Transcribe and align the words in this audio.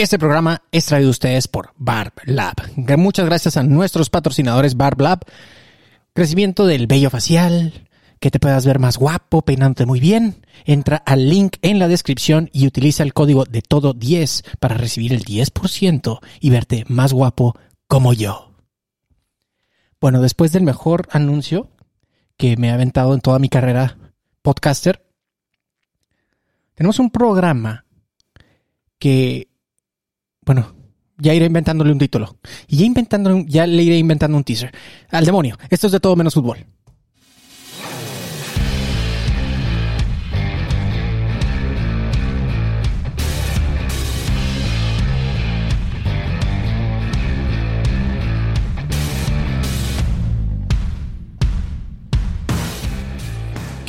Este 0.00 0.18
programa 0.18 0.62
es 0.72 0.86
traído 0.86 1.08
a 1.08 1.10
ustedes 1.10 1.46
por 1.46 1.74
Barb 1.76 2.14
Lab. 2.24 2.54
Muchas 2.96 3.26
gracias 3.26 3.58
a 3.58 3.62
nuestros 3.62 4.08
patrocinadores 4.08 4.74
Barb 4.74 4.98
Lab. 4.98 5.20
Crecimiento 6.14 6.64
del 6.64 6.86
vello 6.86 7.10
facial, 7.10 7.86
que 8.18 8.30
te 8.30 8.40
puedas 8.40 8.64
ver 8.64 8.78
más 8.78 8.96
guapo, 8.96 9.42
peinándote 9.42 9.84
muy 9.84 10.00
bien. 10.00 10.46
Entra 10.64 10.96
al 10.96 11.28
link 11.28 11.58
en 11.60 11.78
la 11.78 11.86
descripción 11.86 12.48
y 12.50 12.66
utiliza 12.66 13.02
el 13.02 13.12
código 13.12 13.44
de 13.44 13.60
todo 13.60 13.92
10 13.92 14.44
para 14.58 14.78
recibir 14.78 15.12
el 15.12 15.22
10% 15.22 16.20
y 16.40 16.48
verte 16.48 16.86
más 16.88 17.12
guapo 17.12 17.58
como 17.86 18.14
yo. 18.14 18.54
Bueno, 20.00 20.22
después 20.22 20.50
del 20.50 20.62
mejor 20.62 21.08
anuncio 21.12 21.68
que 22.38 22.56
me 22.56 22.70
ha 22.70 22.74
aventado 22.74 23.12
en 23.12 23.20
toda 23.20 23.38
mi 23.38 23.50
carrera 23.50 23.98
podcaster, 24.40 25.06
tenemos 26.74 26.98
un 26.98 27.10
programa 27.10 27.84
que, 28.98 29.49
bueno, 30.52 30.74
ya 31.18 31.32
iré 31.32 31.46
inventándole 31.46 31.92
un 31.92 31.98
título. 32.00 32.36
Y 32.66 32.78
ya, 32.78 32.84
inventándole 32.84 33.44
ya 33.46 33.68
le 33.68 33.84
iré 33.84 33.96
inventando 33.98 34.36
un 34.36 34.42
teaser. 34.42 34.72
Al 35.10 35.24
demonio, 35.24 35.56
esto 35.68 35.86
es 35.86 35.92
de 35.92 36.00
todo 36.00 36.16
menos 36.16 36.34
fútbol. 36.34 36.66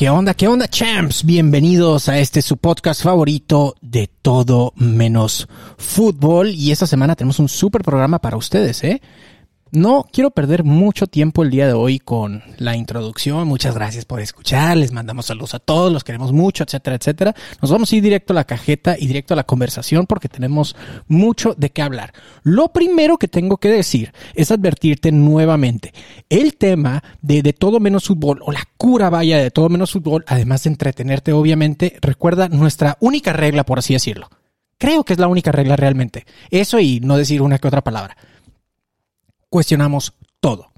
¿Qué 0.02 0.10
onda? 0.10 0.34
¿Qué 0.34 0.48
onda, 0.48 0.68
champs? 0.68 1.24
Bienvenidos 1.24 2.10
a 2.10 2.18
este 2.18 2.42
su 2.42 2.58
podcast 2.58 3.04
favorito 3.04 3.76
de 3.82 4.10
todo 4.24 4.74
menos 4.76 5.48
fútbol. 5.78 6.50
Y 6.56 6.72
esta 6.72 6.88
semana 6.88 7.16
tenemos 7.16 7.38
un 7.38 7.48
super 7.48 7.84
programa 7.84 8.18
para 8.18 8.36
ustedes, 8.36 8.84
¿eh? 8.84 9.00
No 9.74 10.06
quiero 10.12 10.32
perder 10.32 10.66
mucho 10.66 11.08
tiempo 11.08 11.44
el 11.44 11.50
día 11.50 11.66
de 11.66 11.72
hoy 11.72 11.98
con 11.98 12.44
la 12.58 12.76
introducción. 12.76 13.48
Muchas 13.48 13.74
gracias 13.74 14.04
por 14.04 14.20
escuchar. 14.20 14.76
Les 14.76 14.92
mandamos 14.92 15.28
saludos 15.28 15.54
a 15.54 15.60
todos, 15.60 15.94
los 15.94 16.04
queremos 16.04 16.34
mucho, 16.34 16.66
etcétera, 16.66 16.98
etcétera. 16.98 17.34
Nos 17.62 17.72
vamos 17.72 17.90
a 17.90 17.96
ir 17.96 18.04
directo 18.04 18.34
a 18.34 18.36
la 18.36 18.44
cajeta 18.44 18.98
y 19.00 19.08
directo 19.08 19.34
a 19.34 19.38
la 19.38 19.46
conversación 19.46 20.08
porque 20.08 20.28
tenemos 20.28 20.76
mucho 21.08 21.54
de 21.58 21.70
qué 21.70 21.84
hablar. 21.84 22.14
Lo 22.44 22.74
primero 22.74 23.18
que 23.18 23.30
tengo 23.30 23.60
que 23.60 23.70
decir 23.70 24.12
es 24.34 24.52
advertirte 24.52 25.14
nuevamente. 25.14 25.94
El 26.28 26.58
tema 26.58 27.02
de, 27.22 27.42
de 27.42 27.54
todo 27.54 27.80
menos 27.80 28.04
fútbol 28.04 28.42
o 28.44 28.52
la 28.52 28.68
cura 28.76 29.10
vaya 29.10 29.38
de 29.38 29.52
todo 29.52 29.70
menos 29.70 29.94
fútbol, 29.94 30.26
además 30.28 30.66
de 30.66 30.72
entretenerte, 30.72 31.32
obviamente, 31.32 31.98
recuerda 32.02 32.50
nuestra 32.50 32.98
única 33.00 33.32
regla, 33.32 33.64
por 33.64 33.80
así 33.80 33.94
decirlo. 33.94 34.28
Creo 34.78 35.06
que 35.06 35.14
es 35.14 35.20
la 35.20 35.30
única 35.30 35.54
regla 35.54 35.78
realmente. 35.78 36.26
Eso 36.50 36.78
y 36.82 37.00
no 37.00 37.16
decir 37.16 37.42
una 37.42 37.58
que 37.58 37.70
otra 37.70 37.86
palabra 37.86 38.18
cuestionamos 39.52 40.14
todo. 40.40 40.72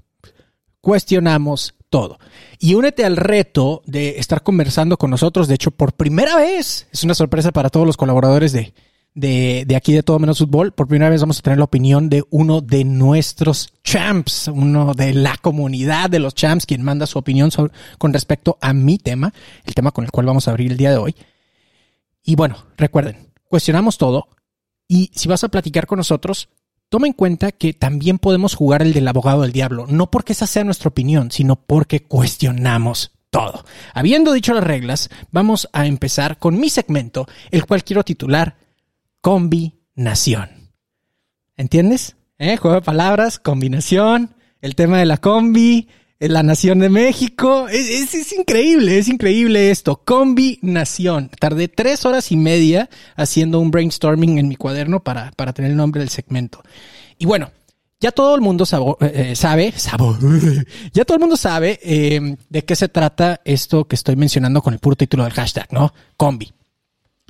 Cuestionamos 0.80 1.74
todo. 1.88 2.18
Y 2.58 2.74
únete 2.74 3.04
al 3.04 3.16
reto 3.16 3.82
de 3.86 4.18
estar 4.18 4.42
conversando 4.42 4.98
con 4.98 5.10
nosotros. 5.10 5.46
De 5.48 5.54
hecho, 5.54 5.70
por 5.70 5.92
primera 5.94 6.36
vez, 6.36 6.88
es 6.92 7.04
una 7.04 7.14
sorpresa 7.14 7.52
para 7.52 7.70
todos 7.70 7.86
los 7.86 7.96
colaboradores 7.96 8.52
de, 8.52 8.74
de, 9.14 9.64
de 9.64 9.76
aquí 9.76 9.92
de 9.92 10.02
Todo 10.02 10.18
Menos 10.18 10.38
Fútbol. 10.40 10.72
Por 10.72 10.88
primera 10.88 11.08
vez 11.08 11.20
vamos 11.20 11.38
a 11.38 11.42
tener 11.42 11.58
la 11.58 11.64
opinión 11.64 12.10
de 12.10 12.24
uno 12.30 12.60
de 12.60 12.84
nuestros 12.84 13.72
champs, 13.84 14.48
uno 14.48 14.92
de 14.92 15.14
la 15.14 15.36
comunidad 15.36 16.10
de 16.10 16.18
los 16.18 16.34
champs, 16.34 16.66
quien 16.66 16.82
manda 16.82 17.06
su 17.06 17.18
opinión 17.18 17.50
con 17.96 18.12
respecto 18.12 18.58
a 18.60 18.72
mi 18.72 18.98
tema, 18.98 19.32
el 19.64 19.74
tema 19.74 19.92
con 19.92 20.04
el 20.04 20.10
cual 20.10 20.26
vamos 20.26 20.48
a 20.48 20.50
abrir 20.50 20.72
el 20.72 20.76
día 20.76 20.90
de 20.90 20.96
hoy. 20.96 21.14
Y 22.24 22.34
bueno, 22.34 22.56
recuerden, 22.76 23.32
cuestionamos 23.48 23.98
todo. 23.98 24.26
Y 24.88 25.12
si 25.14 25.28
vas 25.28 25.44
a 25.44 25.48
platicar 25.48 25.86
con 25.86 25.98
nosotros, 25.98 26.48
toma 26.94 27.08
en 27.08 27.12
cuenta 27.12 27.50
que 27.50 27.72
también 27.72 28.20
podemos 28.20 28.54
jugar 28.54 28.80
el 28.80 28.92
del 28.92 29.08
abogado 29.08 29.42
del 29.42 29.50
diablo, 29.50 29.86
no 29.88 30.12
porque 30.12 30.32
esa 30.32 30.46
sea 30.46 30.62
nuestra 30.62 30.90
opinión, 30.90 31.32
sino 31.32 31.56
porque 31.56 32.04
cuestionamos 32.04 33.10
todo. 33.30 33.64
Habiendo 33.94 34.32
dicho 34.32 34.54
las 34.54 34.62
reglas, 34.62 35.10
vamos 35.32 35.68
a 35.72 35.86
empezar 35.86 36.38
con 36.38 36.56
mi 36.56 36.70
segmento, 36.70 37.26
el 37.50 37.66
cual 37.66 37.82
quiero 37.82 38.04
titular 38.04 38.58
Combinación. 39.20 40.70
¿Entiendes? 41.56 42.14
¿Eh? 42.38 42.56
Juego 42.58 42.76
de 42.76 42.82
palabras, 42.82 43.40
combinación, 43.40 44.36
el 44.60 44.76
tema 44.76 45.00
de 45.00 45.06
la 45.06 45.16
combi, 45.16 45.88
la 46.28 46.42
nación 46.42 46.78
de 46.78 46.88
México. 46.88 47.68
Es, 47.68 47.88
es- 47.90 48.14
es 48.14 48.32
increíble, 48.32 48.98
es 48.98 49.08
increíble 49.08 49.70
esto. 49.70 50.00
Combinación. 50.04 51.30
Tardé 51.40 51.68
tres 51.68 52.04
horas 52.04 52.30
y 52.32 52.36
media 52.36 52.88
haciendo 53.16 53.60
un 53.60 53.70
brainstorming 53.70 54.38
en 54.38 54.48
mi 54.48 54.56
cuaderno 54.56 55.02
para, 55.02 55.30
para 55.32 55.52
tener 55.52 55.70
el 55.70 55.76
nombre 55.76 56.00
del 56.00 56.08
segmento. 56.10 56.62
Y 57.18 57.26
bueno, 57.26 57.50
ya 58.00 58.12
todo 58.12 58.34
el 58.34 58.40
mundo 58.40 58.66
sabo- 58.66 58.98
eh, 59.00 59.30
eh, 59.32 59.36
sabe, 59.36 59.72
ya 60.92 61.04
todo 61.04 61.16
el 61.16 61.20
mundo 61.20 61.36
sabe 61.36 61.78
eh, 61.82 62.36
de 62.48 62.64
qué 62.64 62.76
se 62.76 62.88
trata 62.88 63.40
esto 63.44 63.86
que 63.86 63.94
estoy 63.96 64.16
mencionando 64.16 64.60
con 64.62 64.74
el 64.74 64.80
puro 64.80 64.96
título 64.96 65.24
del 65.24 65.32
hashtag, 65.32 65.72
¿no? 65.72 65.94
Combi. 66.16 66.52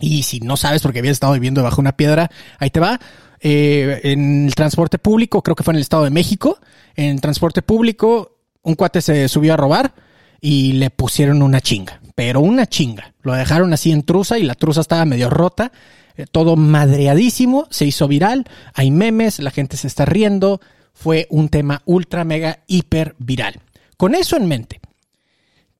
Y 0.01 0.25
si 0.25 0.41
no 0.41 0.57
sabes 0.57 0.83
porque 0.83 0.99
habías 0.99 1.13
estado 1.13 1.35
viviendo 1.35 1.61
debajo 1.61 1.77
de 1.77 1.81
una 1.83 1.97
piedra, 1.97 2.31
ahí 2.59 2.71
te 2.71 2.81
va. 2.81 2.99
Eh, 3.41 4.01
en 4.05 4.47
el 4.47 4.55
transporte 4.55 4.99
público, 4.99 5.43
creo 5.43 5.55
que 5.55 5.63
fue 5.63 5.73
en 5.73 5.77
el 5.77 5.83
Estado 5.83 6.05
de 6.05 6.11
México, 6.11 6.59
en 6.97 7.11
el 7.11 7.21
transporte 7.21 7.63
público, 7.63 8.34
un 8.65 8.75
cuate 8.75 9.01
se 9.01 9.29
subió 9.29 9.55
a 9.55 9.57
robar 9.57 9.95
y 10.41 10.73
le 10.73 10.91
pusieron 10.91 11.43
una 11.43 11.61
chinga, 11.61 12.01
pero 12.15 12.41
una 12.41 12.67
chinga. 12.67 13.15
Lo 13.23 13.33
dejaron 13.35 13.73
así 13.73 13.93
en 13.93 14.03
truza 14.03 14.39
y 14.39 14.43
la 14.43 14.55
truza 14.55 14.81
estaba 14.81 15.05
medio 15.05 15.31
rota, 15.31 15.73
eh, 16.17 16.27
todo 16.31 16.57
madreadísimo, 16.57 17.67
se 17.71 17.87
hizo 17.87 18.09
viral, 18.09 18.45
hay 18.75 18.91
memes, 18.91 19.39
la 19.39 19.51
gente 19.51 19.77
se 19.77 19.87
está 19.87 20.05
riendo, 20.05 20.61
fue 20.93 21.27
un 21.31 21.49
tema 21.49 21.83
ultra, 21.85 22.25
mega, 22.25 22.65
hiper 22.67 23.15
viral. 23.19 23.61
Con 23.97 24.15
eso 24.15 24.37
en 24.37 24.47
mente, 24.47 24.81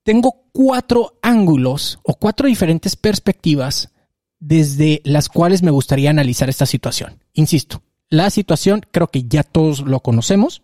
tengo 0.03 0.45
cuatro 0.53 1.19
ángulos 1.23 1.99
o 2.03 2.15
cuatro 2.15 2.47
diferentes 2.47 2.97
perspectivas 2.97 3.91
desde 4.39 5.01
las 5.05 5.29
cuales 5.29 5.63
me 5.63 5.71
gustaría 5.71 6.11
analizar 6.11 6.49
esta 6.49 6.67
situación. 6.67 7.23
Insisto, 7.33 7.83
la 8.11 8.31
situación 8.31 8.83
creo 8.91 9.09
que 9.09 9.25
ya 9.25 9.43
todos 9.43 9.81
lo 9.81 10.01
conocemos. 10.01 10.63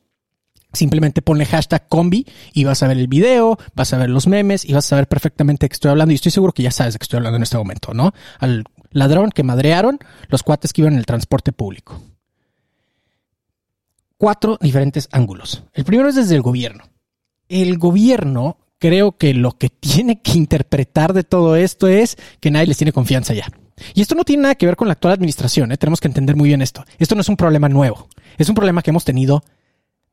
Simplemente 0.72 1.22
ponle 1.22 1.46
hashtag 1.46 1.88
combi 1.88 2.26
y 2.52 2.64
vas 2.64 2.82
a 2.82 2.88
ver 2.88 2.98
el 2.98 3.08
video, 3.08 3.58
vas 3.74 3.92
a 3.92 3.98
ver 3.98 4.08
los 4.08 4.26
memes 4.26 4.64
y 4.64 4.72
vas 4.72 4.86
a 4.86 4.88
saber 4.90 5.08
perfectamente 5.08 5.64
de 5.64 5.68
qué 5.68 5.74
estoy 5.74 5.90
hablando. 5.90 6.12
Y 6.12 6.16
estoy 6.16 6.32
seguro 6.32 6.52
que 6.52 6.62
ya 6.62 6.70
sabes 6.70 6.94
de 6.94 6.98
qué 6.98 7.04
estoy 7.04 7.18
hablando 7.18 7.36
en 7.36 7.42
este 7.42 7.58
momento, 7.58 7.92
¿no? 7.92 8.12
Al 8.38 8.64
ladrón 8.92 9.30
que 9.30 9.42
madrearon 9.42 9.98
los 10.28 10.42
cuates 10.42 10.72
que 10.72 10.82
iban 10.82 10.92
en 10.92 10.98
el 10.98 11.06
transporte 11.06 11.52
público. 11.52 12.00
Cuatro 14.16 14.58
diferentes 14.60 15.08
ángulos. 15.12 15.64
El 15.72 15.84
primero 15.84 16.08
es 16.08 16.14
desde 16.14 16.36
el 16.36 16.42
gobierno. 16.42 16.84
El 17.48 17.78
gobierno 17.78 18.58
creo 18.78 19.16
que 19.16 19.34
lo 19.34 19.52
que 19.52 19.68
tiene 19.68 20.20
que 20.20 20.32
interpretar 20.32 21.12
de 21.12 21.24
todo 21.24 21.56
esto 21.56 21.88
es 21.88 22.16
que 22.40 22.50
nadie 22.50 22.66
les 22.66 22.76
tiene 22.76 22.92
confianza 22.92 23.34
ya. 23.34 23.46
Y 23.94 24.02
esto 24.02 24.14
no 24.14 24.24
tiene 24.24 24.42
nada 24.42 24.54
que 24.56 24.66
ver 24.66 24.76
con 24.76 24.88
la 24.88 24.92
actual 24.92 25.14
administración, 25.14 25.72
¿eh? 25.72 25.76
tenemos 25.76 26.00
que 26.00 26.08
entender 26.08 26.36
muy 26.36 26.48
bien 26.48 26.62
esto. 26.62 26.84
Esto 26.98 27.14
no 27.14 27.22
es 27.22 27.28
un 27.28 27.36
problema 27.36 27.68
nuevo, 27.68 28.08
es 28.36 28.48
un 28.48 28.54
problema 28.54 28.82
que 28.82 28.90
hemos 28.90 29.04
tenido 29.04 29.42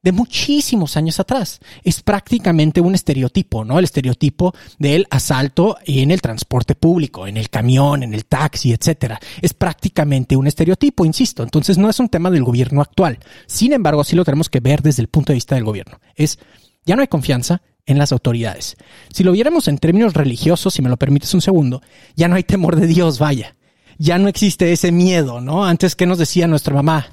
de 0.02 0.12
muchísimos 0.12 0.96
años 0.98 1.20
atrás. 1.20 1.60
Es 1.84 2.02
prácticamente 2.02 2.82
un 2.82 2.96
estereotipo, 2.96 3.66
¿no? 3.66 3.80
El 3.80 3.86
estereotipo 3.86 4.54
del 4.78 5.08
asalto 5.10 5.78
en 5.86 6.12
el 6.12 6.22
transporte 6.22 6.76
público, 6.76 7.28
en 7.28 7.38
el 7.38 7.50
camión, 7.50 8.04
en 8.04 8.14
el 8.14 8.26
taxi, 8.26 8.72
etcétera. 8.72 9.20
Es 9.42 9.54
prácticamente 9.54 10.36
un 10.36 10.48
estereotipo, 10.48 11.06
insisto. 11.06 11.44
Entonces 11.44 11.78
no 11.78 11.90
es 11.90 12.00
un 12.00 12.10
tema 12.10 12.30
del 12.30 12.44
gobierno 12.44 12.82
actual. 12.82 13.20
Sin 13.48 13.74
embargo, 13.74 14.04
sí 14.04 14.16
lo 14.16 14.26
tenemos 14.26 14.50
que 14.50 14.60
ver 14.60 14.82
desde 14.82 15.02
el 15.02 15.10
punto 15.10 15.34
de 15.34 15.38
vista 15.38 15.56
del 15.56 15.66
gobierno. 15.66 16.00
Es 16.16 16.40
ya 16.88 16.96
no 16.96 17.02
hay 17.02 17.08
confianza 17.08 17.62
en 17.86 17.98
las 17.98 18.12
autoridades. 18.14 18.78
Si 19.14 19.24
lo 19.24 19.34
viéramos 19.34 19.68
en 19.68 19.78
términos 19.78 20.14
religiosos, 20.14 20.74
si 20.74 20.82
me 20.82 20.90
lo 20.90 20.98
permites 20.98 21.34
un 21.34 21.42
segundo, 21.42 21.82
ya 22.16 22.28
no 22.28 22.36
hay 22.36 22.44
temor 22.44 22.78
de 22.78 22.88
Dios, 22.88 23.20
vaya. 23.20 23.56
Ya 23.98 24.18
no 24.18 24.30
existe 24.30 24.72
ese 24.72 24.92
miedo, 24.92 25.42
¿no? 25.42 25.66
Antes 25.66 25.96
que 25.96 26.06
nos 26.06 26.18
decía 26.18 26.48
nuestra 26.48 26.74
mamá, 26.74 27.08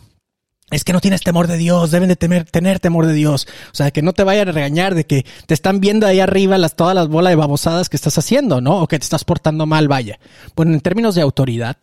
es 0.71 0.83
que 0.83 0.93
no 0.93 1.01
tienes 1.01 1.23
temor 1.23 1.47
de 1.47 1.57
Dios, 1.57 1.91
deben 1.91 2.09
de 2.09 2.17
tener 2.17 2.81
temor 2.81 3.07
de 3.07 3.13
Dios. 3.13 3.47
O 3.73 3.75
sea, 3.75 3.91
que 3.91 4.03
no 4.03 4.13
te 4.13 4.25
vayan 4.25 4.49
a 4.49 4.53
regañar 4.53 4.95
de 4.95 5.05
que 5.05 5.25
te 5.47 5.55
están 5.55 5.81
viendo 5.81 6.07
ahí 6.07 6.21
arriba 6.21 6.59
las, 6.59 6.75
todas 6.75 6.95
las 6.95 7.09
bolas 7.09 7.33
de 7.33 7.37
babosadas 7.37 7.89
que 7.89 7.97
estás 7.97 8.17
haciendo, 8.19 8.61
¿no? 8.61 8.81
O 8.81 8.89
que 8.89 8.99
te 8.99 9.05
estás 9.05 9.25
portando 9.25 9.67
mal, 9.67 9.89
vaya. 9.89 10.19
Bueno, 10.57 10.73
en 10.73 10.81
términos 10.81 11.15
de 11.15 11.23
autoridad, 11.23 11.77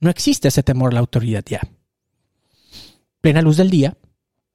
no 0.00 0.10
existe 0.10 0.48
ese 0.48 0.62
temor 0.62 0.90
a 0.90 0.94
la 0.94 1.00
autoridad 1.00 1.42
ya. 1.46 1.60
Plena 3.20 3.40
luz 3.40 3.56
del 3.56 3.70
día, 3.70 3.96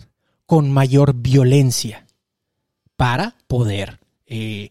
con 0.46 0.72
mayor 0.72 1.14
violencia, 1.16 2.08
para 2.96 3.36
poder 3.48 4.00
eh, 4.26 4.70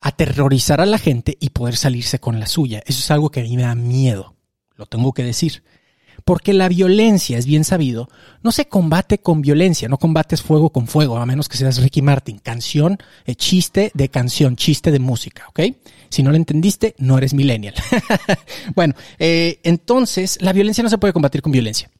aterrorizar 0.00 0.80
a 0.80 0.86
la 0.86 0.98
gente 0.98 1.36
y 1.40 1.50
poder 1.50 1.76
salirse 1.76 2.18
con 2.18 2.40
la 2.40 2.46
suya. 2.46 2.82
Eso 2.86 3.00
es 3.00 3.10
algo 3.10 3.30
que 3.30 3.40
a 3.40 3.44
mí 3.44 3.56
me 3.56 3.62
da 3.62 3.74
miedo, 3.74 4.34
lo 4.76 4.86
tengo 4.86 5.12
que 5.12 5.24
decir. 5.24 5.62
Porque 6.24 6.52
la 6.52 6.68
violencia, 6.68 7.38
es 7.38 7.46
bien 7.46 7.64
sabido, 7.64 8.08
no 8.42 8.52
se 8.52 8.66
combate 8.66 9.18
con 9.18 9.42
violencia, 9.42 9.88
no 9.88 9.98
combates 9.98 10.42
fuego 10.42 10.70
con 10.70 10.86
fuego, 10.86 11.16
a 11.16 11.26
menos 11.26 11.48
que 11.48 11.56
seas 11.56 11.82
Ricky 11.82 12.02
Martin. 12.02 12.38
Canción, 12.38 12.98
chiste 13.36 13.90
de 13.94 14.08
canción, 14.08 14.56
chiste 14.56 14.90
de 14.90 14.98
música, 14.98 15.44
¿ok? 15.48 15.60
Si 16.08 16.22
no 16.22 16.30
lo 16.30 16.36
entendiste, 16.36 16.94
no 16.98 17.18
eres 17.18 17.34
millennial. 17.34 17.74
bueno, 18.74 18.94
eh, 19.18 19.60
entonces 19.62 20.38
la 20.40 20.52
violencia 20.52 20.84
no 20.84 20.90
se 20.90 20.98
puede 20.98 21.12
combatir 21.12 21.42
con 21.42 21.52
violencia. 21.52 21.90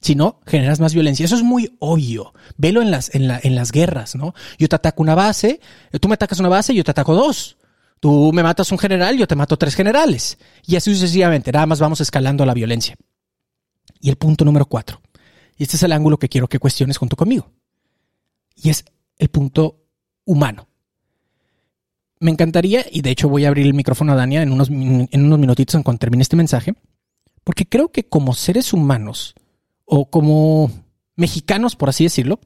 Si 0.00 0.14
no, 0.14 0.40
generas 0.46 0.78
más 0.78 0.94
violencia. 0.94 1.24
Eso 1.24 1.34
es 1.34 1.42
muy 1.42 1.76
obvio. 1.80 2.32
Velo 2.56 2.82
en 2.82 2.90
las, 2.90 3.14
en, 3.14 3.26
la, 3.26 3.40
en 3.42 3.56
las 3.56 3.72
guerras, 3.72 4.14
¿no? 4.14 4.32
Yo 4.58 4.68
te 4.68 4.76
ataco 4.76 5.02
una 5.02 5.16
base, 5.16 5.60
tú 6.00 6.08
me 6.08 6.14
atacas 6.14 6.38
una 6.38 6.48
base 6.48 6.74
yo 6.74 6.84
te 6.84 6.92
ataco 6.92 7.14
dos. 7.14 7.56
Tú 8.00 8.32
me 8.32 8.44
matas 8.44 8.70
un 8.70 8.78
general, 8.78 9.16
yo 9.16 9.26
te 9.26 9.34
mato 9.34 9.56
tres 9.56 9.74
generales. 9.74 10.38
Y 10.64 10.76
así 10.76 10.94
sucesivamente. 10.94 11.50
Nada 11.50 11.66
más 11.66 11.80
vamos 11.80 12.00
escalando 12.00 12.46
la 12.46 12.54
violencia. 12.54 12.96
Y 14.00 14.10
el 14.10 14.16
punto 14.16 14.44
número 14.44 14.66
cuatro. 14.66 15.00
Y 15.56 15.64
este 15.64 15.76
es 15.76 15.82
el 15.82 15.92
ángulo 15.92 16.18
que 16.18 16.28
quiero 16.28 16.48
que 16.48 16.58
cuestiones 16.58 16.96
junto 16.96 17.16
conmigo. 17.16 17.50
Y 18.54 18.70
es 18.70 18.84
el 19.18 19.28
punto 19.28 19.84
humano. 20.24 20.68
Me 22.20 22.30
encantaría, 22.30 22.84
y 22.90 23.02
de 23.02 23.10
hecho 23.10 23.28
voy 23.28 23.44
a 23.44 23.48
abrir 23.48 23.66
el 23.66 23.74
micrófono 23.74 24.12
a 24.12 24.16
Dania 24.16 24.42
en 24.42 24.52
unos, 24.52 24.70
en 24.70 25.24
unos 25.24 25.38
minutitos 25.38 25.74
en 25.74 25.82
cuanto 25.82 26.00
termine 26.00 26.22
este 26.22 26.36
mensaje, 26.36 26.74
porque 27.44 27.66
creo 27.66 27.92
que 27.92 28.08
como 28.08 28.34
seres 28.34 28.72
humanos, 28.72 29.34
o 29.84 30.10
como 30.10 30.70
mexicanos, 31.16 31.76
por 31.76 31.88
así 31.88 32.04
decirlo, 32.04 32.40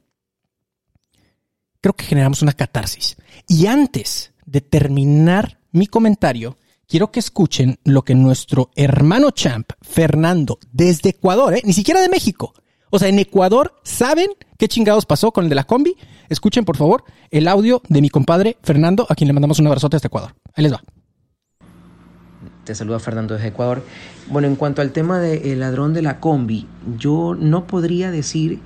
creo 1.81 1.93
que 1.93 2.05
generamos 2.05 2.41
una 2.41 2.53
catarsis. 2.53 3.17
Y 3.47 3.67
antes 3.67 4.33
de 4.45 4.61
terminar 4.61 5.59
mi 5.71 5.87
comentario, 5.87 6.57
quiero 6.87 7.11
que 7.11 7.19
escuchen 7.19 7.79
lo 7.83 8.03
que 8.03 8.15
nuestro 8.15 8.69
hermano 8.75 9.31
champ, 9.31 9.71
Fernando, 9.81 10.59
desde 10.71 11.09
Ecuador, 11.09 11.55
¿eh? 11.55 11.61
ni 11.63 11.73
siquiera 11.73 12.01
de 12.01 12.09
México. 12.09 12.53
O 12.89 12.99
sea, 12.99 13.07
en 13.07 13.17
Ecuador, 13.17 13.73
¿saben 13.83 14.27
qué 14.57 14.67
chingados 14.67 15.05
pasó 15.05 15.31
con 15.31 15.45
el 15.45 15.49
de 15.49 15.55
la 15.55 15.63
combi? 15.63 15.95
Escuchen, 16.29 16.63
por 16.63 16.77
favor, 16.77 17.03
el 17.31 17.47
audio 17.47 17.81
de 17.89 18.01
mi 18.01 18.09
compadre 18.09 18.57
Fernando, 18.61 19.07
a 19.09 19.15
quien 19.15 19.27
le 19.27 19.33
mandamos 19.33 19.59
un 19.59 19.67
abrazote 19.67 19.95
desde 19.95 20.07
Ecuador. 20.07 20.35
Ahí 20.55 20.63
les 20.63 20.73
va. 20.73 20.83
Te 22.63 22.75
saluda 22.75 22.99
Fernando 22.99 23.33
desde 23.33 23.49
Ecuador. 23.49 23.83
Bueno, 24.29 24.47
en 24.47 24.55
cuanto 24.55 24.81
al 24.81 24.91
tema 24.91 25.19
del 25.19 25.59
ladrón 25.59 25.93
de 25.93 26.01
la 26.01 26.19
combi, 26.19 26.67
yo 26.97 27.35
no 27.37 27.67
podría 27.67 28.09
decir 28.09 28.59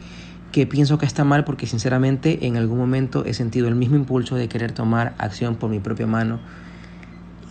que 0.52 0.68
pienso 0.68 0.98
que 0.98 1.06
está 1.06 1.24
mal 1.24 1.46
porque 1.46 1.66
sinceramente 1.66 2.46
en 2.46 2.58
algún 2.58 2.78
momento 2.78 3.26
he 3.26 3.34
sentido 3.34 3.68
el 3.68 3.76
mismo 3.76 3.96
impulso 3.96 4.36
de 4.36 4.48
querer 4.48 4.72
tomar 4.72 5.16
acción 5.18 5.56
por 5.56 5.70
mi 5.70 5.80
propia 5.80 6.06
mano. 6.06 6.40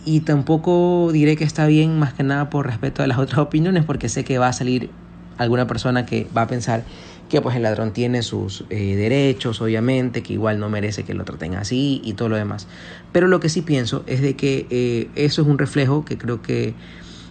Y 0.07 0.21
tampoco 0.21 1.09
diré 1.11 1.35
que 1.35 1.43
está 1.43 1.67
bien 1.67 1.99
más 1.99 2.13
que 2.13 2.23
nada 2.23 2.49
por 2.49 2.65
respeto 2.65 3.03
a 3.03 3.07
las 3.07 3.17
otras 3.19 3.39
opiniones 3.39 3.83
porque 3.83 4.07
sé 4.07 4.23
que 4.23 4.37
va 4.37 4.47
a 4.47 4.53
salir 4.53 4.89
alguna 5.37 5.67
persona 5.67 6.05
que 6.05 6.29
va 6.35 6.43
a 6.43 6.47
pensar 6.47 6.85
que 7.27 7.41
pues 7.41 7.57
el 7.57 7.63
ladrón 7.63 7.91
tiene 7.91 8.23
sus 8.23 8.63
eh, 8.69 8.95
derechos, 8.95 9.59
obviamente, 9.59 10.23
que 10.23 10.31
igual 10.31 10.61
no 10.61 10.69
merece 10.69 11.03
que 11.03 11.13
lo 11.13 11.25
traten 11.25 11.55
así 11.55 11.99
y 12.05 12.13
todo 12.13 12.29
lo 12.29 12.37
demás. 12.37 12.69
Pero 13.11 13.27
lo 13.27 13.41
que 13.41 13.49
sí 13.49 13.61
pienso 13.63 14.05
es 14.07 14.21
de 14.21 14.37
que 14.37 14.65
eh, 14.69 15.09
eso 15.15 15.41
es 15.41 15.47
un 15.49 15.57
reflejo 15.57 16.05
que 16.05 16.17
creo 16.17 16.41
que 16.41 16.73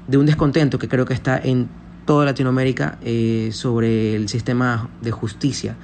de 0.06 0.18
un 0.18 0.26
descontento 0.26 0.78
que 0.78 0.86
creo 0.86 1.06
que 1.06 1.14
está 1.14 1.40
en 1.42 1.70
toda 2.04 2.26
Latinoamérica 2.26 2.98
eh, 3.02 3.52
sobre 3.52 4.14
el 4.16 4.28
sistema 4.28 4.90
de 5.00 5.12
justicia. 5.12 5.76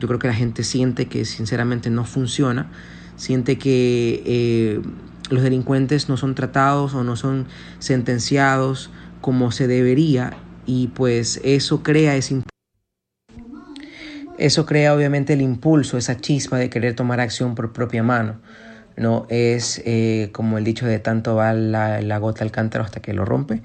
Yo 0.00 0.06
creo 0.06 0.18
que 0.20 0.28
la 0.28 0.34
gente 0.34 0.64
siente 0.64 1.06
que 1.06 1.24
sinceramente 1.24 1.88
no 1.88 2.04
funciona, 2.04 2.70
siente 3.16 3.56
que 3.56 4.82
los 5.30 5.42
delincuentes 5.42 6.08
no 6.08 6.16
son 6.16 6.34
tratados 6.34 6.94
o 6.94 7.04
no 7.04 7.16
son 7.16 7.46
sentenciados 7.78 8.90
como 9.20 9.50
se 9.50 9.66
debería 9.66 10.36
y 10.66 10.88
pues 10.88 11.40
eso 11.44 11.82
crea 11.82 12.16
ese 12.16 12.42
eso 14.38 14.66
crea 14.66 14.94
obviamente 14.94 15.32
el 15.32 15.40
impulso, 15.40 15.96
esa 15.96 16.20
chispa 16.20 16.58
de 16.58 16.68
querer 16.68 16.94
tomar 16.94 17.20
acción 17.20 17.54
por 17.54 17.72
propia 17.72 18.02
mano. 18.02 18.40
No 18.96 19.26
es 19.30 19.82
eh, 19.86 20.30
como 20.32 20.58
el 20.58 20.64
dicho 20.64 20.86
de 20.86 20.98
tanto 20.98 21.36
va 21.36 21.52
la, 21.54 22.18
gota 22.18 22.44
al 22.44 22.50
cántaro 22.50 22.84
hasta 22.84 23.00
que 23.00 23.14
lo 23.14 23.24
rompe. 23.24 23.62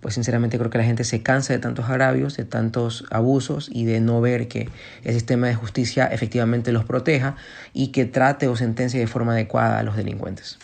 Pues 0.00 0.14
sinceramente 0.14 0.58
creo 0.58 0.70
que 0.70 0.78
la 0.78 0.84
gente 0.84 1.04
se 1.04 1.22
cansa 1.22 1.52
de 1.52 1.60
tantos 1.60 1.88
agravios, 1.88 2.36
de 2.36 2.44
tantos 2.44 3.04
abusos 3.10 3.70
y 3.72 3.84
de 3.84 4.00
no 4.00 4.20
ver 4.20 4.48
que 4.48 4.68
el 5.04 5.14
sistema 5.14 5.46
de 5.46 5.54
justicia 5.54 6.06
efectivamente 6.06 6.72
los 6.72 6.84
proteja 6.84 7.36
y 7.72 7.88
que 7.88 8.04
trate 8.04 8.48
o 8.48 8.56
sentencie 8.56 8.98
de 8.98 9.06
forma 9.06 9.32
adecuada 9.32 9.78
a 9.78 9.82
los 9.82 9.96
delincuentes. 9.96 10.58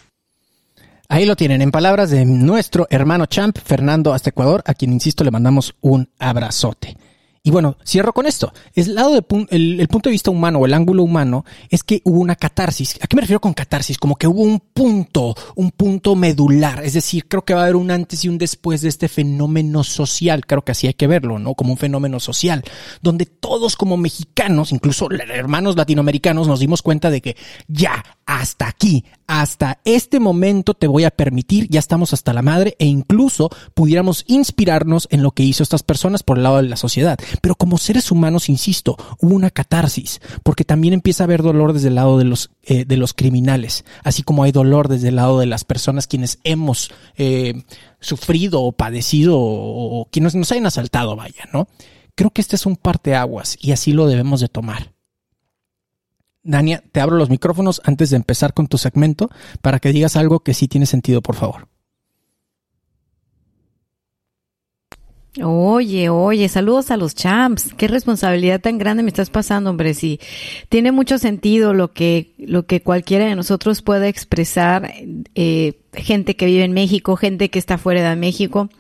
Ahí 1.10 1.24
lo 1.24 1.36
tienen, 1.36 1.62
en 1.62 1.70
palabras 1.70 2.10
de 2.10 2.26
nuestro 2.26 2.86
hermano 2.90 3.24
champ, 3.24 3.56
Fernando 3.56 4.12
hasta 4.12 4.28
Ecuador, 4.28 4.62
a 4.66 4.74
quien, 4.74 4.92
insisto, 4.92 5.24
le 5.24 5.30
mandamos 5.30 5.74
un 5.80 6.10
abrazote. 6.18 6.98
Y 7.42 7.50
bueno, 7.50 7.78
cierro 7.82 8.12
con 8.12 8.26
esto. 8.26 8.52
El, 8.74 8.94
lado 8.94 9.14
de, 9.14 9.24
el, 9.48 9.88
punto 9.88 10.10
de 10.10 10.12
vista 10.12 10.30
humano 10.30 10.58
o 10.58 10.66
el 10.66 10.74
ángulo 10.74 11.02
humano 11.02 11.46
es 11.70 11.82
que 11.82 12.02
hubo 12.04 12.20
una 12.20 12.36
catarsis. 12.36 12.98
¿A 13.00 13.06
qué 13.06 13.16
me 13.16 13.22
refiero 13.22 13.40
con 13.40 13.54
catarsis? 13.54 13.96
Como 13.96 14.16
que 14.16 14.26
hubo 14.26 14.42
un 14.42 14.60
punto, 14.60 15.34
un 15.54 15.70
punto 15.70 16.14
medular. 16.14 16.84
Es 16.84 16.92
decir, 16.92 17.26
creo 17.26 17.46
que 17.46 17.54
va 17.54 17.60
a 17.60 17.62
haber 17.62 17.76
un 17.76 17.90
antes 17.90 18.26
y 18.26 18.28
un 18.28 18.36
después 18.36 18.82
de 18.82 18.90
este 18.90 19.08
fenómeno 19.08 19.84
social. 19.84 20.44
Creo 20.44 20.62
que 20.62 20.72
así 20.72 20.88
hay 20.88 20.94
que 20.94 21.06
verlo, 21.06 21.38
¿no? 21.38 21.54
Como 21.54 21.72
un 21.72 21.78
fenómeno 21.78 22.20
social, 22.20 22.62
donde 23.00 23.24
todos 23.24 23.76
como 23.76 23.96
mexicanos, 23.96 24.70
incluso 24.70 25.08
hermanos 25.10 25.74
latinoamericanos, 25.74 26.48
nos 26.48 26.60
dimos 26.60 26.82
cuenta 26.82 27.08
de 27.08 27.22
que 27.22 27.36
ya, 27.66 28.04
hasta 28.26 28.68
aquí, 28.68 29.06
hasta 29.28 29.78
este 29.84 30.20
momento 30.20 30.72
te 30.72 30.88
voy 30.88 31.04
a 31.04 31.10
permitir, 31.10 31.68
ya 31.68 31.78
estamos 31.78 32.14
hasta 32.14 32.32
la 32.32 32.40
madre 32.40 32.74
e 32.78 32.86
incluso 32.86 33.50
pudiéramos 33.74 34.24
inspirarnos 34.26 35.06
en 35.10 35.22
lo 35.22 35.32
que 35.32 35.42
hizo 35.42 35.62
estas 35.62 35.82
personas 35.82 36.22
por 36.22 36.38
el 36.38 36.44
lado 36.44 36.56
de 36.56 36.62
la 36.62 36.76
sociedad. 36.76 37.18
Pero 37.42 37.54
como 37.54 37.76
seres 37.76 38.10
humanos, 38.10 38.48
insisto, 38.48 38.96
hubo 39.20 39.34
una 39.34 39.50
catarsis, 39.50 40.20
porque 40.42 40.64
también 40.64 40.94
empieza 40.94 41.22
a 41.22 41.26
haber 41.26 41.42
dolor 41.42 41.74
desde 41.74 41.88
el 41.88 41.96
lado 41.96 42.16
de 42.16 42.24
los, 42.24 42.50
eh, 42.62 42.86
de 42.86 42.96
los 42.96 43.12
criminales, 43.12 43.84
así 44.02 44.22
como 44.22 44.44
hay 44.44 44.50
dolor 44.50 44.88
desde 44.88 45.08
el 45.08 45.16
lado 45.16 45.38
de 45.38 45.46
las 45.46 45.64
personas 45.64 46.06
quienes 46.06 46.38
hemos 46.42 46.90
eh, 47.18 47.64
sufrido 48.00 48.62
o 48.62 48.72
padecido 48.72 49.38
o, 49.38 50.00
o 50.00 50.04
quienes 50.06 50.34
nos 50.34 50.50
hayan 50.52 50.66
asaltado, 50.66 51.16
vaya, 51.16 51.44
¿no? 51.52 51.68
Creo 52.14 52.30
que 52.30 52.40
este 52.40 52.56
es 52.56 52.64
un 52.64 52.76
parteaguas 52.76 53.58
y 53.60 53.72
así 53.72 53.92
lo 53.92 54.06
debemos 54.06 54.40
de 54.40 54.48
tomar. 54.48 54.97
Dania, 56.48 56.82
te 56.92 57.00
abro 57.00 57.16
los 57.16 57.28
micrófonos 57.28 57.82
antes 57.84 58.08
de 58.08 58.16
empezar 58.16 58.54
con 58.54 58.68
tu 58.68 58.78
segmento 58.78 59.30
para 59.60 59.80
que 59.80 59.92
digas 59.92 60.16
algo 60.16 60.40
que 60.40 60.54
sí 60.54 60.66
tiene 60.66 60.86
sentido, 60.86 61.20
por 61.20 61.34
favor. 61.34 61.68
Oye, 65.42 66.08
oye, 66.08 66.48
saludos 66.48 66.90
a 66.90 66.96
los 66.96 67.14
champs. 67.14 67.74
Qué 67.76 67.86
responsabilidad 67.86 68.62
tan 68.62 68.78
grande 68.78 69.02
me 69.02 69.10
estás 69.10 69.28
pasando, 69.28 69.68
hombre. 69.68 69.92
Sí, 69.92 70.18
tiene 70.70 70.90
mucho 70.90 71.18
sentido 71.18 71.74
lo 71.74 71.92
que, 71.92 72.32
lo 72.38 72.66
que 72.66 72.82
cualquiera 72.82 73.26
de 73.26 73.36
nosotros 73.36 73.82
pueda 73.82 74.08
expresar, 74.08 74.90
eh, 75.34 75.80
gente 75.92 76.34
que 76.34 76.46
vive 76.46 76.64
en 76.64 76.72
México, 76.72 77.14
gente 77.16 77.50
que 77.50 77.58
está 77.58 77.76
fuera 77.76 78.08
de 78.08 78.16
México. 78.16 78.70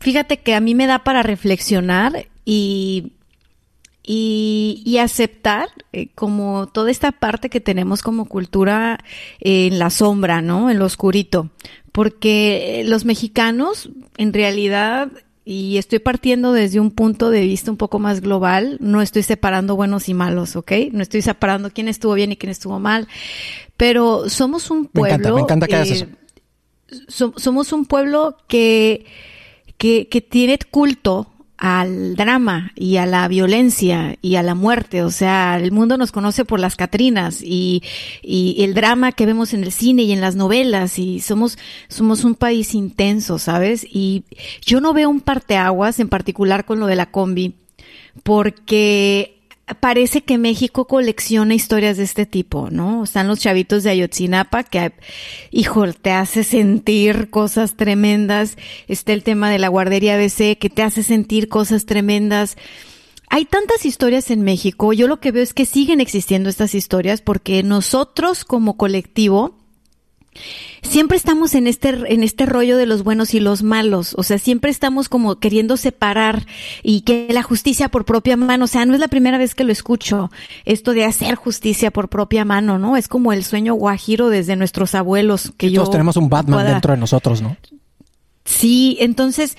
Fíjate 0.00 0.38
que 0.38 0.54
a 0.54 0.60
mí 0.60 0.74
me 0.74 0.86
da 0.86 1.04
para 1.04 1.22
reflexionar 1.22 2.26
y, 2.46 3.12
y, 4.12 4.82
y 4.84 4.98
aceptar 4.98 5.68
eh, 5.92 6.08
como 6.16 6.66
toda 6.66 6.90
esta 6.90 7.12
parte 7.12 7.48
que 7.48 7.60
tenemos 7.60 8.02
como 8.02 8.24
cultura 8.24 8.98
en 9.38 9.78
la 9.78 9.88
sombra, 9.88 10.42
¿no? 10.42 10.68
En 10.68 10.80
lo 10.80 10.86
oscurito. 10.86 11.50
Porque 11.92 12.82
los 12.86 13.04
mexicanos, 13.04 13.88
en 14.16 14.32
realidad, 14.32 15.12
y 15.44 15.78
estoy 15.78 16.00
partiendo 16.00 16.52
desde 16.52 16.80
un 16.80 16.90
punto 16.90 17.30
de 17.30 17.42
vista 17.42 17.70
un 17.70 17.76
poco 17.76 18.00
más 18.00 18.20
global, 18.20 18.78
no 18.80 19.00
estoy 19.00 19.22
separando 19.22 19.76
buenos 19.76 20.08
y 20.08 20.14
malos, 20.14 20.56
¿ok? 20.56 20.72
No 20.90 21.02
estoy 21.02 21.22
separando 21.22 21.70
quién 21.70 21.86
estuvo 21.86 22.14
bien 22.14 22.32
y 22.32 22.36
quién 22.36 22.50
estuvo 22.50 22.80
mal, 22.80 23.06
pero 23.76 24.28
somos 24.28 24.72
un 24.72 24.86
pueblo... 24.86 25.08
Me 25.08 25.14
encanta, 25.14 25.34
me 25.34 25.40
encanta 25.40 25.66
que 25.68 25.74
hagas 25.76 25.90
eso. 25.92 26.06
So, 27.06 27.32
somos 27.36 27.72
un 27.72 27.86
pueblo 27.86 28.38
que, 28.48 29.06
que, 29.78 30.08
que 30.08 30.20
tiene 30.20 30.58
culto 30.68 31.30
al 31.60 32.16
drama 32.16 32.72
y 32.74 32.96
a 32.96 33.04
la 33.04 33.28
violencia 33.28 34.16
y 34.22 34.36
a 34.36 34.42
la 34.42 34.54
muerte. 34.54 35.02
O 35.02 35.10
sea, 35.10 35.58
el 35.58 35.72
mundo 35.72 35.98
nos 35.98 36.10
conoce 36.10 36.46
por 36.46 36.58
las 36.58 36.74
Catrinas 36.74 37.42
y, 37.42 37.82
y, 38.22 38.64
el 38.64 38.72
drama 38.72 39.12
que 39.12 39.26
vemos 39.26 39.52
en 39.52 39.62
el 39.62 39.70
cine 39.70 40.02
y 40.02 40.12
en 40.12 40.22
las 40.22 40.36
novelas 40.36 40.98
y 40.98 41.20
somos, 41.20 41.58
somos 41.88 42.24
un 42.24 42.34
país 42.34 42.74
intenso, 42.74 43.38
¿sabes? 43.38 43.86
Y 43.88 44.24
yo 44.62 44.80
no 44.80 44.94
veo 44.94 45.10
un 45.10 45.20
parteaguas 45.20 46.00
en 46.00 46.08
particular 46.08 46.64
con 46.64 46.80
lo 46.80 46.86
de 46.86 46.96
la 46.96 47.10
combi 47.10 47.54
porque 48.22 49.39
parece 49.74 50.22
que 50.22 50.38
México 50.38 50.86
colecciona 50.86 51.54
historias 51.54 51.96
de 51.96 52.04
este 52.04 52.26
tipo, 52.26 52.70
¿no? 52.70 53.04
Están 53.04 53.28
los 53.28 53.38
chavitos 53.38 53.82
de 53.82 53.90
Ayotzinapa 53.90 54.64
que, 54.64 54.92
hijo, 55.50 55.92
te 55.92 56.10
hace 56.10 56.44
sentir 56.44 57.30
cosas 57.30 57.76
tremendas. 57.76 58.56
Está 58.88 59.12
el 59.12 59.22
tema 59.22 59.50
de 59.50 59.58
la 59.58 59.68
guardería 59.68 60.14
ABC 60.14 60.58
que 60.58 60.70
te 60.74 60.82
hace 60.82 61.02
sentir 61.02 61.48
cosas 61.48 61.86
tremendas. 61.86 62.56
Hay 63.28 63.44
tantas 63.44 63.86
historias 63.86 64.30
en 64.32 64.42
México. 64.42 64.92
Yo 64.92 65.06
lo 65.06 65.20
que 65.20 65.30
veo 65.30 65.42
es 65.42 65.54
que 65.54 65.64
siguen 65.64 66.00
existiendo 66.00 66.48
estas 66.48 66.74
historias 66.74 67.20
porque 67.20 67.62
nosotros 67.62 68.44
como 68.44 68.76
colectivo 68.76 69.59
siempre 70.82 71.16
estamos 71.16 71.54
en 71.54 71.66
este, 71.66 71.88
en 72.12 72.22
este 72.22 72.46
rollo 72.46 72.76
de 72.76 72.86
los 72.86 73.02
buenos 73.04 73.34
y 73.34 73.40
los 73.40 73.62
malos. 73.62 74.14
O 74.16 74.22
sea, 74.22 74.38
siempre 74.38 74.70
estamos 74.70 75.08
como 75.08 75.38
queriendo 75.38 75.76
separar 75.76 76.46
y 76.82 77.02
que 77.02 77.28
la 77.30 77.42
justicia 77.42 77.88
por 77.88 78.04
propia 78.04 78.36
mano, 78.36 78.64
o 78.64 78.68
sea, 78.68 78.86
no 78.86 78.94
es 78.94 79.00
la 79.00 79.08
primera 79.08 79.38
vez 79.38 79.54
que 79.54 79.64
lo 79.64 79.72
escucho, 79.72 80.30
esto 80.64 80.92
de 80.92 81.04
hacer 81.04 81.34
justicia 81.34 81.90
por 81.90 82.08
propia 82.08 82.44
mano, 82.44 82.78
¿no? 82.78 82.96
Es 82.96 83.08
como 83.08 83.32
el 83.32 83.44
sueño 83.44 83.74
guajiro 83.74 84.28
desde 84.28 84.56
nuestros 84.56 84.94
abuelos 84.94 85.52
que 85.56 85.70
yo. 85.70 85.82
todos 85.82 85.90
tenemos 85.92 86.16
un 86.16 86.28
Batman 86.28 86.60
pueda- 86.60 86.72
dentro 86.72 86.92
de 86.94 86.98
nosotros, 87.00 87.42
¿no? 87.42 87.56
Sí, 88.44 88.96
entonces, 89.00 89.56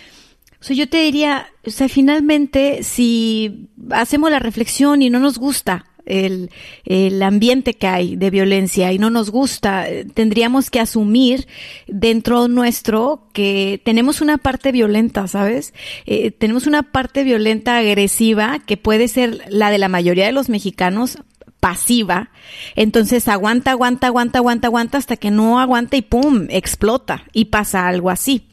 o 0.59 0.63
sea, 0.63 0.75
yo 0.75 0.89
te 0.89 0.97
diría, 0.97 1.47
o 1.65 1.69
sea, 1.69 1.87
finalmente, 1.87 2.83
si 2.83 3.69
hacemos 3.91 4.31
la 4.31 4.39
reflexión 4.39 5.01
y 5.01 5.09
no 5.09 5.19
nos 5.19 5.37
gusta 5.37 5.85
el, 6.05 6.49
el 6.85 7.21
ambiente 7.21 7.73
que 7.73 7.87
hay 7.87 8.15
de 8.15 8.29
violencia 8.29 8.91
y 8.91 8.99
no 8.99 9.09
nos 9.09 9.29
gusta, 9.29 9.89
eh, 9.89 10.05
tendríamos 10.05 10.69
que 10.69 10.79
asumir 10.79 11.47
dentro 11.87 12.47
nuestro 12.47 13.27
que 13.33 13.81
tenemos 13.83 14.21
una 14.21 14.37
parte 14.37 14.71
violenta, 14.71 15.27
¿sabes? 15.27 15.73
Eh, 16.05 16.31
tenemos 16.31 16.67
una 16.67 16.83
parte 16.83 17.23
violenta 17.23 17.77
agresiva 17.77 18.59
que 18.65 18.77
puede 18.77 19.07
ser 19.07 19.41
la 19.49 19.71
de 19.71 19.77
la 19.77 19.89
mayoría 19.89 20.25
de 20.25 20.31
los 20.31 20.49
mexicanos 20.49 21.17
pasiva. 21.59 22.31
Entonces 22.75 23.27
aguanta, 23.29 23.71
aguanta, 23.71 24.07
aguanta, 24.07 24.39
aguanta, 24.39 24.67
aguanta 24.67 24.97
hasta 24.97 25.15
que 25.15 25.31
no 25.31 25.59
aguanta 25.59 25.95
y 25.95 26.01
pum, 26.01 26.47
explota 26.49 27.23
y 27.31 27.45
pasa 27.45 27.87
algo 27.87 28.09
así. 28.09 28.47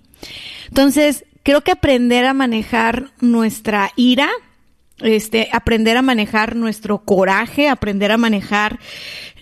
Entonces, 0.69 1.25
creo 1.43 1.63
que 1.63 1.73
aprender 1.73 2.27
a 2.27 2.35
manejar 2.35 3.11
nuestra 3.21 3.91
ira, 3.97 4.29
este, 5.01 5.49
aprender 5.53 5.97
a 5.97 6.03
manejar 6.03 6.57
nuestro 6.57 6.99
coraje, 6.99 7.69
aprender 7.69 8.13
a 8.13 8.19
manejar 8.19 8.79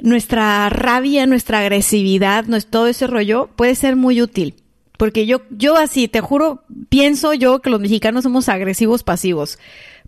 nuestra 0.01 0.69
rabia, 0.69 1.27
nuestra 1.27 1.61
agresividad, 1.61 2.45
todo 2.69 2.87
ese 2.87 3.07
rollo 3.07 3.51
puede 3.57 3.75
ser 3.75 3.97
muy 3.97 4.21
útil. 4.21 4.55
Porque 4.99 5.27
yo, 5.27 5.43
yo 5.51 5.77
así, 5.77 6.09
te 6.09 6.21
juro, 6.21 6.63
pienso 6.89 7.35
yo 7.35 7.61
que 7.61 7.71
los 7.71 7.81
mexicanos 7.81 8.23
somos 8.23 8.49
agresivos 8.49 9.03
pasivos. 9.03 9.59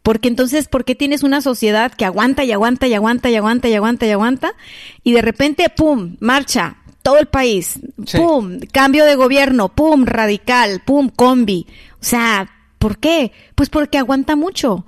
Porque 0.02 0.28
entonces, 0.28 0.68
¿por 0.68 0.84
qué 0.84 0.94
tienes 0.94 1.22
una 1.22 1.40
sociedad 1.42 1.92
que 1.92 2.04
aguanta 2.04 2.44
y 2.44 2.52
aguanta 2.52 2.86
y 2.86 2.94
aguanta 2.94 3.28
y 3.28 3.36
aguanta 3.36 3.68
y 3.68 3.74
aguanta 3.74 4.06
y 4.06 4.10
aguanta? 4.10 4.54
Y 5.02 5.12
de 5.12 5.22
repente, 5.22 5.68
¡pum!, 5.68 6.16
marcha 6.20 6.78
todo 7.02 7.18
el 7.18 7.26
país. 7.26 7.80
Sí. 8.06 8.16
¡Pum!, 8.16 8.60
cambio 8.72 9.04
de 9.04 9.16
gobierno. 9.16 9.68
¡Pum!, 9.68 10.04
radical. 10.06 10.82
¡Pum!, 10.86 11.10
combi. 11.10 11.66
O 11.94 12.04
sea, 12.04 12.48
¿por 12.78 12.98
qué? 12.98 13.32
Pues 13.54 13.68
porque 13.68 13.98
aguanta 13.98 14.36
mucho. 14.36 14.86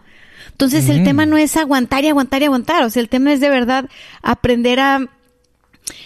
Entonces 0.61 0.91
el 0.91 1.01
Mm. 1.01 1.05
tema 1.05 1.25
no 1.25 1.39
es 1.39 1.57
aguantar 1.57 2.05
y 2.05 2.09
aguantar 2.09 2.43
y 2.43 2.45
aguantar. 2.45 2.83
O 2.85 2.91
sea, 2.91 3.01
el 3.01 3.09
tema 3.09 3.33
es 3.33 3.41
de 3.41 3.49
verdad 3.49 3.89
aprender 4.21 4.79
a 4.79 5.09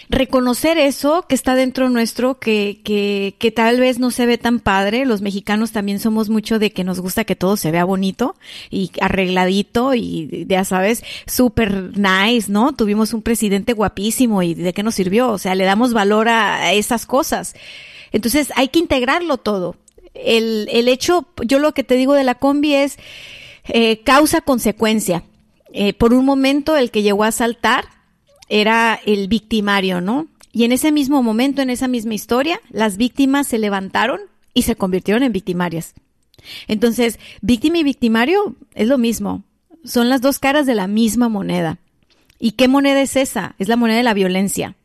reconocer 0.07 0.77
eso 0.77 1.25
que 1.27 1.35
está 1.35 1.55
dentro 1.55 1.89
nuestro, 1.89 2.39
que, 2.39 2.79
que, 2.85 3.35
que 3.37 3.51
tal 3.51 3.81
vez 3.81 3.99
no 3.99 4.11
se 4.11 4.25
ve 4.25 4.37
tan 4.37 4.61
padre. 4.61 5.05
Los 5.05 5.21
mexicanos 5.21 5.73
también 5.73 5.99
somos 5.99 6.29
mucho 6.29 6.57
de 6.57 6.71
que 6.71 6.85
nos 6.85 7.01
gusta 7.01 7.25
que 7.25 7.35
todo 7.35 7.57
se 7.57 7.69
vea 7.71 7.83
bonito 7.83 8.37
y 8.69 8.91
arregladito 9.01 9.93
y 9.93 10.45
ya 10.47 10.63
sabes, 10.63 11.03
súper 11.27 11.97
nice, 11.97 12.49
¿no? 12.49 12.71
Tuvimos 12.71 13.13
un 13.13 13.23
presidente 13.23 13.73
guapísimo 13.73 14.41
y 14.41 14.53
de 14.53 14.71
qué 14.71 14.83
nos 14.83 14.95
sirvió. 14.95 15.31
O 15.31 15.37
sea, 15.37 15.53
le 15.55 15.65
damos 15.65 15.91
valor 15.91 16.29
a 16.29 16.71
esas 16.71 17.05
cosas. 17.05 17.55
Entonces 18.13 18.53
hay 18.55 18.69
que 18.69 18.79
integrarlo 18.79 19.35
todo. 19.35 19.75
El, 20.13 20.69
el 20.71 20.87
hecho, 20.87 21.27
yo 21.43 21.59
lo 21.59 21.73
que 21.73 21.83
te 21.83 21.95
digo 21.95 22.13
de 22.13 22.23
la 22.23 22.35
combi 22.35 22.73
es 22.73 22.97
eh, 23.67 24.01
causa-consecuencia. 24.03 25.23
Eh, 25.73 25.93
por 25.93 26.13
un 26.13 26.25
momento 26.25 26.77
el 26.77 26.91
que 26.91 27.01
llegó 27.01 27.23
a 27.23 27.31
saltar 27.31 27.85
era 28.47 28.99
el 29.05 29.27
victimario, 29.27 30.01
¿no? 30.01 30.27
Y 30.51 30.63
en 30.63 30.71
ese 30.71 30.91
mismo 30.91 31.21
momento, 31.21 31.61
en 31.61 31.69
esa 31.69 31.87
misma 31.87 32.13
historia, 32.13 32.61
las 32.69 32.95
víctimas 32.95 33.47
se 33.47 33.59
levantaron 33.59 34.21
y 34.53 34.61
se 34.61 34.75
convirtieron 34.75 35.23
en 35.23 35.33
victimarias. 35.33 35.93
Entonces, 36.67 37.19
víctima 37.41 37.79
y 37.79 37.83
victimario 37.83 38.55
es 38.73 38.87
lo 38.87 38.97
mismo. 38.97 39.43
Son 39.83 40.09
las 40.09 40.21
dos 40.21 40.39
caras 40.39 40.65
de 40.65 40.75
la 40.75 40.87
misma 40.87 41.27
moneda. 41.27 41.79
¿Y 42.39 42.51
qué 42.51 42.67
moneda 42.67 43.01
es 43.01 43.15
esa? 43.15 43.55
Es 43.59 43.67
la 43.67 43.75
moneda 43.75 43.97
de 43.97 44.03
la 44.03 44.13
violencia. 44.13 44.75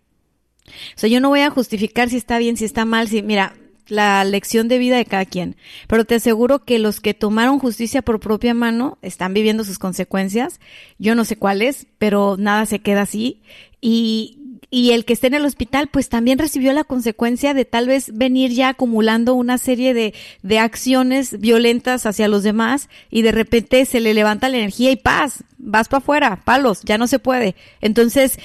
O 0.66 0.98
sea, 0.98 1.08
yo 1.08 1.20
no 1.20 1.28
voy 1.28 1.40
a 1.40 1.50
justificar 1.50 2.10
si 2.10 2.16
está 2.16 2.38
bien, 2.38 2.56
si 2.56 2.64
está 2.64 2.84
mal, 2.84 3.08
si, 3.08 3.22
mira, 3.22 3.54
la 3.90 4.24
lección 4.24 4.68
de 4.68 4.78
vida 4.78 4.96
de 4.96 5.04
cada 5.04 5.24
quien. 5.24 5.56
Pero 5.86 6.04
te 6.04 6.16
aseguro 6.16 6.64
que 6.64 6.78
los 6.78 7.00
que 7.00 7.14
tomaron 7.14 7.58
justicia 7.58 8.02
por 8.02 8.20
propia 8.20 8.54
mano 8.54 8.98
están 9.02 9.34
viviendo 9.34 9.64
sus 9.64 9.78
consecuencias. 9.78 10.60
Yo 10.98 11.14
no 11.14 11.24
sé 11.24 11.36
cuáles, 11.36 11.86
pero 11.98 12.36
nada 12.38 12.66
se 12.66 12.80
queda 12.80 13.02
así. 13.02 13.42
Y 13.80 14.40
y 14.70 14.92
el 14.92 15.04
que 15.04 15.12
esté 15.12 15.26
en 15.26 15.34
el 15.34 15.44
hospital, 15.44 15.88
pues 15.88 16.08
también 16.08 16.38
recibió 16.38 16.72
la 16.72 16.84
consecuencia 16.84 17.54
de 17.54 17.64
tal 17.64 17.88
vez 17.88 18.16
venir 18.16 18.52
ya 18.52 18.68
acumulando 18.68 19.34
una 19.34 19.58
serie 19.58 19.94
de, 19.94 20.14
de 20.42 20.58
acciones 20.60 21.40
violentas 21.40 22.06
hacia 22.06 22.28
los 22.28 22.44
demás 22.44 22.88
y 23.10 23.22
de 23.22 23.32
repente 23.32 23.84
se 23.84 23.98
le 23.98 24.14
levanta 24.14 24.48
la 24.48 24.58
energía 24.58 24.92
y 24.92 24.96
paz, 24.96 25.42
vas 25.58 25.88
para 25.88 25.98
afuera, 25.98 26.42
palos, 26.44 26.82
ya 26.84 26.98
no 26.98 27.08
se 27.08 27.18
puede. 27.18 27.56
Entonces, 27.80 28.38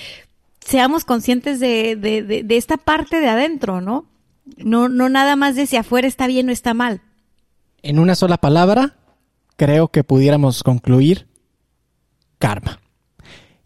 seamos 0.61 1.05
conscientes 1.05 1.59
de, 1.59 1.95
de, 1.95 2.23
de, 2.23 2.41
de 2.41 2.57
esta 2.57 2.77
parte 2.77 3.19
de 3.19 3.27
adentro, 3.27 3.79
¿no? 3.79 4.05
No, 4.57 4.89
no 4.89 5.09
nada 5.09 5.35
más 5.35 5.55
de 5.55 5.65
si 5.65 5.77
afuera 5.77 6.07
está 6.07 6.27
bien 6.27 6.49
o 6.49 6.51
está 6.51 6.73
mal. 6.73 7.01
En 7.81 7.99
una 7.99 8.15
sola 8.15 8.37
palabra, 8.37 8.95
creo 9.57 9.89
que 9.89 10.03
pudiéramos 10.03 10.63
concluir 10.63 11.27
karma. 12.37 12.79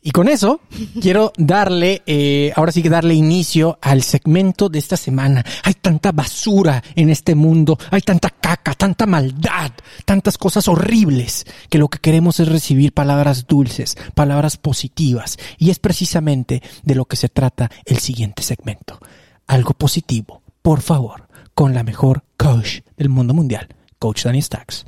Y 0.02 0.12
con 0.12 0.30
eso 0.30 0.62
quiero 1.02 1.34
darle, 1.38 2.02
eh, 2.06 2.52
ahora 2.56 2.72
sí 2.72 2.82
que 2.82 2.90
darle 2.90 3.14
inicio 3.14 3.78
al 3.82 4.04
segmento 4.04 4.70
de 4.70 4.80
esta 4.80 4.98
semana. 4.98 5.44
Hay 5.64 5.74
tanta 5.74 6.12
basura 6.12 6.82
en 6.96 7.10
este 7.10 7.36
mundo, 7.36 7.78
hay 7.92 8.02
tanta 8.02 8.30
caca, 8.30 8.74
tanta 8.74 9.06
maldad, 9.06 9.72
tantas 10.06 10.38
cosas 10.38 10.68
horribles, 10.68 11.46
que 11.70 11.78
lo 11.78 11.90
que 11.90 12.00
queremos 12.00 12.40
es 12.40 12.48
recibir 12.48 12.94
palabras 12.94 13.46
dulces, 13.48 13.98
palabras 14.16 14.58
positivas. 14.58 15.38
Y 15.58 15.70
es 15.70 15.80
precisamente 15.80 16.64
de 16.84 16.96
lo 16.96 17.06
que 17.06 17.18
se 17.18 17.30
trata 17.30 17.70
el 17.86 18.00
siguiente 18.00 18.42
segmento. 18.42 19.00
Algo 19.48 19.74
positivo, 19.74 20.39
por 20.62 20.82
favor, 20.82 21.28
con 21.54 21.74
la 21.74 21.84
mejor 21.84 22.24
coach 22.38 22.80
del 22.98 23.10
mundo 23.10 23.34
mundial, 23.34 23.68
Coach 23.98 24.24
Danny 24.24 24.42
Stacks. 24.42 24.86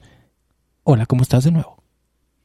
Hola, 0.84 1.06
¿cómo 1.06 1.24
estás 1.24 1.44
de 1.44 1.52
nuevo? 1.52 1.84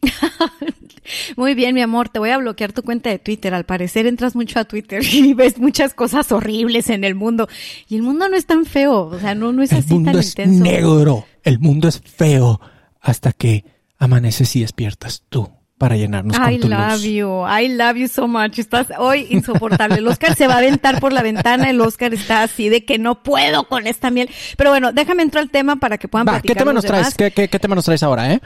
Muy 1.37 1.55
bien, 1.55 1.75
mi 1.75 1.83
amor, 1.83 2.09
te 2.09 2.19
voy 2.19 2.31
a 2.31 2.39
bloquear 2.39 2.73
tu 2.73 2.83
cuenta 2.83 3.11
de 3.11 3.19
Twitter. 3.19 3.55
Al 3.55 3.65
parecer 3.65 4.07
entras 4.07 4.35
mucho 4.35 4.59
a 4.59 4.65
Twitter 4.65 5.03
y 5.13 5.35
ves 5.35 5.59
muchas 5.59 5.95
cosas 5.95 6.31
horribles 6.33 6.91
en 6.91 7.05
el 7.05 7.15
mundo. 7.15 7.49
Y 7.89 7.97
el 7.97 8.03
mundo 8.03 8.29
no 8.29 8.37
es 8.37 8.47
tan 8.47 8.65
feo, 8.65 9.07
o 9.07 9.19
sea, 9.19 9.35
no, 9.35 9.53
no 9.53 9.63
es 9.63 9.73
el 9.73 9.79
así 9.79 9.95
mundo 9.95 10.13
tan 10.13 10.21
es 10.21 10.29
intenso. 10.31 10.65
negro, 10.65 11.27
el 11.43 11.59
mundo 11.59 11.89
es 11.89 12.01
feo, 12.01 12.61
hasta 13.01 13.33
que 13.33 13.65
amaneces 13.99 14.55
y 14.57 14.61
despiertas 14.61 15.23
tú 15.29 15.49
para 15.79 15.97
llenarnos 15.97 16.37
I 16.37 16.59
con 16.59 16.61
tu 16.61 16.69
love 16.69 16.93
luz. 16.93 17.03
you, 17.05 17.45
I 17.47 17.69
love 17.69 17.97
you 17.97 18.09
so 18.09 18.27
much. 18.27 18.59
Estás 18.59 18.87
hoy 18.99 19.27
insoportable. 19.31 19.99
El 19.99 20.07
Oscar 20.09 20.35
se 20.35 20.47
va 20.47 20.55
a 20.55 20.59
aventar 20.59 21.01
por 21.01 21.13
la 21.13 21.23
ventana. 21.23 21.69
El 21.71 21.81
Oscar 21.81 22.15
está 22.15 22.43
así 22.43 22.69
de 22.69 22.85
que 22.85 22.99
no 22.99 23.23
puedo 23.23 23.69
con 23.69 23.87
esta 23.87 24.11
miel. 24.11 24.31
Pero 24.57 24.71
bueno, 24.71 24.93
déjame 24.93 25.23
entrar 25.23 25.43
al 25.43 25.51
tema 25.51 25.77
para 25.77 25.99
que 25.99 26.09
puedan 26.09 26.27
Va, 26.27 26.33
platicar 26.33 26.57
¿qué 26.57 26.59
tema 26.59 26.73
los 26.73 26.85
nos 26.85 26.91
traes? 26.91 27.15
¿Qué, 27.15 27.31
qué, 27.31 27.49
qué 27.49 27.59
tema 27.59 27.75
nos 27.75 27.85
traes 27.85 28.03
ahora, 28.03 28.33
eh? 28.33 28.41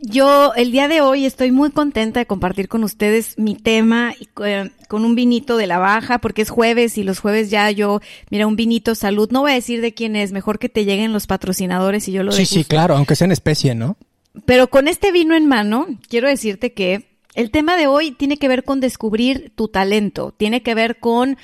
Yo 0.00 0.54
el 0.54 0.70
día 0.70 0.86
de 0.86 1.00
hoy 1.00 1.26
estoy 1.26 1.50
muy 1.50 1.72
contenta 1.72 2.20
de 2.20 2.26
compartir 2.26 2.68
con 2.68 2.84
ustedes 2.84 3.36
mi 3.36 3.56
tema 3.56 4.14
y, 4.20 4.28
eh, 4.44 4.70
con 4.88 5.04
un 5.04 5.16
vinito 5.16 5.56
de 5.56 5.66
la 5.66 5.78
baja 5.78 6.18
porque 6.18 6.42
es 6.42 6.50
jueves 6.50 6.98
y 6.98 7.02
los 7.02 7.18
jueves 7.18 7.50
ya 7.50 7.68
yo, 7.72 8.00
mira, 8.30 8.46
un 8.46 8.54
vinito 8.54 8.94
salud. 8.94 9.28
No 9.32 9.40
voy 9.40 9.50
a 9.50 9.54
decir 9.54 9.80
de 9.80 9.94
quién 9.94 10.14
es, 10.14 10.30
mejor 10.30 10.60
que 10.60 10.68
te 10.68 10.84
lleguen 10.84 11.12
los 11.12 11.26
patrocinadores 11.26 12.06
y 12.06 12.12
yo 12.12 12.22
lo 12.22 12.30
Sí, 12.30 12.46
sí, 12.46 12.62
claro, 12.62 12.96
aunque 12.96 13.16
sea 13.16 13.24
en 13.24 13.32
especie, 13.32 13.74
¿no? 13.74 13.96
Pero 14.44 14.68
con 14.68 14.88
este 14.88 15.12
vino 15.12 15.34
en 15.34 15.46
mano, 15.46 15.86
quiero 16.08 16.28
decirte 16.28 16.72
que 16.72 17.08
el 17.34 17.50
tema 17.50 17.76
de 17.76 17.86
hoy 17.86 18.12
tiene 18.12 18.36
que 18.36 18.48
ver 18.48 18.64
con 18.64 18.80
descubrir 18.80 19.52
tu 19.54 19.68
talento, 19.68 20.32
tiene 20.36 20.62
que 20.62 20.74
ver 20.74 20.98
con 20.98 21.36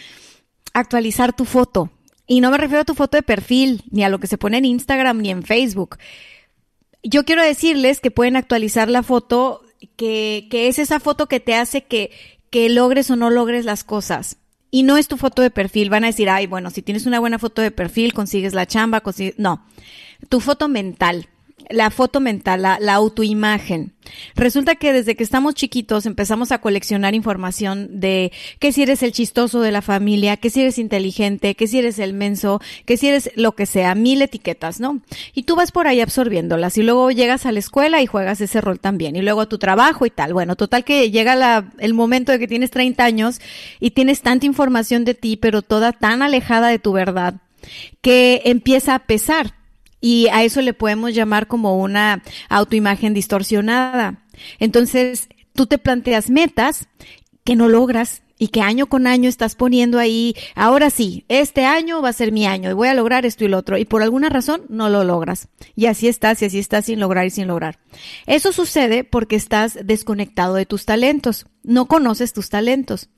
actualizar 0.72 1.34
tu 1.34 1.44
foto. 1.44 1.90
Y 2.26 2.40
no 2.40 2.50
me 2.50 2.58
refiero 2.58 2.82
a 2.82 2.86
tu 2.86 2.94
foto 2.94 3.16
de 3.16 3.22
perfil, 3.22 3.84
ni 3.90 4.02
a 4.02 4.08
lo 4.08 4.18
que 4.18 4.26
se 4.26 4.38
pone 4.38 4.58
en 4.58 4.64
Instagram, 4.64 5.18
ni 5.18 5.30
en 5.30 5.42
Facebook. 5.42 5.98
Yo 7.02 7.24
quiero 7.24 7.42
decirles 7.42 8.00
que 8.00 8.10
pueden 8.10 8.36
actualizar 8.36 8.88
la 8.88 9.02
foto, 9.02 9.62
que, 9.96 10.48
que 10.50 10.68
es 10.68 10.78
esa 10.78 11.00
foto 11.00 11.26
que 11.26 11.40
te 11.40 11.54
hace 11.54 11.84
que, 11.84 12.10
que 12.50 12.68
logres 12.70 13.10
o 13.10 13.16
no 13.16 13.28
logres 13.30 13.64
las 13.64 13.84
cosas. 13.84 14.38
Y 14.70 14.82
no 14.82 14.96
es 14.96 15.06
tu 15.06 15.16
foto 15.16 15.42
de 15.42 15.50
perfil. 15.50 15.90
Van 15.90 16.02
a 16.02 16.08
decir, 16.08 16.28
ay, 16.30 16.46
bueno, 16.46 16.70
si 16.70 16.82
tienes 16.82 17.06
una 17.06 17.20
buena 17.20 17.38
foto 17.38 17.62
de 17.62 17.70
perfil, 17.70 18.12
consigues 18.14 18.54
la 18.54 18.66
chamba, 18.66 19.02
consigues... 19.02 19.38
No, 19.38 19.64
tu 20.28 20.40
foto 20.40 20.66
mental. 20.66 21.28
La 21.70 21.90
foto 21.90 22.20
mental, 22.20 22.62
la, 22.62 22.94
autoimagen. 22.94 23.94
Resulta 24.34 24.74
que 24.74 24.92
desde 24.92 25.14
que 25.14 25.24
estamos 25.24 25.54
chiquitos 25.54 26.04
empezamos 26.04 26.52
a 26.52 26.58
coleccionar 26.58 27.14
información 27.14 28.00
de 28.00 28.32
que 28.58 28.70
si 28.70 28.82
eres 28.82 29.02
el 29.02 29.12
chistoso 29.12 29.60
de 29.60 29.72
la 29.72 29.80
familia, 29.80 30.36
que 30.36 30.50
si 30.50 30.60
eres 30.60 30.78
inteligente, 30.78 31.54
que 31.54 31.66
si 31.66 31.78
eres 31.78 31.98
el 31.98 32.12
menso, 32.12 32.60
que 32.84 32.96
si 32.96 33.08
eres 33.08 33.30
lo 33.34 33.52
que 33.52 33.66
sea, 33.66 33.94
mil 33.94 34.20
etiquetas, 34.20 34.78
¿no? 34.78 35.00
Y 35.34 35.44
tú 35.44 35.56
vas 35.56 35.72
por 35.72 35.86
ahí 35.86 36.00
absorbiéndolas 36.00 36.76
y 36.76 36.82
luego 36.82 37.10
llegas 37.10 37.46
a 37.46 37.52
la 37.52 37.60
escuela 37.60 38.02
y 38.02 38.06
juegas 38.06 38.40
ese 38.42 38.60
rol 38.60 38.78
también 38.78 39.16
y 39.16 39.22
luego 39.22 39.40
a 39.40 39.48
tu 39.48 39.58
trabajo 39.58 40.04
y 40.04 40.10
tal. 40.10 40.34
Bueno, 40.34 40.56
total 40.56 40.84
que 40.84 41.10
llega 41.10 41.34
la, 41.34 41.72
el 41.78 41.94
momento 41.94 42.30
de 42.30 42.38
que 42.38 42.48
tienes 42.48 42.70
30 42.70 43.02
años 43.04 43.40
y 43.80 43.92
tienes 43.92 44.20
tanta 44.20 44.44
información 44.44 45.04
de 45.04 45.14
ti, 45.14 45.36
pero 45.36 45.62
toda 45.62 45.92
tan 45.92 46.22
alejada 46.22 46.68
de 46.68 46.78
tu 46.78 46.92
verdad 46.92 47.36
que 48.00 48.42
empieza 48.44 48.94
a 48.94 49.00
pesar. 49.00 49.54
Y 50.04 50.28
a 50.28 50.44
eso 50.44 50.60
le 50.60 50.74
podemos 50.74 51.14
llamar 51.14 51.46
como 51.46 51.78
una 51.78 52.22
autoimagen 52.50 53.14
distorsionada. 53.14 54.22
Entonces, 54.58 55.30
tú 55.54 55.64
te 55.64 55.78
planteas 55.78 56.28
metas 56.28 56.88
que 57.42 57.56
no 57.56 57.70
logras 57.70 58.20
y 58.38 58.48
que 58.48 58.60
año 58.60 58.86
con 58.86 59.06
año 59.06 59.30
estás 59.30 59.54
poniendo 59.54 59.98
ahí, 59.98 60.36
ahora 60.54 60.90
sí, 60.90 61.24
este 61.28 61.64
año 61.64 62.02
va 62.02 62.10
a 62.10 62.12
ser 62.12 62.32
mi 62.32 62.44
año 62.44 62.68
y 62.68 62.74
voy 62.74 62.88
a 62.88 62.94
lograr 62.94 63.24
esto 63.24 63.46
y 63.46 63.48
lo 63.48 63.56
otro. 63.56 63.78
Y 63.78 63.86
por 63.86 64.02
alguna 64.02 64.28
razón 64.28 64.64
no 64.68 64.90
lo 64.90 65.04
logras. 65.04 65.48
Y 65.74 65.86
así 65.86 66.06
estás 66.06 66.42
y 66.42 66.44
así 66.44 66.58
estás 66.58 66.84
sin 66.84 67.00
lograr 67.00 67.24
y 67.24 67.30
sin 67.30 67.46
lograr. 67.46 67.78
Eso 68.26 68.52
sucede 68.52 69.04
porque 69.04 69.36
estás 69.36 69.78
desconectado 69.86 70.56
de 70.56 70.66
tus 70.66 70.84
talentos. 70.84 71.46
No 71.62 71.86
conoces 71.86 72.34
tus 72.34 72.50
talentos. 72.50 73.08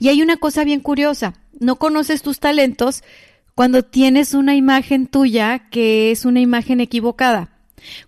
Y 0.00 0.08
hay 0.08 0.22
una 0.22 0.38
cosa 0.38 0.64
bien 0.64 0.80
curiosa. 0.80 1.34
No 1.60 1.76
conoces 1.76 2.22
tus 2.22 2.40
talentos 2.40 3.04
cuando 3.54 3.82
tienes 3.82 4.34
una 4.34 4.54
imagen 4.54 5.06
tuya 5.06 5.68
que 5.70 6.10
es 6.10 6.24
una 6.24 6.40
imagen 6.40 6.80
equivocada. 6.80 7.50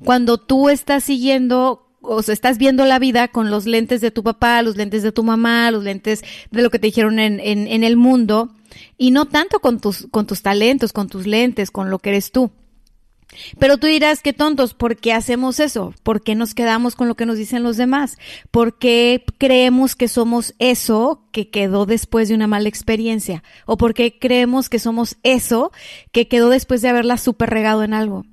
Cuando 0.05 0.39
tú 0.39 0.69
estás 0.69 1.05
siguiendo 1.05 1.85
o 2.07 2.23
sea, 2.23 2.35
estás 2.35 2.59
viendo 2.59 2.85
la 2.85 2.99
vida 2.99 3.29
con 3.29 3.51
los 3.51 3.67
lentes 3.67 4.01
de 4.01 4.11
tu 4.11 4.23
papá, 4.23 4.63
los 4.63 4.77
lentes 4.77 5.03
de 5.03 5.13
tu 5.13 5.23
mamá, 5.23 5.71
los 5.71 5.85
lentes 5.85 6.23
de 6.51 6.63
lo 6.63 6.71
que 6.71 6.79
te 6.79 6.89
dijeron 6.89 7.19
en, 7.19 7.41
en, 7.41 7.67
en 7.67 7.83
el 7.83 7.97
mundo, 7.97 8.51
y 8.99 9.11
no 9.11 9.27
tanto 9.27 9.61
con 9.61 9.81
tus, 9.81 10.07
con 10.11 10.27
tus 10.27 10.43
talentos, 10.43 10.93
con 10.93 11.09
tus 11.09 11.27
lentes, 11.27 11.71
con 11.71 11.91
lo 11.91 11.99
que 11.99 12.11
eres 12.11 12.31
tú. 12.31 12.51
Pero 13.59 13.79
tú 13.79 13.87
dirás, 13.87 14.21
qué 14.23 14.33
tontos, 14.33 14.75
¿por 14.75 14.97
qué 14.97 15.13
hacemos 15.13 15.61
eso? 15.61 15.95
¿Por 16.03 16.23
qué 16.23 16.35
nos 16.35 16.55
quedamos 16.55 16.95
con 16.95 17.09
lo 17.09 17.15
que 17.15 17.27
nos 17.27 17.37
dicen 17.37 17.63
los 17.63 17.77
demás? 17.77 18.19
¿Por 18.51 18.79
qué 18.79 19.25
creemos 19.39 19.95
que 19.95 20.09
somos 20.09 20.55
eso 20.59 21.23
que 21.33 21.51
quedó 21.51 21.87
después 21.87 22.29
de 22.29 22.35
una 22.35 22.47
mala 22.47 22.69
experiencia? 22.69 23.43
¿O 23.67 23.77
por 23.77 23.95
qué 23.95 24.19
creemos 24.19 24.69
que 24.69 24.79
somos 24.79 25.17
eso 25.23 25.73
que 26.13 26.29
quedó 26.29 26.49
después 26.49 26.83
de 26.83 26.89
haberla 26.89 27.19
super 27.19 27.51
regado 27.51 27.83
en 27.83 27.95
algo? 27.95 28.25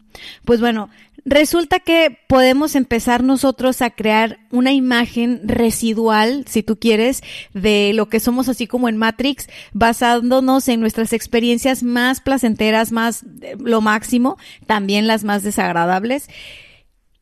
Pues 0.45 0.59
bueno, 0.59 0.89
resulta 1.25 1.79
que 1.79 2.17
podemos 2.27 2.75
empezar 2.75 3.23
nosotros 3.23 3.81
a 3.81 3.91
crear 3.91 4.39
una 4.51 4.71
imagen 4.71 5.41
residual, 5.43 6.45
si 6.47 6.63
tú 6.63 6.79
quieres, 6.79 7.21
de 7.53 7.91
lo 7.93 8.09
que 8.09 8.19
somos 8.19 8.49
así 8.49 8.67
como 8.67 8.89
en 8.89 8.97
Matrix, 8.97 9.47
basándonos 9.73 10.67
en 10.67 10.79
nuestras 10.79 11.13
experiencias 11.13 11.83
más 11.83 12.21
placenteras, 12.21 12.91
más 12.91 13.23
eh, 13.41 13.55
lo 13.59 13.81
máximo, 13.81 14.37
también 14.65 15.07
las 15.07 15.23
más 15.23 15.43
desagradables. 15.43 16.29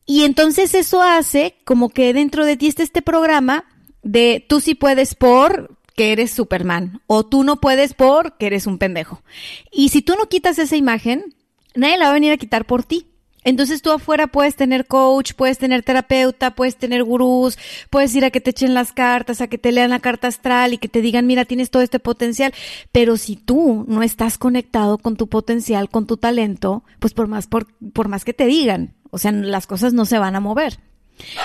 Y 0.06 0.24
entonces 0.24 0.74
eso 0.74 1.02
hace 1.02 1.56
como 1.64 1.88
que 1.90 2.12
dentro 2.12 2.44
de 2.44 2.56
ti 2.56 2.66
está 2.66 2.82
este 2.82 3.02
programa 3.02 3.64
de 4.02 4.44
tú 4.48 4.60
sí 4.60 4.74
puedes 4.74 5.14
por 5.14 5.78
que 5.94 6.12
eres 6.12 6.30
Superman 6.30 7.02
o 7.06 7.26
tú 7.26 7.44
no 7.44 7.60
puedes 7.60 7.94
por 7.94 8.36
que 8.38 8.46
eres 8.46 8.66
un 8.66 8.78
pendejo. 8.78 9.22
Y 9.70 9.90
si 9.90 10.02
tú 10.02 10.14
no 10.16 10.28
quitas 10.28 10.58
esa 10.58 10.76
imagen, 10.76 11.34
nadie 11.74 11.98
la 11.98 12.06
va 12.06 12.10
a 12.12 12.14
venir 12.14 12.32
a 12.32 12.38
quitar 12.38 12.66
por 12.66 12.84
ti. 12.84 13.09
Entonces 13.42 13.80
tú 13.80 13.90
afuera 13.90 14.26
puedes 14.26 14.54
tener 14.54 14.86
coach, 14.86 15.32
puedes 15.34 15.58
tener 15.58 15.82
terapeuta, 15.82 16.54
puedes 16.54 16.76
tener 16.76 17.04
gurús, 17.04 17.58
puedes 17.88 18.14
ir 18.14 18.24
a 18.24 18.30
que 18.30 18.40
te 18.40 18.50
echen 18.50 18.74
las 18.74 18.92
cartas, 18.92 19.40
a 19.40 19.48
que 19.48 19.56
te 19.56 19.72
lean 19.72 19.90
la 19.90 20.00
carta 20.00 20.28
astral 20.28 20.74
y 20.74 20.78
que 20.78 20.88
te 20.88 21.00
digan, 21.00 21.26
mira, 21.26 21.44
tienes 21.46 21.70
todo 21.70 21.82
este 21.82 22.00
potencial. 22.00 22.52
Pero 22.92 23.16
si 23.16 23.36
tú 23.36 23.84
no 23.88 24.02
estás 24.02 24.36
conectado 24.36 24.98
con 24.98 25.16
tu 25.16 25.28
potencial, 25.28 25.88
con 25.88 26.06
tu 26.06 26.16
talento, 26.18 26.84
pues 26.98 27.14
por 27.14 27.28
más, 27.28 27.46
por, 27.46 27.66
por 27.92 28.08
más 28.08 28.24
que 28.24 28.34
te 28.34 28.46
digan, 28.46 28.94
o 29.10 29.18
sea, 29.18 29.32
las 29.32 29.66
cosas 29.66 29.92
no 29.94 30.04
se 30.04 30.18
van 30.18 30.36
a 30.36 30.40
mover. 30.40 30.78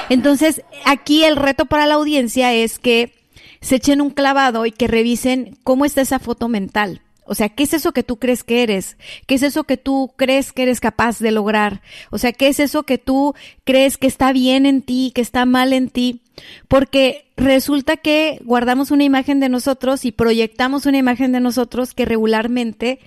Entonces, 0.09 0.61
aquí 0.85 1.23
el 1.23 1.35
reto 1.35 1.65
para 1.65 1.85
la 1.85 1.95
audiencia 1.95 2.53
es 2.53 2.79
que 2.79 3.13
se 3.61 3.75
echen 3.75 4.01
un 4.01 4.11
clavado 4.11 4.65
y 4.65 4.71
que 4.71 4.87
revisen 4.87 5.57
cómo 5.63 5.85
está 5.85 6.01
esa 6.01 6.19
foto 6.19 6.47
mental. 6.47 7.01
O 7.25 7.35
sea, 7.35 7.49
¿qué 7.49 7.63
es 7.63 7.73
eso 7.73 7.91
que 7.91 8.03
tú 8.03 8.17
crees 8.17 8.43
que 8.43 8.63
eres? 8.63 8.97
¿Qué 9.25 9.35
es 9.35 9.43
eso 9.43 9.63
que 9.63 9.77
tú 9.77 10.13
crees 10.15 10.53
que 10.53 10.63
eres 10.63 10.79
capaz 10.79 11.19
de 11.19 11.31
lograr? 11.31 11.81
O 12.11 12.17
sea, 12.17 12.31
¿qué 12.31 12.47
es 12.47 12.59
eso 12.59 12.83
que 12.83 12.97
tú 12.97 13.33
crees 13.63 13.97
que 13.97 14.07
está 14.07 14.31
bien 14.31 14.65
en 14.65 14.83
ti, 14.83 15.11
que 15.13 15.21
está 15.21 15.45
mal 15.45 15.73
en 15.73 15.89
ti? 15.89 16.21
Porque 16.67 17.31
resulta 17.35 17.97
que 17.97 18.39
guardamos 18.43 18.91
una 18.91 19.03
imagen 19.03 19.39
de 19.39 19.49
nosotros 19.49 20.05
y 20.05 20.11
proyectamos 20.11 20.85
una 20.85 20.99
imagen 20.99 21.31
de 21.31 21.39
nosotros 21.39 21.93
que 21.93 22.05
regularmente 22.05 22.99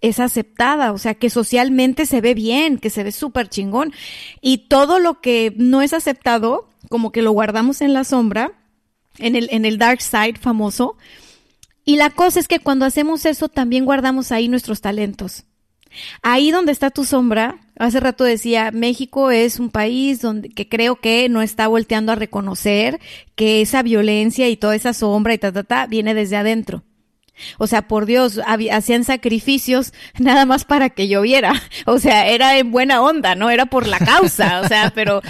es 0.00 0.20
aceptada, 0.20 0.92
o 0.92 0.98
sea, 0.98 1.14
que 1.14 1.28
socialmente 1.28 2.06
se 2.06 2.20
ve 2.20 2.34
bien, 2.34 2.78
que 2.78 2.90
se 2.90 3.02
ve 3.02 3.12
súper 3.12 3.48
chingón. 3.48 3.92
Y 4.40 4.68
todo 4.68 4.98
lo 4.98 5.20
que 5.20 5.52
no 5.56 5.82
es 5.82 5.92
aceptado, 5.92 6.68
como 6.88 7.12
que 7.12 7.22
lo 7.22 7.32
guardamos 7.32 7.80
en 7.80 7.92
la 7.92 8.04
sombra, 8.04 8.52
en 9.18 9.36
el, 9.36 9.48
en 9.50 9.64
el 9.64 9.78
dark 9.78 10.00
side 10.00 10.36
famoso, 10.40 10.96
Y 11.88 11.96
la 11.96 12.10
cosa 12.10 12.38
es 12.38 12.48
que 12.48 12.58
cuando 12.58 12.84
hacemos 12.84 13.24
eso 13.24 13.48
también 13.48 13.86
guardamos 13.86 14.30
ahí 14.30 14.46
nuestros 14.48 14.82
talentos. 14.82 15.44
Ahí 16.20 16.50
donde 16.50 16.70
está 16.70 16.90
tu 16.90 17.06
sombra, 17.06 17.60
hace 17.78 17.98
rato 17.98 18.24
decía, 18.24 18.70
México 18.72 19.30
es 19.30 19.58
un 19.58 19.70
país 19.70 20.20
donde 20.20 20.50
que 20.50 20.68
creo 20.68 20.96
que 20.96 21.30
no 21.30 21.40
está 21.40 21.66
volteando 21.66 22.12
a 22.12 22.14
reconocer 22.14 23.00
que 23.36 23.62
esa 23.62 23.82
violencia 23.82 24.50
y 24.50 24.58
toda 24.58 24.76
esa 24.76 24.92
sombra 24.92 25.32
y 25.32 25.38
ta 25.38 25.50
ta 25.50 25.64
ta 25.64 25.86
viene 25.86 26.12
desde 26.12 26.36
adentro. 26.36 26.84
O 27.58 27.66
sea, 27.66 27.88
por 27.88 28.06
Dios, 28.06 28.40
hacían 28.70 29.04
sacrificios 29.04 29.92
nada 30.18 30.46
más 30.46 30.64
para 30.64 30.90
que 30.90 31.08
lloviera. 31.08 31.54
O 31.86 31.98
sea, 31.98 32.28
era 32.28 32.58
en 32.58 32.70
buena 32.70 33.00
onda, 33.00 33.34
¿no? 33.34 33.48
Era 33.48 33.64
por 33.66 33.86
la 33.86 33.98
causa. 33.98 34.60
O 34.60 34.68
sea, 34.68 34.90
pero, 34.94 35.22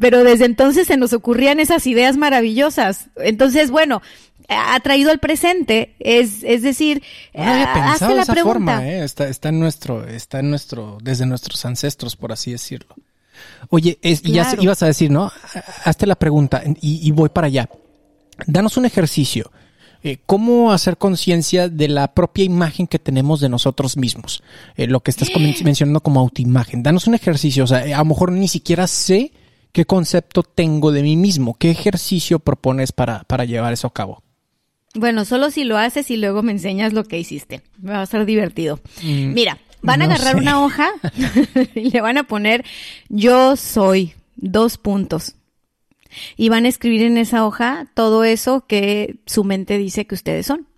pero 0.00 0.22
desde 0.22 0.44
entonces 0.44 0.86
se 0.86 0.98
nos 0.98 1.14
ocurrían 1.14 1.60
esas 1.60 1.86
ideas 1.86 2.18
maravillosas. 2.18 3.08
Entonces, 3.16 3.70
bueno, 3.70 4.02
ha 4.48 4.78
traído 4.80 5.10
al 5.10 5.18
presente, 5.18 5.94
es, 5.98 6.42
es 6.42 6.62
decir, 6.62 7.02
no 7.34 7.44
había 7.44 7.72
pensado 7.72 8.14
la 8.14 8.22
esa 8.22 8.34
Forma, 8.34 8.86
¿eh? 8.86 9.04
está, 9.04 9.28
está 9.28 9.48
en 9.48 9.60
nuestro, 9.60 10.06
está 10.06 10.40
en 10.40 10.50
nuestro, 10.50 10.98
desde 11.02 11.24
nuestros 11.26 11.64
ancestros, 11.64 12.16
por 12.16 12.32
así 12.32 12.52
decirlo. 12.52 12.94
Oye, 13.70 13.98
es, 14.02 14.22
ya 14.22 14.54
ibas 14.60 14.82
a 14.82 14.86
decir, 14.86 15.10
¿no? 15.10 15.30
Hazte 15.84 16.06
la 16.06 16.14
pregunta 16.14 16.62
y, 16.80 17.10
voy 17.12 17.28
para 17.28 17.46
allá. 17.46 17.68
Danos 18.46 18.76
un 18.76 18.84
ejercicio. 18.84 19.50
Eh, 20.02 20.18
¿Cómo 20.26 20.70
hacer 20.70 20.98
conciencia 20.98 21.68
de 21.68 21.88
la 21.88 22.12
propia 22.12 22.44
imagen 22.44 22.86
que 22.86 22.98
tenemos 22.98 23.40
de 23.40 23.48
nosotros 23.48 23.96
mismos? 23.96 24.42
Eh, 24.76 24.86
lo 24.86 25.00
que 25.00 25.10
estás 25.10 25.30
mencionando 25.64 26.00
como 26.00 26.20
autoimagen. 26.20 26.82
Danos 26.82 27.06
un 27.06 27.14
ejercicio. 27.14 27.64
O 27.64 27.66
sea, 27.66 27.78
a 27.78 27.98
lo 27.98 28.04
mejor 28.04 28.32
ni 28.32 28.48
siquiera 28.48 28.86
sé 28.86 29.32
qué 29.72 29.86
concepto 29.86 30.42
tengo 30.42 30.92
de 30.92 31.02
mí 31.02 31.16
mismo. 31.16 31.54
¿Qué 31.54 31.70
ejercicio 31.70 32.38
propones 32.38 32.92
para, 32.92 33.24
para 33.24 33.44
llevar 33.44 33.72
eso 33.72 33.86
a 33.86 33.94
cabo? 33.94 34.22
Bueno, 34.94 35.24
solo 35.24 35.50
si 35.50 35.64
lo 35.64 35.76
haces 35.76 36.10
y 36.10 36.16
luego 36.16 36.42
me 36.42 36.52
enseñas 36.52 36.92
lo 36.92 37.04
que 37.04 37.18
hiciste. 37.18 37.62
Me 37.82 37.92
va 37.92 38.02
a 38.02 38.06
ser 38.06 38.24
divertido. 38.24 38.80
Mm, 39.02 39.32
Mira, 39.34 39.58
van 39.82 40.02
a 40.02 40.04
agarrar 40.04 40.36
una 40.36 40.64
hoja 40.64 40.90
y 41.74 41.90
le 41.90 42.00
van 42.00 42.16
a 42.16 42.24
poner 42.24 42.64
yo 43.08 43.56
soy, 43.56 44.14
dos 44.36 44.78
puntos. 44.78 45.34
Y 46.36 46.48
van 46.48 46.64
a 46.64 46.68
escribir 46.68 47.02
en 47.02 47.18
esa 47.18 47.44
hoja 47.44 47.88
todo 47.94 48.22
eso 48.22 48.66
que 48.66 49.16
su 49.26 49.42
mente 49.42 49.78
dice 49.78 50.06
que 50.06 50.14
ustedes 50.14 50.46
son. 50.46 50.68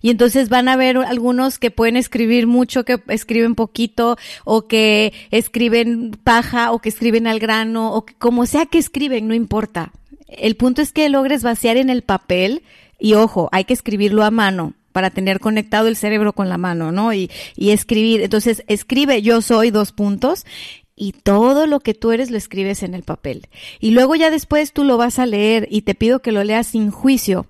Y 0.00 0.10
entonces 0.10 0.48
van 0.48 0.68
a 0.68 0.76
ver 0.76 0.96
algunos 0.96 1.58
que 1.58 1.70
pueden 1.70 1.96
escribir 1.96 2.46
mucho, 2.46 2.84
que 2.84 3.00
escriben 3.08 3.54
poquito, 3.54 4.16
o 4.44 4.66
que 4.66 5.12
escriben 5.30 6.12
paja, 6.24 6.72
o 6.72 6.80
que 6.80 6.88
escriben 6.88 7.26
al 7.26 7.38
grano, 7.38 7.92
o 7.92 8.04
que, 8.04 8.14
como 8.14 8.46
sea 8.46 8.66
que 8.66 8.78
escriben, 8.78 9.28
no 9.28 9.34
importa. 9.34 9.92
El 10.28 10.56
punto 10.56 10.82
es 10.82 10.92
que 10.92 11.08
logres 11.08 11.42
vaciar 11.42 11.76
en 11.76 11.90
el 11.90 12.02
papel 12.02 12.62
y 12.98 13.14
ojo, 13.14 13.48
hay 13.52 13.64
que 13.64 13.74
escribirlo 13.74 14.24
a 14.24 14.30
mano 14.30 14.74
para 14.92 15.10
tener 15.10 15.40
conectado 15.40 15.88
el 15.88 15.96
cerebro 15.96 16.32
con 16.32 16.48
la 16.48 16.56
mano, 16.56 16.90
¿no? 16.92 17.12
Y, 17.12 17.30
y 17.54 17.70
escribir. 17.70 18.22
Entonces, 18.22 18.64
escribe 18.66 19.20
yo 19.20 19.42
soy 19.42 19.70
dos 19.70 19.92
puntos 19.92 20.46
y 20.94 21.12
todo 21.12 21.66
lo 21.66 21.80
que 21.80 21.92
tú 21.92 22.12
eres 22.12 22.30
lo 22.30 22.38
escribes 22.38 22.82
en 22.82 22.94
el 22.94 23.02
papel. 23.02 23.48
Y 23.78 23.90
luego 23.90 24.14
ya 24.14 24.30
después 24.30 24.72
tú 24.72 24.84
lo 24.84 24.96
vas 24.96 25.18
a 25.18 25.26
leer 25.26 25.68
y 25.70 25.82
te 25.82 25.94
pido 25.94 26.20
que 26.20 26.32
lo 26.32 26.42
leas 26.42 26.68
sin 26.68 26.90
juicio. 26.90 27.46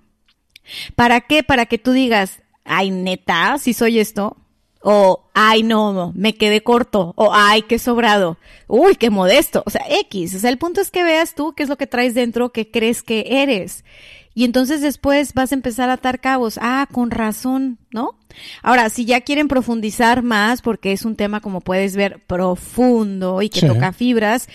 ¿Para 0.97 1.21
qué? 1.21 1.45
Para 1.45 1.67
que 1.67 1.79
tú 1.79 1.93
digas, 1.93 2.43
ay, 2.65 2.91
neta, 2.91 3.59
si 3.59 3.73
soy 3.73 4.01
esto. 4.01 4.37
O, 4.83 5.29
ay, 5.35 5.63
no, 5.63 6.13
me 6.15 6.35
quedé 6.35 6.63
corto. 6.63 7.13
O, 7.17 7.31
ay, 7.33 7.63
qué 7.63 7.79
sobrado. 7.79 8.39
Uy, 8.69 8.97
qué 8.97 9.11
modesto. 9.11 9.63
O 9.67 9.71
sea, 9.71 9.83
X. 9.89 10.35
O 10.35 10.39
sea, 10.39 10.51
el 10.51 10.59
punto 10.59 10.81
es 10.81 10.91
que 10.91 11.05
veas 11.05 11.35
tú 11.35 11.55
qué 11.55 11.63
es 11.63 11.69
lo 11.69 11.77
que 11.77 11.87
traes 11.87 12.15
dentro 12.15 12.53
que 12.53 12.71
crees 12.71 13.03
que 13.03 13.25
eres. 13.43 13.85
Y 14.37 14.45
entonces 14.45 14.83
después 14.83 15.33
vas 15.33 15.51
a 15.51 15.55
empezar 15.55 15.89
a 15.89 15.95
atar 15.95 16.21
cabos. 16.21 16.59
Ah, 16.61 16.87
con 16.93 17.11
razón, 17.11 17.79
¿no? 17.91 18.19
Ahora, 18.63 18.91
si 18.91 19.07
ya 19.07 19.23
quieren 19.23 19.49
profundizar 19.49 20.23
más, 20.23 20.61
porque 20.61 20.93
es 20.93 21.07
un 21.07 21.17
tema, 21.17 21.41
como 21.41 21.63
puedes 21.63 21.97
ver, 21.97 22.23
profundo 22.27 23.41
y 23.41 23.49
que 23.49 23.67
toca 23.67 23.95
fibras, 23.95 24.51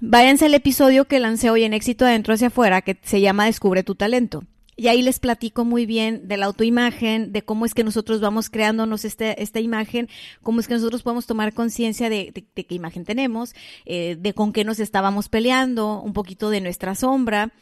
váyanse 0.00 0.46
al 0.46 0.54
episodio 0.54 1.04
que 1.08 1.20
lancé 1.20 1.50
hoy 1.50 1.64
en 1.64 1.74
Éxito 1.74 2.06
Adentro 2.06 2.32
hacia 2.32 2.46
afuera, 2.46 2.80
que 2.80 2.96
se 3.02 3.20
llama 3.20 3.44
Descubre 3.44 3.82
tu 3.82 3.96
talento. 3.96 4.44
Y 4.76 4.88
ahí 4.88 5.02
les 5.02 5.18
platico 5.18 5.66
muy 5.66 5.84
bien 5.84 6.26
de 6.26 6.38
la 6.38 6.46
autoimagen, 6.46 7.32
de 7.32 7.42
cómo 7.42 7.66
es 7.66 7.74
que 7.74 7.84
nosotros 7.84 8.22
vamos 8.22 8.48
creándonos 8.48 9.04
este, 9.04 9.42
esta 9.42 9.60
imagen, 9.60 10.08
cómo 10.42 10.58
es 10.60 10.68
que 10.68 10.74
nosotros 10.74 11.02
podemos 11.02 11.26
tomar 11.26 11.52
conciencia 11.52 12.08
de, 12.08 12.32
de, 12.32 12.64
qué 12.64 12.74
imagen 12.74 13.04
tenemos, 13.04 13.54
eh, 13.84 14.16
de 14.18 14.32
con 14.32 14.54
qué 14.54 14.64
nos 14.64 14.80
estábamos 14.80 15.28
peleando, 15.28 16.00
un 16.00 16.14
poquito 16.14 16.48
de 16.48 16.62
nuestra 16.62 16.94
sombra. 16.94 17.52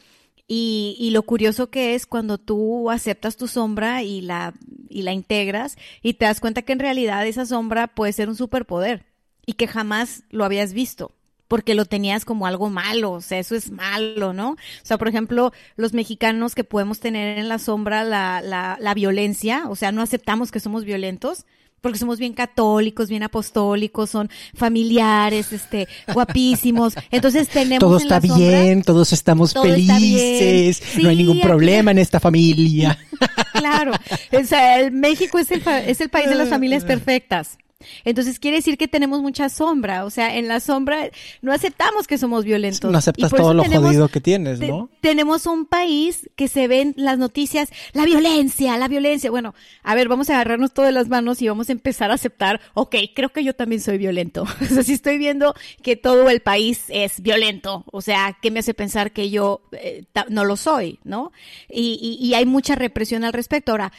Y, 0.53 0.97
y, 0.99 1.11
lo 1.11 1.23
curioso 1.23 1.69
que 1.69 1.95
es 1.95 2.05
cuando 2.05 2.37
tú 2.37 2.91
aceptas 2.91 3.37
tu 3.37 3.47
sombra 3.47 4.03
y 4.03 4.19
la, 4.19 4.53
y 4.89 5.03
la 5.03 5.13
integras 5.13 5.77
y 6.01 6.15
te 6.15 6.25
das 6.25 6.41
cuenta 6.41 6.61
que 6.61 6.73
en 6.73 6.79
realidad 6.79 7.25
esa 7.25 7.45
sombra 7.45 7.87
puede 7.87 8.11
ser 8.11 8.27
un 8.27 8.35
superpoder 8.35 9.05
y 9.45 9.53
que 9.53 9.65
jamás 9.65 10.25
lo 10.29 10.43
habías 10.43 10.73
visto 10.73 11.13
porque 11.47 11.73
lo 11.73 11.85
tenías 11.85 12.25
como 12.25 12.47
algo 12.47 12.69
malo, 12.69 13.11
o 13.11 13.21
sea, 13.21 13.39
eso 13.39 13.55
es 13.55 13.71
malo, 13.71 14.33
¿no? 14.33 14.51
O 14.51 14.57
sea, 14.83 14.97
por 14.97 15.07
ejemplo, 15.07 15.53
los 15.77 15.93
mexicanos 15.93 16.53
que 16.53 16.65
podemos 16.65 16.99
tener 16.99 17.37
en 17.37 17.47
la 17.47 17.57
sombra 17.57 18.03
la, 18.03 18.41
la, 18.41 18.77
la 18.77 18.93
violencia, 18.93 19.63
o 19.69 19.77
sea, 19.77 19.93
no 19.93 20.01
aceptamos 20.01 20.51
que 20.51 20.59
somos 20.59 20.83
violentos, 20.83 21.45
porque 21.81 21.97
somos 21.97 22.19
bien 22.19 22.33
católicos, 22.33 23.09
bien 23.09 23.23
apostólicos, 23.23 24.09
son 24.09 24.29
familiares, 24.53 25.51
este, 25.51 25.87
guapísimos. 26.13 26.93
Entonces 27.09 27.47
tenemos 27.49 27.79
todo 27.79 27.97
está 27.97 28.19
bien, 28.19 28.83
todos 28.83 29.11
estamos 29.11 29.53
felices, 29.53 30.81
no 31.01 31.09
hay 31.09 31.15
ningún 31.17 31.41
problema 31.41 31.91
en 31.91 31.97
esta 31.97 32.19
familia. 32.19 32.97
claro, 33.53 33.93
o 34.31 34.43
sea, 34.43 34.79
el 34.79 34.91
México 34.91 35.39
es 35.39 35.51
el, 35.51 35.63
es 35.87 36.01
el 36.01 36.09
país 36.09 36.29
de 36.29 36.35
las 36.35 36.49
familias 36.61 36.85
perfectas. 36.85 37.57
Entonces 38.05 38.39
quiere 38.39 38.57
decir 38.57 38.77
que 38.77 38.87
tenemos 38.87 39.21
mucha 39.21 39.49
sombra, 39.49 40.05
o 40.05 40.09
sea, 40.09 40.37
en 40.37 40.47
la 40.47 40.59
sombra 40.59 41.09
no 41.41 41.51
aceptamos 41.51 42.07
que 42.07 42.17
somos 42.17 42.45
violentos. 42.45 42.91
No 42.91 42.97
aceptas 42.97 43.31
todo 43.31 43.53
lo 43.53 43.63
jodido 43.63 44.07
que 44.07 44.21
tienes, 44.21 44.59
¿no? 44.59 44.89
tenemos 45.01 45.45
un 45.45 45.65
país 45.65 46.29
que 46.35 46.47
se 46.47 46.67
ven 46.67 46.93
las 46.95 47.17
noticias, 47.17 47.69
la 47.93 48.05
violencia, 48.05 48.77
la 48.77 48.87
violencia. 48.87 49.31
Bueno, 49.31 49.53
a 49.83 49.95
ver, 49.95 50.07
vamos 50.07 50.29
a 50.29 50.35
agarrarnos 50.35 50.73
todas 50.73 50.93
las 50.93 51.09
manos 51.09 51.41
y 51.41 51.47
vamos 51.47 51.69
a 51.69 51.71
empezar 51.71 52.11
a 52.11 52.15
aceptar, 52.15 52.61
ok, 52.73 52.95
creo 53.13 53.29
que 53.29 53.43
yo 53.43 53.53
también 53.53 53.81
soy 53.81 53.97
violento. 53.97 54.43
o 54.61 54.65
sea, 54.65 54.83
si 54.83 54.93
estoy 54.93 55.17
viendo 55.17 55.55
que 55.81 55.95
todo 55.95 56.29
el 56.29 56.41
país 56.41 56.85
es 56.89 57.21
violento, 57.21 57.83
o 57.91 58.01
sea, 58.01 58.37
¿qué 58.41 58.51
me 58.51 58.59
hace 58.59 58.73
pensar 58.73 59.11
que 59.11 59.29
yo 59.29 59.61
eh, 59.71 60.05
no 60.29 60.45
lo 60.45 60.55
soy, 60.55 60.99
no? 61.03 61.31
Y, 61.69 62.17
y 62.19 62.33
hay 62.33 62.45
mucha 62.45 62.75
represión 62.75 63.23
al 63.23 63.33
respecto. 63.33 63.71
Ahora, 63.71 63.91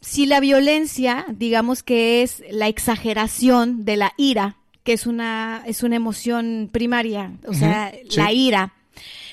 si 0.00 0.26
la 0.26 0.40
violencia, 0.40 1.26
digamos 1.30 1.82
que 1.82 2.22
es 2.22 2.42
la 2.50 2.68
exageración 2.68 3.84
de 3.84 3.96
la 3.96 4.12
ira, 4.16 4.56
que 4.82 4.92
es 4.92 5.06
una, 5.06 5.62
es 5.66 5.82
una 5.82 5.96
emoción 5.96 6.70
primaria, 6.72 7.32
o 7.46 7.54
sea, 7.54 7.92
la 8.16 8.32
ira. 8.32 8.74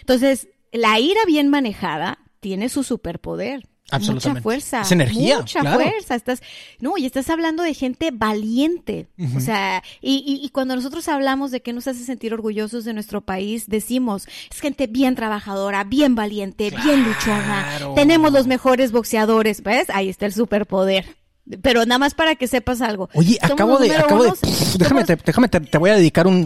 Entonces, 0.02 0.50
la 0.72 1.00
ira 1.00 1.22
bien 1.26 1.48
manejada 1.48 2.20
tiene 2.40 2.70
su 2.70 2.84
superpoder. 2.84 3.68
Mucha 3.92 4.36
fuerza. 4.42 4.82
Es 4.82 4.92
energía. 4.92 5.38
Mucha 5.38 5.62
fuerza. 5.62 6.16
Estás, 6.16 6.42
no, 6.80 6.98
y 6.98 7.06
estás 7.06 7.30
hablando 7.30 7.64
de 7.64 7.74
gente 7.74 8.12
valiente. 8.12 9.08
O 9.36 9.40
sea, 9.40 9.82
y, 10.02 10.40
y, 10.44 10.50
cuando 10.50 10.76
nosotros 10.76 11.08
hablamos 11.08 11.52
de 11.52 11.62
que 11.62 11.74
nos 11.74 11.88
hace 11.88 12.04
sentir 12.04 12.34
orgullosos 12.34 12.84
de 12.84 12.94
nuestro 12.94 13.22
país, 13.22 13.68
decimos, 13.68 14.28
es 14.52 14.60
gente 14.60 14.88
bien 14.88 15.16
trabajadora, 15.16 15.84
bien 15.84 16.16
valiente, 16.16 16.70
bien 16.84 17.06
luchona. 17.06 17.66
Tenemos 17.96 18.34
los 18.34 18.48
mejores 18.48 18.92
boxeadores. 18.92 19.64
¿Ves? 19.64 19.90
Ahí 19.90 20.10
está 20.10 20.26
el 20.26 20.34
superpoder. 20.34 21.16
Pero 21.62 21.86
nada 21.86 21.98
más 21.98 22.14
para 22.14 22.36
que 22.36 22.48
sepas 22.48 22.82
algo. 22.82 23.10
Oye, 23.14 23.38
acabo 23.42 23.78
de, 23.78 23.96
acabo 23.96 24.26
de, 24.26 24.34
déjame, 24.78 25.06
déjame, 25.06 25.48
te 25.48 25.78
voy 25.78 25.92
a 25.92 25.96
dedicar 25.96 26.28
un, 26.28 26.46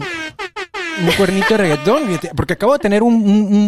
un 1.02 1.12
cuernito 1.16 1.48
de 1.50 1.56
reggaetón, 1.56 2.02
porque 2.36 2.54
acabo 2.54 2.72
de 2.74 2.78
tener 2.78 3.02
un, 3.02 3.14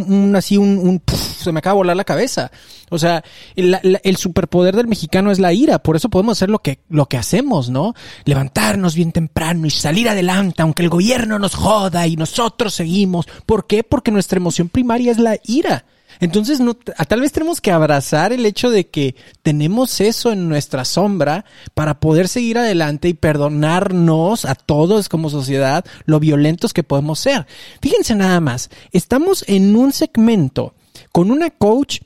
un, 0.09 0.37
así, 0.37 0.57
un, 0.57 1.03
se 1.07 1.53
me 1.53 1.59
acaba 1.59 1.75
de 1.75 1.79
volar 1.79 1.97
la 1.97 2.05
cabeza. 2.05 2.51
O 2.91 2.99
sea, 2.99 3.25
el, 3.57 4.01
el, 4.03 4.17
superpoder 4.17 4.77
del 4.77 4.87
mexicano 4.87 5.31
es 5.31 5.39
la 5.39 5.53
ira, 5.53 5.79
por 5.79 5.97
eso 5.97 6.09
podemos 6.09 6.39
hacer 6.39 6.51
lo 6.51 6.61
que, 6.61 6.81
lo 6.89 7.07
que 7.07 7.17
hacemos, 7.17 7.71
¿no? 7.71 7.95
Levantarnos 8.25 8.95
bien 8.95 9.13
temprano 9.13 9.67
y 9.67 9.71
salir 9.71 10.09
adelante, 10.09 10.63
aunque 10.63 10.83
el 10.83 10.91
gobierno 10.91 11.39
nos 11.39 11.55
joda 11.55 12.07
y 12.07 12.17
nosotros 12.17 12.75
seguimos. 12.75 13.27
¿Por 13.47 13.67
qué? 13.67 13.83
Porque 13.83 14.11
nuestra 14.11 14.37
emoción 14.37 14.69
primaria 14.69 15.13
es 15.13 15.19
la 15.19 15.39
ira. 15.45 15.85
Entonces, 16.21 16.61
no, 16.61 16.75
tal 16.75 17.21
vez 17.21 17.33
tenemos 17.33 17.61
que 17.61 17.73
abrazar 17.73 18.33
el 18.33 18.47
hecho 18.47 18.71
de 18.71 18.89
que 18.89 19.15
tenemos 19.43 20.01
eso 20.01 20.33
en 20.33 20.49
nuestra 20.49 20.85
sombra 20.85 21.45
para 21.75 22.01
poder 22.01 22.29
seguir 22.29 22.59
adelante 22.59 23.09
y 23.09 23.15
perdonarnos 23.15 24.45
a 24.45 24.55
todos 24.55 25.09
como 25.09 25.31
sociedad 25.31 25.85
lo 26.07 26.21
violentos 26.21 26.73
que 26.73 26.83
podemos 26.83 27.19
ser. 27.19 27.47
Fíjense 27.81 28.15
nada 28.15 28.41
más, 28.41 28.71
estamos 28.93 29.45
en 29.49 29.77
un 29.77 29.93
segmento 29.93 30.75
con 31.13 31.31
una 31.31 31.51
coach 31.51 32.01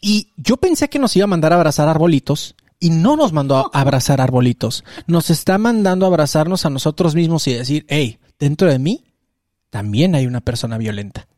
y 0.00 0.32
yo 0.36 0.56
pensé 0.56 0.88
que 0.88 0.98
nos 0.98 1.14
iba 1.16 1.24
a 1.24 1.28
mandar 1.28 1.52
a 1.52 1.56
abrazar 1.56 1.88
arbolitos 1.88 2.54
y 2.78 2.90
no 2.90 3.16
nos 3.16 3.32
mandó 3.32 3.56
a 3.56 3.80
abrazar 3.80 4.20
arbolitos. 4.20 4.84
Nos 5.06 5.30
está 5.30 5.58
mandando 5.58 6.06
a 6.06 6.08
abrazarnos 6.08 6.64
a 6.64 6.70
nosotros 6.70 7.14
mismos 7.14 7.46
y 7.46 7.52
decir, 7.52 7.84
hey, 7.88 8.18
dentro 8.38 8.70
de 8.70 8.78
mí 8.78 9.04
también 9.68 10.14
hay 10.14 10.26
una 10.26 10.40
persona 10.40 10.78
violenta. 10.78 11.28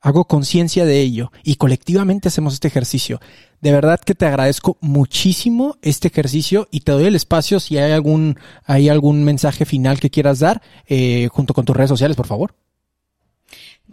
Hago 0.00 0.26
conciencia 0.26 0.84
de 0.84 1.00
ello 1.00 1.32
y 1.42 1.56
colectivamente 1.56 2.28
hacemos 2.28 2.54
este 2.54 2.68
ejercicio. 2.68 3.20
De 3.60 3.72
verdad 3.72 4.00
que 4.00 4.14
te 4.14 4.26
agradezco 4.26 4.78
muchísimo 4.80 5.76
este 5.82 6.08
ejercicio 6.08 6.68
y 6.70 6.80
te 6.80 6.92
doy 6.92 7.06
el 7.06 7.16
espacio 7.16 7.58
si 7.60 7.78
hay 7.78 7.92
algún, 7.92 8.38
hay 8.64 8.88
algún 8.88 9.24
mensaje 9.24 9.64
final 9.64 9.98
que 9.98 10.10
quieras 10.10 10.38
dar 10.38 10.62
eh, 10.86 11.28
junto 11.32 11.54
con 11.54 11.64
tus 11.64 11.76
redes 11.76 11.90
sociales, 11.90 12.16
por 12.16 12.26
favor. 12.26 12.54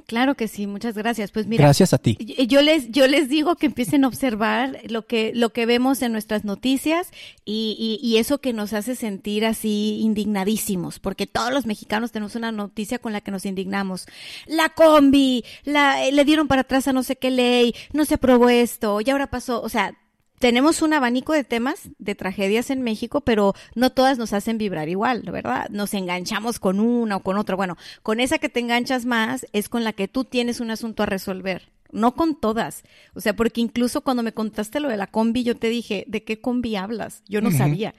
Claro 0.06 0.36
que 0.36 0.48
sí, 0.48 0.68
muchas 0.68 0.96
gracias. 0.96 1.32
Pues 1.32 1.48
mira, 1.48 1.63
gracias 1.63 1.94
a 1.94 1.98
ti. 1.98 2.18
Yo 2.48 2.62
les, 2.62 2.91
yo 2.91 3.08
les 3.08 3.28
digo 3.28 3.56
que 3.56 3.65
empiecen 3.65 4.04
a 4.04 4.08
observar 4.08 4.80
lo 4.88 5.08
que, 5.08 5.32
lo 5.34 5.50
que 5.50 5.65
vemos 5.65 6.02
en 6.02 6.12
nuestras 6.12 6.46
noticias 6.46 7.10
y, 7.44 8.00
y, 8.02 8.18
eso 8.18 8.39
que 8.39 8.54
nos 8.54 8.74
hace 8.74 8.96
sentir 8.96 9.46
así 9.46 10.00
indignadísimos, 10.02 11.00
porque 11.00 11.26
todos 11.26 11.52
los 11.52 11.65
mexicanos 11.65 12.12
tenemos 12.12 12.36
una 12.36 12.52
noticia 12.52 13.00
con 13.00 13.13
la 13.13 13.22
que 13.22 13.32
nos 13.32 13.46
indignamos. 13.46 14.06
La 14.46 14.70
combi, 14.70 15.44
la, 15.63 16.10
le 16.12 16.26
dieron 16.26 16.48
para 16.48 16.62
atrás 16.62 16.88
a 16.88 16.94
no 16.94 17.04
sé 17.04 17.15
qué 17.15 17.32
ley, 17.32 17.74
no 17.94 18.06
se 18.06 18.15
aprobó 18.15 18.50
esto, 18.50 19.02
y 19.02 19.10
ahora 19.10 19.28
pasó, 19.28 19.62
o 19.62 19.70
sea, 19.70 19.96
tenemos 20.39 20.82
un 20.82 20.93
abanico 20.93 21.34
de 21.34 21.43
temas, 21.43 21.89
de 21.98 22.15
tragedias 22.15 22.69
en 22.69 22.82
México, 22.82 23.21
pero 23.21 23.54
no 23.74 23.91
todas 23.91 24.17
nos 24.17 24.34
hacen 24.34 24.58
vibrar 24.58 24.89
igual, 24.89 25.21
¿verdad? 25.24 25.69
Nos 25.69 25.93
enganchamos 25.93 26.60
con 26.60 26.80
una 26.80 27.17
o 27.17 27.19
con 27.21 27.38
otra. 27.38 27.56
Bueno, 27.56 27.78
con 28.04 28.19
esa 28.19 28.38
que 28.38 28.50
te 28.50 28.60
enganchas 28.60 29.06
más 29.06 29.48
es 29.54 29.69
con 29.69 29.84
la 29.84 29.93
que 29.93 30.08
tú 30.08 30.26
tienes 30.26 30.60
un 30.60 30.71
asunto 30.71 31.04
a 31.04 31.06
resolver. 31.06 31.69
No 31.91 32.15
con 32.15 32.39
todas. 32.39 32.84
O 33.13 33.21
sea, 33.21 33.36
porque 33.36 33.62
incluso 33.62 34.02
cuando 34.02 34.24
me 34.24 34.34
contaste 34.34 34.80
lo 34.82 34.89
de 34.89 34.98
la 34.98 35.08
combi, 35.08 35.43
yo 35.43 35.56
te 35.56 35.69
dije, 35.69 36.04
¿de 36.08 36.24
qué 36.24 36.41
combi 36.41 36.76
hablas? 36.76 37.24
Yo 37.28 37.41
no 37.41 37.52
sabía. 37.52 37.95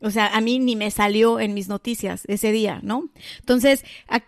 O 0.00 0.10
sea, 0.10 0.28
a 0.28 0.40
mí 0.40 0.58
ni 0.58 0.76
me 0.76 0.90
salió 0.90 1.40
en 1.40 1.54
mis 1.54 1.68
noticias 1.68 2.22
ese 2.28 2.52
día, 2.52 2.80
¿no? 2.82 3.08
Entonces, 3.40 3.84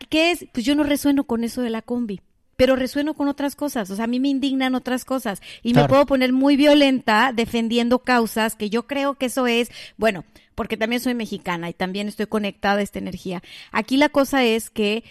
¿qué 0.09 0.33
es? 0.33 0.47
Pues 0.53 0.67
yo 0.67 0.75
no 0.75 0.83
resueno 0.83 1.25
con 1.25 1.45
eso 1.45 1.63
de 1.63 1.71
la 1.71 1.83
combi 1.83 2.21
pero 2.57 2.77
resueno 2.77 3.15
con 3.15 3.29
otras 3.29 3.55
cosas, 3.55 3.91
o 3.91 3.97
sea, 3.97 4.05
a 4.05 4.09
mí 4.09 4.21
me 4.21 4.29
indignan 4.29 4.75
otras 4.75 5.05
cosas 5.05 5.41
y 5.63 5.75
me 5.75 5.87
puedo 5.87 6.07
poner 6.07 6.33
muy 6.33 6.57
violenta 6.57 7.33
defendiendo 7.35 8.01
causas 8.01 8.57
que 8.57 8.71
yo 8.71 8.87
creo 8.87 9.15
que 9.15 9.27
eso 9.27 9.47
es, 9.47 9.71
bueno, 9.97 10.25
porque 10.55 10.77
también 10.77 11.01
soy 11.01 11.15
mexicana 11.15 11.69
y 11.69 11.75
también 11.75 12.09
estoy 12.09 12.27
conectada 12.27 12.81
a 12.81 12.83
esta 12.83 12.99
energía. 12.99 13.43
Aquí 13.73 13.97
la 13.97 14.09
cosa 14.09 14.45
es 14.45 14.71
que 14.71 15.05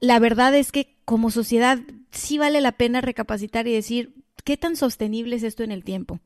la 0.00 0.18
verdad 0.18 0.54
es 0.54 0.72
que 0.72 0.94
como 1.04 1.30
sociedad 1.30 1.78
sí 2.10 2.38
vale 2.38 2.60
la 2.60 2.72
pena 2.72 3.00
recapacitar 3.00 3.66
y 3.66 3.72
decir, 3.72 4.14
¿qué 4.44 4.56
tan 4.56 4.76
sostenible 4.76 5.36
es 5.36 5.42
esto 5.42 5.62
en 5.64 5.72
el 5.72 5.82
tiempo? 5.84 6.20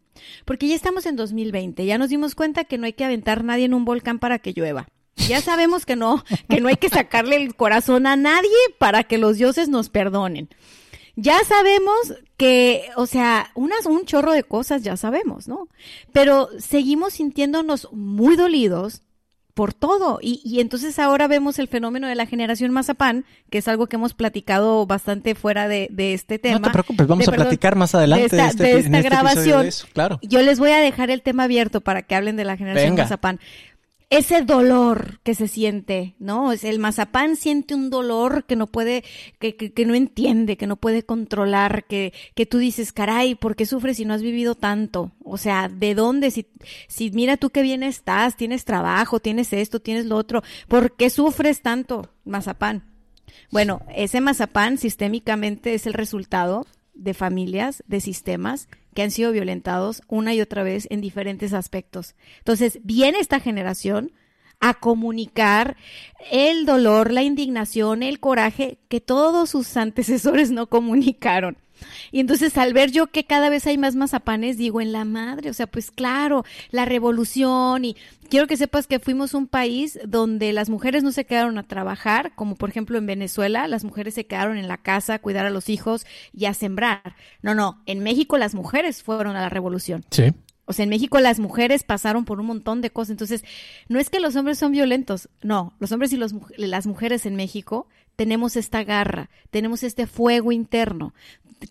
Porque 0.44 0.68
ya 0.68 0.74
estamos 0.74 1.06
en 1.06 1.16
2020, 1.16 1.86
ya 1.86 1.98
nos 1.98 2.10
dimos 2.10 2.34
cuenta 2.34 2.64
que 2.64 2.78
no 2.78 2.86
hay 2.86 2.92
que 2.92 3.04
aventar 3.04 3.44
nadie 3.44 3.64
en 3.66 3.74
un 3.74 3.84
volcán 3.84 4.18
para 4.18 4.38
que 4.38 4.52
llueva. 4.52 4.88
Ya 5.28 5.40
sabemos 5.40 5.86
que 5.86 5.96
no, 5.96 6.24
que 6.48 6.60
no 6.60 6.68
hay 6.68 6.76
que 6.76 6.88
sacarle 6.88 7.36
el 7.36 7.54
corazón 7.54 8.06
a 8.06 8.16
nadie 8.16 8.48
para 8.78 9.04
que 9.04 9.18
los 9.18 9.38
dioses 9.38 9.68
nos 9.68 9.88
perdonen. 9.88 10.48
Ya 11.16 11.38
sabemos 11.44 12.14
que, 12.36 12.88
o 12.96 13.06
sea, 13.06 13.50
unas, 13.54 13.84
un 13.86 14.04
chorro 14.06 14.32
de 14.32 14.42
cosas 14.42 14.82
ya 14.82 14.96
sabemos, 14.96 15.48
¿no? 15.48 15.68
Pero 16.12 16.48
seguimos 16.58 17.14
sintiéndonos 17.14 17.88
muy 17.92 18.36
dolidos 18.36 19.02
por 19.60 19.74
todo. 19.74 20.20
Y, 20.22 20.40
y, 20.44 20.60
entonces 20.60 20.98
ahora 20.98 21.28
vemos 21.28 21.58
el 21.58 21.68
fenómeno 21.68 22.08
de 22.08 22.14
la 22.14 22.24
generación 22.24 22.72
Mazapán, 22.72 23.26
que 23.50 23.58
es 23.58 23.68
algo 23.68 23.88
que 23.88 23.96
hemos 23.96 24.14
platicado 24.14 24.86
bastante 24.86 25.34
fuera 25.34 25.68
de, 25.68 25.88
de 25.90 26.14
este 26.14 26.38
tema. 26.38 26.58
No 26.58 26.62
te 26.62 26.70
preocupes, 26.70 27.06
vamos 27.06 27.28
a 27.28 27.32
platicar 27.32 27.76
más 27.76 27.94
adelante 27.94 28.36
de 28.36 28.42
esta, 28.42 28.48
este, 28.48 28.78
este 28.78 29.02
grabación. 29.02 29.68
claro. 29.92 30.18
Yo 30.22 30.40
les 30.40 30.58
voy 30.58 30.70
a 30.70 30.78
dejar 30.78 31.10
el 31.10 31.20
tema 31.20 31.44
abierto 31.44 31.82
para 31.82 32.00
que 32.00 32.14
hablen 32.14 32.36
de 32.36 32.44
la 32.44 32.56
generación 32.56 32.94
Mazapán 32.94 33.40
ese 34.10 34.42
dolor 34.42 35.20
que 35.22 35.36
se 35.36 35.46
siente, 35.46 36.16
¿no? 36.18 36.50
Es 36.50 36.64
el 36.64 36.80
mazapán 36.80 37.36
siente 37.36 37.76
un 37.76 37.90
dolor 37.90 38.44
que 38.44 38.56
no 38.56 38.66
puede, 38.66 39.04
que, 39.38 39.54
que, 39.54 39.86
no 39.86 39.94
entiende, 39.94 40.56
que 40.56 40.66
no 40.66 40.74
puede 40.74 41.04
controlar, 41.04 41.84
que, 41.84 42.12
que 42.34 42.44
tú 42.44 42.58
dices, 42.58 42.92
caray, 42.92 43.36
¿por 43.36 43.54
qué 43.54 43.66
sufres 43.66 43.98
si 43.98 44.04
no 44.04 44.12
has 44.12 44.22
vivido 44.22 44.56
tanto? 44.56 45.12
O 45.22 45.38
sea, 45.38 45.68
¿de 45.68 45.94
dónde? 45.94 46.32
Si, 46.32 46.48
si 46.88 47.12
mira 47.12 47.36
tú 47.36 47.50
qué 47.50 47.62
bien 47.62 47.84
estás, 47.84 48.36
tienes 48.36 48.64
trabajo, 48.64 49.20
tienes 49.20 49.52
esto, 49.52 49.78
tienes 49.78 50.06
lo 50.06 50.16
otro, 50.16 50.42
¿por 50.66 50.96
qué 50.96 51.08
sufres 51.08 51.62
tanto, 51.62 52.10
mazapán? 52.24 52.82
Bueno, 53.52 53.82
ese 53.94 54.20
mazapán 54.20 54.76
sistémicamente 54.76 55.74
es 55.74 55.86
el 55.86 55.92
resultado 55.92 56.66
de 56.94 57.14
familias, 57.14 57.84
de 57.86 58.00
sistemas 58.00 58.68
que 58.94 59.02
han 59.02 59.10
sido 59.10 59.32
violentados 59.32 60.02
una 60.08 60.34
y 60.34 60.40
otra 60.40 60.62
vez 60.62 60.86
en 60.90 61.00
diferentes 61.00 61.52
aspectos. 61.52 62.14
Entonces, 62.38 62.80
viene 62.82 63.18
esta 63.20 63.40
generación 63.40 64.12
a 64.60 64.74
comunicar 64.74 65.76
el 66.30 66.66
dolor, 66.66 67.10
la 67.10 67.22
indignación, 67.22 68.02
el 68.02 68.20
coraje 68.20 68.78
que 68.88 69.00
todos 69.00 69.50
sus 69.50 69.76
antecesores 69.76 70.50
no 70.50 70.66
comunicaron. 70.68 71.56
Y 72.12 72.20
entonces 72.20 72.56
al 72.58 72.72
ver 72.72 72.90
yo 72.90 73.08
que 73.08 73.24
cada 73.24 73.50
vez 73.50 73.66
hay 73.66 73.78
más 73.78 73.96
mazapanes, 73.96 74.58
digo, 74.58 74.80
en 74.80 74.92
la 74.92 75.04
madre, 75.04 75.50
o 75.50 75.54
sea, 75.54 75.66
pues 75.66 75.90
claro, 75.90 76.44
la 76.70 76.84
revolución 76.84 77.84
y 77.84 77.96
quiero 78.28 78.46
que 78.46 78.56
sepas 78.56 78.86
que 78.86 78.98
fuimos 78.98 79.34
un 79.34 79.46
país 79.46 79.98
donde 80.06 80.52
las 80.52 80.70
mujeres 80.70 81.02
no 81.02 81.12
se 81.12 81.26
quedaron 81.26 81.58
a 81.58 81.64
trabajar, 81.64 82.32
como 82.34 82.56
por 82.56 82.70
ejemplo 82.70 82.96
en 82.96 83.06
Venezuela, 83.06 83.68
las 83.68 83.84
mujeres 83.84 84.14
se 84.14 84.26
quedaron 84.26 84.56
en 84.56 84.68
la 84.68 84.78
casa 84.78 85.14
a 85.14 85.18
cuidar 85.18 85.46
a 85.46 85.50
los 85.50 85.68
hijos 85.68 86.06
y 86.32 86.46
a 86.46 86.54
sembrar. 86.54 87.16
No, 87.42 87.54
no, 87.54 87.82
en 87.86 88.00
México 88.00 88.38
las 88.38 88.54
mujeres 88.54 89.02
fueron 89.02 89.36
a 89.36 89.40
la 89.40 89.48
revolución. 89.48 90.04
Sí. 90.10 90.32
O 90.70 90.72
sea, 90.72 90.84
en 90.84 90.90
México 90.90 91.18
las 91.18 91.40
mujeres 91.40 91.82
pasaron 91.82 92.24
por 92.24 92.38
un 92.38 92.46
montón 92.46 92.80
de 92.80 92.90
cosas. 92.90 93.10
Entonces, 93.10 93.42
no 93.88 93.98
es 93.98 94.08
que 94.08 94.20
los 94.20 94.36
hombres 94.36 94.56
son 94.56 94.70
violentos, 94.70 95.28
no, 95.42 95.74
los 95.80 95.90
hombres 95.90 96.12
y 96.12 96.16
los, 96.16 96.32
las 96.56 96.86
mujeres 96.86 97.26
en 97.26 97.34
México 97.34 97.88
tenemos 98.20 98.54
esta 98.56 98.84
garra, 98.84 99.30
tenemos 99.50 99.82
este 99.82 100.06
fuego 100.06 100.52
interno, 100.52 101.14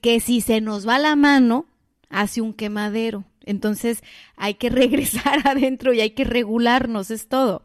que 0.02 0.20
si 0.20 0.42
se 0.42 0.62
nos 0.62 0.88
va 0.88 0.98
la 0.98 1.16
mano, 1.16 1.68
hace 2.10 2.42
un 2.42 2.54
quemadero. 2.54 3.24
Entonces 3.46 4.02
hay 4.36 4.56
que 4.56 4.70
regresar 4.72 5.48
adentro 5.48 5.94
y 5.94 6.02
hay 6.02 6.10
que 6.10 6.24
regularnos, 6.24 7.12
es 7.12 7.28
todo. 7.28 7.62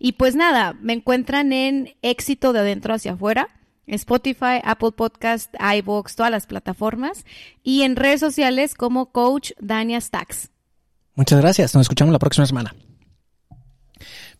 Y 0.00 0.14
pues 0.14 0.34
nada, 0.34 0.72
me 0.80 0.94
encuentran 0.94 1.52
en 1.52 1.94
éxito 2.02 2.52
de 2.52 2.58
adentro 2.58 2.92
hacia 2.92 3.12
afuera. 3.12 3.50
Spotify, 3.86 4.58
Apple 4.64 4.90
Podcast, 4.96 5.54
iVoox, 5.60 6.16
todas 6.16 6.32
las 6.32 6.48
plataformas 6.48 7.24
y 7.62 7.82
en 7.82 7.94
redes 7.94 8.18
sociales 8.18 8.74
como 8.74 9.12
Coach 9.12 9.52
Dania 9.60 10.00
Stacks. 10.00 10.50
Muchas 11.14 11.40
gracias. 11.40 11.72
Nos 11.72 11.82
escuchamos 11.82 12.10
la 12.10 12.18
próxima 12.18 12.46
semana. 12.46 12.74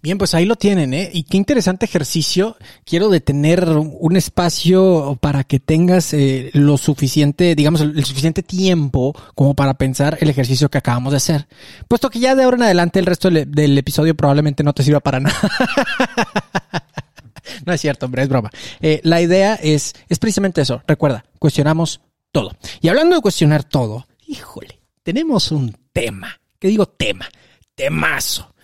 Bien, 0.00 0.16
pues 0.16 0.32
ahí 0.34 0.44
lo 0.44 0.54
tienen, 0.54 0.94
¿eh? 0.94 1.10
Y 1.12 1.24
qué 1.24 1.36
interesante 1.36 1.84
ejercicio. 1.84 2.56
Quiero 2.84 3.08
detener 3.08 3.68
un 3.68 4.16
espacio 4.16 5.18
para 5.20 5.42
que 5.42 5.58
tengas 5.58 6.14
eh, 6.14 6.50
lo 6.52 6.78
suficiente, 6.78 7.56
digamos, 7.56 7.80
el, 7.80 8.04
suficiente 8.04 8.44
tiempo 8.44 9.12
como 9.34 9.54
para 9.54 9.74
pensar 9.74 10.16
el 10.20 10.30
ejercicio 10.30 10.68
que 10.68 10.78
acabamos 10.78 11.12
de 11.12 11.16
hacer. 11.16 11.48
Puesto 11.88 12.10
que 12.10 12.20
ya 12.20 12.36
de 12.36 12.44
ahora 12.44 12.58
en 12.58 12.62
adelante 12.62 13.00
el 13.00 13.06
resto 13.06 13.28
del, 13.28 13.78
episodio 13.78 14.14
probablemente 14.16 14.62
no 14.62 14.72
te 14.72 14.84
sirva 14.84 15.00
para 15.00 15.18
nada. 15.20 15.36
no 17.66 17.72
es 17.72 17.80
cierto, 17.80 18.06
hombre, 18.06 18.22
es 18.22 18.28
broma. 18.28 18.50
Eh, 18.80 19.00
la 19.02 19.20
idea 19.20 19.56
es, 19.56 19.96
es 20.08 20.18
precisamente 20.20 20.60
eso. 20.60 20.80
Recuerda, 20.86 21.24
cuestionamos 21.40 22.02
todo. 22.30 22.56
Y 22.80 22.86
hablando 22.86 23.16
de 23.16 23.22
cuestionar 23.22 23.64
todo, 23.64 24.06
híjole, 24.28 24.80
tenemos 25.02 25.50
un 25.50 25.76
tema. 25.92 26.40
¿Qué 26.60 26.68
digo 26.68 26.86
tema? 26.86 27.26
Temazo 27.74 28.54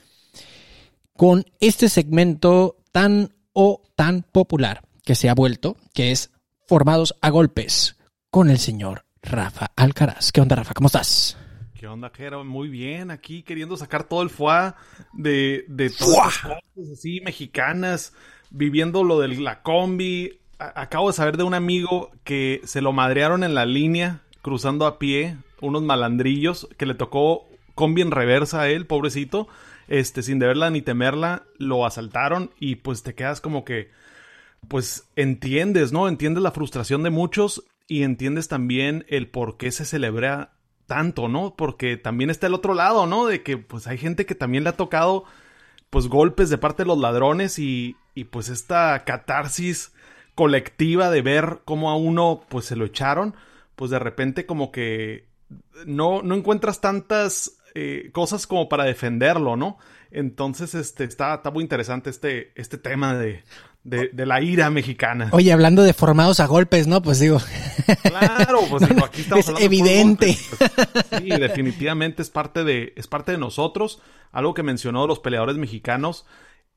con 1.16 1.44
este 1.60 1.88
segmento 1.88 2.76
tan 2.90 3.34
o 3.52 3.82
tan 3.94 4.22
popular 4.22 4.82
que 5.04 5.14
se 5.14 5.28
ha 5.28 5.34
vuelto, 5.34 5.76
que 5.94 6.10
es 6.10 6.32
Formados 6.66 7.14
a 7.20 7.30
Golpes, 7.30 7.96
con 8.30 8.50
el 8.50 8.58
señor 8.58 9.04
Rafa 9.22 9.70
Alcaraz. 9.76 10.32
¿Qué 10.32 10.40
onda, 10.40 10.56
Rafa? 10.56 10.74
¿Cómo 10.74 10.86
estás? 10.86 11.38
¿Qué 11.74 11.86
onda, 11.86 12.10
Jero? 12.12 12.42
Muy 12.44 12.68
bien, 12.68 13.10
aquí 13.10 13.42
queriendo 13.42 13.76
sacar 13.76 14.04
todo 14.04 14.22
el 14.22 14.30
fuá 14.30 14.76
de, 15.12 15.64
de 15.68 15.90
todas 15.90 16.42
las 16.44 16.62
cosas 16.62 16.92
así 16.92 17.20
mexicanas, 17.20 18.12
viviendo 18.50 19.04
lo 19.04 19.20
de 19.20 19.28
la 19.28 19.62
combi. 19.62 20.40
acabo 20.58 21.08
de 21.08 21.16
saber 21.16 21.36
de 21.36 21.44
un 21.44 21.54
amigo 21.54 22.10
que 22.24 22.60
se 22.64 22.80
lo 22.80 22.92
madrearon 22.92 23.44
en 23.44 23.54
la 23.54 23.66
línea, 23.66 24.22
cruzando 24.42 24.86
a 24.86 24.98
pie, 24.98 25.36
unos 25.60 25.82
malandrillos, 25.82 26.68
que 26.76 26.86
le 26.86 26.94
tocó 26.94 27.46
combi 27.76 28.02
en 28.02 28.10
reversa 28.10 28.62
a 28.62 28.68
él, 28.68 28.86
pobrecito 28.86 29.46
este, 29.88 30.22
sin 30.22 30.38
deberla 30.38 30.70
ni 30.70 30.82
temerla, 30.82 31.44
lo 31.58 31.86
asaltaron 31.86 32.50
y 32.58 32.76
pues 32.76 33.02
te 33.02 33.14
quedas 33.14 33.40
como 33.40 33.64
que, 33.64 33.90
pues 34.68 35.10
entiendes, 35.16 35.92
¿no? 35.92 36.08
Entiendes 36.08 36.42
la 36.42 36.52
frustración 36.52 37.02
de 37.02 37.10
muchos 37.10 37.64
y 37.86 38.02
entiendes 38.02 38.48
también 38.48 39.04
el 39.08 39.28
por 39.28 39.56
qué 39.56 39.70
se 39.70 39.84
celebra 39.84 40.52
tanto, 40.86 41.28
¿no? 41.28 41.54
Porque 41.56 41.96
también 41.96 42.30
está 42.30 42.46
el 42.46 42.54
otro 42.54 42.74
lado, 42.74 43.06
¿no? 43.06 43.26
De 43.26 43.42
que 43.42 43.56
pues 43.58 43.86
hay 43.86 43.98
gente 43.98 44.26
que 44.26 44.34
también 44.34 44.64
le 44.64 44.70
ha 44.70 44.76
tocado 44.76 45.24
pues 45.90 46.08
golpes 46.08 46.50
de 46.50 46.58
parte 46.58 46.82
de 46.82 46.88
los 46.88 46.98
ladrones 46.98 47.58
y, 47.58 47.96
y 48.14 48.24
pues 48.24 48.48
esta 48.48 49.04
catarsis 49.04 49.92
colectiva 50.34 51.10
de 51.10 51.22
ver 51.22 51.60
cómo 51.64 51.90
a 51.90 51.96
uno 51.96 52.44
pues 52.48 52.64
se 52.64 52.76
lo 52.76 52.84
echaron, 52.84 53.34
pues 53.76 53.90
de 53.90 53.98
repente 53.98 54.46
como 54.46 54.72
que 54.72 55.28
no, 55.86 56.22
no 56.22 56.34
encuentras 56.34 56.80
tantas 56.80 57.58
eh, 57.74 58.10
cosas 58.12 58.46
como 58.46 58.68
para 58.68 58.84
defenderlo, 58.84 59.56
¿no? 59.56 59.78
Entonces, 60.10 60.74
este, 60.74 61.04
está, 61.04 61.34
está 61.34 61.50
muy 61.50 61.62
interesante 61.62 62.08
este, 62.10 62.52
este 62.54 62.78
tema 62.78 63.14
de, 63.14 63.42
de, 63.82 64.10
de, 64.12 64.26
la 64.26 64.40
ira 64.40 64.70
mexicana. 64.70 65.28
Oye, 65.32 65.52
hablando 65.52 65.82
de 65.82 65.92
formados 65.92 66.38
a 66.38 66.46
golpes, 66.46 66.86
¿no? 66.86 67.02
Pues 67.02 67.18
digo. 67.18 67.38
Claro, 68.02 68.60
pues 68.70 68.88
digo, 68.88 69.04
aquí 69.04 69.22
estamos 69.22 69.48
es 69.48 69.60
evidente. 69.60 70.38
Pues, 70.58 71.22
sí, 71.22 71.28
definitivamente 71.28 72.22
es 72.22 72.30
parte 72.30 72.64
de, 72.64 72.92
es 72.96 73.08
parte 73.08 73.32
de 73.32 73.38
nosotros. 73.38 74.00
Algo 74.30 74.54
que 74.54 74.62
mencionó 74.62 75.06
los 75.06 75.18
peleadores 75.18 75.56
mexicanos. 75.56 76.26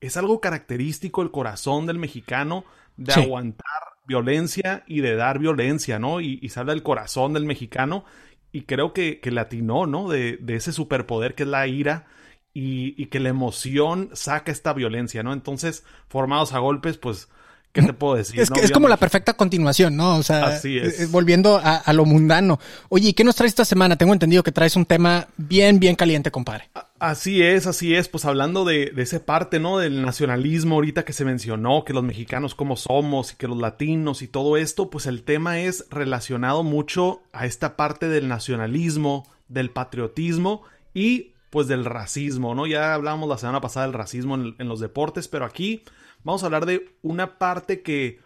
Es 0.00 0.16
algo 0.16 0.40
característico 0.40 1.22
el 1.22 1.30
corazón 1.30 1.86
del 1.86 1.98
mexicano 1.98 2.64
de 2.96 3.12
sí. 3.12 3.20
aguantar 3.20 3.66
violencia 4.08 4.84
y 4.86 5.00
de 5.00 5.14
dar 5.14 5.38
violencia, 5.38 5.98
¿no? 5.98 6.20
Y, 6.20 6.50
habla 6.56 6.72
del 6.72 6.82
corazón 6.82 7.34
del 7.34 7.44
mexicano. 7.44 8.04
Y 8.52 8.62
creo 8.62 8.92
que, 8.92 9.20
que 9.20 9.30
latinó, 9.30 9.86
¿no? 9.86 10.08
De, 10.08 10.38
de 10.38 10.56
ese 10.56 10.72
superpoder 10.72 11.34
que 11.34 11.42
es 11.42 11.48
la 11.48 11.66
ira 11.66 12.06
y, 12.54 12.94
y, 13.00 13.06
que 13.06 13.20
la 13.20 13.28
emoción 13.28 14.10
saca 14.14 14.50
esta 14.50 14.72
violencia, 14.72 15.22
¿no? 15.22 15.32
Entonces, 15.32 15.84
formados 16.08 16.54
a 16.54 16.58
golpes, 16.58 16.98
pues, 16.98 17.28
¿qué 17.72 17.82
te 17.82 17.92
puedo 17.92 18.14
decir? 18.16 18.40
Es, 18.40 18.50
¿no? 18.50 18.56
que, 18.56 18.62
es 18.62 18.70
como 18.70 18.88
la 18.88 18.96
perfecta 18.96 19.34
continuación, 19.34 19.96
¿no? 19.96 20.16
O 20.16 20.22
sea, 20.22 20.46
Así 20.46 20.78
es. 20.78 21.00
eh, 21.00 21.06
volviendo 21.06 21.58
a, 21.58 21.76
a, 21.76 21.92
lo 21.92 22.04
mundano. 22.04 22.58
Oye, 22.88 23.10
¿y 23.10 23.12
qué 23.12 23.24
nos 23.24 23.36
traes 23.36 23.50
esta 23.52 23.64
semana? 23.64 23.96
Tengo 23.96 24.12
entendido 24.12 24.42
que 24.42 24.52
traes 24.52 24.76
un 24.76 24.84
tema 24.84 25.28
bien, 25.36 25.78
bien 25.78 25.96
caliente, 25.96 26.30
compadre. 26.30 26.70
Así 26.98 27.42
es, 27.42 27.66
así 27.66 27.94
es. 27.94 28.08
Pues 28.08 28.24
hablando 28.24 28.64
de, 28.64 28.86
de 28.86 29.02
esa 29.02 29.20
parte, 29.20 29.60
¿no? 29.60 29.78
Del 29.78 30.02
nacionalismo 30.02 30.76
ahorita 30.76 31.04
que 31.04 31.12
se 31.12 31.24
mencionó, 31.24 31.84
que 31.84 31.92
los 31.92 32.02
mexicanos 32.02 32.54
cómo 32.54 32.76
somos 32.76 33.32
y 33.32 33.36
que 33.36 33.48
los 33.48 33.58
latinos 33.58 34.22
y 34.22 34.28
todo 34.28 34.56
esto, 34.56 34.90
pues 34.90 35.06
el 35.06 35.22
tema 35.22 35.60
es 35.60 35.86
relacionado 35.90 36.62
mucho 36.62 37.22
a 37.32 37.46
esta 37.46 37.76
parte 37.76 38.08
del 38.08 38.28
nacionalismo, 38.28 39.28
del 39.48 39.70
patriotismo 39.70 40.62
y 40.94 41.32
pues 41.50 41.66
del 41.68 41.84
racismo, 41.84 42.54
¿no? 42.54 42.66
Ya 42.66 42.94
hablábamos 42.94 43.28
la 43.28 43.38
semana 43.38 43.60
pasada 43.60 43.86
del 43.86 43.94
racismo 43.94 44.34
en, 44.34 44.54
en, 44.58 44.68
los 44.68 44.80
deportes, 44.80 45.28
pero 45.28 45.44
aquí 45.44 45.82
vamos 46.24 46.42
a 46.42 46.46
hablar 46.46 46.66
de 46.66 46.94
una 47.02 47.38
parte 47.38 47.82
que, 47.82 48.20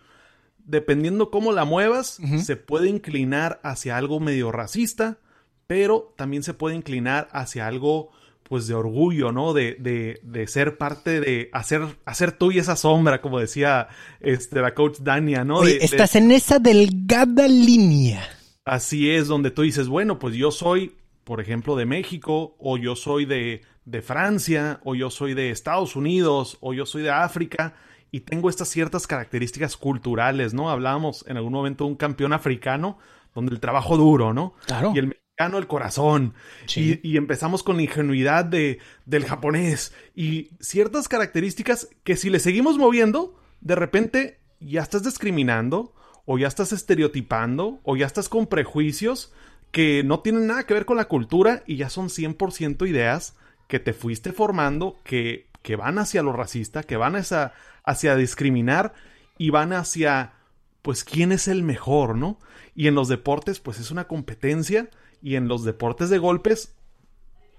dependiendo 0.64 1.30
cómo 1.30 1.52
la 1.52 1.64
muevas, 1.64 2.18
uh 2.20 2.24
-huh. 2.24 2.38
se 2.38 2.56
puede 2.56 2.88
inclinar 2.88 3.60
hacia 3.62 3.96
algo 3.96 4.20
medio 4.20 4.52
racista, 4.52 5.18
pero 5.66 6.12
también 6.16 6.42
se 6.42 6.54
puede 6.54 6.76
inclinar 6.76 7.28
hacia 7.32 7.66
algo, 7.66 8.10
pues, 8.42 8.66
de 8.66 8.74
orgullo, 8.74 9.32
¿no? 9.32 9.52
De, 9.52 9.76
de, 9.78 10.20
de 10.22 10.46
ser 10.46 10.76
parte 10.76 11.20
de 11.20 11.48
hacer, 11.52 11.82
hacer 12.04 12.32
tú 12.32 12.52
y 12.52 12.58
esa 12.58 12.76
sombra, 12.76 13.20
como 13.20 13.38
decía 13.38 13.88
este, 14.20 14.60
la 14.60 14.74
coach 14.74 14.98
Dania, 15.00 15.44
¿no? 15.44 15.58
Oye, 15.58 15.78
de, 15.78 15.84
estás 15.84 16.16
en 16.16 16.30
esa 16.32 16.58
delgada 16.58 17.48
línea. 17.48 18.22
Así 18.64 19.10
es, 19.10 19.26
donde 19.26 19.50
tú 19.50 19.62
dices, 19.62 19.88
bueno, 19.88 20.18
pues 20.18 20.34
yo 20.34 20.50
soy 20.50 20.92
por 21.24 21.40
ejemplo, 21.40 21.76
de 21.76 21.86
México, 21.86 22.56
o 22.58 22.76
yo 22.76 22.96
soy 22.96 23.26
de, 23.26 23.62
de, 23.84 24.02
Francia, 24.02 24.80
o 24.84 24.94
yo 24.94 25.10
soy 25.10 25.34
de 25.34 25.50
Estados 25.50 25.96
Unidos, 25.96 26.58
o 26.60 26.74
yo 26.74 26.86
soy 26.86 27.02
de 27.02 27.10
África, 27.10 27.74
y 28.10 28.20
tengo 28.20 28.50
estas 28.50 28.68
ciertas 28.68 29.06
características 29.06 29.76
culturales, 29.76 30.54
¿no? 30.54 30.70
Hablábamos 30.70 31.24
en 31.26 31.36
algún 31.36 31.52
momento 31.52 31.84
de 31.84 31.90
un 31.90 31.96
campeón 31.96 32.32
africano, 32.32 32.98
donde 33.34 33.52
el 33.52 33.60
trabajo 33.60 33.96
duro, 33.96 34.34
¿no? 34.34 34.54
Claro. 34.66 34.92
Y 34.94 34.98
el 34.98 35.06
mexicano, 35.08 35.58
el 35.58 35.66
corazón. 35.66 36.34
Sí. 36.66 37.00
Y, 37.02 37.12
y, 37.12 37.16
empezamos 37.16 37.62
con 37.62 37.76
la 37.76 37.82
ingenuidad 37.82 38.44
de, 38.44 38.78
del 39.06 39.24
japonés, 39.24 39.94
y 40.14 40.50
ciertas 40.60 41.08
características 41.08 41.88
que 42.04 42.16
si 42.16 42.30
le 42.30 42.38
seguimos 42.38 42.76
moviendo, 42.78 43.38
de 43.60 43.74
repente 43.74 44.40
ya 44.60 44.82
estás 44.82 45.02
discriminando, 45.04 45.94
o 46.24 46.38
ya 46.38 46.48
estás 46.48 46.72
estereotipando, 46.72 47.80
o 47.82 47.96
ya 47.96 48.06
estás 48.06 48.28
con 48.28 48.46
prejuicios 48.46 49.32
que 49.72 50.04
no 50.04 50.20
tienen 50.20 50.46
nada 50.46 50.64
que 50.64 50.74
ver 50.74 50.84
con 50.84 50.98
la 50.98 51.06
cultura 51.06 51.64
y 51.66 51.76
ya 51.76 51.88
son 51.88 52.08
100% 52.08 52.88
ideas 52.88 53.34
que 53.72 53.80
te 53.80 53.94
fuiste 53.94 54.32
formando, 54.32 54.98
que, 55.02 55.46
que 55.62 55.76
van 55.76 55.98
hacia 55.98 56.22
lo 56.22 56.34
racista, 56.34 56.82
que 56.82 56.98
van 56.98 57.16
hacia, 57.16 57.54
hacia 57.84 58.16
discriminar 58.16 58.92
y 59.38 59.48
van 59.48 59.72
hacia, 59.72 60.34
pues, 60.82 61.04
quién 61.04 61.32
es 61.32 61.48
el 61.48 61.62
mejor, 61.62 62.14
¿no? 62.14 62.38
Y 62.74 62.88
en 62.88 62.94
los 62.94 63.08
deportes, 63.08 63.60
pues, 63.60 63.80
es 63.80 63.90
una 63.90 64.04
competencia 64.08 64.90
y 65.22 65.36
en 65.36 65.48
los 65.48 65.64
deportes 65.64 66.10
de 66.10 66.18
golpes, 66.18 66.74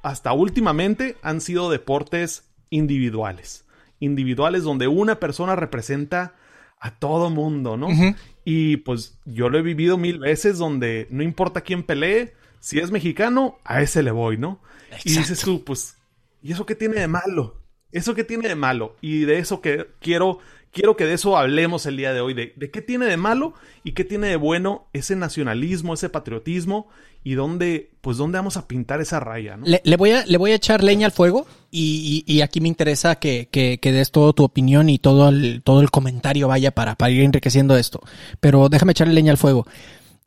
hasta 0.04 0.34
últimamente 0.34 1.18
han 1.24 1.42
sido 1.42 1.72
deportes 1.72 2.44
individuales. 2.70 3.66
Individuales 4.00 4.62
donde 4.62 4.88
una 4.88 5.20
persona 5.20 5.56
representa 5.56 6.36
a 6.80 6.92
todo 6.92 7.32
mundo, 7.32 7.76
¿no? 7.76 7.88
Uh 7.88 7.92
-huh. 7.92 8.16
Y 8.46 8.78
pues 8.78 9.18
yo 9.26 9.50
lo 9.50 9.58
he 9.58 9.64
vivido 9.64 9.98
mil 9.98 10.20
veces 10.20 10.60
donde 10.60 11.08
no 11.10 11.24
importa 11.24 11.62
quién 11.62 11.82
pelee, 11.82 12.36
si 12.60 12.78
es 12.78 12.92
mexicano, 12.92 13.58
a 13.64 13.82
ese 13.82 14.04
le 14.04 14.12
voy, 14.12 14.38
¿no? 14.38 14.60
Exacto. 14.92 15.10
Y 15.10 15.18
dices 15.18 15.42
tú, 15.42 15.64
pues, 15.64 15.98
¿y 16.44 16.52
eso 16.52 16.66
qué 16.66 16.76
tiene 16.76 17.00
de 17.00 17.08
malo? 17.08 17.64
¿Eso 17.92 18.14
qué 18.14 18.24
tiene 18.24 18.48
de 18.48 18.56
malo? 18.56 18.96
Y 19.02 19.22
de 19.22 19.40
eso 19.40 19.62
que 19.62 19.88
quiero, 20.00 20.40
quiero 20.72 20.98
que 20.98 21.06
de 21.06 21.14
eso 21.14 21.38
hablemos 21.38 21.86
el 21.86 21.96
día 21.96 22.12
de 22.12 22.22
hoy, 22.22 22.34
de, 22.34 22.54
qué 22.72 22.82
tiene 22.82 23.06
de 23.06 23.18
malo 23.18 23.54
y 23.84 23.94
qué 23.94 24.04
tiene 24.04 24.28
de 24.28 24.36
bueno 24.36 24.88
ese 24.94 25.16
nacionalismo, 25.16 25.94
ese 25.94 26.10
patriotismo 26.10 26.88
y 27.24 27.36
dónde, 27.36 27.92
pues, 28.02 28.18
dónde 28.18 28.40
vamos 28.40 28.58
a 28.58 28.68
pintar 28.68 29.00
esa 29.00 29.20
raya, 29.20 29.56
¿no? 29.56 29.66
Le, 29.66 29.96
voy, 29.96 30.12
a, 30.12 30.26
le 30.26 30.38
voy 30.38 30.52
a 30.52 30.56
echar 30.56 30.84
leña 30.84 31.06
al 31.06 31.12
fuego 31.14 31.46
y, 31.72 32.24
y, 32.28 32.42
aquí 32.42 32.60
me 32.60 32.68
interesa 32.68 33.16
que, 33.16 33.48
que, 33.50 33.80
des 33.92 34.12
toda 34.12 34.34
tu 34.34 34.44
opinión 34.44 34.90
y 34.90 34.98
todo 34.98 35.30
el, 35.30 35.62
todo 35.64 35.82
el 35.82 35.92
comentario 35.92 36.48
vaya 36.48 36.72
para, 36.72 36.96
para 36.96 37.12
ir 37.12 37.22
enriqueciendo 37.22 37.78
esto. 37.78 38.02
Pero 38.40 38.68
déjame 38.70 38.92
echarle 38.92 39.14
leña 39.14 39.32
al 39.32 39.38
fuego. 39.38 39.66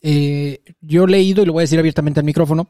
Eh, 0.02 0.60
yo 0.80 1.04
he 1.04 1.08
leído, 1.08 1.42
y 1.42 1.46
lo 1.46 1.52
voy 1.52 1.62
a 1.62 1.64
decir 1.64 1.78
abiertamente 1.78 2.20
al 2.20 2.26
micrófono, 2.26 2.68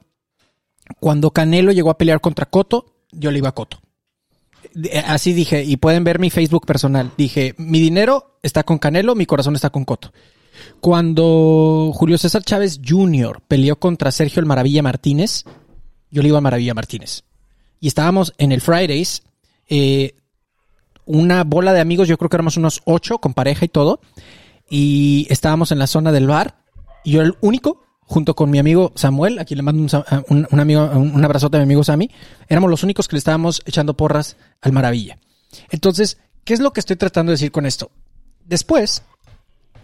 cuando 1.01 1.31
Canelo 1.31 1.73
llegó 1.73 1.91
a 1.91 1.99
pelear 1.99 2.21
contra 2.21 2.47
Coto, 2.47 2.96
yo 3.13 3.31
le 3.31 3.39
iba 3.39 3.49
a 3.49 3.55
Coto. 3.55 3.81
Así 5.07 5.33
dije, 5.33 5.65
y 5.65 5.77
pueden 5.77 6.05
ver 6.05 6.19
mi 6.19 6.31
Facebook 6.31 6.67
personal. 6.67 7.13
Dije, 7.17 7.55
mi 7.57 7.81
dinero 7.81 8.39
está 8.43 8.63
con 8.63 8.79
Canelo, 8.79 9.15
mi 9.15 9.27
corazón 9.27 9.55
está 9.55 9.71
con 9.71 9.85
Coto. 9.85 10.13
Cuando 10.81 11.93
Julio 11.95 12.19
César 12.19 12.43
Chávez 12.43 12.81
Jr. 12.85 13.43
peleó 13.47 13.77
contra 13.77 14.11
Sergio 14.11 14.41
el 14.41 14.47
Maravilla 14.47 14.83
Martínez, 14.83 15.45
yo 16.11 16.23
le 16.23 16.29
iba 16.29 16.39
a 16.39 16.43
Maravilla 16.43 16.75
Martínez. 16.75 17.25
Y 17.81 17.89
estábamos 17.89 18.35
en 18.39 18.53
el 18.53 18.61
Fridays, 18.61 19.23
eh, 19.69 20.15
una 21.05 21.45
bola 21.45 21.73
de 21.73 21.81
amigos, 21.81 22.09
yo 22.09 22.19
creo 22.19 22.29
que 22.29 22.37
éramos 22.37 22.57
unos 22.57 22.83
ocho 22.85 23.19
con 23.19 23.35
pareja 23.35 23.65
y 23.65 23.69
todo. 23.69 24.01
Y 24.69 25.27
estábamos 25.31 25.71
en 25.73 25.79
la 25.79 25.87
zona 25.87 26.11
del 26.13 26.27
bar. 26.27 26.57
Y 27.05 27.13
yo 27.13 27.23
el 27.23 27.37
único, 27.41 27.86
junto 28.07 28.35
con 28.35 28.51
mi 28.51 28.59
amigo 28.59 28.93
Samuel, 28.95 29.39
a 29.39 29.45
quien 29.45 29.59
le 29.59 29.63
mando 29.63 30.05
un, 30.29 30.47
un, 30.51 30.61
amigo, 30.61 30.85
un 30.85 31.25
abrazote 31.25 31.57
a 31.57 31.61
mi 31.61 31.65
amigo 31.65 31.85
Sammy, 31.85 32.11
éramos 32.49 32.71
los 32.71 32.83
únicos 32.83 33.09
que 33.09 33.17
le 33.17 33.19
estábamos 33.19 33.63
echando 33.67 33.97
porras 33.97 34.37
al 34.63 34.73
Maravilla. 34.73 35.19
Entonces, 35.71 36.19
¿qué 36.45 36.55
es 36.55 36.61
lo 36.61 36.73
que 36.73 36.81
estoy 36.81 36.97
tratando 36.97 37.31
de 37.31 37.35
decir 37.35 37.53
con 37.53 37.67
esto? 37.67 37.91
Después, 38.45 39.03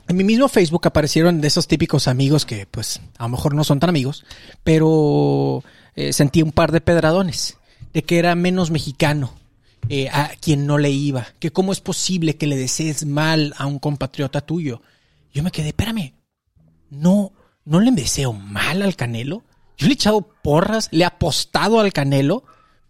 en 0.08 0.16
mi 0.16 0.24
mismo 0.24 0.48
Facebook 0.48 0.86
aparecieron 0.86 1.40
de 1.40 1.48
esos 1.48 1.66
típicos 1.66 2.08
amigos 2.08 2.46
que, 2.46 2.66
pues, 2.66 3.00
a 3.18 3.24
lo 3.24 3.30
mejor 3.30 3.54
no 3.54 3.64
son 3.64 3.80
tan 3.80 3.90
amigos, 3.90 4.24
pero 4.62 5.64
eh, 5.96 6.12
sentí 6.12 6.42
un 6.42 6.52
par 6.52 6.70
de 6.70 6.80
pedradones 6.80 7.58
de 7.92 8.04
que 8.04 8.18
era 8.18 8.34
menos 8.34 8.70
mexicano 8.70 9.34
eh, 9.88 10.08
a 10.10 10.30
quien 10.40 10.66
no 10.66 10.78
le 10.78 10.90
iba, 10.90 11.26
que 11.40 11.50
cómo 11.50 11.72
es 11.72 11.80
posible 11.80 12.36
que 12.36 12.46
le 12.46 12.56
desees 12.56 13.04
mal 13.04 13.52
a 13.58 13.66
un 13.66 13.80
compatriota 13.80 14.40
tuyo. 14.40 14.80
Yo 15.34 15.42
me 15.42 15.50
quedé, 15.50 15.68
espérame, 15.68 16.14
no, 16.90 17.32
no 17.64 17.80
le 17.80 17.90
deseo 17.90 18.32
mal 18.32 18.82
al 18.82 18.96
Canelo. 18.96 19.42
Yo 19.76 19.86
le 19.86 19.92
he 19.92 19.94
echado 19.94 20.22
porras, 20.42 20.88
le 20.92 21.02
he 21.02 21.06
apostado 21.06 21.80
al 21.80 21.92
Canelo, 21.92 22.44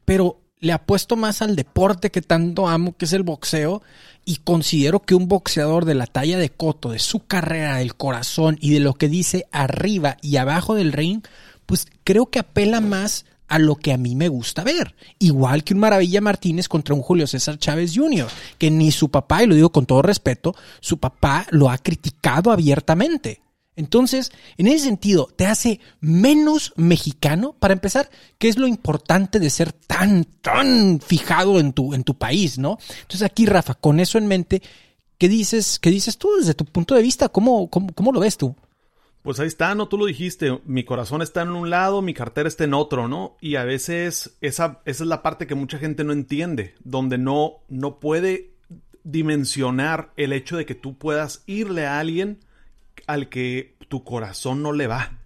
pero 0.04 0.40
le 0.60 0.72
apuesto 0.72 1.16
más 1.16 1.42
al 1.42 1.56
deporte 1.56 2.10
que 2.10 2.22
tanto 2.22 2.68
amo, 2.68 2.96
que 2.96 3.06
es 3.06 3.12
el 3.12 3.24
boxeo, 3.24 3.82
y 4.24 4.36
considero 4.36 5.00
que 5.00 5.14
un 5.14 5.26
boxeador 5.26 5.84
de 5.84 5.94
la 5.94 6.06
talla 6.06 6.38
de 6.38 6.50
Coto, 6.50 6.90
de 6.90 7.00
su 7.00 7.26
carrera, 7.26 7.78
del 7.78 7.96
corazón 7.96 8.58
y 8.60 8.70
de 8.70 8.80
lo 8.80 8.94
que 8.94 9.08
dice 9.08 9.46
arriba 9.50 10.16
y 10.22 10.36
abajo 10.36 10.74
del 10.74 10.92
ring, 10.92 11.22
pues 11.66 11.88
creo 12.04 12.26
que 12.26 12.38
apela 12.38 12.80
más 12.80 13.24
a 13.48 13.58
lo 13.58 13.76
que 13.76 13.92
a 13.92 13.98
mí 13.98 14.14
me 14.14 14.28
gusta 14.28 14.64
ver. 14.64 14.94
Igual 15.18 15.62
que 15.62 15.74
un 15.74 15.80
Maravilla 15.80 16.22
Martínez 16.22 16.68
contra 16.68 16.94
un 16.94 17.02
Julio 17.02 17.26
César 17.26 17.58
Chávez 17.58 17.92
Jr., 17.94 18.28
que 18.56 18.70
ni 18.70 18.92
su 18.92 19.10
papá, 19.10 19.42
y 19.42 19.46
lo 19.46 19.54
digo 19.54 19.72
con 19.72 19.84
todo 19.84 20.00
respeto, 20.00 20.54
su 20.80 20.96
papá 20.96 21.46
lo 21.50 21.68
ha 21.68 21.76
criticado 21.76 22.50
abiertamente. 22.50 23.41
Entonces, 23.74 24.32
en 24.58 24.66
ese 24.66 24.84
sentido, 24.84 25.28
te 25.34 25.46
hace 25.46 25.80
menos 26.00 26.72
mexicano. 26.76 27.54
Para 27.58 27.72
empezar, 27.72 28.10
¿qué 28.38 28.48
es 28.48 28.58
lo 28.58 28.66
importante 28.66 29.40
de 29.40 29.50
ser 29.50 29.72
tan, 29.72 30.24
tan 30.24 31.00
fijado 31.00 31.58
en 31.58 31.72
tu, 31.72 31.94
en 31.94 32.04
tu 32.04 32.14
país, 32.14 32.58
no? 32.58 32.78
Entonces 33.02 33.22
aquí, 33.22 33.46
Rafa, 33.46 33.74
con 33.74 33.98
eso 33.98 34.18
en 34.18 34.26
mente, 34.26 34.62
¿qué 35.16 35.28
dices, 35.28 35.78
qué 35.78 35.90
dices 35.90 36.18
tú 36.18 36.30
desde 36.38 36.54
tu 36.54 36.64
punto 36.66 36.94
de 36.94 37.02
vista? 37.02 37.30
¿Cómo, 37.30 37.70
cómo, 37.70 37.92
cómo 37.94 38.12
lo 38.12 38.20
ves 38.20 38.36
tú? 38.36 38.54
Pues 39.22 39.38
ahí 39.38 39.46
está, 39.46 39.74
¿no? 39.74 39.86
Tú 39.88 39.96
lo 39.96 40.06
dijiste, 40.06 40.60
mi 40.66 40.84
corazón 40.84 41.22
está 41.22 41.42
en 41.42 41.50
un 41.50 41.70
lado, 41.70 42.02
mi 42.02 42.12
cartera 42.12 42.48
está 42.48 42.64
en 42.64 42.74
otro, 42.74 43.06
¿no? 43.06 43.36
Y 43.40 43.54
a 43.54 43.64
veces 43.64 44.36
esa, 44.40 44.80
esa 44.84 45.04
es 45.04 45.08
la 45.08 45.22
parte 45.22 45.46
que 45.46 45.54
mucha 45.54 45.78
gente 45.78 46.02
no 46.02 46.12
entiende, 46.12 46.74
donde 46.82 47.18
no, 47.18 47.60
no 47.68 48.00
puede 48.00 48.50
dimensionar 49.04 50.12
el 50.16 50.32
hecho 50.32 50.56
de 50.56 50.66
que 50.66 50.74
tú 50.74 50.98
puedas 50.98 51.44
irle 51.46 51.86
a 51.86 52.00
alguien 52.00 52.40
al 53.06 53.28
que 53.28 53.76
tu 53.88 54.04
corazón 54.04 54.62
no 54.62 54.72
le 54.72 54.86
va. 54.86 55.18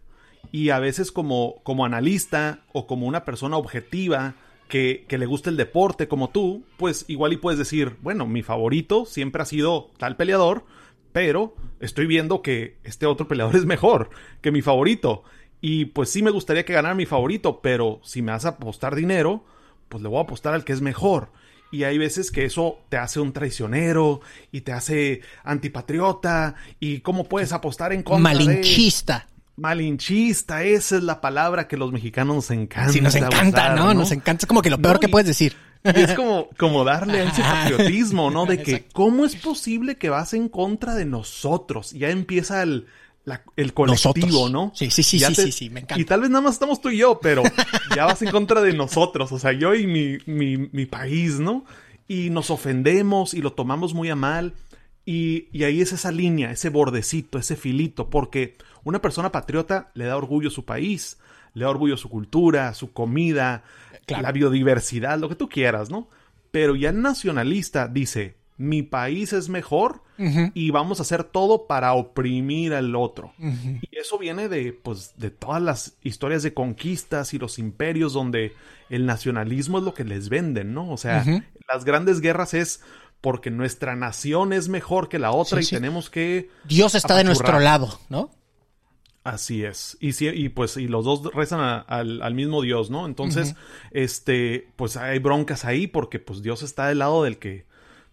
Y 0.52 0.70
a 0.70 0.78
veces 0.78 1.12
como, 1.12 1.62
como 1.62 1.84
analista 1.84 2.60
o 2.72 2.86
como 2.86 3.06
una 3.06 3.24
persona 3.24 3.56
objetiva 3.56 4.34
que, 4.68 5.04
que, 5.08 5.18
le 5.18 5.26
gusta 5.26 5.50
el 5.50 5.56
deporte 5.56 6.08
como 6.08 6.30
tú, 6.30 6.64
pues 6.76 7.04
igual 7.08 7.32
y 7.32 7.36
puedes 7.36 7.58
decir, 7.58 7.96
bueno, 8.00 8.26
mi 8.26 8.42
favorito 8.42 9.04
siempre 9.04 9.42
ha 9.42 9.46
sido 9.46 9.90
tal 9.98 10.16
peleador, 10.16 10.64
pero 11.12 11.54
estoy 11.80 12.06
viendo 12.06 12.42
que 12.42 12.78
este 12.84 13.06
otro 13.06 13.28
peleador 13.28 13.56
es 13.56 13.64
mejor 13.64 14.10
que 14.40 14.52
mi 14.52 14.62
favorito. 14.62 15.22
Y 15.60 15.86
pues 15.86 16.10
sí 16.10 16.22
me 16.22 16.30
gustaría 16.30 16.64
que 16.64 16.74
ganara 16.74 16.94
mi 16.94 17.06
favorito, 17.06 17.60
pero 17.62 18.00
si 18.04 18.22
me 18.22 18.32
vas 18.32 18.44
a 18.44 18.50
apostar 18.50 18.94
dinero, 18.94 19.44
pues 19.88 20.02
le 20.02 20.08
voy 20.08 20.18
a 20.18 20.22
apostar 20.22 20.54
al 20.54 20.64
que 20.64 20.72
es 20.72 20.80
mejor. 20.80 21.30
Y 21.70 21.84
hay 21.84 21.98
veces 21.98 22.30
que 22.30 22.44
eso 22.44 22.78
te 22.88 22.96
hace 22.96 23.20
un 23.20 23.32
traicionero 23.32 24.20
y 24.52 24.62
te 24.62 24.72
hace 24.72 25.20
antipatriota. 25.44 26.54
¿Y 26.80 27.00
cómo 27.00 27.24
puedes 27.24 27.52
apostar 27.52 27.92
en 27.92 28.02
contra 28.02 28.22
Malinchista. 28.22 29.26
Malinchista, 29.56 30.62
esa 30.64 30.96
es 30.96 31.02
la 31.02 31.20
palabra 31.20 31.66
que 31.66 31.76
los 31.76 31.90
mexicanos 31.92 32.36
nos 32.36 32.50
encanta. 32.50 32.92
Sí, 32.92 33.00
nos 33.00 33.14
encanta, 33.14 33.74
¿no? 33.74 33.94
Nos 33.94 34.12
encanta. 34.12 34.44
Es 34.44 34.46
como 34.46 34.62
que 34.62 34.70
lo 34.70 34.78
peor 34.78 35.00
que 35.00 35.08
puedes 35.08 35.26
decir. 35.26 35.56
es 35.82 36.12
como, 36.12 36.48
como 36.58 36.84
darle 36.84 37.20
a 37.20 37.24
ese 37.24 37.42
patriotismo, 37.42 38.30
¿no? 38.30 38.44
De 38.44 38.62
que, 38.62 38.86
¿cómo 38.92 39.24
es 39.24 39.36
posible 39.36 39.96
que 39.96 40.10
vas 40.10 40.34
en 40.34 40.48
contra 40.48 40.94
de 40.94 41.06
nosotros? 41.06 41.92
Ya 41.92 42.10
empieza 42.10 42.62
el, 42.62 42.86
el 43.56 43.74
colectivo, 43.74 44.48
¿no? 44.48 44.72
Sí, 44.74 44.90
sí, 44.90 45.02
sí, 45.02 45.18
sí, 45.18 45.34
sí, 45.34 45.52
sí, 45.52 45.70
me 45.70 45.80
encanta. 45.80 46.00
Y 46.00 46.04
tal 46.04 46.20
vez 46.20 46.30
nada 46.30 46.42
más 46.42 46.54
estamos 46.54 46.80
tú 46.80 46.90
y 46.90 46.98
yo, 46.98 47.18
pero 47.20 47.42
ya 47.96 48.06
vas 48.06 48.22
en 48.22 48.30
contra 48.30 48.60
de 48.60 48.72
nosotros, 48.72 49.32
o 49.32 49.38
sea, 49.38 49.52
yo 49.52 49.74
y 49.74 49.86
mi, 49.86 50.18
mi, 50.26 50.56
mi 50.56 50.86
país, 50.86 51.40
¿no? 51.40 51.64
Y 52.06 52.30
nos 52.30 52.50
ofendemos 52.50 53.34
y 53.34 53.42
lo 53.42 53.52
tomamos 53.52 53.94
muy 53.94 54.10
a 54.10 54.16
mal. 54.16 54.54
Y, 55.04 55.48
y, 55.52 55.62
ahí 55.64 55.80
es 55.80 55.92
esa 55.92 56.10
línea, 56.10 56.50
ese 56.50 56.68
bordecito, 56.68 57.38
ese 57.38 57.54
filito, 57.54 58.10
porque 58.10 58.56
una 58.82 59.00
persona 59.00 59.30
patriota 59.30 59.90
le 59.94 60.04
da 60.04 60.16
orgullo 60.16 60.48
a 60.48 60.52
su 60.52 60.64
país, 60.64 61.18
le 61.54 61.64
da 61.64 61.70
orgullo 61.70 61.94
a 61.94 61.98
su 61.98 62.08
cultura, 62.08 62.74
su 62.74 62.92
comida, 62.92 63.62
la 64.08 64.32
biodiversidad, 64.32 65.18
lo 65.18 65.28
que 65.28 65.36
tú 65.36 65.48
quieras, 65.48 65.90
¿no? 65.90 66.08
Pero 66.50 66.74
ya 66.74 66.90
el 66.90 67.02
nacionalista 67.02 67.86
dice, 67.86 68.36
mi 68.56 68.82
país 68.82 69.32
es 69.32 69.48
mejor 69.48 70.02
y 70.54 70.70
vamos 70.70 70.98
a 70.98 71.02
hacer 71.02 71.24
todo 71.24 71.66
para 71.66 71.92
oprimir 71.92 72.72
al 72.72 72.94
otro. 72.96 73.34
Y 73.38 73.98
eso 73.98 74.18
viene 74.18 74.48
de, 74.48 74.72
pues, 74.72 75.14
de 75.18 75.30
todas 75.30 75.62
las 75.62 75.96
historias 76.02 76.42
de 76.42 76.54
conquistas 76.54 77.34
y 77.34 77.38
los 77.38 77.58
imperios 77.58 78.14
donde 78.14 78.54
el 78.88 79.04
nacionalismo 79.04 79.78
es 79.78 79.84
lo 79.84 79.94
que 79.94 80.04
les 80.04 80.28
venden, 80.28 80.72
¿no? 80.72 80.90
O 80.90 80.96
sea, 80.96 81.24
las 81.68 81.84
grandes 81.84 82.20
guerras 82.20 82.54
es 82.54 82.82
porque 83.20 83.50
nuestra 83.50 83.96
nación 83.96 84.52
es 84.52 84.68
mejor 84.68 85.08
que 85.08 85.18
la 85.18 85.32
otra 85.32 85.60
y 85.60 85.66
tenemos 85.66 86.08
que... 86.08 86.48
Dios 86.64 86.94
está 86.94 87.16
de 87.16 87.24
nuestro 87.24 87.58
lado, 87.58 87.98
¿no? 88.08 88.30
Así 89.26 89.64
es. 89.64 89.98
Y, 90.00 90.14
y 90.24 90.48
pues, 90.50 90.76
y 90.76 90.86
los 90.86 91.04
dos 91.04 91.34
rezan 91.34 91.84
al, 91.88 92.34
mismo 92.34 92.62
Dios, 92.62 92.90
¿no? 92.90 93.06
Entonces, 93.06 93.56
este, 93.90 94.68
pues 94.76 94.96
hay 94.96 95.18
broncas 95.18 95.64
ahí 95.64 95.88
porque 95.88 96.20
pues 96.20 96.42
Dios 96.42 96.62
está 96.62 96.86
del 96.86 97.00
lado 97.00 97.24
del 97.24 97.38
que, 97.38 97.65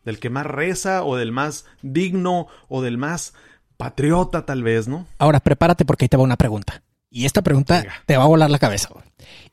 del 0.05 0.19
que 0.19 0.29
más 0.29 0.45
reza 0.45 1.03
o 1.03 1.15
del 1.15 1.31
más 1.31 1.65
digno 1.81 2.47
o 2.67 2.81
del 2.81 2.97
más 2.97 3.33
patriota 3.77 4.45
tal 4.45 4.63
vez, 4.63 4.87
¿no? 4.87 5.07
Ahora, 5.17 5.39
prepárate 5.39 5.85
porque 5.85 6.05
ahí 6.05 6.09
te 6.09 6.17
va 6.17 6.23
una 6.23 6.37
pregunta. 6.37 6.83
Y 7.09 7.25
esta 7.25 7.41
pregunta 7.41 7.83
te 8.05 8.17
va 8.17 8.23
a 8.23 8.27
volar 8.27 8.49
la 8.49 8.59
cabeza. 8.59 8.89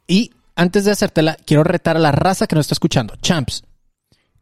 Y 0.07 0.33
antes 0.55 0.85
de 0.85 0.93
hacértela, 0.93 1.37
quiero 1.45 1.65
retar 1.65 1.97
a 1.97 2.01
la 2.01 2.13
raza 2.13 2.47
que 2.47 2.55
nos 2.55 2.65
está 2.65 2.75
escuchando. 2.75 3.17
Champs, 3.23 3.65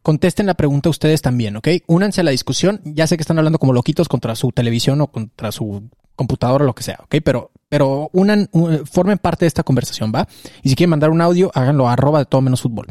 contesten 0.03 0.47
la 0.47 0.55
pregunta 0.55 0.89
ustedes 0.89 1.23
también, 1.23 1.57
¿ok? 1.57 1.69
Únanse 1.87 2.21
a 2.21 2.25
la 2.25 2.31
discusión. 2.31 2.81
Ya 2.85 3.07
sé 3.07 3.17
que 3.17 3.23
están 3.23 3.39
hablando 3.39 3.59
como 3.59 3.73
loquitos 3.73 4.09
contra 4.09 4.35
su 4.37 4.53
televisión 4.53 5.01
o 5.01 5.09
contra 5.09 5.53
su 5.53 5.89
computadora 6.17 6.65
o 6.65 6.67
lo 6.67 6.75
que 6.75 6.83
sea, 6.83 6.99
¿ok? 7.05 7.17
Pero, 7.25 7.51
pero 7.69 8.11
unan, 8.13 8.49
formen 8.91 9.19
parte 9.19 9.45
de 9.45 9.49
esta 9.49 9.63
conversación, 9.63 10.13
¿va? 10.15 10.27
Y 10.63 10.69
si 10.69 10.77
quieren 10.77 10.91
mandar 10.91 11.11
un 11.11 11.21
audio, 11.21 11.51
háganlo 11.55 11.89
a 11.89 11.93
arroba 11.93 12.21
de 12.21 12.27
todo 12.27 12.41
menos 12.41 12.63
fútbol. 12.63 12.87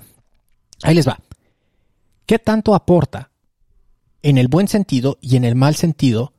Ahí 0.83 0.95
les 0.95 1.07
va. 1.07 1.19
¿Qué 2.27 2.39
tanto 2.39 2.75
aporta 2.75 3.31
en 4.21 4.37
el 4.37 4.49
buen 4.49 4.67
sentido 4.67 5.17
y 5.21 5.37
en 5.37 5.45
el 5.45 5.55
mal 5.55 5.75
sentido 5.75 6.33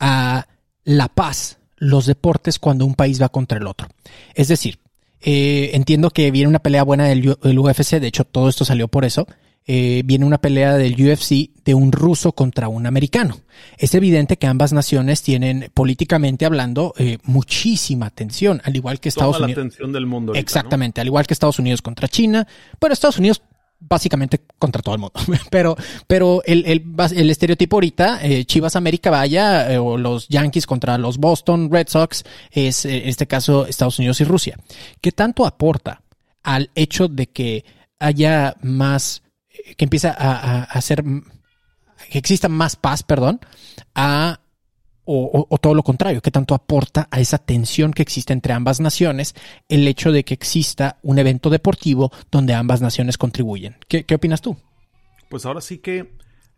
a 0.00 0.48
la 0.84 1.08
paz 1.08 1.58
los 1.76 2.06
deportes 2.06 2.58
cuando 2.58 2.86
un 2.86 2.94
país 2.94 3.20
va 3.20 3.28
contra 3.28 3.58
el 3.58 3.66
otro? 3.66 3.88
Es 4.34 4.48
decir, 4.48 4.78
eh, 5.20 5.72
entiendo 5.74 6.08
que 6.10 6.30
viene 6.30 6.48
una 6.48 6.60
pelea 6.60 6.82
buena 6.82 7.04
del, 7.04 7.28
UFC, 7.28 8.00
de 8.00 8.06
hecho 8.06 8.24
todo 8.24 8.48
esto 8.48 8.64
salió 8.64 8.88
por 8.88 9.04
eso, 9.04 9.26
eh, 9.66 10.00
viene 10.06 10.24
una 10.24 10.38
pelea 10.38 10.76
del 10.76 10.94
UFC 10.94 11.50
de 11.62 11.74
un 11.74 11.92
ruso 11.92 12.32
contra 12.32 12.68
un 12.68 12.86
americano. 12.86 13.36
Es 13.76 13.94
evidente 13.94 14.38
que 14.38 14.46
ambas 14.46 14.72
naciones 14.72 15.20
tienen, 15.20 15.70
políticamente 15.74 16.46
hablando, 16.46 16.94
eh, 16.96 17.18
muchísima 17.24 18.08
tensión, 18.08 18.62
al 18.64 18.76
igual 18.76 18.98
que 18.98 19.10
Estados 19.10 19.40
Unidos. 19.40 19.58
la 19.58 19.62
tensión 19.64 19.92
del 19.92 20.06
mundo. 20.06 20.32
Exactamente, 20.32 21.02
al 21.02 21.08
igual 21.08 21.26
que 21.26 21.34
Estados 21.34 21.58
Unidos 21.58 21.82
contra 21.82 22.08
China. 22.08 22.48
Bueno, 22.80 22.94
Estados 22.94 23.18
Unidos 23.18 23.42
básicamente 23.80 24.40
contra 24.58 24.82
todo 24.82 24.94
el 24.94 25.00
mundo. 25.00 25.14
Pero, 25.50 25.76
pero 26.06 26.42
el, 26.44 26.64
el, 26.66 27.30
estereotipo 27.30 27.76
ahorita, 27.76 28.20
eh, 28.22 28.44
Chivas 28.44 28.76
América 28.76 29.10
vaya, 29.10 29.80
o 29.80 29.96
los 29.96 30.28
Yankees 30.28 30.66
contra 30.66 30.98
los 30.98 31.18
Boston 31.18 31.70
Red 31.70 31.88
Sox, 31.88 32.24
es 32.50 32.84
en 32.84 33.08
este 33.08 33.26
caso 33.26 33.66
Estados 33.66 33.98
Unidos 33.98 34.20
y 34.20 34.24
Rusia. 34.24 34.58
¿Qué 35.00 35.12
tanto 35.12 35.46
aporta 35.46 36.02
al 36.42 36.70
hecho 36.74 37.08
de 37.08 37.28
que 37.28 37.64
haya 37.98 38.56
más 38.62 39.22
que 39.76 39.84
empieza 39.84 40.14
a, 40.16 40.64
hacer, 40.64 41.04
que 42.10 42.18
exista 42.18 42.48
más 42.48 42.76
paz, 42.76 43.02
perdón, 43.02 43.40
a, 43.94 44.40
o, 45.10 45.58
todo 45.58 45.74
lo 45.74 45.82
contrario, 45.82 46.20
que 46.20 46.30
tanto 46.30 46.54
aporta 46.54 47.08
a 47.10 47.18
esa 47.18 47.38
tensión 47.38 47.92
que 47.92 48.02
existe 48.02 48.34
entre 48.34 48.52
ambas 48.52 48.78
naciones 48.78 49.34
el 49.68 49.88
hecho 49.88 50.12
de 50.12 50.22
que 50.22 50.34
exista 50.34 50.98
un 51.02 51.18
evento 51.18 51.48
deportivo 51.48 52.12
donde 52.30 52.52
ambas 52.52 52.82
naciones 52.82 53.16
contribuyen. 53.16 53.76
¿Qué, 53.88 54.04
opinas 54.14 54.42
tú? 54.42 54.58
Pues 55.30 55.46
ahora 55.46 55.62
sí 55.62 55.78
que 55.78 56.12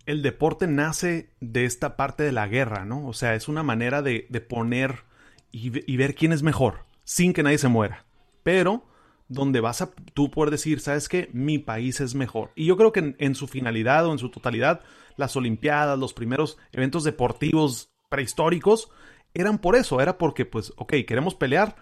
el 0.05 0.23
deporte 0.23 0.67
nace 0.67 1.31
de 1.41 1.65
esta 1.65 1.97
parte 1.97 2.25
de 2.25 2.33
la 2.33 2.49
guerra, 2.49 2.85
¿no? 2.85 3.07
O 3.07 3.13
sea, 3.13 3.37
es 3.37 3.47
una 3.47 3.63
manera 3.63 4.03
de, 4.03 4.23
poner 4.49 5.05
y, 5.53 5.71
y, 5.91 5.97
ver 5.97 6.17
quién 6.17 6.33
es 6.33 6.43
mejor, 6.43 6.87
sin 7.05 7.33
que 7.33 7.45
nadie 7.45 7.59
se 7.59 7.69
muera. 7.69 8.05
Pero 8.43 8.85
donde 9.31 9.61
vas 9.61 9.81
a 9.81 9.93
tú 10.13 10.29
poder 10.29 10.51
decir, 10.51 10.81
sabes 10.81 11.09
que 11.09 11.31
mi 11.33 11.59
país 11.59 12.01
es 12.01 12.17
mejor. 12.17 12.51
Y 12.57 12.67
yo 12.67 12.77
creo 12.77 12.93
que 12.93 13.15
en, 13.17 13.35
su 13.37 13.47
finalidad 13.47 14.05
o 14.07 14.13
en 14.13 14.19
su 14.19 14.29
totalidad, 14.29 14.81
las 15.17 15.37
Olimpiadas, 15.37 15.97
los 15.99 16.13
primeros 16.13 16.59
eventos 16.73 17.05
deportivos 17.05 17.90
prehistóricos, 18.11 18.91
eran 19.33 19.59
por 19.59 19.77
eso, 19.77 20.03
era 20.03 20.19
porque, 20.19 20.45
pues, 20.45 20.75
ok, 20.77 20.93
queremos 21.07 21.35
pelear, 21.35 21.77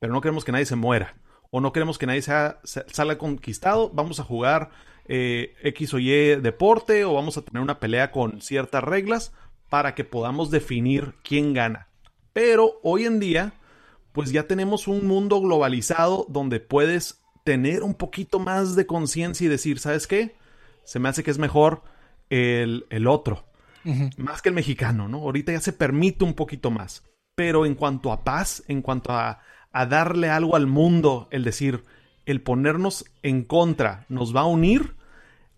pero 0.00 0.12
no 0.12 0.20
queremos 0.20 0.44
que 0.44 0.50
nadie 0.50 0.66
se 0.66 0.74
muera. 0.74 1.16
O 1.52 1.60
no 1.60 1.72
queremos 1.72 1.98
que 1.98 2.06
nadie 2.06 2.22
sea, 2.22 2.58
salga 2.64 3.16
conquistado, 3.16 3.90
vamos 3.94 4.18
a 4.18 4.24
jugar 4.24 4.70
eh, 5.04 5.54
X 5.62 5.94
o 5.94 6.00
Y 6.00 6.08
deporte, 6.40 7.04
o 7.04 7.14
vamos 7.14 7.36
a 7.36 7.42
tener 7.42 7.62
una 7.62 7.78
pelea 7.78 8.10
con 8.10 8.40
ciertas 8.40 8.82
reglas 8.82 9.32
para 9.68 9.94
que 9.94 10.04
podamos 10.04 10.50
definir 10.50 11.14
quién 11.22 11.54
gana. 11.54 11.88
Pero 12.32 12.80
hoy 12.82 13.04
en 13.04 13.20
día, 13.20 13.54
pues 14.12 14.32
ya 14.32 14.46
tenemos 14.46 14.88
un 14.88 15.06
mundo 15.06 15.40
globalizado 15.40 16.26
donde 16.28 16.58
puedes 16.58 17.22
tener 17.44 17.82
un 17.82 17.94
poquito 17.94 18.38
más 18.38 18.74
de 18.74 18.86
conciencia 18.86 19.44
y 19.44 19.48
decir, 19.48 19.78
¿sabes 19.78 20.06
qué? 20.06 20.34
Se 20.84 20.98
me 20.98 21.08
hace 21.08 21.22
que 21.22 21.30
es 21.30 21.38
mejor 21.38 21.82
el, 22.30 23.06
otro, 23.06 23.44
más 24.16 24.42
que 24.42 24.48
el 24.48 24.54
mexicano, 24.54 25.08
¿no? 25.08 25.18
Ahorita 25.18 25.52
ya 25.52 25.60
se 25.60 25.72
permite 25.72 26.24
un 26.24 26.34
poquito 26.34 26.70
más. 26.70 27.04
Pero 27.34 27.66
en 27.66 27.74
cuanto 27.74 28.12
a 28.12 28.24
paz, 28.24 28.62
en 28.68 28.80
cuanto 28.80 29.12
a, 29.12 29.40
a 29.72 29.86
darle 29.86 30.30
algo 30.30 30.56
al 30.56 30.66
mundo, 30.66 31.28
el 31.30 31.44
decir, 31.44 31.82
el 32.26 32.40
ponernos 32.40 33.04
en 33.22 33.44
contra 33.44 34.06
nos 34.08 34.34
va 34.34 34.42
a 34.42 34.46
unir, 34.46 34.94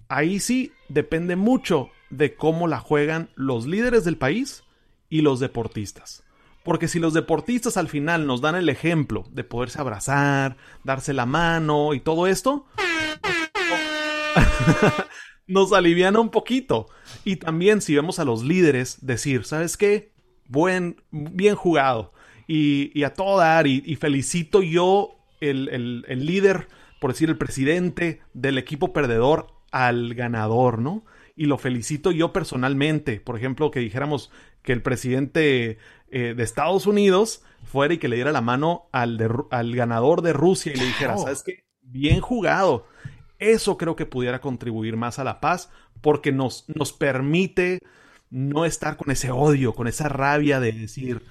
ahí 0.08 0.40
sí 0.40 0.72
depende 0.88 1.36
mucho 1.36 1.90
de 2.10 2.34
cómo 2.34 2.66
la 2.68 2.80
juegan 2.80 3.30
los 3.34 3.66
líderes 3.66 4.04
del 4.04 4.16
país 4.16 4.64
y 5.08 5.20
los 5.20 5.40
deportistas. 5.40 6.24
Porque 6.64 6.88
si 6.88 6.98
los 6.98 7.14
deportistas 7.14 7.76
al 7.76 7.88
final 7.88 8.26
nos 8.26 8.40
dan 8.40 8.56
el 8.56 8.68
ejemplo 8.68 9.24
de 9.30 9.44
poderse 9.44 9.80
abrazar, 9.80 10.56
darse 10.82 11.12
la 11.12 11.26
mano 11.26 11.94
y 11.94 12.00
todo 12.00 12.26
esto, 12.26 12.66
nos 15.46 15.72
aliviana 15.72 16.20
un 16.20 16.30
poquito. 16.30 16.88
Y 17.24 17.36
también 17.36 17.80
si 17.80 17.94
vemos 17.94 18.18
a 18.18 18.24
los 18.24 18.42
líderes 18.42 19.04
decir, 19.06 19.44
¿sabes 19.44 19.76
qué? 19.76 20.12
Buen, 20.48 21.02
bien 21.10 21.54
jugado. 21.54 22.12
Y, 22.48 23.02
a 23.02 23.12
todo 23.12 23.38
dar, 23.38 23.66
y, 23.66 23.96
felicito 23.96 24.62
yo 24.62 25.16
el, 25.40 26.04
el 26.06 26.26
líder, 26.26 26.68
por 27.00 27.12
decir 27.12 27.28
el 27.28 27.38
presidente 27.38 28.20
del 28.34 28.56
equipo 28.58 28.92
perdedor 28.92 29.48
al 29.72 30.14
ganador, 30.14 30.78
¿no? 30.78 31.04
Y 31.34 31.46
lo 31.46 31.58
felicito 31.58 32.12
yo 32.12 32.32
personalmente. 32.32 33.20
Por 33.20 33.36
ejemplo, 33.36 33.70
que 33.70 33.80
dijéramos 33.80 34.30
que 34.62 34.72
el 34.72 34.82
presidente 34.82 35.78
eh, 36.10 36.34
de 36.36 36.42
Estados 36.42 36.86
Unidos 36.86 37.42
fuera 37.64 37.94
y 37.94 37.98
que 37.98 38.08
le 38.08 38.16
diera 38.16 38.32
la 38.32 38.40
mano 38.40 38.88
al, 38.92 39.18
al 39.50 39.74
ganador 39.74 40.22
de 40.22 40.32
Rusia 40.32 40.72
y 40.72 40.76
le 40.76 40.86
dijera, 40.86 41.18
¿sabes 41.18 41.42
qué? 41.42 41.64
Bien 41.82 42.20
jugado. 42.20 42.86
Eso 43.38 43.76
creo 43.76 43.96
que 43.96 44.06
pudiera 44.06 44.40
contribuir 44.40 44.96
más 44.96 45.18
a 45.18 45.24
la 45.24 45.40
paz 45.40 45.70
porque 46.00 46.32
nos, 46.32 46.64
nos 46.68 46.92
permite 46.92 47.80
no 48.30 48.64
estar 48.64 48.96
con 48.96 49.10
ese 49.10 49.30
odio, 49.30 49.74
con 49.74 49.88
esa 49.88 50.08
rabia 50.08 50.60
de 50.60 50.72
decir, 50.72 51.22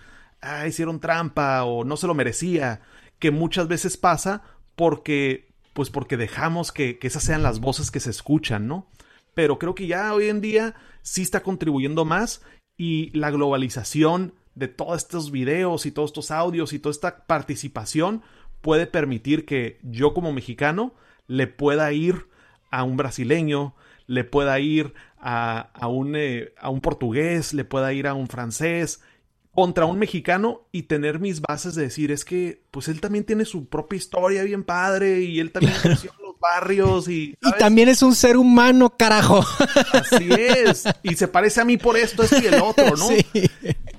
ah, 0.41 0.67
hicieron 0.67 0.99
trampa 0.99 1.63
o 1.63 1.83
no 1.83 1.97
se 1.97 2.07
lo 2.07 2.13
merecía, 2.13 2.81
que 3.19 3.31
muchas 3.31 3.67
veces 3.67 3.97
pasa 3.97 4.43
porque 4.75 5.53
pues 5.73 5.89
porque 5.89 6.15
dejamos 6.15 6.71
que, 6.71 6.97
que 6.99 7.07
esas 7.07 7.23
sean 7.23 7.43
las 7.43 7.59
voces 7.59 7.91
que 7.91 7.99
se 7.99 8.09
escuchan, 8.09 8.65
¿no? 8.65 8.87
Pero 9.33 9.59
creo 9.59 9.75
que 9.75 9.87
ya 9.87 10.13
hoy 10.13 10.29
en 10.29 10.39
día 10.39 10.75
sí 11.01 11.21
está 11.21 11.43
contribuyendo 11.43 12.05
más 12.05 12.41
y 12.77 13.09
la 13.17 13.29
globalización 13.29 14.33
de 14.55 14.69
todos 14.69 14.97
estos 14.97 15.31
videos 15.31 15.85
y 15.85 15.91
todos 15.91 16.11
estos 16.11 16.31
audios 16.31 16.71
y 16.71 16.79
toda 16.79 16.91
esta 16.91 17.25
participación 17.27 18.21
puede 18.61 18.87
permitir 18.87 19.45
que 19.45 19.79
yo 19.83 20.13
como 20.13 20.31
mexicano 20.31 20.93
le 21.27 21.47
pueda 21.47 21.91
ir 21.91 22.27
a 22.71 22.83
un 22.83 22.97
brasileño, 22.97 23.75
le 24.07 24.23
pueda 24.23 24.59
ir 24.59 24.93
a, 25.19 25.69
a, 25.73 25.87
un, 25.87 26.15
eh, 26.15 26.53
a 26.57 26.69
un 26.69 26.81
portugués, 26.81 27.53
le 27.53 27.65
pueda 27.65 27.93
ir 27.93 28.07
a 28.07 28.13
un 28.13 28.27
francés, 28.27 29.01
contra 29.55 29.85
un 29.85 29.97
mexicano 29.97 30.67
y 30.73 30.83
tener 30.83 31.19
mis 31.19 31.41
bases 31.41 31.75
de 31.75 31.83
decir, 31.83 32.11
es 32.11 32.25
que 32.25 32.61
pues 32.71 32.89
él 32.89 32.99
también 32.99 33.23
tiene 33.23 33.45
su 33.45 33.67
propia 33.67 33.95
historia 33.95 34.43
bien 34.43 34.65
padre 34.65 35.21
y 35.21 35.39
él 35.39 35.51
también 35.51 35.73
creció 35.81 36.11
en 36.19 36.25
los 36.25 36.37
barrios 36.39 37.07
y... 37.07 37.35
Y 37.41 37.51
también 37.57 37.87
es 37.87 38.03
un 38.03 38.13
ser 38.13 38.35
humano, 38.35 38.93
carajo. 38.97 39.45
Así 39.93 40.29
es. 40.37 40.83
Y 41.03 41.15
se 41.15 41.29
parece 41.29 41.61
a 41.61 41.65
mí 41.65 41.77
por 41.77 41.95
esto, 41.95 42.21
esto 42.21 42.37
y 42.43 42.47
el 42.47 42.61
otro, 42.61 42.95
¿no? 42.97 43.07
Sí. 43.33 43.49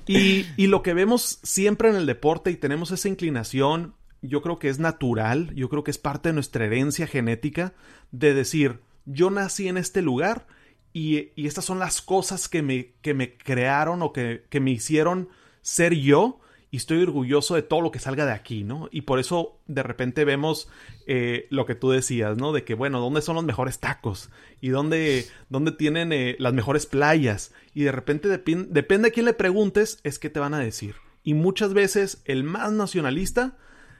Y, 0.08 0.46
y 0.56 0.68
lo 0.68 0.84
que 0.84 0.94
vemos 0.94 1.40
siempre 1.42 1.88
en 1.88 1.96
el 1.96 2.06
deporte 2.06 2.52
y 2.52 2.56
tenemos 2.56 2.92
esa 2.92 3.08
inclinación, 3.08 3.95
yo 4.22 4.42
creo 4.42 4.58
que 4.58 4.68
es 4.68 4.78
natural, 4.78 5.52
yo 5.54 5.68
creo 5.68 5.84
que 5.84 5.90
es 5.90 5.98
parte 5.98 6.30
de 6.30 6.34
nuestra 6.34 6.64
herencia 6.64 7.06
genética 7.06 7.74
de 8.10 8.34
decir, 8.34 8.80
yo 9.04 9.30
nací 9.30 9.68
en 9.68 9.76
este 9.76 10.02
lugar 10.02 10.46
y, 10.92 11.30
y 11.36 11.46
estas 11.46 11.64
son 11.64 11.78
las 11.78 12.00
cosas 12.02 12.48
que 12.48 12.62
me, 12.62 12.94
que 13.02 13.14
me 13.14 13.36
crearon 13.36 14.02
o 14.02 14.12
que, 14.12 14.44
que 14.48 14.60
me 14.60 14.70
hicieron 14.70 15.28
ser 15.62 15.94
yo 15.94 16.40
y 16.70 16.78
estoy 16.78 17.02
orgulloso 17.02 17.54
de 17.54 17.62
todo 17.62 17.80
lo 17.80 17.90
que 17.90 18.00
salga 18.00 18.26
de 18.26 18.32
aquí, 18.32 18.64
¿no? 18.64 18.88
Y 18.90 19.02
por 19.02 19.18
eso 19.18 19.60
de 19.66 19.82
repente 19.82 20.24
vemos 20.24 20.68
eh, 21.06 21.46
lo 21.50 21.64
que 21.64 21.74
tú 21.74 21.90
decías, 21.90 22.36
¿no? 22.36 22.52
De 22.52 22.64
que, 22.64 22.74
bueno, 22.74 23.00
¿dónde 23.00 23.22
son 23.22 23.36
los 23.36 23.44
mejores 23.44 23.78
tacos? 23.78 24.30
¿Y 24.60 24.70
dónde, 24.70 25.26
dónde 25.48 25.72
tienen 25.72 26.12
eh, 26.12 26.34
las 26.38 26.52
mejores 26.52 26.86
playas? 26.86 27.52
Y 27.72 27.84
de 27.84 27.92
repente 27.92 28.28
depende 28.28 29.08
a 29.08 29.10
quién 29.10 29.26
le 29.26 29.32
preguntes, 29.32 30.00
es 30.02 30.18
que 30.18 30.28
te 30.28 30.40
van 30.40 30.54
a 30.54 30.58
decir. 30.58 30.96
Y 31.22 31.34
muchas 31.34 31.72
veces 31.72 32.20
el 32.24 32.42
más 32.42 32.72
nacionalista 32.72 33.56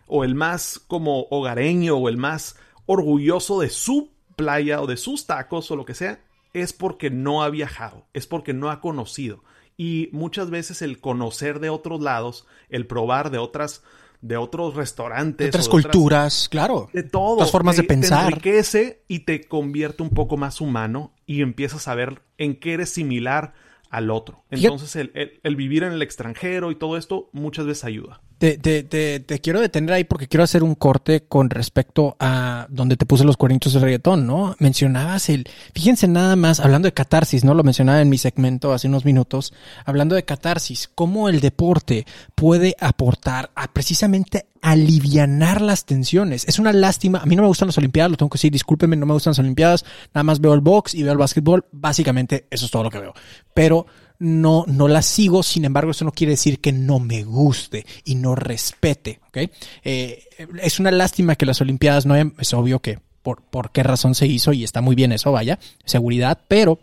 o 0.07 0.25
el 0.25 0.35
más 0.35 0.81
como 0.87 1.27
hogareño 1.31 1.97
o 1.97 2.09
el 2.09 2.17
más 2.17 2.57
orgulloso 2.87 3.61
de 3.61 3.71
su 3.71 4.11
playa 4.37 4.81
o 4.81 4.87
de 4.87 4.97
sus 4.97 5.27
tacos 5.27 5.71
o 5.71 5.77
lo 5.77 5.85
que 5.85 5.95
sea, 5.95 6.21
es 6.53 6.73
porque 6.73 7.11
no 7.11 7.43
ha 7.43 7.51
viajado, 7.51 8.07
es 8.13 8.27
porque 8.27 8.53
no 8.53 8.71
ha 8.71 8.81
conocido 8.81 9.43
y 9.77 10.09
muchas 10.13 10.51
veces 10.51 10.83
el 10.83 11.01
conocer 11.01 11.61
de 11.61 11.71
otros 11.71 12.01
lados, 12.01 12.47
el 12.69 12.87
probar 12.87 13.31
de 13.31 13.39
otras 13.39 13.83
de 14.23 14.39
otros 14.39 14.75
restaurantes, 14.75 15.45
de 15.45 15.49
otras 15.51 15.69
culturas, 15.69 16.49
claro, 16.49 16.89
de 16.93 17.03
todo, 17.03 17.35
otras 17.35 17.51
formas 17.51 17.77
de 17.77 17.83
pensar, 17.83 18.21
te 18.21 18.27
enriquece 18.29 19.03
y 19.09 19.21
te 19.21 19.47
convierte 19.47 20.03
un 20.03 20.11
poco 20.11 20.39
más 20.39 20.63
humano 20.63 21.13
y 21.27 21.43
empiezas 21.43 21.87
a 21.87 21.95
ver 21.95 22.23
en 22.39 22.59
qué 22.59 22.73
eres 22.73 22.89
similar 22.91 23.53
al 23.91 24.11
otro. 24.11 24.43
Entonces 24.51 24.97
el, 24.97 25.39
el, 25.43 25.57
vivir 25.57 25.85
en 25.85 25.93
el 25.93 26.03
extranjero 26.03 26.71
y 26.71 26.77
todo 26.77 26.97
esto 26.97 27.29
muchas 27.33 27.67
veces 27.67 27.85
ayuda. 27.85 28.23
Te, 28.39 28.59
te, 28.59 28.83
te, 29.21 29.41
quiero 29.41 29.63
detener 29.63 29.95
ahí 29.95 30.05
porque 30.05 30.29
quiero 30.29 30.45
hacer 30.45 30.63
un 30.63 30.75
corte 30.75 31.23
con 31.23 31.49
respecto 31.49 32.17
a 32.21 32.67
donde 32.69 32.99
te 32.99 33.07
puse 33.07 33.25
los 33.25 33.39
cuernitos 33.39 33.73
de 33.73 33.81
reggaetón, 33.81 34.27
¿no? 34.27 34.55
Mencionabas 34.59 35.31
el, 35.31 35.49
fíjense 35.75 36.07
nada 36.07 36.37
más, 36.37 36.61
hablando 36.61 36.87
de 36.87 36.93
catarsis, 36.93 37.45
¿no? 37.45 37.55
Lo 37.55 37.65
mencionaba 37.65 38.03
en 38.03 38.11
mi 38.11 38.19
segmento 38.19 38.75
hace 38.75 38.89
unos 38.89 39.07
minutos, 39.07 39.55
hablando 39.87 40.15
de 40.15 40.25
catarsis, 40.25 40.91
cómo 40.95 41.31
el 41.31 41.41
deporte 41.41 42.07
puede 42.35 42.77
aportar 42.79 43.51
a 43.55 43.73
precisamente 43.73 44.45
alivianar 44.61 45.63
las 45.63 45.87
tensiones. 45.87 46.45
Es 46.47 46.59
una 46.59 46.73
lástima, 46.73 47.21
a 47.21 47.27
mí 47.27 47.37
no 47.37 47.43
me 47.43 47.49
gustan 47.49 47.69
las 47.69 47.79
Olimpiadas, 47.79 48.11
lo 48.11 48.17
tengo 48.17 48.31
que 48.31 48.37
decir, 48.37 48.53
discúlpenme, 48.53 48.97
no 48.97 49.07
me 49.07 49.15
gustan 49.15 49.31
las 49.31 49.39
Olimpiadas, 49.39 49.85
nada 50.13 50.25
más 50.25 50.41
veo 50.41 50.53
el 50.53 50.61
box 50.61 50.95
y 50.95 51.03
veo 51.03 51.13
el 51.13 51.19
básquetbol, 51.19 51.65
básicamente 51.73 52.47
eso 52.51 52.67
es 52.67 52.71
todo 52.71 52.83
lo 52.83 52.91
que 52.91 52.99
veo. 52.99 53.15
Pero 53.55 53.87
no, 54.19 54.65
no 54.67 54.89
la 54.89 55.03
sigo, 55.03 55.43
sin 55.43 55.65
embargo, 55.65 55.91
eso 55.91 56.05
no 56.05 56.13
quiere 56.13 56.33
decir 56.33 56.61
que 56.61 56.73
no 56.73 56.99
me 56.99 57.25
guste 57.25 57.87
y 58.05 58.15
no 58.15 58.35
respete, 58.35 59.21
¿ok? 59.29 59.51
Eh, 59.85 60.25
es 60.63 60.81
una 60.81 60.91
lástima 60.91 61.37
que 61.37 61.47
las 61.47 61.61
Olimpiadas 61.61 62.07
no 62.07 62.15
hayan, 62.15 62.35
es 62.39 62.53
obvio 62.55 62.81
que 62.81 62.99
por, 63.23 63.43
por 63.43 63.73
qué 63.73 63.83
razón 63.83 64.15
se 64.15 64.27
hizo 64.27 64.53
y 64.53 64.65
está 64.65 64.81
muy 64.81 64.95
bien 64.95 65.13
eso, 65.13 65.33
vaya, 65.33 65.59
seguridad, 65.85 66.41
pero 66.49 66.79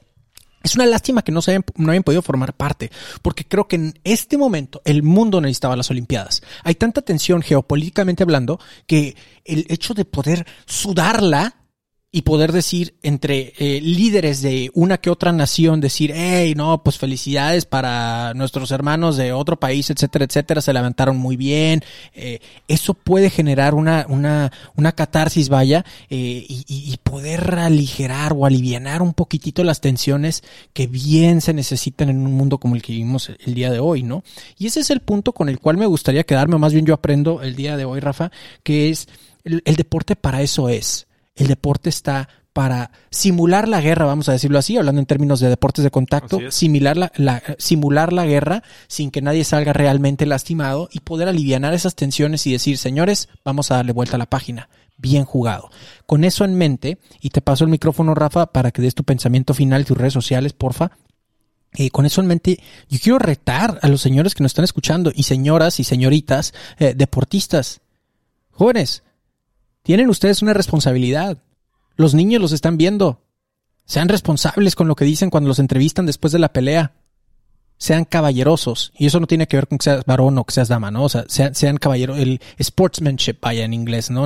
es 0.63 0.75
una 0.75 0.85
lástima 0.85 1.21
que 1.21 1.31
no, 1.31 1.41
se 1.41 1.51
hayan, 1.51 1.65
no 1.75 1.91
hayan 1.91 2.03
podido 2.03 2.21
formar 2.21 2.53
parte, 2.53 2.89
porque 3.21 3.45
creo 3.45 3.67
que 3.67 3.75
en 3.75 3.99
este 4.03 4.37
momento 4.37 4.81
el 4.85 5.03
mundo 5.03 5.41
necesitaba 5.41 5.75
las 5.75 5.91
Olimpiadas. 5.91 6.41
Hay 6.63 6.75
tanta 6.75 7.01
tensión 7.01 7.41
geopolíticamente 7.41 8.23
hablando 8.23 8.59
que 8.87 9.15
el 9.43 9.65
hecho 9.69 9.93
de 9.93 10.05
poder 10.05 10.47
sudarla 10.65 11.62
y 12.15 12.21
poder 12.21 12.51
decir 12.51 12.93
entre 13.01 13.53
eh, 13.57 13.81
líderes 13.81 14.43
de 14.43 14.69
una 14.75 14.99
que 14.99 15.09
otra 15.09 15.31
nación, 15.31 15.81
decir, 15.81 16.11
hey, 16.13 16.53
no, 16.55 16.83
pues 16.83 16.99
felicidades 16.99 17.65
para 17.65 18.35
nuestros 18.35 18.69
hermanos 18.69 19.17
de 19.17 19.33
otro 19.33 19.59
país, 19.59 19.89
etcétera, 19.89 20.25
etcétera, 20.25 20.61
se 20.61 20.73
levantaron 20.73 21.17
muy 21.17 21.37
bien. 21.37 21.83
Eh, 22.13 22.39
eso 22.67 22.93
puede 22.93 23.31
generar 23.31 23.73
una, 23.73 24.05
una, 24.07 24.51
una 24.75 24.91
catarsis, 24.91 25.49
vaya, 25.49 25.85
eh, 26.11 26.45
y, 26.47 26.63
y, 26.67 26.97
poder 27.01 27.55
aligerar 27.55 28.33
o 28.37 28.45
aliviar 28.45 29.01
un 29.01 29.15
poquitito 29.15 29.63
las 29.63 29.81
tensiones 29.81 30.43
que 30.71 30.85
bien 30.85 31.41
se 31.41 31.55
necesitan 31.55 32.11
en 32.11 32.27
un 32.27 32.33
mundo 32.33 32.59
como 32.59 32.75
el 32.75 32.83
que 32.83 32.91
vivimos 32.93 33.31
el 33.43 33.55
día 33.55 33.71
de 33.71 33.79
hoy, 33.79 34.03
¿no? 34.03 34.23
Y 34.59 34.67
ese 34.67 34.81
es 34.81 34.91
el 34.91 34.99
punto 34.99 35.33
con 35.33 35.49
el 35.49 35.59
cual 35.59 35.77
me 35.77 35.87
gustaría 35.87 36.25
quedarme, 36.25 36.59
más 36.59 36.73
bien 36.73 36.85
yo 36.85 36.93
aprendo 36.93 37.41
el 37.41 37.55
día 37.55 37.75
de 37.75 37.85
hoy, 37.85 38.01
Rafa, 38.01 38.31
que 38.61 38.91
es 38.91 39.07
el 39.43 39.75
deporte 39.75 40.15
para 40.15 40.43
eso 40.43 40.69
es 40.69 41.07
el 41.35 41.47
deporte 41.47 41.89
está 41.89 42.29
para 42.53 42.91
simular 43.09 43.67
la 43.67 43.81
guerra, 43.81 44.05
vamos 44.05 44.29
a 44.29 44.31
decirlo 44.31 44.59
así, 44.59 44.77
hablando 44.77 44.99
en 45.01 45.07
términos 45.07 45.39
de 45.39 45.49
deportes 45.49 45.83
de 45.83 45.89
contacto, 45.89 46.39
simular 46.51 47.11
la, 47.15 47.43
simular 47.57 48.13
la 48.13 48.25
guerra 48.25 48.63
sin 48.87 49.09
que 49.09 49.23
nadie 49.23 49.43
salga 49.43 49.73
realmente 49.73 50.27
lastimado 50.27 50.87
y 50.91 50.99
poder 50.99 51.27
aliviar 51.27 51.73
esas 51.73 51.95
tensiones 51.95 52.45
y 52.45 52.51
decir, 52.51 52.77
señores, 52.77 53.27
vamos 53.43 53.71
a 53.71 53.75
darle 53.75 53.91
vuelta 53.91 54.15
a 54.15 54.19
la 54.19 54.29
página. 54.29 54.69
Bien 54.97 55.25
jugado. 55.25 55.71
Con 56.05 56.23
eso 56.23 56.45
en 56.45 56.53
mente, 56.53 56.99
y 57.19 57.31
te 57.31 57.41
paso 57.41 57.63
el 57.63 57.71
micrófono, 57.71 58.13
Rafa, 58.13 58.45
para 58.45 58.69
que 58.71 58.83
des 58.83 58.93
tu 58.93 59.03
pensamiento 59.03 59.55
final 59.55 59.81
y 59.81 59.85
tus 59.85 59.97
redes 59.97 60.13
sociales, 60.13 60.53
porfa. 60.53 60.91
Eh, 61.73 61.89
con 61.89 62.05
eso 62.05 62.21
en 62.21 62.27
mente, 62.27 62.59
yo 62.87 62.99
quiero 63.01 63.17
retar 63.17 63.79
a 63.81 63.87
los 63.87 64.01
señores 64.01 64.35
que 64.35 64.43
nos 64.43 64.51
están 64.51 64.65
escuchando 64.65 65.11
y 65.13 65.23
señoras 65.23 65.79
y 65.79 65.83
señoritas 65.83 66.53
eh, 66.77 66.93
deportistas. 66.95 67.81
Jóvenes, 68.51 69.01
tienen 69.83 70.09
ustedes 70.09 70.41
una 70.41 70.53
responsabilidad. 70.53 71.37
Los 71.95 72.15
niños 72.15 72.41
los 72.41 72.53
están 72.53 72.77
viendo. 72.77 73.21
Sean 73.85 74.07
responsables 74.07 74.75
con 74.75 74.87
lo 74.87 74.95
que 74.95 75.05
dicen 75.05 75.29
cuando 75.29 75.49
los 75.49 75.59
entrevistan 75.59 76.05
después 76.05 76.31
de 76.31 76.39
la 76.39 76.53
pelea. 76.53 76.93
Sean 77.77 78.05
caballerosos. 78.05 78.93
Y 78.97 79.07
eso 79.07 79.19
no 79.19 79.27
tiene 79.27 79.45
que 79.45 79.57
ver 79.57 79.67
con 79.67 79.77
que 79.77 79.83
seas 79.83 80.05
varón 80.05 80.37
o 80.37 80.45
que 80.45 80.53
seas 80.53 80.69
dama, 80.69 80.89
¿no? 80.89 81.03
O 81.03 81.09
sea, 81.09 81.25
sean, 81.27 81.53
sean 81.53 81.75
caballeros. 81.75 82.17
El 82.17 82.39
sportsmanship, 82.61 83.39
vaya 83.41 83.65
en 83.65 83.73
inglés, 83.73 84.09
¿no? 84.09 84.23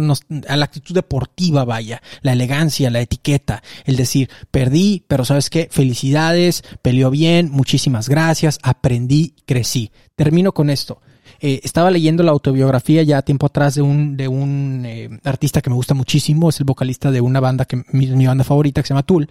A 0.48 0.58
la 0.58 0.66
actitud 0.66 0.94
deportiva, 0.94 1.66
vaya. 1.66 2.04
La 2.22 2.34
elegancia, 2.34 2.92
la 2.92 3.02
etiqueta. 3.02 3.64
El 3.86 3.96
decir, 3.96 4.30
perdí, 4.52 5.06
pero 5.08 5.26
¿sabes 5.26 5.50
qué? 5.50 5.70
Felicidades, 5.72 6.64
peleó 6.84 7.10
bien, 7.10 7.50
muchísimas 7.50 8.10
gracias, 8.10 8.60
aprendí, 8.62 9.34
crecí. 9.48 9.92
Termino 10.16 10.54
con 10.54 10.70
esto. 10.70 11.02
Eh, 11.40 11.62
estaba 11.64 11.92
leyendo 11.92 12.24
la 12.24 12.32
autobiografía 12.32 13.04
ya 13.04 13.22
tiempo 13.22 13.46
atrás 13.46 13.76
de 13.76 13.82
un, 13.82 14.18
de 14.18 14.28
un 14.28 14.84
eh, 14.86 15.10
artista 15.24 15.62
que 15.62 15.70
me 15.70 15.76
gusta 15.76 15.94
muchísimo, 15.94 16.50
es 16.50 16.60
el 16.60 16.66
vocalista 16.66 17.12
de 17.12 17.22
una 17.22 17.40
banda 17.40 17.66
que 17.66 17.84
mi, 17.92 18.26
banda 18.26 18.44
favorita 18.44 18.82
que 18.82 18.88
se 18.88 18.94
llama 18.94 19.06
Tool. 19.06 19.30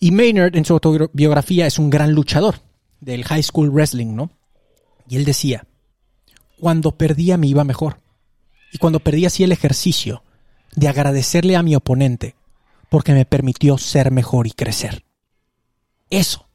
Y 0.00 0.10
Maynard 0.10 0.54
en 0.56 0.64
su 0.64 0.74
autobiografía 0.74 1.66
es 1.66 1.78
un 1.78 1.88
gran 1.88 2.12
luchador 2.12 2.56
del 3.00 3.24
high 3.24 3.42
school 3.42 3.70
wrestling, 3.70 4.14
¿no? 4.14 4.30
Y 5.08 5.16
él 5.16 5.24
decía, 5.24 5.66
cuando 6.60 6.96
perdía 6.96 7.38
me 7.38 7.46
iba 7.46 7.64
mejor. 7.64 8.00
Y 8.72 8.78
cuando 8.78 9.00
perdí 9.00 9.24
hacía 9.24 9.46
el 9.46 9.52
ejercicio 9.52 10.22
de 10.76 10.88
agradecerle 10.88 11.56
a 11.56 11.62
mi 11.62 11.74
oponente 11.74 12.36
porque 12.90 13.12
me 13.12 13.24
permitió 13.24 13.78
ser 13.78 14.10
mejor 14.10 14.46
y 14.46 14.50
crecer. 14.50 15.04
Eso 16.10 16.48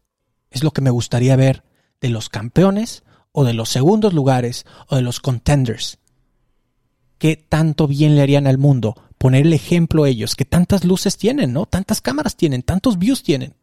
es 0.52 0.64
lo 0.64 0.72
que 0.72 0.82
me 0.82 0.92
gustaría 0.92 1.36
ver 1.36 1.64
de 2.02 2.10
los 2.10 2.30
campeones 2.30 3.04
o 3.34 3.44
de 3.44 3.54
los 3.54 3.68
segundos 3.68 4.14
lugares 4.14 4.66
o 4.88 4.96
de 4.96 5.02
los 5.02 5.20
contenders. 5.20 6.00
¿Qué 7.18 7.36
tanto 7.36 7.88
bien 7.88 8.16
le 8.16 8.22
harían 8.22 8.48
al 8.48 8.58
mundo 8.58 8.96
poner 9.18 9.46
el 9.46 9.54
ejemplo 9.54 10.06
ellos, 10.06 10.36
que 10.36 10.46
tantas 10.46 10.84
luces 10.84 11.18
tienen, 11.18 11.54
¿no? 11.54 11.66
Tantas 11.66 12.02
cámaras 12.02 12.38
tienen, 12.38 12.62
tantos 12.62 12.98
views 13.00 13.24
tienen. 13.24 13.56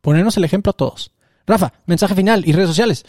Ponernos 0.00 0.36
el 0.36 0.44
ejemplo 0.44 0.70
a 0.70 0.76
todos. 0.76 1.12
Rafa, 1.46 1.72
mensaje 1.86 2.14
final 2.14 2.44
y 2.46 2.52
redes 2.52 2.68
sociales. 2.68 3.04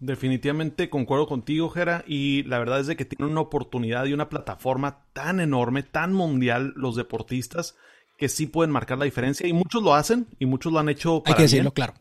Definitivamente 0.00 0.90
concuerdo 0.90 1.28
contigo, 1.28 1.70
Jera, 1.70 2.04
y 2.08 2.42
la 2.42 2.58
verdad 2.58 2.80
es 2.80 2.88
de 2.88 2.96
que 2.96 3.04
tienen 3.04 3.30
una 3.30 3.40
oportunidad 3.40 4.04
y 4.06 4.12
una 4.12 4.28
plataforma 4.28 5.06
tan 5.12 5.38
enorme, 5.38 5.84
tan 5.84 6.12
mundial 6.12 6.72
los 6.74 6.96
deportistas, 6.96 7.76
que 8.18 8.28
sí 8.28 8.46
pueden 8.48 8.72
marcar 8.72 8.98
la 8.98 9.04
diferencia, 9.04 9.46
y 9.46 9.52
muchos 9.52 9.84
lo 9.84 9.94
hacen, 9.94 10.26
y 10.40 10.46
muchos 10.46 10.72
lo 10.72 10.80
han 10.80 10.88
hecho 10.88 11.22
para 11.22 11.34
Hay 11.34 11.36
que 11.36 11.42
decirlo, 11.42 11.72
claro. 11.72 11.94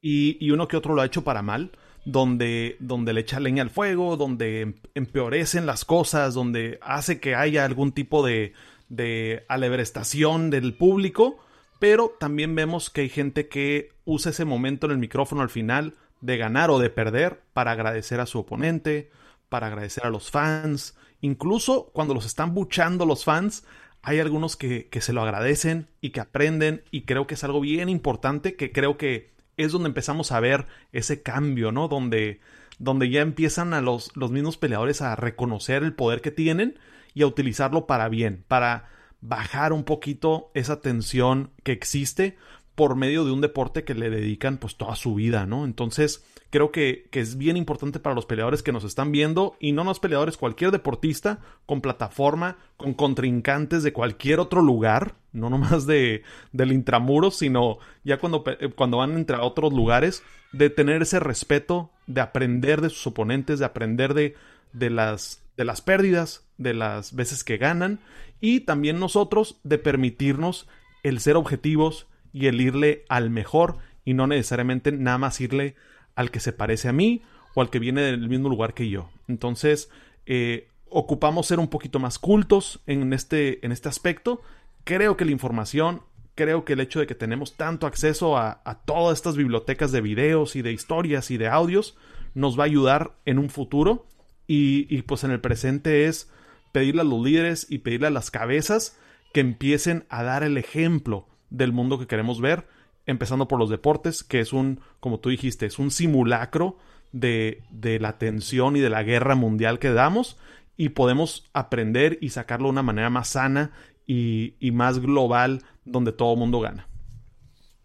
Y, 0.00 0.38
y 0.38 0.52
uno 0.52 0.68
que 0.68 0.76
otro 0.76 0.94
lo 0.94 1.02
ha 1.02 1.06
hecho 1.06 1.24
para 1.24 1.42
mal 1.42 1.72
donde, 2.04 2.76
donde 2.80 3.12
le 3.12 3.20
echa 3.20 3.40
leña 3.40 3.62
al 3.62 3.70
fuego, 3.70 4.16
donde 4.16 4.62
em, 4.62 4.74
empeorecen 4.94 5.66
las 5.66 5.84
cosas, 5.84 6.34
donde 6.34 6.78
hace 6.82 7.20
que 7.20 7.34
haya 7.34 7.64
algún 7.64 7.92
tipo 7.92 8.24
de, 8.24 8.54
de 8.88 9.44
alebrestación 9.48 10.50
del 10.50 10.74
público, 10.74 11.38
pero 11.78 12.14
también 12.18 12.54
vemos 12.54 12.90
que 12.90 13.02
hay 13.02 13.08
gente 13.08 13.48
que 13.48 13.90
usa 14.04 14.30
ese 14.30 14.44
momento 14.44 14.86
en 14.86 14.92
el 14.92 14.98
micrófono 14.98 15.42
al 15.42 15.50
final 15.50 15.94
de 16.20 16.36
ganar 16.36 16.70
o 16.70 16.78
de 16.78 16.90
perder 16.90 17.40
para 17.52 17.72
agradecer 17.72 18.20
a 18.20 18.26
su 18.26 18.40
oponente, 18.40 19.10
para 19.48 19.68
agradecer 19.68 20.04
a 20.04 20.10
los 20.10 20.30
fans, 20.30 20.96
incluso 21.20 21.90
cuando 21.92 22.14
los 22.14 22.26
están 22.26 22.54
buchando 22.54 23.06
los 23.06 23.24
fans, 23.24 23.64
hay 24.02 24.20
algunos 24.20 24.56
que, 24.56 24.88
que 24.88 25.00
se 25.00 25.12
lo 25.12 25.22
agradecen 25.22 25.88
y 26.00 26.10
que 26.10 26.20
aprenden. 26.20 26.82
Y 26.90 27.02
creo 27.02 27.26
que 27.26 27.34
es 27.34 27.44
algo 27.44 27.60
bien 27.60 27.88
importante 27.88 28.54
que 28.54 28.72
creo 28.72 28.96
que 28.96 29.32
es 29.58 29.72
donde 29.72 29.88
empezamos 29.88 30.32
a 30.32 30.40
ver 30.40 30.66
ese 30.92 31.22
cambio, 31.22 31.72
¿no? 31.72 31.88
Donde, 31.88 32.40
donde 32.78 33.10
ya 33.10 33.20
empiezan 33.20 33.74
a 33.74 33.82
los, 33.82 34.16
los 34.16 34.30
mismos 34.30 34.56
peleadores 34.56 35.02
a 35.02 35.14
reconocer 35.16 35.82
el 35.82 35.94
poder 35.94 36.22
que 36.22 36.30
tienen 36.30 36.78
y 37.12 37.22
a 37.22 37.26
utilizarlo 37.26 37.86
para 37.86 38.08
bien, 38.08 38.44
para 38.48 38.88
bajar 39.20 39.72
un 39.72 39.84
poquito 39.84 40.50
esa 40.54 40.80
tensión 40.80 41.50
que 41.64 41.72
existe 41.72 42.36
por 42.78 42.94
medio 42.94 43.24
de 43.24 43.32
un 43.32 43.40
deporte 43.40 43.82
que 43.82 43.92
le 43.92 44.08
dedican 44.08 44.56
pues 44.56 44.76
toda 44.76 44.94
su 44.94 45.16
vida, 45.16 45.46
¿no? 45.46 45.64
Entonces, 45.64 46.24
creo 46.50 46.70
que, 46.70 47.08
que, 47.10 47.18
es 47.18 47.36
bien 47.36 47.56
importante 47.56 47.98
para 47.98 48.14
los 48.14 48.24
peleadores 48.24 48.62
que 48.62 48.70
nos 48.70 48.84
están 48.84 49.10
viendo 49.10 49.56
y 49.58 49.72
no 49.72 49.82
los 49.82 49.98
peleadores, 49.98 50.36
cualquier 50.36 50.70
deportista 50.70 51.40
con 51.66 51.80
plataforma, 51.80 52.56
con 52.76 52.94
contrincantes 52.94 53.82
de 53.82 53.92
cualquier 53.92 54.38
otro 54.38 54.62
lugar, 54.62 55.16
no 55.32 55.50
nomás 55.50 55.86
de, 55.88 56.22
del 56.52 56.70
intramuros, 56.70 57.36
sino 57.36 57.78
ya 58.04 58.18
cuando, 58.18 58.44
cuando 58.76 58.98
van 58.98 59.16
entre 59.16 59.38
otros 59.38 59.72
lugares, 59.72 60.22
de 60.52 60.70
tener 60.70 61.02
ese 61.02 61.18
respeto, 61.18 61.90
de 62.06 62.20
aprender 62.20 62.80
de 62.80 62.90
sus 62.90 63.08
oponentes, 63.08 63.58
de 63.58 63.64
aprender 63.64 64.14
de, 64.14 64.36
de, 64.72 64.90
las, 64.90 65.42
de 65.56 65.64
las 65.64 65.80
pérdidas, 65.80 66.46
de 66.58 66.74
las 66.74 67.12
veces 67.12 67.42
que 67.42 67.56
ganan 67.56 67.98
y 68.40 68.60
también 68.60 69.00
nosotros 69.00 69.58
de 69.64 69.78
permitirnos 69.78 70.68
el 71.02 71.18
ser 71.18 71.34
objetivos 71.34 72.06
y 72.32 72.46
el 72.46 72.60
irle 72.60 73.04
al 73.08 73.30
mejor 73.30 73.78
y 74.04 74.14
no 74.14 74.26
necesariamente 74.26 74.92
nada 74.92 75.18
más 75.18 75.40
irle 75.40 75.74
al 76.14 76.30
que 76.30 76.40
se 76.40 76.52
parece 76.52 76.88
a 76.88 76.92
mí 76.92 77.22
o 77.54 77.60
al 77.60 77.70
que 77.70 77.78
viene 77.78 78.02
del 78.02 78.28
mismo 78.28 78.48
lugar 78.48 78.74
que 78.74 78.88
yo. 78.88 79.10
Entonces, 79.28 79.90
eh, 80.26 80.68
ocupamos 80.88 81.46
ser 81.46 81.58
un 81.58 81.68
poquito 81.68 81.98
más 81.98 82.18
cultos 82.18 82.80
en 82.86 83.12
este, 83.12 83.64
en 83.64 83.72
este 83.72 83.88
aspecto. 83.88 84.40
Creo 84.84 85.16
que 85.16 85.24
la 85.24 85.32
información, 85.32 86.02
creo 86.34 86.64
que 86.64 86.72
el 86.72 86.80
hecho 86.80 87.00
de 87.00 87.06
que 87.06 87.14
tenemos 87.14 87.56
tanto 87.56 87.86
acceso 87.86 88.36
a, 88.38 88.62
todas 88.84 89.18
estas 89.18 89.36
bibliotecas 89.36 89.92
de 89.92 90.00
videos 90.00 90.56
y 90.56 90.62
de 90.62 90.72
historias 90.72 91.30
y 91.30 91.36
de 91.36 91.48
audios 91.48 91.96
nos 92.34 92.58
va 92.58 92.62
a 92.62 92.66
ayudar 92.66 93.12
en 93.26 93.38
un 93.38 93.50
futuro. 93.50 94.06
Y, 94.46 94.86
y 94.88 95.02
pues 95.02 95.24
en 95.24 95.30
el 95.30 95.40
presente 95.40 96.06
es 96.06 96.30
pedirle 96.72 97.02
a 97.02 97.04
los 97.04 97.22
líderes 97.22 97.66
y 97.68 97.78
pedirle 97.78 98.06
a 98.06 98.10
las 98.10 98.30
cabezas 98.30 98.98
que 99.34 99.40
empiecen 99.40 100.06
a 100.08 100.22
dar 100.22 100.42
el 100.42 100.56
ejemplo 100.56 101.26
del 101.50 101.72
mundo 101.72 101.98
que 101.98 102.06
queremos 102.06 102.40
ver 102.40 102.66
empezando 103.08 103.48
por 103.48 103.58
los 103.58 103.70
deportes, 103.70 104.22
que 104.22 104.38
es 104.38 104.52
un, 104.52 104.80
como 105.00 105.18
tú 105.18 105.30
dijiste, 105.30 105.64
es 105.64 105.78
un 105.78 105.90
simulacro 105.90 106.76
de, 107.10 107.62
de 107.70 107.98
la 107.98 108.18
tensión 108.18 108.76
y 108.76 108.80
de 108.80 108.90
la 108.90 109.02
guerra 109.02 109.34
mundial 109.34 109.78
que 109.78 109.90
damos 109.90 110.36
y 110.76 110.90
podemos 110.90 111.48
aprender 111.54 112.18
y 112.20 112.30
sacarlo 112.30 112.66
de 112.66 112.72
una 112.72 112.82
manera 112.82 113.08
más 113.08 113.28
sana 113.28 113.72
y, 114.06 114.54
y 114.60 114.72
más 114.72 114.98
global 114.98 115.62
donde 115.86 116.12
todo 116.12 116.34
el 116.34 116.38
mundo 116.38 116.60
gana. 116.60 116.86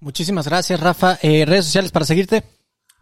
Muchísimas 0.02 0.46
gracias, 0.46 0.82
Rafa. 0.82 1.18
Eh, 1.22 1.46
redes 1.46 1.66
sociales 1.66 1.94
para 1.94 2.06
seguirte. 2.06 2.44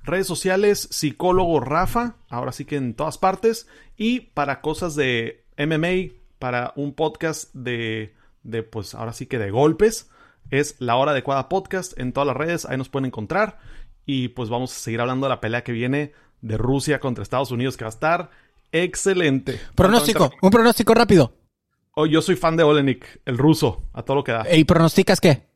Redes 0.03 0.27
sociales, 0.27 0.87
psicólogo 0.91 1.59
Rafa, 1.59 2.17
ahora 2.29 2.51
sí 2.51 2.65
que 2.65 2.75
en 2.75 2.93
todas 2.93 3.17
partes. 3.17 3.67
Y 3.97 4.19
para 4.19 4.61
cosas 4.61 4.95
de 4.95 5.43
MMA, 5.57 6.13
para 6.37 6.73
un 6.75 6.93
podcast 6.93 7.51
de, 7.55 8.13
de 8.43 8.61
pues 8.61 8.93
ahora 8.93 9.13
sí 9.13 9.25
que 9.25 9.39
de 9.39 9.49
golpes, 9.49 10.11
es 10.51 10.75
La 10.79 10.95
Hora 10.97 11.11
Adecuada 11.11 11.49
Podcast 11.49 11.97
en 11.97 12.13
todas 12.13 12.27
las 12.27 12.37
redes, 12.37 12.65
ahí 12.65 12.77
nos 12.77 12.89
pueden 12.89 13.07
encontrar. 13.07 13.57
Y 14.05 14.29
pues 14.29 14.49
vamos 14.49 14.71
a 14.71 14.79
seguir 14.79 15.01
hablando 15.01 15.25
de 15.25 15.29
la 15.29 15.41
pelea 15.41 15.63
que 15.63 15.71
viene 15.71 16.13
de 16.41 16.57
Rusia 16.57 16.99
contra 16.99 17.23
Estados 17.23 17.51
Unidos, 17.51 17.77
que 17.77 17.85
va 17.85 17.89
a 17.89 17.93
estar 17.93 18.29
excelente. 18.71 19.59
Pronóstico, 19.75 20.31
un 20.41 20.51
pronóstico 20.51 20.93
rápido. 20.93 21.33
Oh, 21.93 22.05
yo 22.05 22.21
soy 22.21 22.35
fan 22.35 22.55
de 22.55 22.63
Olenik, 22.63 23.21
el 23.25 23.37
ruso, 23.37 23.83
a 23.93 24.03
todo 24.03 24.17
lo 24.17 24.23
que 24.23 24.31
da. 24.31 24.45
¿Y 24.53 24.63
pronosticas 24.63 25.19
qué? 25.19 25.47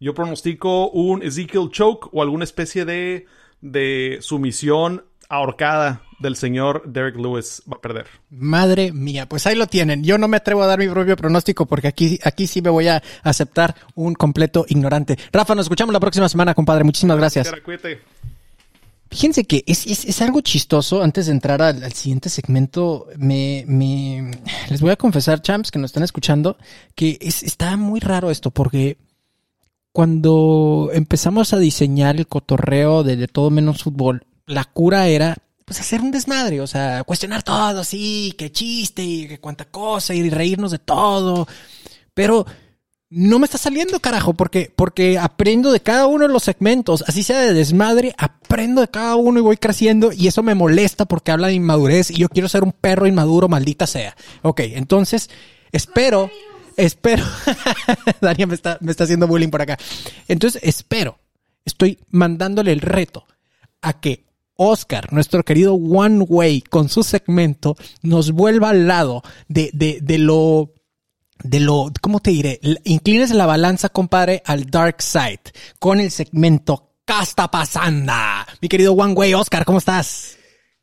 Yo 0.00 0.14
pronostico 0.14 0.90
un 0.90 1.22
Ezekiel 1.22 1.70
Choke 1.70 2.08
o 2.12 2.22
alguna 2.22 2.44
especie 2.44 2.84
de, 2.84 3.26
de 3.60 4.18
sumisión 4.20 5.04
ahorcada 5.28 6.02
del 6.18 6.36
señor 6.36 6.82
Derek 6.86 7.16
Lewis 7.16 7.62
va 7.70 7.76
a 7.76 7.80
perder. 7.80 8.06
Madre 8.30 8.92
mía, 8.92 9.28
pues 9.28 9.46
ahí 9.46 9.54
lo 9.54 9.66
tienen. 9.66 10.02
Yo 10.02 10.18
no 10.18 10.28
me 10.28 10.36
atrevo 10.36 10.62
a 10.62 10.66
dar 10.66 10.78
mi 10.78 10.88
propio 10.88 11.16
pronóstico 11.16 11.66
porque 11.66 11.88
aquí, 11.88 12.18
aquí 12.24 12.46
sí 12.46 12.62
me 12.62 12.70
voy 12.70 12.88
a 12.88 13.02
aceptar 13.22 13.74
un 13.94 14.14
completo 14.14 14.64
ignorante. 14.68 15.18
Rafa, 15.32 15.54
nos 15.54 15.66
escuchamos 15.66 15.92
la 15.92 16.00
próxima 16.00 16.28
semana, 16.28 16.54
compadre. 16.54 16.84
Muchísimas 16.84 17.16
gracias. 17.16 17.52
Fíjense 19.10 19.44
que 19.44 19.64
es, 19.66 19.86
es, 19.86 20.04
es, 20.04 20.20
algo 20.20 20.42
chistoso. 20.42 21.02
Antes 21.02 21.26
de 21.26 21.32
entrar 21.32 21.62
al, 21.62 21.82
al 21.82 21.92
siguiente 21.94 22.28
segmento, 22.28 23.06
me, 23.16 23.64
me, 23.66 24.30
les 24.68 24.82
voy 24.82 24.90
a 24.90 24.96
confesar, 24.96 25.40
champs, 25.40 25.70
que 25.70 25.78
nos 25.78 25.90
están 25.90 26.02
escuchando, 26.02 26.58
que 26.94 27.16
es, 27.20 27.42
está 27.42 27.76
muy 27.78 28.00
raro 28.00 28.30
esto 28.30 28.50
porque 28.50 28.98
cuando 29.92 30.90
empezamos 30.92 31.54
a 31.54 31.58
diseñar 31.58 32.16
el 32.16 32.26
cotorreo 32.26 33.02
de, 33.02 33.16
de 33.16 33.28
todo 33.28 33.48
menos 33.48 33.82
fútbol, 33.82 34.26
la 34.46 34.64
cura 34.64 35.08
era 35.08 35.38
pues 35.68 35.80
hacer 35.80 36.00
un 36.00 36.10
desmadre, 36.10 36.62
o 36.62 36.66
sea, 36.66 37.04
cuestionar 37.04 37.42
todo 37.42 37.80
así, 37.80 38.34
que 38.38 38.50
chiste 38.50 39.02
y 39.02 39.28
que 39.28 39.38
cuánta 39.38 39.66
cosa 39.66 40.14
y 40.14 40.30
reírnos 40.30 40.70
de 40.70 40.78
todo. 40.78 41.46
Pero 42.14 42.46
no 43.10 43.38
me 43.38 43.44
está 43.44 43.58
saliendo, 43.58 44.00
carajo, 44.00 44.32
porque, 44.32 44.72
porque 44.74 45.18
aprendo 45.18 45.70
de 45.70 45.80
cada 45.80 46.06
uno 46.06 46.26
de 46.26 46.32
los 46.32 46.42
segmentos, 46.42 47.04
así 47.06 47.22
sea 47.22 47.40
de 47.40 47.52
desmadre, 47.52 48.14
aprendo 48.16 48.80
de 48.80 48.88
cada 48.88 49.14
uno 49.16 49.38
y 49.38 49.42
voy 49.42 49.58
creciendo 49.58 50.10
y 50.10 50.26
eso 50.26 50.42
me 50.42 50.54
molesta 50.54 51.04
porque 51.04 51.32
habla 51.32 51.48
de 51.48 51.54
inmadurez 51.54 52.10
y 52.10 52.14
yo 52.14 52.30
quiero 52.30 52.48
ser 52.48 52.62
un 52.62 52.72
perro 52.72 53.06
inmaduro, 53.06 53.46
maldita 53.46 53.86
sea. 53.86 54.16
Ok, 54.40 54.60
entonces 54.60 55.28
espero, 55.70 56.30
espero, 56.78 57.26
Daniel 58.22 58.48
me 58.48 58.54
está, 58.54 58.78
me 58.80 58.90
está 58.90 59.04
haciendo 59.04 59.26
bullying 59.26 59.50
por 59.50 59.60
acá. 59.60 59.76
Entonces 60.28 60.62
espero, 60.64 61.18
estoy 61.66 61.98
mandándole 62.08 62.72
el 62.72 62.80
reto 62.80 63.26
a 63.82 64.00
que 64.00 64.27
Oscar, 64.58 65.12
nuestro 65.12 65.44
querido 65.44 65.74
One 65.74 66.26
Way, 66.28 66.62
con 66.62 66.88
su 66.88 67.02
segmento, 67.02 67.76
nos 68.02 68.32
vuelva 68.32 68.70
al 68.70 68.86
lado 68.86 69.22
de, 69.48 69.70
de, 69.72 70.00
de 70.02 70.18
lo 70.18 70.74
de 71.44 71.60
lo, 71.60 71.92
¿cómo 72.00 72.18
te 72.18 72.32
diré? 72.32 72.60
Inclines 72.84 73.30
la 73.30 73.46
balanza, 73.46 73.88
compadre, 73.88 74.42
al 74.44 74.66
dark 74.66 75.00
side 75.00 75.40
con 75.78 76.00
el 76.00 76.10
segmento 76.10 76.88
¿Qué 77.08 77.14
está 77.22 77.48
pasando? 77.50 78.12
Mi 78.60 78.68
querido 78.68 78.92
One 78.92 79.14
Way, 79.14 79.32
Oscar, 79.32 79.64
¿cómo 79.64 79.78
estás? 79.78 80.37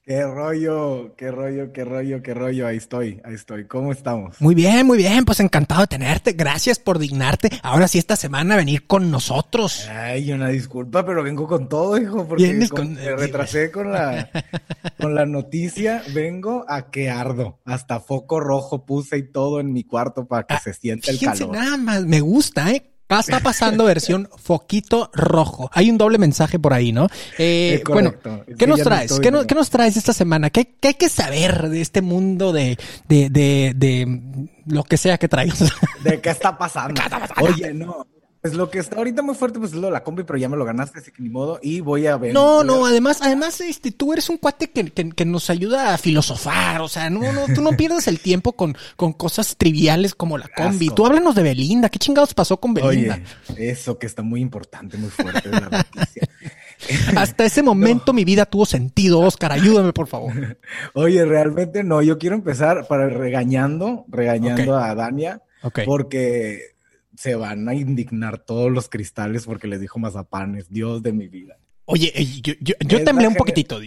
Qué 0.07 0.23
rollo, 0.23 1.15
qué 1.17 1.31
rollo, 1.31 1.73
qué 1.73 1.83
rollo, 1.83 2.21
qué 2.21 2.35
rollo. 2.35 2.67
Ahí 2.67 2.77
estoy, 2.77 3.19
ahí 3.23 3.33
estoy. 3.33 3.65
¿Cómo 3.65 3.91
estamos? 3.91 4.39
Muy 4.39 4.53
bien, 4.53 4.85
muy 4.85 4.99
bien. 4.99 5.25
Pues 5.25 5.39
encantado 5.39 5.81
de 5.81 5.87
tenerte. 5.87 6.33
Gracias 6.33 6.77
por 6.77 6.99
dignarte. 6.99 7.49
Ahora 7.63 7.87
sí, 7.87 7.97
esta 7.97 8.15
semana 8.15 8.55
venir 8.55 8.85
con 8.85 9.09
nosotros. 9.09 9.87
Ay, 9.89 10.31
una 10.31 10.49
disculpa, 10.49 11.03
pero 11.03 11.23
vengo 11.23 11.47
con 11.47 11.67
todo, 11.67 11.97
hijo, 11.97 12.27
porque 12.27 12.69
con, 12.69 12.93
me 12.93 13.15
retrasé 13.15 13.71
con 13.71 13.91
la, 13.91 14.29
con 15.01 15.15
la 15.15 15.25
noticia. 15.25 16.03
Vengo 16.13 16.65
a 16.67 16.91
que 16.91 17.09
ardo. 17.09 17.59
Hasta 17.65 17.99
foco 17.99 18.39
rojo 18.39 18.85
puse 18.85 19.17
y 19.17 19.31
todo 19.31 19.59
en 19.59 19.73
mi 19.73 19.85
cuarto 19.85 20.27
para 20.27 20.43
que 20.43 20.53
ah, 20.53 20.59
se 20.59 20.75
sienta 20.75 21.09
el 21.09 21.19
calor. 21.19 21.51
Nada 21.51 21.77
más, 21.77 22.05
me 22.05 22.19
gusta, 22.21 22.71
¿eh? 22.71 22.94
Está 23.09 23.39
pasando 23.39 23.85
versión 23.85 24.29
foquito 24.37 25.09
rojo. 25.13 25.69
Hay 25.73 25.89
un 25.89 25.97
doble 25.97 26.17
mensaje 26.17 26.59
por 26.59 26.73
ahí, 26.73 26.91
¿no? 26.91 27.07
Eh, 27.37 27.83
bueno, 27.87 28.13
¿qué 28.57 28.67
nos 28.67 28.81
traes? 28.81 29.19
¿Qué, 29.19 29.31
no, 29.31 29.45
¿Qué, 29.45 29.55
nos 29.55 29.69
traes 29.69 29.97
esta 29.97 30.13
semana? 30.13 30.49
¿Qué, 30.49 30.75
¿Qué, 30.79 30.89
hay 30.89 30.93
que 30.95 31.09
saber 31.09 31.69
de 31.69 31.81
este 31.81 32.01
mundo 32.01 32.51
de, 32.51 32.77
de, 33.07 33.29
de, 33.29 33.73
de 33.75 34.47
lo 34.65 34.83
que 34.83 34.97
sea 34.97 35.17
que 35.17 35.27
traigas? 35.27 35.71
¿De 36.03 36.19
qué 36.19 36.29
está 36.29 36.57
pasando? 36.57 37.01
Oye, 37.41 37.73
no. 37.73 38.07
Pues 38.45 38.53
lo 38.53 38.69
que 38.69 38.77
está 38.77 38.97
ahorita 38.97 39.23
muy 39.23 39.33
fuerte, 39.33 39.57
pues 39.57 39.71
es 39.71 39.77
lo 39.79 39.87
de 39.87 39.93
la 39.93 40.03
combi, 40.03 40.21
pero 40.21 40.37
ya 40.37 40.47
me 40.47 40.55
lo 40.55 40.65
ganaste, 40.65 40.99
así 40.99 41.11
que 41.11 41.23
ni 41.23 41.29
modo, 41.29 41.59
y 41.63 41.79
voy 41.79 42.05
a 42.05 42.15
ver. 42.15 42.31
No, 42.31 42.63
no, 42.63 42.85
además, 42.85 43.17
además, 43.23 43.59
este, 43.59 43.91
tú 43.91 44.13
eres 44.13 44.29
un 44.29 44.37
cuate 44.37 44.69
que, 44.69 44.91
que, 44.91 45.09
que, 45.09 45.25
nos 45.25 45.49
ayuda 45.49 45.95
a 45.95 45.97
filosofar, 45.97 46.79
o 46.81 46.87
sea, 46.87 47.09
no, 47.09 47.21
no, 47.33 47.47
tú 47.55 47.63
no 47.63 47.71
pierdes 47.71 48.07
el 48.07 48.19
tiempo 48.19 48.51
con, 48.51 48.77
con 48.97 49.13
cosas 49.13 49.57
triviales 49.57 50.13
como 50.13 50.37
la 50.37 50.47
combi. 50.47 50.85
Asco. 50.85 50.93
Tú 50.95 51.07
háblanos 51.07 51.33
de 51.33 51.41
Belinda, 51.41 51.89
¿qué 51.89 51.97
chingados 51.97 52.35
pasó 52.35 52.57
con 52.57 52.75
Belinda? 52.75 53.19
Oye, 53.49 53.71
eso 53.71 53.97
que 53.97 54.05
está 54.05 54.21
muy 54.21 54.41
importante, 54.41 54.95
muy 54.95 55.09
fuerte 55.09 55.49
la 55.49 55.61
noticia. 55.61 56.29
Hasta 57.17 57.45
ese 57.45 57.63
momento 57.63 58.11
no. 58.11 58.13
mi 58.13 58.25
vida 58.25 58.45
tuvo 58.45 58.67
sentido, 58.67 59.21
Oscar, 59.21 59.53
ayúdame 59.53 59.91
por 59.91 60.05
favor. 60.05 60.59
Oye, 60.93 61.25
realmente 61.25 61.83
no, 61.83 62.03
yo 62.03 62.19
quiero 62.19 62.35
empezar 62.35 62.85
para 62.87 63.09
regañando, 63.09 64.05
regañando 64.07 64.75
okay. 64.75 64.91
a 64.91 64.93
Dania, 64.93 65.41
okay. 65.63 65.83
porque 65.87 66.74
se 67.17 67.35
van 67.35 67.67
a 67.67 67.73
indignar 67.73 68.39
todos 68.39 68.71
los 68.71 68.89
cristales 68.89 69.45
porque 69.45 69.67
les 69.67 69.81
dijo 69.81 69.99
mazapanes, 69.99 70.69
Dios 70.69 71.03
de 71.03 71.13
mi 71.13 71.27
vida. 71.27 71.57
Oye, 71.87 72.11
yo, 72.41 72.53
yo, 72.61 73.03
temblé 73.03 73.27
un 73.27 73.35
poquitito. 73.35 73.79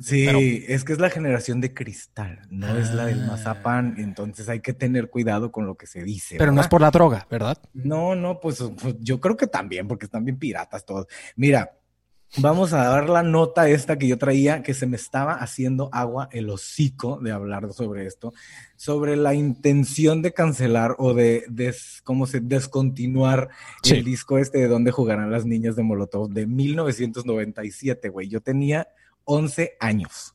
Sí, 0.00 0.64
es 0.66 0.82
que 0.82 0.92
es 0.92 0.98
la 0.98 1.08
generación 1.08 1.60
de 1.60 1.72
cristal, 1.72 2.40
no 2.50 2.76
es 2.76 2.92
la 2.92 3.06
del 3.06 3.22
ah. 3.22 3.26
mazapán, 3.28 3.94
entonces 3.98 4.48
hay 4.48 4.58
que 4.58 4.72
tener 4.72 5.08
cuidado 5.08 5.52
con 5.52 5.64
lo 5.64 5.76
que 5.76 5.86
se 5.86 6.02
dice. 6.02 6.36
Pero 6.36 6.50
no 6.50 6.60
es 6.60 6.66
por 6.66 6.80
la 6.80 6.90
droga, 6.90 7.28
¿verdad? 7.30 7.58
No, 7.72 8.16
no, 8.16 8.40
pues, 8.40 8.60
pues 8.82 8.96
yo 8.98 9.20
creo 9.20 9.36
que 9.36 9.46
también, 9.46 9.86
porque 9.86 10.06
están 10.06 10.24
bien 10.24 10.36
piratas 10.36 10.84
todos. 10.84 11.06
Mira, 11.36 11.70
Vamos 12.38 12.72
a 12.72 12.88
dar 12.88 13.08
la 13.08 13.22
nota 13.22 13.68
esta 13.68 13.96
que 13.96 14.08
yo 14.08 14.18
traía, 14.18 14.62
que 14.64 14.74
se 14.74 14.86
me 14.86 14.96
estaba 14.96 15.34
haciendo 15.34 15.88
agua 15.92 16.28
el 16.32 16.50
hocico 16.50 17.20
de 17.22 17.30
hablar 17.30 17.72
sobre 17.72 18.06
esto, 18.06 18.32
sobre 18.76 19.14
la 19.16 19.34
intención 19.34 20.20
de 20.20 20.32
cancelar 20.32 20.96
o 20.98 21.14
de, 21.14 21.44
cómo 22.02 22.26
se 22.26 22.40
descontinuar 22.40 23.50
el 23.84 24.04
disco 24.04 24.38
este 24.38 24.58
de 24.58 24.68
donde 24.68 24.90
jugarán 24.90 25.30
las 25.30 25.46
niñas 25.46 25.76
de 25.76 25.84
Molotov 25.84 26.28
de 26.28 26.46
1997, 26.46 28.08
güey. 28.08 28.28
Yo 28.28 28.40
tenía 28.40 28.88
11 29.24 29.76
años. 29.78 30.34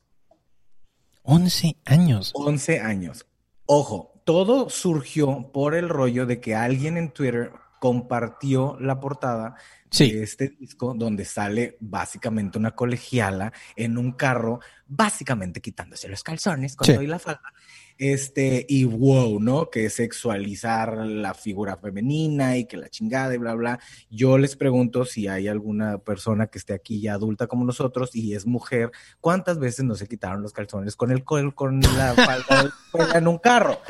11 1.23 1.75
años. 1.83 2.31
11 2.33 2.79
años. 2.79 3.25
Ojo, 3.65 4.13
todo 4.23 4.69
surgió 4.69 5.51
por 5.51 5.75
el 5.75 5.89
rollo 5.89 6.25
de 6.25 6.39
que 6.39 6.55
alguien 6.55 6.95
en 6.95 7.11
Twitter 7.11 7.51
compartió 7.79 8.77
la 8.79 8.99
portada 8.99 9.55
de 9.97 10.23
este 10.23 10.49
disco 10.49 10.93
donde 10.95 11.25
sale 11.25 11.77
básicamente 11.79 12.57
una 12.57 12.71
colegiala 12.71 13.51
en 13.75 13.97
un 13.97 14.13
carro, 14.13 14.59
básicamente 14.87 15.61
quitándose 15.61 16.07
los 16.07 16.23
calzones 16.23 16.75
con 16.75 16.85
sí. 16.85 17.07
la 17.07 17.19
falda. 17.19 17.53
Este, 17.97 18.65
y 18.69 18.85
wow, 18.85 19.41
¿no? 19.41 19.69
Que 19.69 19.89
sexualizar 19.89 21.05
la 21.05 21.33
figura 21.33 21.75
femenina 21.75 22.55
y 22.55 22.65
que 22.65 22.77
la 22.77 22.87
chingada 22.87 23.35
y 23.35 23.37
bla, 23.37 23.55
bla. 23.55 23.79
Yo 24.09 24.37
les 24.37 24.55
pregunto 24.55 25.03
si 25.03 25.27
hay 25.27 25.49
alguna 25.49 25.97
persona 25.97 26.47
que 26.47 26.59
esté 26.59 26.73
aquí 26.73 27.01
ya 27.01 27.15
adulta 27.15 27.47
como 27.47 27.65
nosotros 27.65 28.15
y 28.15 28.35
es 28.35 28.45
mujer, 28.45 28.91
¿cuántas 29.19 29.59
veces 29.59 29.83
no 29.83 29.95
se 29.95 30.07
quitaron 30.07 30.41
los 30.41 30.53
calzones 30.53 30.95
con 30.95 31.11
el 31.11 31.25
con, 31.25 31.51
con 31.51 31.81
la 31.81 32.13
falda 32.13 32.73
en 33.17 33.27
un 33.27 33.37
carro? 33.37 33.81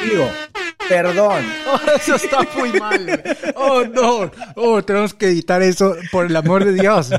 Digo, 0.00 0.28
Perdón. 0.90 1.44
eso 1.96 2.16
está 2.16 2.40
muy 2.56 2.72
mal. 2.72 3.22
Oh, 3.54 3.84
no. 3.84 4.30
Oh, 4.56 4.82
tenemos 4.82 5.14
que 5.14 5.26
editar 5.26 5.62
eso 5.62 5.94
por 6.10 6.26
el 6.26 6.34
amor 6.34 6.64
de 6.64 6.72
Dios. 6.72 7.10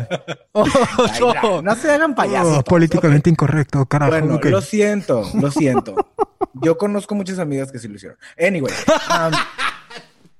Oh, 0.51 1.61
no, 1.63 1.75
se 1.77 1.89
hagan 1.89 2.13
payasos. 2.13 2.57
Oh, 2.57 2.63
políticamente 2.63 3.29
incorrecto, 3.29 3.85
carajo. 3.85 4.11
Bueno, 4.11 4.39
lo 4.43 4.61
siento, 4.61 5.23
lo 5.39 5.49
siento. 5.49 5.95
Yo 6.55 6.77
conozco 6.77 7.15
muchas 7.15 7.39
amigas 7.39 7.71
que 7.71 7.79
sí 7.79 7.87
lo 7.87 7.95
hicieron. 7.95 8.17
Anyway. 8.37 8.73
Um, 9.09 9.31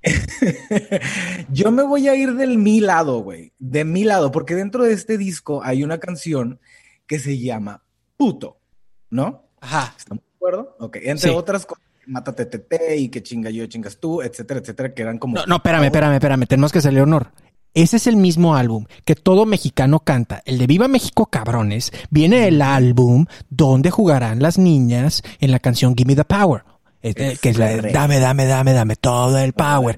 yo 1.49 1.71
me 1.71 1.83
voy 1.83 2.09
a 2.09 2.15
ir 2.15 2.33
del 2.33 2.57
mi 2.57 2.81
lado, 2.81 3.19
güey. 3.19 3.53
De 3.59 3.85
mi 3.85 4.03
lado, 4.03 4.31
porque 4.31 4.55
dentro 4.55 4.83
de 4.83 4.91
este 4.91 5.17
disco 5.17 5.63
hay 5.63 5.85
una 5.85 5.99
canción 5.99 6.59
que 7.07 7.17
se 7.19 7.39
llama 7.39 7.83
Puto, 8.17 8.59
¿no? 9.09 9.45
Ajá. 9.61 9.93
¿Estamos 9.97 10.23
de 10.25 10.35
acuerdo? 10.35 10.75
Ok. 10.79 10.97
Entre 11.01 11.31
otras 11.31 11.65
cosas 11.65 11.90
mátate 12.07 12.45
tete 12.45 12.97
y 12.97 13.09
que 13.09 13.23
chinga 13.23 13.49
yo, 13.49 13.65
chingas 13.67 13.97
tú, 13.99 14.21
etcétera, 14.21 14.59
etcétera, 14.59 14.93
que 14.93 15.01
eran 15.01 15.17
como... 15.17 15.35
No, 15.35 15.45
no, 15.45 15.55
espérame, 15.57 15.85
espérame, 15.85 16.13
espérame, 16.13 16.45
tenemos 16.47 16.71
que 16.71 16.79
hacerle 16.79 17.01
honor. 17.01 17.31
Ese 17.73 17.97
es 17.97 18.07
el 18.07 18.17
mismo 18.17 18.55
álbum 18.55 18.85
que 19.05 19.15
todo 19.15 19.45
mexicano 19.45 20.01
canta. 20.01 20.41
El 20.45 20.57
de 20.57 20.67
Viva 20.67 20.87
México 20.89 21.27
Cabrones 21.27 21.91
viene 22.09 22.47
el 22.47 22.61
álbum 22.61 23.25
donde 23.49 23.91
jugarán 23.91 24.41
las 24.41 24.57
niñas 24.57 25.23
en 25.39 25.51
la 25.51 25.59
canción 25.59 25.95
Give 25.95 26.09
Me 26.09 26.15
the 26.15 26.25
Power. 26.25 26.63
que 27.01 27.37
es 27.41 27.57
la 27.57 27.67
de 27.67 27.91
Dame, 27.91 28.19
dame, 28.19 28.45
dame, 28.45 28.73
dame 28.73 28.95
todo 28.97 29.37
el 29.37 29.53
power. 29.53 29.97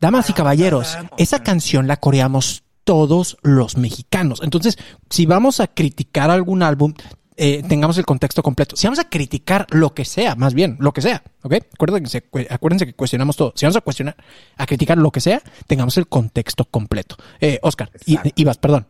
Damas 0.00 0.28
y 0.30 0.32
caballeros, 0.32 0.98
esa 1.16 1.44
canción 1.44 1.86
la 1.86 1.96
coreamos 1.98 2.64
todos 2.82 3.36
los 3.42 3.76
mexicanos. 3.76 4.40
Entonces, 4.42 4.76
si 5.08 5.26
vamos 5.26 5.60
a 5.60 5.68
criticar 5.68 6.28
algún 6.28 6.64
álbum, 6.64 6.94
eh, 7.36 7.62
tengamos 7.68 7.98
el 7.98 8.04
contexto 8.04 8.42
completo. 8.42 8.76
Si 8.76 8.86
vamos 8.86 8.98
a 8.98 9.08
criticar 9.08 9.66
lo 9.70 9.94
que 9.94 10.04
sea, 10.04 10.34
más 10.34 10.54
bien, 10.54 10.76
lo 10.80 10.92
que 10.92 11.00
sea, 11.00 11.22
¿ok? 11.42 11.54
Acuérdense, 11.74 12.24
acuérdense 12.50 12.86
que 12.86 12.94
cuestionamos 12.94 13.36
todo. 13.36 13.52
Si 13.56 13.64
vamos 13.64 13.76
a 13.76 13.80
cuestionar, 13.80 14.16
a 14.56 14.66
criticar 14.66 14.98
lo 14.98 15.10
que 15.10 15.20
sea, 15.20 15.42
tengamos 15.66 15.96
el 15.96 16.06
contexto 16.06 16.64
completo. 16.64 17.16
Eh, 17.40 17.58
Oscar, 17.62 17.90
Ibas, 18.06 18.58
perdón. 18.58 18.86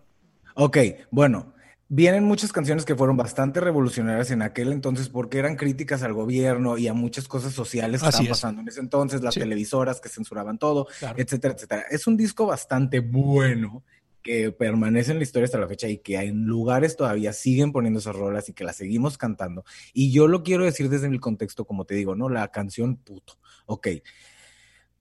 Ok, 0.55 0.78
bueno, 1.11 1.55
vienen 1.88 2.24
muchas 2.24 2.53
canciones 2.53 2.84
que 2.84 2.97
fueron 2.97 3.16
bastante 3.16 3.61
revolucionarias 3.61 4.30
en 4.30 4.43
aquel 4.43 4.72
entonces 4.72 5.09
porque 5.09 5.38
eran 5.38 5.57
críticas 5.57 6.03
al 6.03 6.14
gobierno 6.14 6.78
y 6.78 6.88
a 6.88 6.95
muchas 6.95 7.28
cosas 7.28 7.53
sociales 7.53 8.03
que 8.03 8.09
estaban 8.09 8.28
pasando 8.28 8.61
en 8.62 8.68
ese 8.68 8.80
entonces, 8.80 9.22
las 9.22 9.34
televisoras 9.34 10.01
que 10.01 10.09
censuraban 10.09 10.59
todo, 10.59 10.88
etcétera, 11.16 11.55
etcétera. 11.55 11.84
Es 11.90 12.07
un 12.07 12.16
disco 12.16 12.47
bastante 12.47 13.01
bueno 13.01 13.82
que 14.22 14.52
permanece 14.52 15.12
en 15.12 15.18
la 15.18 15.24
historia 15.24 15.44
hasta 15.44 15.58
la 15.58 15.68
fecha 15.68 15.88
y 15.88 15.98
que 15.98 16.16
en 16.16 16.44
lugares 16.44 16.96
todavía 16.96 17.32
siguen 17.32 17.72
poniendo 17.72 18.00
esas 18.00 18.16
rolas 18.16 18.48
y 18.48 18.52
que 18.52 18.64
las 18.64 18.76
seguimos 18.76 19.18
cantando. 19.18 19.64
Y 19.92 20.12
yo 20.12 20.28
lo 20.28 20.42
quiero 20.42 20.64
decir 20.64 20.88
desde 20.88 21.08
mi 21.08 21.18
contexto, 21.18 21.64
como 21.64 21.84
te 21.84 21.94
digo, 21.94 22.14
¿no? 22.14 22.28
La 22.28 22.48
canción 22.48 22.96
puto. 22.96 23.38
Ok. 23.66 23.88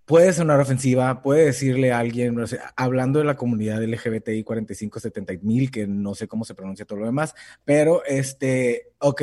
Puede 0.06 0.34
sonar 0.34 0.60
ofensiva, 0.60 1.22
puede 1.22 1.46
decirle 1.46 1.94
a 1.94 2.00
alguien, 2.00 2.36
hablando 2.76 3.20
de 3.20 3.26
la 3.26 3.38
comunidad 3.38 3.82
LGBTI 3.82 4.44
4570 4.44 5.34
mil, 5.42 5.72
que 5.72 5.88
no 5.88 6.16
sé 6.16 6.28
cómo 6.28 6.44
se 6.44 6.56
pronuncia 6.56 6.86
todo 6.86 7.00
lo 7.00 7.06
demás, 7.06 7.34
pero 7.64 8.04
este, 8.04 8.90
ok, 8.98 9.22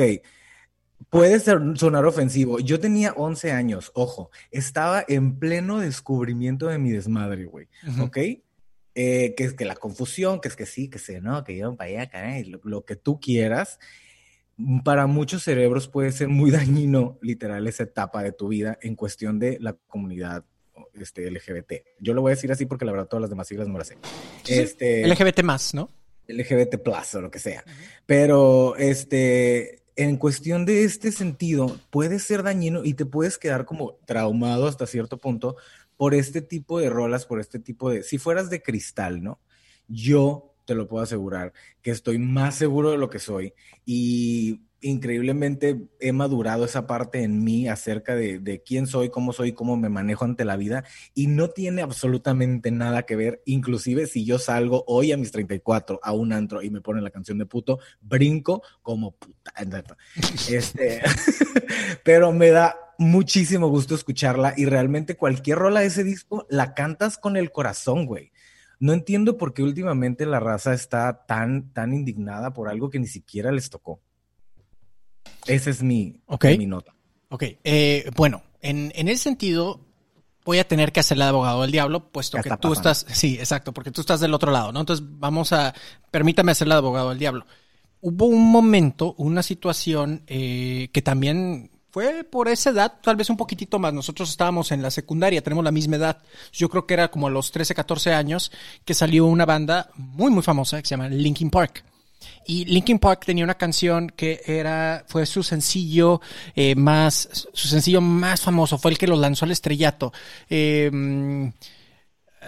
puede 1.09 1.39
sonar 1.39 2.05
ofensivo. 2.05 2.59
Yo 2.59 2.79
tenía 2.79 3.13
11 3.15 3.51
años, 3.51 3.91
ojo, 3.93 4.31
estaba 4.51 5.03
en 5.07 5.37
pleno 5.37 5.79
descubrimiento 5.79 6.67
de 6.67 6.79
mi 6.79 6.91
desmadre, 6.91 7.45
güey, 7.45 7.67
¿ok? 8.01 8.17
Eh, 9.01 9.33
que 9.33 9.45
es 9.45 9.53
que 9.53 9.63
la 9.63 9.77
confusión, 9.77 10.41
que 10.41 10.49
es 10.49 10.57
que 10.57 10.65
sí, 10.65 10.89
que 10.89 10.99
sé, 10.99 11.21
no, 11.21 11.41
que 11.45 11.55
yo 11.55 11.73
para 11.73 11.89
allá, 11.89 12.09
caray, 12.09 12.43
lo, 12.43 12.83
que 12.83 12.97
tú 12.97 13.17
quieras. 13.17 13.79
Para 14.83 15.07
muchos 15.07 15.41
cerebros 15.41 15.87
puede 15.87 16.11
ser 16.11 16.27
muy 16.27 16.51
dañino, 16.51 17.17
literal, 17.21 17.65
esa 17.67 17.83
etapa 17.83 18.21
de 18.23 18.33
tu 18.33 18.49
vida 18.49 18.77
en 18.81 18.95
cuestión 18.97 19.39
de 19.39 19.57
la 19.61 19.77
comunidad 19.87 20.43
este, 20.95 21.31
LGBT. 21.31 21.75
Yo 22.01 22.13
lo 22.13 22.21
voy 22.21 22.33
a 22.33 22.35
decir 22.35 22.51
así 22.51 22.65
porque 22.65 22.83
la 22.83 22.91
verdad 22.91 23.07
todas 23.07 23.21
las 23.21 23.29
demás 23.29 23.47
siglas 23.47 23.69
no 23.69 23.77
las 23.77 23.87
sé. 23.87 23.97
este, 24.49 25.07
LGBT 25.07 25.43
más, 25.43 25.73
¿no? 25.73 25.89
LGBT 26.27 26.75
plus 26.83 27.15
o 27.15 27.21
lo 27.21 27.31
que 27.31 27.39
sea. 27.39 27.63
Pero 28.05 28.75
este, 28.75 29.79
en 29.95 30.17
cuestión 30.17 30.65
de 30.65 30.83
este 30.83 31.13
sentido, 31.13 31.79
puede 31.89 32.19
ser 32.19 32.43
dañino 32.43 32.83
y 32.83 32.95
te 32.95 33.05
puedes 33.05 33.37
quedar 33.37 33.63
como 33.63 33.97
traumado 34.05 34.67
hasta 34.67 34.87
cierto 34.87 35.17
punto 35.19 35.55
por 35.99 36.13
este 36.13 36.41
tipo 36.41 36.79
de 36.79 36.89
rolas, 36.89 37.25
por 37.25 37.41
este 37.41 37.59
tipo 37.59 37.89
de, 37.89 38.03
si 38.03 38.19
fueras 38.19 38.49
de 38.49 38.61
cristal, 38.61 39.21
¿no? 39.21 39.41
Yo 39.89 40.55
te 40.63 40.73
lo 40.73 40.87
puedo 40.87 41.03
asegurar 41.03 41.51
que 41.81 41.91
estoy 41.91 42.19
más 42.19 42.55
seguro 42.55 42.91
de 42.91 42.97
lo 42.97 43.09
que 43.09 43.19
soy 43.19 43.53
y 43.85 44.61
increíblemente 44.79 45.89
he 45.99 46.13
madurado 46.13 46.63
esa 46.63 46.87
parte 46.87 47.23
en 47.23 47.43
mí 47.43 47.67
acerca 47.67 48.15
de, 48.15 48.63
quién 48.65 48.87
soy, 48.87 49.09
cómo 49.09 49.33
soy, 49.33 49.51
cómo 49.51 49.75
me 49.75 49.89
manejo 49.89 50.23
ante 50.23 50.45
la 50.45 50.55
vida 50.55 50.85
y 51.13 51.27
no 51.27 51.49
tiene 51.49 51.81
absolutamente 51.81 52.71
nada 52.71 53.03
que 53.03 53.17
ver, 53.17 53.41
inclusive 53.43 54.07
si 54.07 54.23
yo 54.23 54.39
salgo 54.39 54.85
hoy 54.87 55.11
a 55.11 55.17
mis 55.17 55.33
34 55.33 55.99
a 56.01 56.13
un 56.13 56.31
antro 56.31 56.61
y 56.61 56.69
me 56.69 56.79
ponen 56.79 57.03
la 57.03 57.11
canción 57.11 57.39
de 57.39 57.45
puto, 57.45 57.79
brinco 57.99 58.63
como 58.81 59.11
puta. 59.11 59.53
Este, 60.49 61.01
pero 62.05 62.31
me 62.31 62.51
da 62.51 62.88
muchísimo 62.99 63.69
gusto 63.69 63.95
escucharla 63.95 64.53
y 64.55 64.65
realmente 64.65 65.15
cualquier 65.15 65.57
rola 65.57 65.79
de 65.79 65.87
ese 65.87 66.03
disco 66.03 66.45
la 66.49 66.73
cantas 66.73 67.17
con 67.17 67.37
el 67.37 67.51
corazón, 67.51 68.05
güey. 68.05 68.31
No 68.79 68.93
entiendo 68.93 69.37
por 69.37 69.53
qué 69.53 69.63
últimamente 69.63 70.25
la 70.25 70.39
raza 70.39 70.73
está 70.73 71.25
tan, 71.25 71.73
tan 71.73 71.93
indignada 71.93 72.53
por 72.53 72.69
algo 72.69 72.89
que 72.89 72.99
ni 72.99 73.07
siquiera 73.07 73.51
les 73.51 73.69
tocó. 73.69 74.01
Esa 75.47 75.69
es 75.69 75.81
mi, 75.81 76.21
mi 76.57 76.65
nota. 76.65 76.93
Ok, 77.29 77.43
eh, 77.63 78.11
bueno, 78.15 78.43
en, 78.61 78.91
en 78.95 79.07
ese 79.07 79.23
sentido, 79.23 79.79
voy 80.43 80.59
a 80.59 80.67
tener 80.67 80.91
que 80.91 80.99
hacerle 80.99 81.23
de 81.23 81.29
abogado 81.29 81.61
del 81.61 81.71
diablo, 81.71 82.11
puesto 82.11 82.37
que 82.41 82.49
tú 82.57 82.73
estás, 82.73 83.05
sí, 83.09 83.37
exacto, 83.39 83.73
porque 83.73 83.91
tú 83.91 84.01
estás 84.01 84.19
del 84.19 84.33
otro 84.33 84.51
lado, 84.51 84.71
¿no? 84.71 84.81
Entonces 84.81 85.05
vamos 85.09 85.53
a, 85.53 85.73
permítame 86.11 86.51
hacerle 86.51 86.73
de 86.73 86.79
abogado 86.79 87.09
del 87.09 87.19
diablo. 87.19 87.45
Hubo 88.01 88.25
un 88.25 88.51
momento, 88.51 89.13
una 89.17 89.43
situación 89.43 90.23
eh, 90.27 90.89
que 90.91 91.01
también 91.01 91.71
fue 91.91 92.23
por 92.23 92.47
esa 92.47 92.69
edad, 92.69 92.93
tal 93.01 93.15
vez 93.15 93.29
un 93.29 93.37
poquitito 93.37 93.79
más. 93.79 93.93
Nosotros 93.93 94.29
estábamos 94.29 94.71
en 94.71 94.81
la 94.81 94.91
secundaria, 94.91 95.41
tenemos 95.41 95.63
la 95.63 95.71
misma 95.71 95.95
edad. 95.95 96.17
Yo 96.51 96.69
creo 96.69 96.85
que 96.85 96.93
era 96.93 97.09
como 97.09 97.27
a 97.27 97.31
los 97.31 97.51
13, 97.51 97.73
14 97.73 98.13
años 98.13 98.51
que 98.85 98.93
salió 98.93 99.25
una 99.25 99.45
banda 99.45 99.89
muy, 99.95 100.31
muy 100.31 100.43
famosa 100.43 100.81
que 100.81 100.87
se 100.87 100.91
llama 100.91 101.09
Linkin 101.09 101.49
Park. 101.49 101.83
Y 102.45 102.65
Linkin 102.65 102.99
Park 102.99 103.25
tenía 103.25 103.43
una 103.43 103.55
canción 103.55 104.09
que 104.09 104.41
era, 104.45 105.05
fue 105.07 105.25
su 105.25 105.41
sencillo 105.43 106.19
eh, 106.55 106.75
más, 106.75 107.29
su 107.53 107.67
sencillo 107.67 108.01
más 108.01 108.41
famoso, 108.41 108.77
fue 108.77 108.91
el 108.91 108.97
que 108.97 109.07
lo 109.07 109.15
lanzó 109.15 109.45
al 109.45 109.51
estrellato. 109.51 110.11
Eh, 110.49 110.91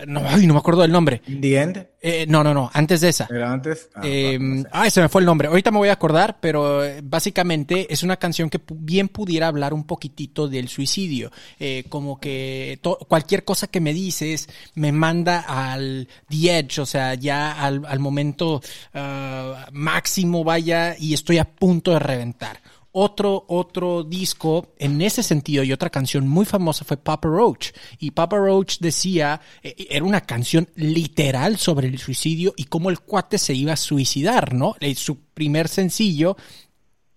no, 0.08 0.22
ay, 0.26 0.48
no 0.48 0.54
me 0.54 0.60
acuerdo 0.60 0.82
del 0.82 0.92
nombre. 0.92 1.22
The 1.26 1.62
End? 1.62 1.88
Eh, 2.04 2.26
no, 2.28 2.44
no, 2.44 2.54
no, 2.54 2.72
antes 2.74 3.02
de 3.02 3.10
esa. 3.10 3.28
¿Era 3.30 3.52
antes? 3.52 3.90
Ah, 3.94 4.02
Eh, 4.04 4.40
no 4.40 4.64
sé. 4.64 4.70
ay, 4.72 4.90
se 4.90 5.02
me 5.02 5.10
fue 5.10 5.22
el 5.22 5.26
nombre. 5.26 5.48
Ahorita 5.48 5.70
me 5.70 5.78
voy 5.78 5.90
a 5.90 5.94
acordar, 5.94 6.40
pero 6.42 6.84
eh, 6.84 7.02
básicamente 7.04 7.94
es 7.94 8.02
una 8.02 8.18
canción 8.18 8.50
que 8.50 8.60
bien 8.74 9.08
pudiera 9.08 9.48
hablar 9.48 9.74
un 9.74 9.84
poquitito 9.84 10.48
del 10.48 10.68
suicidio. 10.68 11.32
Eh, 11.60 11.84
como 11.90 12.20
que 12.20 12.80
cualquier 13.08 13.44
cosa 13.44 13.68
que 13.68 13.82
me 13.82 13.94
dices 13.94 14.50
me 14.74 14.92
manda 14.92 15.42
al 15.42 16.08
the 16.30 16.58
edge, 16.58 16.80
o 16.80 16.86
sea, 16.88 17.14
ya 17.14 17.52
al, 17.52 17.86
al 17.86 18.00
momento 18.00 18.62
ah, 18.96 19.68
máximo, 19.72 20.44
vaya, 20.44 20.96
y 20.98 21.14
estoy 21.14 21.38
a 21.38 21.46
punto 21.46 21.92
de 21.92 22.00
reventar. 22.00 22.60
Otro, 22.94 23.46
otro 23.48 24.04
disco 24.04 24.74
en 24.78 25.02
ese 25.02 25.24
sentido 25.24 25.64
y 25.64 25.72
otra 25.72 25.90
canción 25.90 26.28
muy 26.28 26.46
famosa 26.46 26.84
fue 26.84 26.98
Papa 26.98 27.30
Roach. 27.30 27.72
Y 28.00 28.12
Papa 28.12 28.38
Roach 28.38 28.80
decía, 28.80 29.40
eh, 29.64 29.88
era 29.90 30.04
una 30.04 30.22
canción 30.22 30.68
literal 30.76 31.58
sobre 31.58 31.88
el 31.88 32.00
suicidio 32.00 32.54
y 32.58 32.66
cómo 32.66 32.90
el 32.90 33.00
cuate 33.00 33.38
se 33.38 33.54
iba 33.54 33.74
a 33.74 33.78
suicidar, 33.78 34.54
¿no? 34.54 34.76
Eh, 34.82 34.94
Su 34.96 35.20
primer 35.34 35.70
sencillo, 35.70 36.36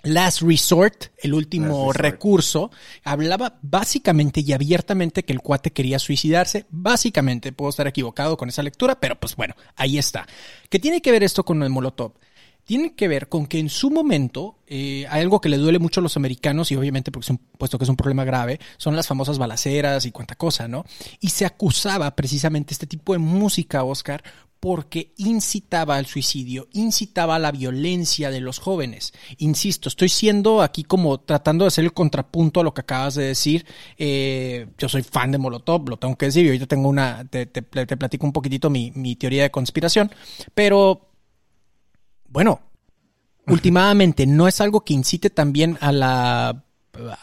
Last 0.04 0.42
Resort, 0.42 1.06
el 1.18 1.34
último 1.34 1.66
Last 1.66 1.96
Resort. 1.96 2.00
recurso, 2.00 2.70
hablaba 3.04 3.58
básicamente 3.62 4.42
y 4.46 4.52
abiertamente 4.52 5.24
que 5.24 5.32
el 5.32 5.40
cuate 5.40 5.72
quería 5.72 5.98
suicidarse. 5.98 6.66
Básicamente, 6.70 7.52
puedo 7.52 7.70
estar 7.70 7.86
equivocado 7.86 8.36
con 8.36 8.48
esa 8.48 8.62
lectura, 8.62 9.00
pero 9.00 9.18
pues 9.18 9.34
bueno, 9.34 9.54
ahí 9.76 9.98
está. 9.98 10.26
¿Qué 10.68 10.78
tiene 10.78 11.00
que 11.00 11.10
ver 11.10 11.22
esto 11.24 11.44
con 11.44 11.62
el 11.62 11.70
Molotov? 11.70 12.12
Tiene 12.64 12.94
que 12.94 13.08
ver 13.08 13.28
con 13.28 13.46
que 13.46 13.58
en 13.58 13.68
su 13.68 13.90
momento 13.90 14.56
eh, 14.66 15.06
hay 15.10 15.20
algo 15.22 15.40
que 15.40 15.48
le 15.50 15.58
duele 15.58 15.78
mucho 15.78 16.00
a 16.00 16.02
los 16.02 16.16
americanos 16.16 16.70
y 16.72 16.76
obviamente 16.76 17.10
porque 17.12 17.24
es 17.26 17.30
un, 17.30 17.38
puesto 17.38 17.76
que 17.78 17.84
es 17.84 17.90
un 17.90 17.96
problema 17.96 18.24
grave, 18.24 18.58
son 18.78 18.96
las 18.96 19.06
famosas 19.06 19.38
balaceras 19.38 20.06
y 20.06 20.12
cuanta 20.12 20.34
cosa, 20.34 20.66
¿no? 20.66 20.84
Y 21.20 21.28
se 21.28 21.44
acusaba 21.44 22.14
precisamente 22.16 22.72
este 22.72 22.86
tipo 22.86 23.12
de 23.12 23.18
música, 23.18 23.84
Oscar, 23.84 24.22
porque 24.60 25.12
incitaba 25.18 25.96
al 25.96 26.06
suicidio, 26.06 26.68
incitaba 26.72 27.36
a 27.36 27.38
la 27.38 27.52
violencia 27.52 28.30
de 28.30 28.40
los 28.40 28.58
jóvenes. 28.60 29.12
Insisto, 29.36 29.90
estoy 29.90 30.08
siendo 30.08 30.62
aquí 30.62 30.84
como 30.84 31.20
tratando 31.20 31.64
de 31.64 31.68
hacer 31.68 31.84
el 31.84 31.92
contrapunto 31.92 32.60
a 32.60 32.64
lo 32.64 32.72
que 32.72 32.80
acabas 32.80 33.14
de 33.14 33.24
decir. 33.24 33.66
Eh, 33.98 34.66
yo 34.78 34.88
soy 34.88 35.02
fan 35.02 35.32
de 35.32 35.36
Molotov, 35.38 35.86
lo 35.90 35.98
tengo 35.98 36.16
que 36.16 36.26
decir, 36.26 36.46
y 36.46 36.48
ahorita 36.48 36.64
tengo 36.66 36.88
una, 36.88 37.26
te, 37.28 37.44
te- 37.44 37.60
te 37.60 37.96
platico 37.98 38.24
un 38.24 38.32
poquitito 38.32 38.70
mi, 38.70 38.90
mi 38.94 39.16
teoría 39.16 39.42
de 39.42 39.50
conspiración, 39.50 40.10
pero 40.54 41.10
bueno, 42.34 42.60
últimamente 43.46 44.26
no 44.26 44.46
es 44.48 44.60
algo 44.60 44.84
que 44.84 44.92
incite 44.92 45.30
también 45.30 45.78
a 45.80 45.92
la 45.92 46.48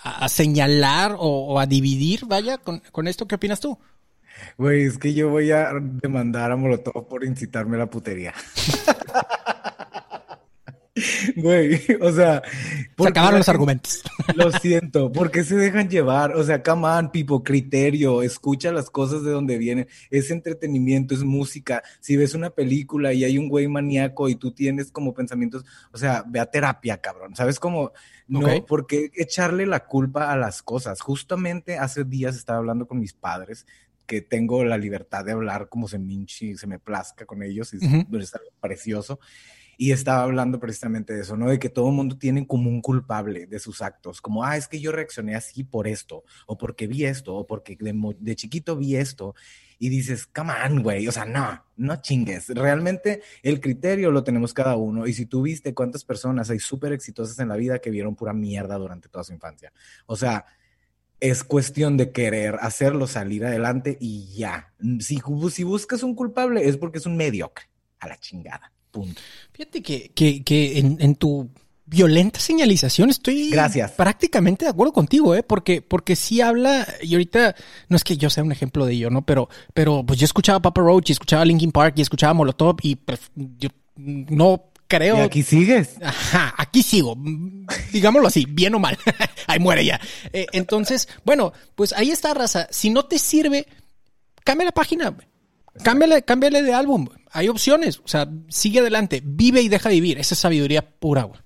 a 0.03 0.26
a 0.26 0.30
señalar 0.30 1.16
o, 1.18 1.53
o 1.53 1.59
a 1.59 1.66
dividir, 1.66 2.26
vaya, 2.26 2.57
con, 2.57 2.82
con 2.91 3.07
esto, 3.07 3.28
¿qué 3.28 3.36
opinas 3.36 3.59
tú? 3.59 3.78
Güey, 4.57 4.84
es 4.86 4.97
que 4.97 5.14
yo 5.14 5.30
voy 5.30 5.51
a 5.51 5.72
demandar 5.74 6.51
a 6.51 6.55
Molotov 6.55 7.07
por 7.07 7.24
incitarme 7.24 7.76
a 7.76 7.80
la 7.80 7.89
putería. 7.89 8.34
Güey, 11.38 11.82
o 12.01 12.12
sea, 12.12 12.41
Se 12.97 13.07
acabaron 13.07 13.39
los 13.39 13.47
argumentos. 13.47 14.03
Lo 14.36 14.52
siento, 14.52 15.12
porque 15.12 15.44
se 15.44 15.56
dejan 15.56 15.90
llevar. 15.90 16.36
O 16.36 16.44
sea, 16.44 16.64
come 16.64 16.88
on, 16.88 17.12
people, 17.12 17.38
criterio, 17.44 18.22
escucha 18.22 18.72
las 18.72 18.90
cosas 18.90 19.24
de 19.24 19.32
donde 19.32 19.58
vienen. 19.58 19.88
Es 20.10 20.32
entretenimiento, 20.32 21.14
es 21.14 21.24
música. 21.24 21.84
Si 22.00 22.16
ves 22.18 22.34
una 22.34 22.50
película 22.50 23.14
y 23.14 23.24
hay 23.24 23.38
un 23.38 23.50
güey 23.50 23.68
maníaco 23.68 24.30
y 24.30 24.36
tú 24.36 24.52
tienes 24.52 24.92
como 24.92 25.14
pensamientos, 25.14 25.66
o 25.92 25.98
sea, 25.98 26.24
ve 26.28 26.40
a 26.40 26.46
terapia, 26.46 26.98
cabrón. 26.98 27.36
¿Sabes 27.36 27.60
cómo? 27.60 27.92
No, 28.28 28.66
porque 28.66 29.12
echarle 29.16 29.66
la 29.66 29.86
culpa 29.86 30.32
a 30.32 30.38
las 30.38 30.64
cosas. 30.64 31.02
Justamente 31.02 31.78
hace 31.78 32.04
días 32.04 32.36
estaba 32.36 32.60
hablando 32.60 32.88
con 32.88 33.00
mis 33.00 33.14
padres 33.14 33.66
que 34.06 34.22
tengo 34.22 34.66
la 34.66 34.78
libertad 34.78 35.24
de 35.24 35.32
hablar 35.32 35.70
como 35.70 35.88
se 35.88 35.98
minchi, 35.98 36.58
se 36.58 36.68
me 36.68 36.80
plazca 36.80 37.26
con 37.26 37.44
ellos, 37.44 37.74
y 37.74 37.78
es, 37.78 37.84
Ujú. 37.84 38.18
es 38.18 38.36
algo 38.36 38.50
precioso. 38.60 39.20
Y 39.82 39.94
estaba 39.94 40.22
hablando 40.22 40.60
precisamente 40.60 41.12
de 41.12 41.22
eso, 41.22 41.36
¿no? 41.36 41.50
De 41.50 41.58
que 41.58 41.68
todo 41.68 41.90
el 41.90 41.96
mundo 41.96 42.16
tiene 42.16 42.46
como 42.46 42.70
un 42.70 42.82
culpable 42.84 43.48
de 43.48 43.58
sus 43.58 43.82
actos, 43.82 44.22
como, 44.22 44.44
ah, 44.44 44.56
es 44.56 44.68
que 44.68 44.80
yo 44.80 44.92
reaccioné 44.92 45.34
así 45.34 45.64
por 45.64 45.88
esto, 45.88 46.24
o 46.46 46.56
porque 46.56 46.86
vi 46.86 47.06
esto, 47.06 47.34
o 47.34 47.48
porque 47.48 47.76
de, 47.80 48.16
de 48.20 48.36
chiquito 48.36 48.78
vi 48.78 48.96
esto. 48.96 49.34
Y 49.80 49.90
dices, 49.90 50.28
come 50.28 50.54
on, 50.64 50.84
güey, 50.84 51.08
o 51.08 51.12
sea, 51.12 51.26
no, 51.26 51.66
no 51.78 51.96
chingues. 51.96 52.50
Realmente 52.50 53.24
el 53.42 53.60
criterio 53.60 54.12
lo 54.12 54.24
tenemos 54.24 54.54
cada 54.54 54.76
uno. 54.76 55.08
Y 55.08 55.14
si 55.14 55.26
tú 55.26 55.42
viste 55.42 55.74
cuántas 55.74 56.06
personas 56.06 56.52
hay 56.52 56.60
súper 56.60 56.94
exitosas 56.94 57.40
en 57.40 57.48
la 57.48 57.56
vida 57.56 57.80
que 57.80 57.90
vieron 57.90 58.16
pura 58.16 58.34
mierda 58.34 58.78
durante 58.78 59.10
toda 59.10 59.24
su 59.24 59.34
infancia. 59.34 59.74
O 60.06 60.16
sea, 60.16 60.46
es 61.20 61.44
cuestión 61.44 61.98
de 61.98 62.12
querer 62.12 62.58
hacerlo 62.62 63.08
salir 63.08 63.46
adelante 63.46 63.98
y 64.00 64.28
ya. 64.38 64.76
Si 65.00 65.20
buscas 65.64 66.04
un 66.04 66.14
culpable 66.14 66.70
es 66.70 66.78
porque 66.78 67.00
es 67.00 67.08
un 67.08 67.18
mediocre. 67.18 67.66
A 68.00 68.08
la 68.08 68.18
chingada. 68.20 68.72
Punto. 68.92 69.20
Fíjate 69.54 69.82
que, 69.82 70.12
que, 70.14 70.44
que 70.44 70.80
en, 70.80 70.98
en 71.00 71.16
tu 71.16 71.50
violenta 71.92 72.39
señalización 72.39 73.10
estoy 73.10 73.50
Gracias. 73.50 73.92
prácticamente 73.92 74.64
de 74.66 74.72
acuerdo 74.72 74.94
contigo, 74.94 75.36
¿eh? 75.36 75.44
Porque, 75.44 75.82
porque 75.82 76.16
sí 76.16 76.39
habla, 76.39 76.88
y 77.02 77.14
ahorita 77.14 77.54
no 77.89 77.98
es 77.98 78.04
que 78.04 78.16
yo 78.16 78.30
sea 78.30 78.44
un 78.44 78.52
ejemplo 78.52 78.86
de 78.86 78.94
ello, 78.94 79.10
¿no? 79.10 79.26
Pero, 79.26 79.50
pero 79.74 80.04
pues 80.06 80.18
yo 80.18 80.26
escuchaba 80.26 80.62
Papa 80.62 80.82
Roach 80.82 81.10
y 81.10 81.14
escuchaba 81.14 81.44
Linkin 81.44 81.72
Park 81.72 81.96
y 81.98 82.02
escuchaba 82.02 82.34
Molotov 82.34 82.78
y 82.82 82.96
pues, 82.96 83.20
yo 83.36 83.70
no 83.96 84.72
creo. 84.88 85.18
Y 85.18 85.20
aquí 85.22 85.44
sigues. 85.44 85.96
Ajá, 86.02 86.54
aquí 86.58 86.82
sigo, 86.82 87.18
digámoslo 87.92 88.28
así, 88.30 88.46
bien 88.48 88.74
o 88.76 88.80
mal. 88.80 88.98
Ahí 89.48 89.60
muere 89.60 89.84
ya. 89.84 90.00
Eh, 90.32 90.48
entonces, 90.54 91.10
bueno, 91.26 91.52
pues 91.76 91.92
ahí 91.94 92.12
está, 92.12 92.34
raza. 92.34 92.68
Si 92.72 92.89
no 92.89 93.04
te 93.04 93.20
sirve, 93.20 93.68
cambia 94.46 94.66
la 94.66 94.72
página. 94.72 95.14
Cámbiale, 95.84 96.24
cámbiale 96.24 96.64
de 96.64 96.74
álbum. 96.74 97.08
Hay 97.32 97.48
opciones. 97.48 98.00
O 98.00 98.08
sea, 98.08 98.28
sigue 98.50 98.80
adelante. 98.80 99.22
Vive 99.24 99.62
y 99.62 99.70
deja 99.70 99.90
vivir. 99.90 100.20
Esa 100.20 100.36
es 100.36 100.40
sabiduría 100.40 100.82
pura, 100.82 101.24
güey. 101.24 101.40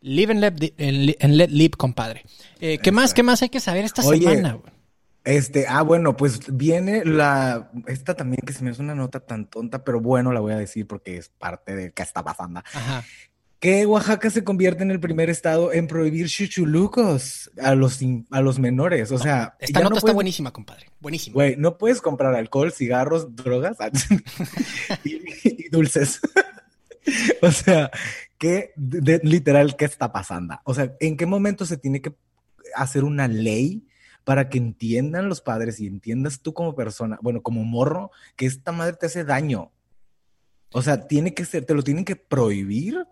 Live 0.00 0.32
and 0.32 0.40
let, 0.40 0.74
and 0.78 1.16
and 1.20 1.34
let 1.34 1.48
live, 1.48 1.70
compadre. 1.76 2.24
Eh, 2.60 2.78
¿Qué 2.78 2.90
más? 2.92 3.14
¿Qué 3.14 3.22
más 3.22 3.40
hay 3.42 3.48
que 3.48 3.60
saber 3.60 3.84
esta 3.84 4.02
Oye, 4.02 4.20
semana? 4.20 4.54
güey? 4.54 4.72
Este, 5.24 5.66
ah, 5.68 5.82
bueno, 5.82 6.16
pues 6.16 6.40
viene 6.48 7.04
la, 7.04 7.70
esta 7.86 8.14
también 8.14 8.40
que 8.44 8.52
se 8.52 8.64
me 8.64 8.70
hace 8.70 8.82
una 8.82 8.96
nota 8.96 9.20
tan 9.20 9.46
tonta, 9.46 9.84
pero 9.84 10.00
bueno, 10.00 10.32
la 10.32 10.40
voy 10.40 10.52
a 10.52 10.58
decir 10.58 10.88
porque 10.88 11.16
es 11.16 11.28
parte 11.28 11.76
de 11.76 11.92
que 11.92 12.02
está 12.02 12.24
pasando. 12.24 12.60
Ajá. 12.74 13.04
Que 13.62 13.86
Oaxaca 13.86 14.28
se 14.28 14.42
convierte 14.42 14.82
en 14.82 14.90
el 14.90 14.98
primer 14.98 15.30
estado 15.30 15.72
en 15.72 15.86
prohibir 15.86 16.26
chuchulucos 16.26 17.48
a 17.62 17.76
los, 17.76 18.00
a 18.32 18.40
los 18.40 18.58
menores. 18.58 19.12
O 19.12 19.18
sea, 19.18 19.54
Esta 19.60 19.78
nota 19.78 19.90
no 19.90 19.94
está 19.98 20.00
puedes- 20.06 20.14
buenísima, 20.16 20.52
compadre. 20.52 20.86
Buenísima. 20.98 21.34
Güey, 21.34 21.54
no 21.56 21.78
puedes 21.78 22.00
comprar 22.00 22.34
alcohol, 22.34 22.72
cigarros, 22.72 23.36
drogas 23.36 23.76
y, 25.04 25.20
y 25.44 25.68
dulces. 25.68 26.20
o 27.42 27.52
sea, 27.52 27.88
¿qué, 28.36 28.72
de- 28.74 29.00
de- 29.00 29.20
literal, 29.22 29.76
qué 29.76 29.84
está 29.84 30.10
pasando? 30.12 30.58
O 30.64 30.74
sea, 30.74 30.92
¿en 30.98 31.16
qué 31.16 31.26
momento 31.26 31.64
se 31.64 31.76
tiene 31.76 32.02
que 32.02 32.16
hacer 32.74 33.04
una 33.04 33.28
ley 33.28 33.86
para 34.24 34.48
que 34.48 34.58
entiendan 34.58 35.28
los 35.28 35.40
padres 35.40 35.78
y 35.78 35.86
entiendas 35.86 36.40
tú 36.40 36.52
como 36.52 36.74
persona, 36.74 37.16
bueno, 37.22 37.42
como 37.42 37.62
morro, 37.62 38.10
que 38.34 38.46
esta 38.46 38.72
madre 38.72 38.96
te 38.98 39.06
hace 39.06 39.22
daño? 39.22 39.70
O 40.72 40.82
sea, 40.82 41.06
tiene 41.06 41.32
que 41.32 41.44
ser, 41.44 41.64
te 41.64 41.74
lo 41.74 41.84
tienen 41.84 42.04
que 42.04 42.16
prohibir 42.16 43.06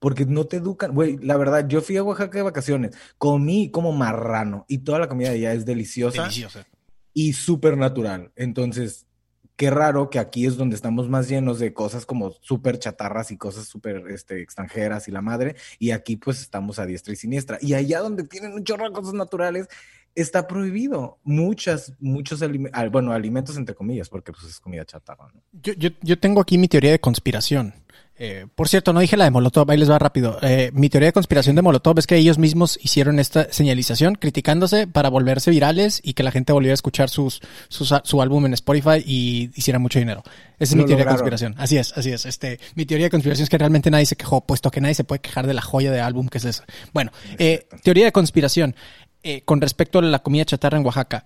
porque 0.00 0.26
no 0.26 0.46
te 0.46 0.56
educan. 0.56 0.92
Güey, 0.92 1.18
la 1.18 1.36
verdad, 1.36 1.68
yo 1.68 1.80
fui 1.80 1.96
a 1.96 2.02
Oaxaca 2.02 2.38
de 2.38 2.42
vacaciones, 2.42 2.96
comí 3.18 3.70
como 3.70 3.92
marrano 3.92 4.64
y 4.66 4.78
toda 4.78 4.98
la 4.98 5.08
comida 5.08 5.28
de 5.28 5.36
allá 5.36 5.52
es 5.52 5.64
deliciosa 5.64 6.22
Deliciosa. 6.22 6.66
y 7.14 7.34
súper 7.34 7.76
natural. 7.76 8.32
Entonces, 8.34 9.06
qué 9.56 9.70
raro 9.70 10.08
que 10.08 10.18
aquí 10.18 10.46
es 10.46 10.56
donde 10.56 10.74
estamos 10.74 11.08
más 11.08 11.28
llenos 11.28 11.58
de 11.58 11.74
cosas 11.74 12.06
como 12.06 12.32
súper 12.40 12.78
chatarras 12.78 13.30
y 13.30 13.36
cosas 13.36 13.66
súper 13.66 14.04
este, 14.08 14.40
extranjeras 14.40 15.06
y 15.06 15.10
la 15.10 15.20
madre, 15.20 15.54
y 15.78 15.90
aquí 15.90 16.16
pues 16.16 16.40
estamos 16.40 16.78
a 16.78 16.86
diestra 16.86 17.12
y 17.12 17.16
siniestra. 17.16 17.58
Y 17.60 17.74
allá 17.74 18.00
donde 18.00 18.24
tienen 18.24 18.54
un 18.54 18.64
chorro 18.64 18.86
de 18.86 18.92
cosas 18.92 19.12
naturales, 19.12 19.68
está 20.14 20.46
prohibido 20.46 21.18
muchas, 21.24 21.92
muchos 22.00 22.40
alimentos, 22.42 22.90
bueno, 22.90 23.12
alimentos 23.12 23.56
entre 23.58 23.74
comillas, 23.74 24.08
porque 24.08 24.32
pues 24.32 24.44
es 24.44 24.60
comida 24.60 24.84
chatarra, 24.86 25.28
¿no? 25.32 25.42
Yo, 25.52 25.74
yo, 25.74 25.90
yo 26.00 26.18
tengo 26.18 26.40
aquí 26.40 26.58
mi 26.58 26.66
teoría 26.66 26.90
de 26.90 26.98
conspiración. 26.98 27.74
Eh, 28.22 28.46
por 28.54 28.68
cierto, 28.68 28.92
no 28.92 29.00
dije 29.00 29.16
la 29.16 29.24
de 29.24 29.30
Molotov, 29.30 29.70
ahí 29.70 29.78
les 29.78 29.90
va 29.90 29.98
rápido. 29.98 30.36
Eh, 30.42 30.70
mi 30.74 30.90
teoría 30.90 31.06
de 31.06 31.12
conspiración 31.14 31.56
de 31.56 31.62
Molotov 31.62 31.98
es 31.98 32.06
que 32.06 32.16
ellos 32.16 32.36
mismos 32.36 32.78
hicieron 32.82 33.18
esta 33.18 33.50
señalización 33.50 34.14
criticándose 34.14 34.86
para 34.86 35.08
volverse 35.08 35.50
virales 35.50 36.02
y 36.04 36.12
que 36.12 36.22
la 36.22 36.30
gente 36.30 36.52
volviera 36.52 36.72
a 36.72 36.74
escuchar 36.74 37.08
sus, 37.08 37.40
sus- 37.68 37.94
su 38.04 38.20
álbum 38.20 38.44
en 38.44 38.52
Spotify 38.52 39.02
y 39.06 39.50
hiciera 39.54 39.78
mucho 39.78 39.98
dinero. 39.98 40.22
Esa 40.58 40.64
es 40.64 40.70
Lo 40.72 40.76
mi 40.76 40.82
teoría 40.84 41.06
lograron. 41.06 41.16
de 41.16 41.18
conspiración. 41.30 41.54
Así 41.56 41.78
es, 41.78 41.96
así 41.96 42.12
es. 42.12 42.26
Este, 42.26 42.60
mi 42.74 42.84
teoría 42.84 43.06
de 43.06 43.10
conspiración 43.10 43.44
es 43.44 43.48
que 43.48 43.56
realmente 43.56 43.90
nadie 43.90 44.04
se 44.04 44.16
quejó, 44.16 44.42
puesto 44.42 44.70
que 44.70 44.82
nadie 44.82 44.94
se 44.94 45.04
puede 45.04 45.22
quejar 45.22 45.46
de 45.46 45.54
la 45.54 45.62
joya 45.62 45.90
de 45.90 46.00
álbum 46.02 46.28
que 46.28 46.36
es 46.36 46.44
esa. 46.44 46.66
Bueno, 46.92 47.12
eh, 47.38 47.68
teoría 47.82 48.04
de 48.04 48.12
conspiración 48.12 48.76
eh, 49.22 49.40
con 49.46 49.62
respecto 49.62 49.98
a 49.98 50.02
la 50.02 50.18
comida 50.18 50.44
chatarra 50.44 50.76
en 50.76 50.84
Oaxaca 50.84 51.24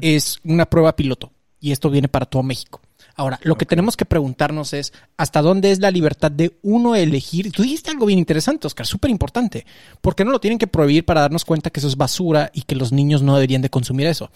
es 0.00 0.40
una 0.42 0.66
prueba 0.66 0.96
piloto 0.96 1.30
y 1.60 1.70
esto 1.70 1.90
viene 1.90 2.08
para 2.08 2.26
todo 2.26 2.42
México. 2.42 2.80
Ahora, 3.18 3.40
lo 3.42 3.58
que 3.58 3.66
tenemos 3.66 3.96
que 3.96 4.04
preguntarnos 4.04 4.72
es 4.72 4.92
hasta 5.16 5.42
dónde 5.42 5.72
es 5.72 5.80
la 5.80 5.90
libertad 5.90 6.30
de 6.30 6.56
uno 6.62 6.94
elegir. 6.94 7.50
Tú 7.50 7.64
dijiste 7.64 7.90
algo 7.90 8.06
bien 8.06 8.20
interesante, 8.20 8.68
Oscar, 8.68 8.86
súper 8.86 9.10
importante. 9.10 9.66
¿Por 10.00 10.14
qué 10.14 10.24
no 10.24 10.30
lo 10.30 10.38
tienen 10.38 10.56
que 10.56 10.68
prohibir 10.68 11.04
para 11.04 11.22
darnos 11.22 11.44
cuenta 11.44 11.70
que 11.70 11.80
eso 11.80 11.88
es 11.88 11.96
basura 11.96 12.52
y 12.54 12.62
que 12.62 12.76
los 12.76 12.92
niños 12.92 13.22
no 13.22 13.34
deberían 13.34 13.60
de 13.60 13.70
consumir 13.70 14.06
eso? 14.06 14.30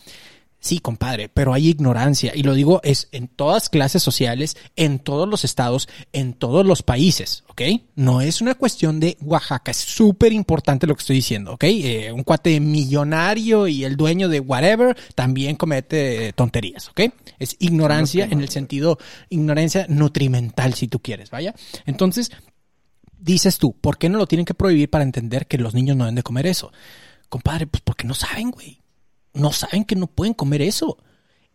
Sí, 0.63 0.79
compadre, 0.79 1.29
pero 1.29 1.53
hay 1.53 1.71
ignorancia 1.71 2.31
y 2.37 2.45
lo 2.45 2.55
digo 2.55 2.81
es 2.85 3.09
en 3.11 3.27
todas 3.27 3.69
clases 3.69 4.01
sociales, 4.01 4.57
en 4.77 5.01
todos 5.01 5.29
los 5.29 5.45
estados, 5.45 5.89
en 6.13 6.35
todos 6.35 6.65
los 6.65 6.85
países, 6.85 7.43
¿ok? 7.49 7.63
No 7.97 8.21
es 8.21 8.41
una 8.41 8.55
cuestión 8.55 9.01
de 9.01 9.17
Oaxaca, 9.23 9.73
es 9.73 9.79
súper 9.79 10.33
importante 10.33 10.87
lo 10.87 10.95
que 10.95 11.01
estoy 11.01 11.17
diciendo, 11.17 11.55
¿ok? 11.55 11.65
Eh, 11.65 12.13
un 12.13 12.23
cuate 12.23 12.61
millonario 12.61 13.67
y 13.67 13.83
el 13.83 13.97
dueño 13.97 14.29
de 14.29 14.39
whatever 14.39 14.97
también 15.17 15.57
comete 15.57 16.33
tonterías, 16.35 16.91
¿ok? 16.91 17.01
Es 17.41 17.57
ignorancia 17.59 18.29
en 18.31 18.41
el 18.41 18.49
sentido, 18.49 18.99
ignorancia 19.31 19.87
nutrimental 19.89 20.75
si 20.75 20.87
tú 20.87 21.01
quieres, 21.01 21.33
vaya. 21.33 21.57
Entonces, 21.87 22.31
dices 23.19 23.59
tú, 23.59 23.73
¿por 23.73 23.99
qué 23.99 24.09
no 24.09 24.19
lo 24.19 24.29
tienen 24.29 24.47
que 24.47 24.55
prohibir 24.55 24.89
para 24.89 25.03
entender 25.03 25.49
que 25.49 25.59
los 25.59 25.75
niños 25.75 25.97
no 25.97 26.05
deben 26.05 26.15
de 26.15 26.23
comer 26.23 26.47
eso? 26.47 26.71
Compadre, 27.29 27.67
pues 27.67 27.83
porque 27.85 28.07
no 28.07 28.15
saben, 28.15 28.53
güey 28.53 28.82
no 29.35 29.53
saben 29.53 29.85
que 29.85 29.97
no 29.97 30.07
pueden 30.07 30.35
comer 30.35 30.63
eso. 30.63 30.99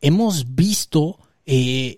Hemos 0.02 0.56
visto 0.56 1.20
eh, 1.46 1.98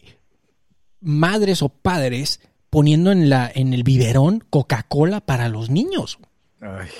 madres 1.01 1.61
o 1.61 1.69
padres 1.69 2.41
poniendo 2.69 3.11
en, 3.11 3.30
la, 3.30 3.51
en 3.53 3.73
el 3.73 3.84
biberón 3.84 4.43
Coca-Cola 4.49 5.21
para 5.21 5.49
los 5.49 5.69
niños. 5.69 6.19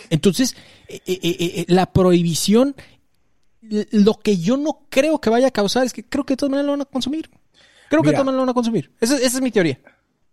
Entonces, 0.10 0.56
eh, 0.88 1.02
eh, 1.06 1.66
la 1.68 1.92
prohibición, 1.92 2.76
lo 3.62 4.16
que 4.16 4.38
yo 4.38 4.58
no 4.58 4.86
creo 4.90 5.20
que 5.20 5.30
vaya 5.30 5.48
a 5.48 5.52
causar 5.52 5.86
es 5.86 5.94
que 5.94 6.04
creo 6.04 6.26
que 6.26 6.38
todos 6.38 6.52
lo 6.52 6.72
van 6.72 6.82
a 6.82 6.86
consumir. 6.86 7.30
Creo 7.90 8.02
que 8.02 8.12
todos 8.12 8.26
lo 8.26 8.38
van 8.38 8.50
a 8.50 8.54
consumir. 8.54 8.92
Esa, 9.02 9.18
es 9.18 9.42
mi 9.42 9.52
teoría. 9.52 9.80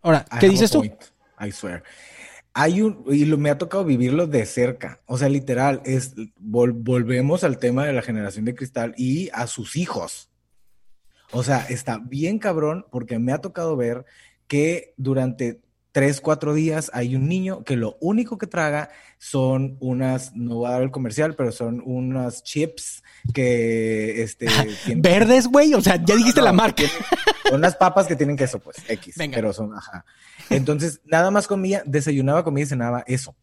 Ahora, 0.03 0.24
¿qué 0.38 0.49
dices 0.49 0.70
tú? 0.70 0.84
I 1.38 1.53
swear 1.53 1.82
hay 2.59 2.80
un, 2.80 3.04
y 3.11 3.26
me 3.26 3.50
ha 3.50 3.59
tocado 3.59 3.84
vivirlo 3.84 4.26
de 4.26 4.46
cerca, 4.46 5.02
o 5.04 5.18
sea, 5.18 5.28
literal, 5.28 5.82
es, 5.84 6.14
volvemos 6.38 7.44
al 7.44 7.59
tema 7.59 7.84
de 7.84 7.92
la 7.92 8.00
generación 8.00 8.46
de 8.46 8.54
cristal 8.54 8.94
y 8.96 9.28
a 9.34 9.46
sus 9.46 9.76
hijos. 9.76 10.30
O 11.32 11.42
sea, 11.42 11.66
está 11.68 11.98
bien 11.98 12.38
cabrón 12.38 12.86
porque 12.90 13.18
me 13.18 13.32
ha 13.32 13.42
tocado 13.42 13.76
ver 13.76 14.07
que 14.46 14.94
durante 14.96 15.61
tres, 15.97 16.20
cuatro 16.20 16.53
días 16.53 16.90
hay 16.92 17.16
un 17.16 17.26
niño 17.26 17.64
que 17.64 17.74
lo 17.74 17.97
único 18.03 18.36
que 18.36 18.47
traga 18.47 18.90
son 19.16 19.78
unas, 19.80 20.36
no 20.36 20.57
voy 20.57 20.66
a 20.66 20.72
dar 20.72 20.82
el 20.82 20.90
comercial, 20.90 21.34
pero 21.34 21.53
son 21.53 21.82
unas 21.86 22.42
chips 22.42 23.03
que, 23.32 24.22
este... 24.22 24.47
¿Verdes, 24.97 25.49
güey? 25.49 25.72
O 25.72 25.80
sea, 25.80 25.97
ya 25.97 26.14
dijiste 26.14 26.42
la 26.42 26.53
marca. 26.53 26.82
unas 27.51 27.76
papas 27.76 28.07
que 28.07 28.14
tienen 28.14 28.36
queso, 28.36 28.59
pues, 28.59 28.76
X. 28.86 29.14
Pero 29.16 29.55
son, 29.55 29.74
ajá. 29.74 30.05
Entonces, 30.51 31.01
nada 31.07 31.30
más 31.30 31.47
comía, 31.47 31.82
desayunaba, 31.86 32.44
comía 32.44 32.64
y 32.64 32.66
cenaba 32.66 33.03
eso. 33.07 33.34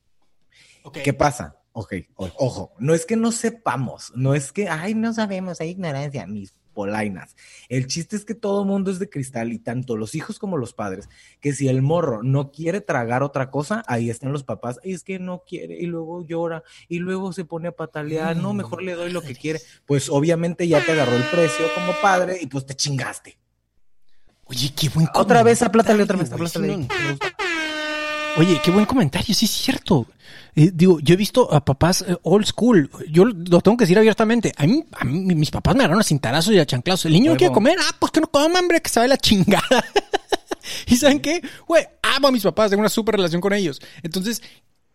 ¿Qué 1.04 1.12
pasa? 1.12 1.58
Ok, 1.72 1.96
ojo, 2.16 2.76
no 2.78 2.94
es 2.94 3.08
que 3.08 3.16
no 3.16 3.32
sepamos, 3.32 4.12
no 4.16 4.36
es 4.36 4.52
que, 4.52 4.70
ay, 4.70 4.94
no 4.94 5.12
sabemos, 5.12 5.60
hay 5.60 5.70
ignorancia, 5.70 6.28
mis 6.28 6.54
polainas. 6.74 7.36
El 7.70 7.88
chiste 7.88 8.16
es 8.16 8.26
que 8.26 8.36
todo 8.36 8.66
mundo 8.66 8.92
es 8.92 9.00
de 9.00 9.10
cristal 9.10 9.54
y 9.54 9.60
tanto 9.60 9.96
los 9.96 10.16
hijos 10.16 10.40
como 10.40 10.58
los 10.58 10.74
padres, 10.74 11.08
que 11.40 11.54
si 11.54 11.68
el 11.68 11.82
morro 11.82 12.24
no 12.24 12.52
quiere 12.52 12.82
tragar 12.82 13.24
otra 13.24 13.50
cosa, 13.52 13.84
ahí 13.88 14.10
están 14.10 14.34
los 14.34 14.44
papás, 14.44 14.80
y 14.84 14.94
es 14.94 15.04
que 15.04 15.20
no 15.20 15.44
quiere 15.48 15.78
y 15.80 15.86
luego 15.86 16.26
llora 16.26 16.64
y 16.88 17.00
luego 17.00 17.34
se 17.34 17.46
pone 17.46 17.70
a 17.70 17.72
patalear, 17.72 18.36
no, 18.36 18.54
mejor 18.54 18.84
le 18.84 18.94
doy 18.94 19.12
lo 19.12 19.22
que 19.22 19.36
quiere. 19.36 19.60
Pues 19.86 20.10
obviamente 20.10 20.68
ya 20.68 20.84
te 20.84 20.92
agarró 20.92 21.16
el 21.16 21.24
precio 21.24 21.66
como 21.76 21.94
padre 22.02 22.38
y 22.42 22.48
pues 22.48 22.66
te 22.66 22.76
chingaste. 22.76 23.38
Oye, 24.46 24.74
qué 24.76 24.90
buen. 24.90 25.08
Otra 25.14 25.42
vez, 25.44 25.62
aplátale 25.62 26.04
otra 26.04 26.18
vez, 26.18 26.32
aplátale. 26.32 26.88
Oye, 28.38 28.60
qué 28.64 28.72
buen 28.72 28.86
comentario, 28.86 29.34
sí 29.34 29.46
es 29.46 29.52
cierto. 29.52 30.08
Eh, 30.56 30.72
digo, 30.74 31.00
yo 31.00 31.14
he 31.14 31.18
visto 31.18 31.52
a 31.54 31.64
papás 31.64 32.04
eh, 32.08 32.16
old 32.24 32.46
school. 32.46 32.90
Yo 33.10 33.26
lo 33.26 33.62
tengo 33.62 33.78
que 33.78 33.84
decir 33.84 33.98
abiertamente. 33.98 34.52
A 34.58 34.66
mí, 34.66 34.84
a 34.92 35.04
mí 35.04 35.36
mis 35.36 35.52
papás 35.52 35.76
me 35.76 35.82
agarraron 35.82 36.02
a 36.02 36.04
cintarazos 36.04 36.54
y 36.54 36.60
a 36.60 36.66
chanclazos. 36.66 37.06
El 37.06 37.14
niño 37.14 37.32
no 37.32 37.38
quiere 37.38 37.54
comer. 37.54 37.78
Ah, 37.80 37.96
pues 38.00 38.12
que 38.12 38.22
no 38.22 38.28
coma, 38.28 38.60
hombre, 38.60 38.82
que 38.82 38.90
sabe 38.90 39.08
la 39.08 39.18
chingada. 39.18 39.86
¿Y 40.88 40.96
saben 40.96 41.20
qué? 41.20 41.42
Güey, 41.68 41.86
amo 42.02 42.28
a 42.28 42.32
mis 42.32 42.44
papás, 42.44 42.70
tengo 42.70 42.82
una 42.82 42.90
súper 42.90 43.16
relación 43.16 43.42
con 43.42 43.54
ellos. 43.54 43.82
Entonces, 44.02 44.42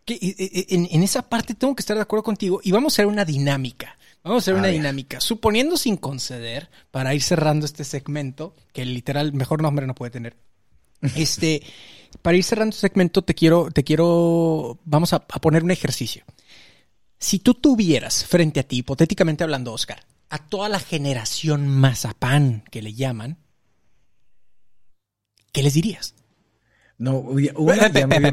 en, 0.07 0.89
en, 0.91 1.03
esa 1.03 1.23
parte 1.23 1.55
tengo 1.55 1.75
que 1.77 1.83
estar 1.83 1.97
de 1.97 2.03
acuerdo 2.03 2.23
contigo 2.23 2.61
y 2.63 2.73
vamos 2.73 2.93
a 2.93 2.95
hacer 2.95 3.07
una 3.07 3.25
dinámica. 3.25 3.99
Vamos 4.25 4.43
a 4.43 4.45
hacer 4.45 4.55
una 4.55 4.69
dinámica. 4.69 5.21
Suponiendo 5.21 5.77
sin 5.77 5.97
conceder, 5.97 6.71
para 6.91 7.15
ir 7.15 7.23
cerrando 7.23 7.67
este 7.67 7.85
segmento, 7.85 8.55
que 8.73 8.85
literal 8.85 9.33
mejor 9.33 9.63
nombre 9.63 9.87
no 9.87 9.95
puede 9.95 10.11
tener. 10.11 10.37
Este, 11.15 11.63
para 12.23 12.37
ir 12.37 12.45
cerrando 12.45 12.71
este 12.71 12.89
segmento, 12.89 13.23
te 13.23 13.35
quiero, 13.35 13.71
te 13.71 13.85
quiero, 13.85 14.79
vamos 14.85 15.13
a, 15.13 15.21
poner 15.21 15.63
un 15.65 15.71
ejercicio. 15.71 16.25
Si 17.19 17.39
tú 17.39 17.55
tuvieras 17.55 18.25
frente 18.25 18.61
a 18.61 18.63
ti, 18.63 18.79
hipotéticamente 18.79 19.45
hablando, 19.45 19.73
Oscar, 19.73 20.05
a 20.31 20.39
toda 20.39 20.69
la 20.69 20.81
generación 20.81 21.69
mazapán 21.69 22.65
que 22.71 22.83
le 22.83 22.95
llaman, 22.95 23.39
¿qué 25.53 25.63
les 25.63 25.75
dirías? 25.75 26.15
No, 26.99 27.25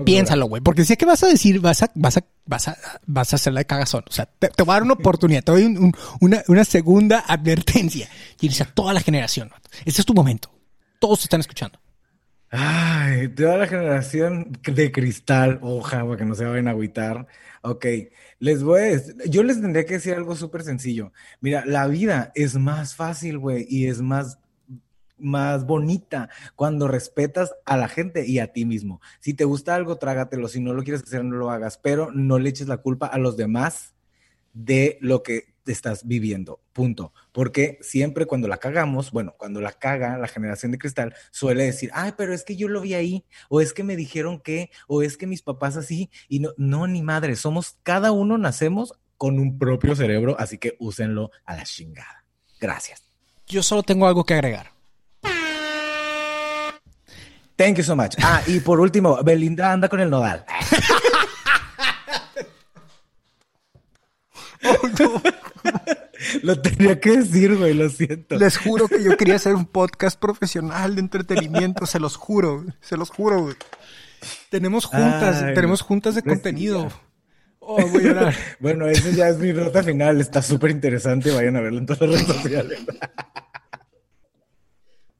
piénsalo, 0.03 0.47
güey, 0.47 0.61
porque 0.61 0.85
si 0.85 0.93
es 0.93 0.97
que 0.97 1.05
vas 1.05 1.21
a 1.21 1.27
decir, 1.27 1.59
vas 1.59 1.83
a, 1.83 1.91
vas 1.93 2.17
a, 2.17 2.25
vas 2.45 2.67
a, 2.67 2.77
vas 3.05 3.31
a 3.31 3.35
hacerla 3.35 3.59
de 3.59 3.65
cagazón. 3.65 4.03
O 4.09 4.11
sea, 4.11 4.25
te, 4.25 4.49
voy 4.63 4.71
a 4.71 4.73
dar 4.73 4.83
una 4.83 4.93
oportunidad, 4.93 5.43
te 5.43 5.51
doy 5.51 5.93
una, 6.19 6.43
una, 6.47 6.65
segunda 6.65 7.19
advertencia. 7.19 8.09
Y 8.41 8.47
dices 8.47 8.67
a 8.67 8.71
toda 8.73 8.91
la 8.91 9.01
generación, 9.01 9.51
este 9.85 10.01
es 10.01 10.05
tu 10.05 10.15
momento. 10.15 10.49
Todos 10.99 11.19
te 11.19 11.25
están 11.25 11.41
escuchando. 11.41 11.79
Ay, 12.57 13.27
toda 13.29 13.57
la 13.57 13.67
generación 13.67 14.53
de 14.63 14.89
cristal, 14.91 15.59
oja, 15.61 16.05
para 16.05 16.15
que 16.15 16.23
no 16.23 16.35
se 16.35 16.45
vayan 16.45 16.69
a 16.69 16.71
agüitar. 16.71 17.27
Ok, 17.61 17.85
les 18.39 18.63
voy 18.63 18.81
a 18.81 19.27
yo 19.27 19.43
les 19.43 19.59
tendría 19.59 19.85
que 19.85 19.95
decir 19.95 20.13
algo 20.13 20.37
súper 20.37 20.63
sencillo. 20.63 21.11
Mira, 21.41 21.65
la 21.65 21.87
vida 21.87 22.31
es 22.33 22.55
más 22.55 22.95
fácil, 22.95 23.39
güey, 23.39 23.65
y 23.69 23.87
es 23.87 24.01
más 24.01 24.39
más 25.17 25.65
bonita 25.65 26.29
cuando 26.55 26.87
respetas 26.87 27.53
a 27.65 27.75
la 27.77 27.89
gente 27.89 28.25
y 28.25 28.39
a 28.39 28.53
ti 28.53 28.65
mismo. 28.65 29.01
Si 29.19 29.33
te 29.33 29.43
gusta 29.43 29.75
algo, 29.75 29.97
trágatelo. 29.97 30.47
Si 30.47 30.61
no 30.61 30.73
lo 30.73 30.83
quieres 30.83 31.03
hacer, 31.03 31.25
no 31.25 31.35
lo 31.35 31.51
hagas. 31.51 31.77
Pero 31.77 32.11
no 32.11 32.39
le 32.39 32.49
eches 32.49 32.67
la 32.67 32.77
culpa 32.77 33.07
a 33.07 33.17
los 33.17 33.37
demás 33.37 33.95
de 34.53 34.97
lo 35.01 35.23
que 35.23 35.55
estás 35.65 36.07
viviendo. 36.07 36.61
Punto. 36.73 37.13
Porque 37.35 37.77
siempre 37.81 38.25
cuando 38.25 38.47
la 38.47 38.59
cagamos, 38.59 39.11
bueno, 39.11 39.35
cuando 39.37 39.59
la 39.59 39.73
caga 39.73 40.17
la 40.17 40.29
generación 40.29 40.71
de 40.71 40.77
cristal, 40.77 41.13
suele 41.31 41.65
decir, 41.65 41.91
ay, 41.93 42.13
pero 42.17 42.33
es 42.33 42.45
que 42.45 42.55
yo 42.55 42.69
lo 42.69 42.79
vi 42.79 42.93
ahí, 42.93 43.25
o 43.49 43.59
es 43.59 43.73
que 43.73 43.83
me 43.83 43.97
dijeron 43.97 44.39
que, 44.39 44.71
o 44.87 45.01
es 45.01 45.17
que 45.17 45.27
mis 45.27 45.41
papás 45.41 45.75
así, 45.75 46.09
y 46.29 46.39
no, 46.39 46.51
no, 46.55 46.87
ni 46.87 47.01
madre, 47.01 47.35
somos, 47.35 47.75
cada 47.83 48.13
uno 48.13 48.37
nacemos 48.37 48.93
con 49.17 49.37
un 49.37 49.59
propio 49.59 49.97
cerebro, 49.97 50.37
así 50.39 50.57
que 50.59 50.77
úsenlo 50.79 51.29
a 51.43 51.57
la 51.57 51.65
chingada. 51.65 52.23
Gracias. 52.61 53.03
Yo 53.47 53.61
solo 53.63 53.83
tengo 53.83 54.07
algo 54.07 54.23
que 54.23 54.35
agregar. 54.35 54.71
Thank 57.57 57.79
you 57.79 57.83
so 57.83 57.97
much. 57.97 58.15
Ah, 58.23 58.41
y 58.47 58.61
por 58.61 58.79
último, 58.79 59.21
Belinda 59.25 59.73
anda 59.73 59.89
con 59.89 59.99
el 59.99 60.09
nodal. 60.09 60.45
Lo 66.41 66.59
tenía 66.61 66.99
que 66.99 67.17
decir, 67.17 67.57
güey, 67.57 67.73
lo 67.73 67.89
siento. 67.89 68.35
Les 68.35 68.57
juro 68.57 68.87
que 68.87 69.03
yo 69.03 69.17
quería 69.17 69.35
hacer 69.35 69.55
un 69.55 69.65
podcast 69.65 70.19
profesional 70.19 70.95
de 70.95 71.01
entretenimiento, 71.01 71.85
se 71.85 71.99
los 71.99 72.15
juro, 72.15 72.65
se 72.81 72.97
los 72.97 73.09
juro, 73.09 73.43
güey. 73.43 73.55
Tenemos 74.49 74.85
juntas, 74.85 75.53
tenemos 75.53 75.81
juntas 75.81 76.15
de 76.15 76.23
contenido. 76.23 76.89
Oh, 77.59 77.85
voy 77.87 78.01
a 78.01 78.07
llorar. 78.07 78.35
bueno, 78.59 78.87
esa 78.87 79.09
ya 79.09 79.29
es 79.29 79.37
mi 79.37 79.51
nota 79.51 79.83
final, 79.83 80.21
está 80.21 80.41
súper 80.41 80.71
interesante, 80.71 81.31
vayan 81.31 81.55
a 81.55 81.61
verlo 81.61 81.79
en 81.79 81.85
todas 81.85 82.09
las 82.09 82.27
redes 82.27 82.41
sociales. 82.41 82.79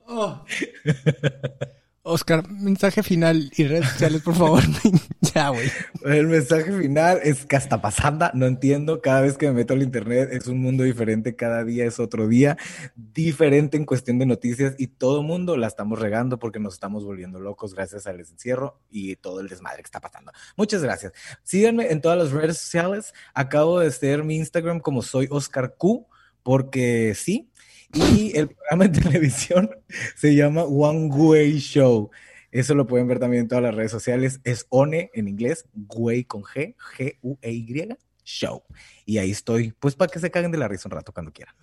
oh. 0.06 0.46
Oscar, 2.08 2.47
mensaje 2.51 3.01
final 3.01 3.51
y 3.58 3.64
redes 3.64 3.89
sociales, 3.89 4.22
por 4.22 4.36
favor. 4.36 4.62
ya, 5.22 5.49
güey. 5.49 5.72
El 6.03 6.28
mensaje 6.28 6.72
final 6.72 7.20
es 7.24 7.47
que 7.47 7.56
hasta 7.56 7.82
pasando, 7.82 8.30
no 8.36 8.45
entiendo. 8.45 9.01
Cada 9.01 9.22
vez 9.22 9.39
que 9.39 9.47
me 9.47 9.53
meto 9.53 9.74
al 9.74 9.82
internet 9.82 10.30
es 10.32 10.45
un 10.45 10.60
mundo 10.60 10.84
diferente, 10.84 11.36
cada 11.36 11.64
día 11.64 11.84
es 11.84 11.99
otro 11.99 12.28
día, 12.28 12.58
diferente 12.95 13.76
en 13.76 13.86
cuestión 13.86 14.20
de 14.20 14.28
noticias 14.28 14.76
y 14.78 14.86
todo 14.86 15.24
mundo 15.24 15.58
la 15.58 15.66
estamos 15.66 15.97
regando 15.97 16.38
porque 16.38 16.60
nos 16.60 16.76
estamos 16.76 17.03
volviendo 17.03 17.39
locos 17.39 17.74
gracias 17.74 18.06
al 18.06 18.20
encierro 18.20 18.80
y 18.91 19.16
todo 19.16 19.39
el 19.39 19.47
desmadre 19.47 19.82
que 19.82 19.88
está 19.88 19.99
pasando. 19.99 20.32
Muchas 20.56 20.84
gracias. 20.84 21.12
Síganme 21.41 21.91
en 21.91 22.01
todas 22.01 22.20
las 22.20 22.30
redes 22.30 22.60
sociales. 22.60 23.16
Acabo 23.34 23.80
de 23.80 23.88
hacer 23.88 24.24
mi 24.24 24.36
Instagram 24.36 24.80
como 24.80 25.01
soy 25.01 25.28
Oscar 25.32 25.74
Q, 25.76 26.06
porque 26.43 27.16
sí, 27.16 27.49
y 27.96 28.38
el 28.38 28.50
programa 28.50 28.88
de 28.88 29.02
televisión 29.02 29.70
se 30.16 30.36
llama 30.36 30.64
One 30.64 31.08
Way 31.08 31.60
Show. 31.60 32.12
Eso 32.52 32.76
lo 32.76 32.88
pueden 32.88 33.08
ver 33.08 33.20
también 33.20 33.43
en 33.43 33.48
todas 33.48 33.64
las 33.64 33.76
redes 33.76 33.91
sociales. 33.91 34.39
Es 34.43 34.66
ONE 34.70 35.12
en 35.14 35.28
inglés, 35.28 35.66
Way 35.74 36.26
con 36.26 36.43
G, 36.43 36.76
G-U-E-Y, 36.98 37.89
Show. 38.24 38.64
Y 39.06 39.18
ahí 39.18 39.32
estoy, 39.32 39.74
pues 39.80 39.96
para 39.96 40.12
que 40.12 40.20
se 40.20 40.32
caguen 40.32 40.52
de 40.52 40.58
la 40.58 40.68
risa 40.68 40.88
un 40.88 40.91
rato 40.91 41.12
cuando 41.12 41.32
quieran. 41.32 41.56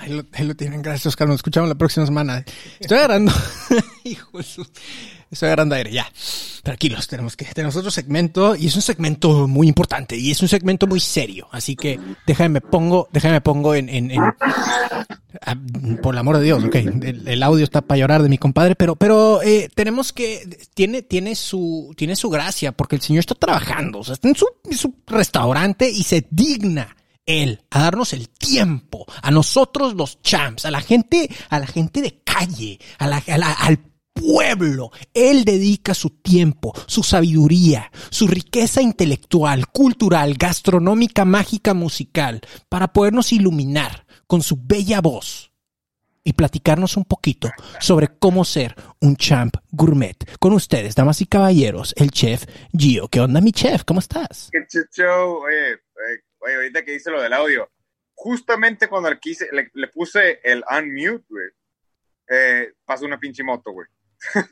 Ahí 0.00 0.12
lo, 0.44 0.54
tienen. 0.54 0.82
Gracias, 0.82 1.06
Oscar. 1.06 1.26
Nos 1.28 1.36
escuchamos 1.36 1.68
la 1.68 1.74
próxima 1.74 2.06
semana. 2.06 2.44
Estoy 2.80 2.98
agarrando. 2.98 3.32
Hijo 4.10 4.40
eso. 4.40 4.62
Eso 5.30 5.46
grande 5.46 5.76
aire, 5.76 5.92
ya. 5.92 6.06
Tranquilos, 6.62 7.06
tenemos 7.08 7.36
que 7.36 7.44
tenemos 7.46 7.76
otro 7.76 7.90
segmento 7.90 8.56
y 8.56 8.66
es 8.66 8.76
un 8.76 8.82
segmento 8.82 9.46
muy 9.48 9.68
importante 9.68 10.16
y 10.16 10.30
es 10.30 10.40
un 10.40 10.48
segmento 10.48 10.86
muy 10.86 11.00
serio. 11.00 11.48
Así 11.50 11.76
que 11.76 11.98
déjame 12.26 12.60
pongo, 12.60 13.08
déjame 13.12 13.40
pongo 13.40 13.74
en, 13.74 13.88
en, 13.88 14.10
en 14.10 14.22
por 16.02 16.14
el 16.14 16.18
amor 16.18 16.38
de 16.38 16.44
Dios, 16.44 16.64
ok. 16.64 16.74
El, 16.74 17.42
audio 17.42 17.64
está 17.64 17.82
para 17.82 17.98
llorar 17.98 18.22
de 18.22 18.28
mi 18.28 18.38
compadre, 18.38 18.74
pero, 18.74 18.96
pero 18.96 19.42
eh, 19.42 19.68
tenemos 19.74 20.12
que 20.12 20.58
tiene 20.74 21.02
tiene 21.02 21.34
su 21.34 21.92
tiene 21.96 22.16
su 22.16 22.30
gracia 22.30 22.72
porque 22.72 22.96
el 22.96 23.02
señor 23.02 23.20
está 23.20 23.34
trabajando, 23.34 24.00
o 24.00 24.04
sea, 24.04 24.14
está 24.14 24.28
en 24.28 24.36
su, 24.36 24.94
restaurante 25.06 25.90
y 25.90 26.02
se 26.02 26.26
digna 26.30 26.96
él, 27.24 27.62
a 27.70 27.82
darnos 27.82 28.12
el 28.12 28.28
tiempo, 28.28 29.04
a 29.22 29.30
nosotros 29.30 29.94
los 29.94 30.22
champs, 30.22 30.64
a 30.64 30.70
la 30.70 30.80
gente, 30.80 31.28
a 31.48 31.58
la 31.58 31.66
gente 31.66 32.00
de 32.00 32.20
calle, 32.24 32.78
al 32.98 33.78
pueblo. 34.16 34.90
Él 35.14 35.44
dedica 35.44 35.94
su 35.94 36.10
tiempo, 36.10 36.72
su 36.86 37.02
sabiduría, 37.02 37.92
su 38.10 38.26
riqueza 38.26 38.82
intelectual, 38.82 39.68
cultural, 39.68 40.34
gastronómica, 40.34 41.24
mágica, 41.24 41.74
musical, 41.74 42.40
para 42.68 42.92
podernos 42.92 43.32
iluminar 43.32 44.06
con 44.26 44.42
su 44.42 44.56
bella 44.60 45.00
voz 45.00 45.52
y 46.24 46.32
platicarnos 46.32 46.96
un 46.96 47.04
poquito 47.04 47.48
sobre 47.78 48.08
cómo 48.18 48.44
ser 48.44 48.74
un 49.00 49.14
champ 49.16 49.56
gourmet. 49.70 50.16
Con 50.40 50.54
ustedes, 50.54 50.96
damas 50.96 51.20
y 51.20 51.26
caballeros, 51.26 51.94
el 51.96 52.10
chef 52.10 52.46
Gio. 52.76 53.06
¿Qué 53.06 53.20
onda, 53.20 53.40
mi 53.40 53.52
chef? 53.52 53.84
¿Cómo 53.84 54.00
estás? 54.00 54.48
Qué 54.50 54.58
oye, 54.58 55.78
Oye, 56.38 56.54
ahorita 56.54 56.84
que 56.84 56.92
dice 56.92 57.12
lo 57.12 57.22
del 57.22 57.32
audio, 57.32 57.70
justamente 58.12 58.88
cuando 58.88 59.08
le, 59.10 59.88
puse 59.88 60.40
el 60.42 60.64
unmute, 60.68 61.24
güey, 61.28 61.46
eh, 62.28 62.72
pasó 62.84 63.04
una 63.04 63.20
pinche 63.20 63.44
moto, 63.44 63.70
güey. 63.70 63.86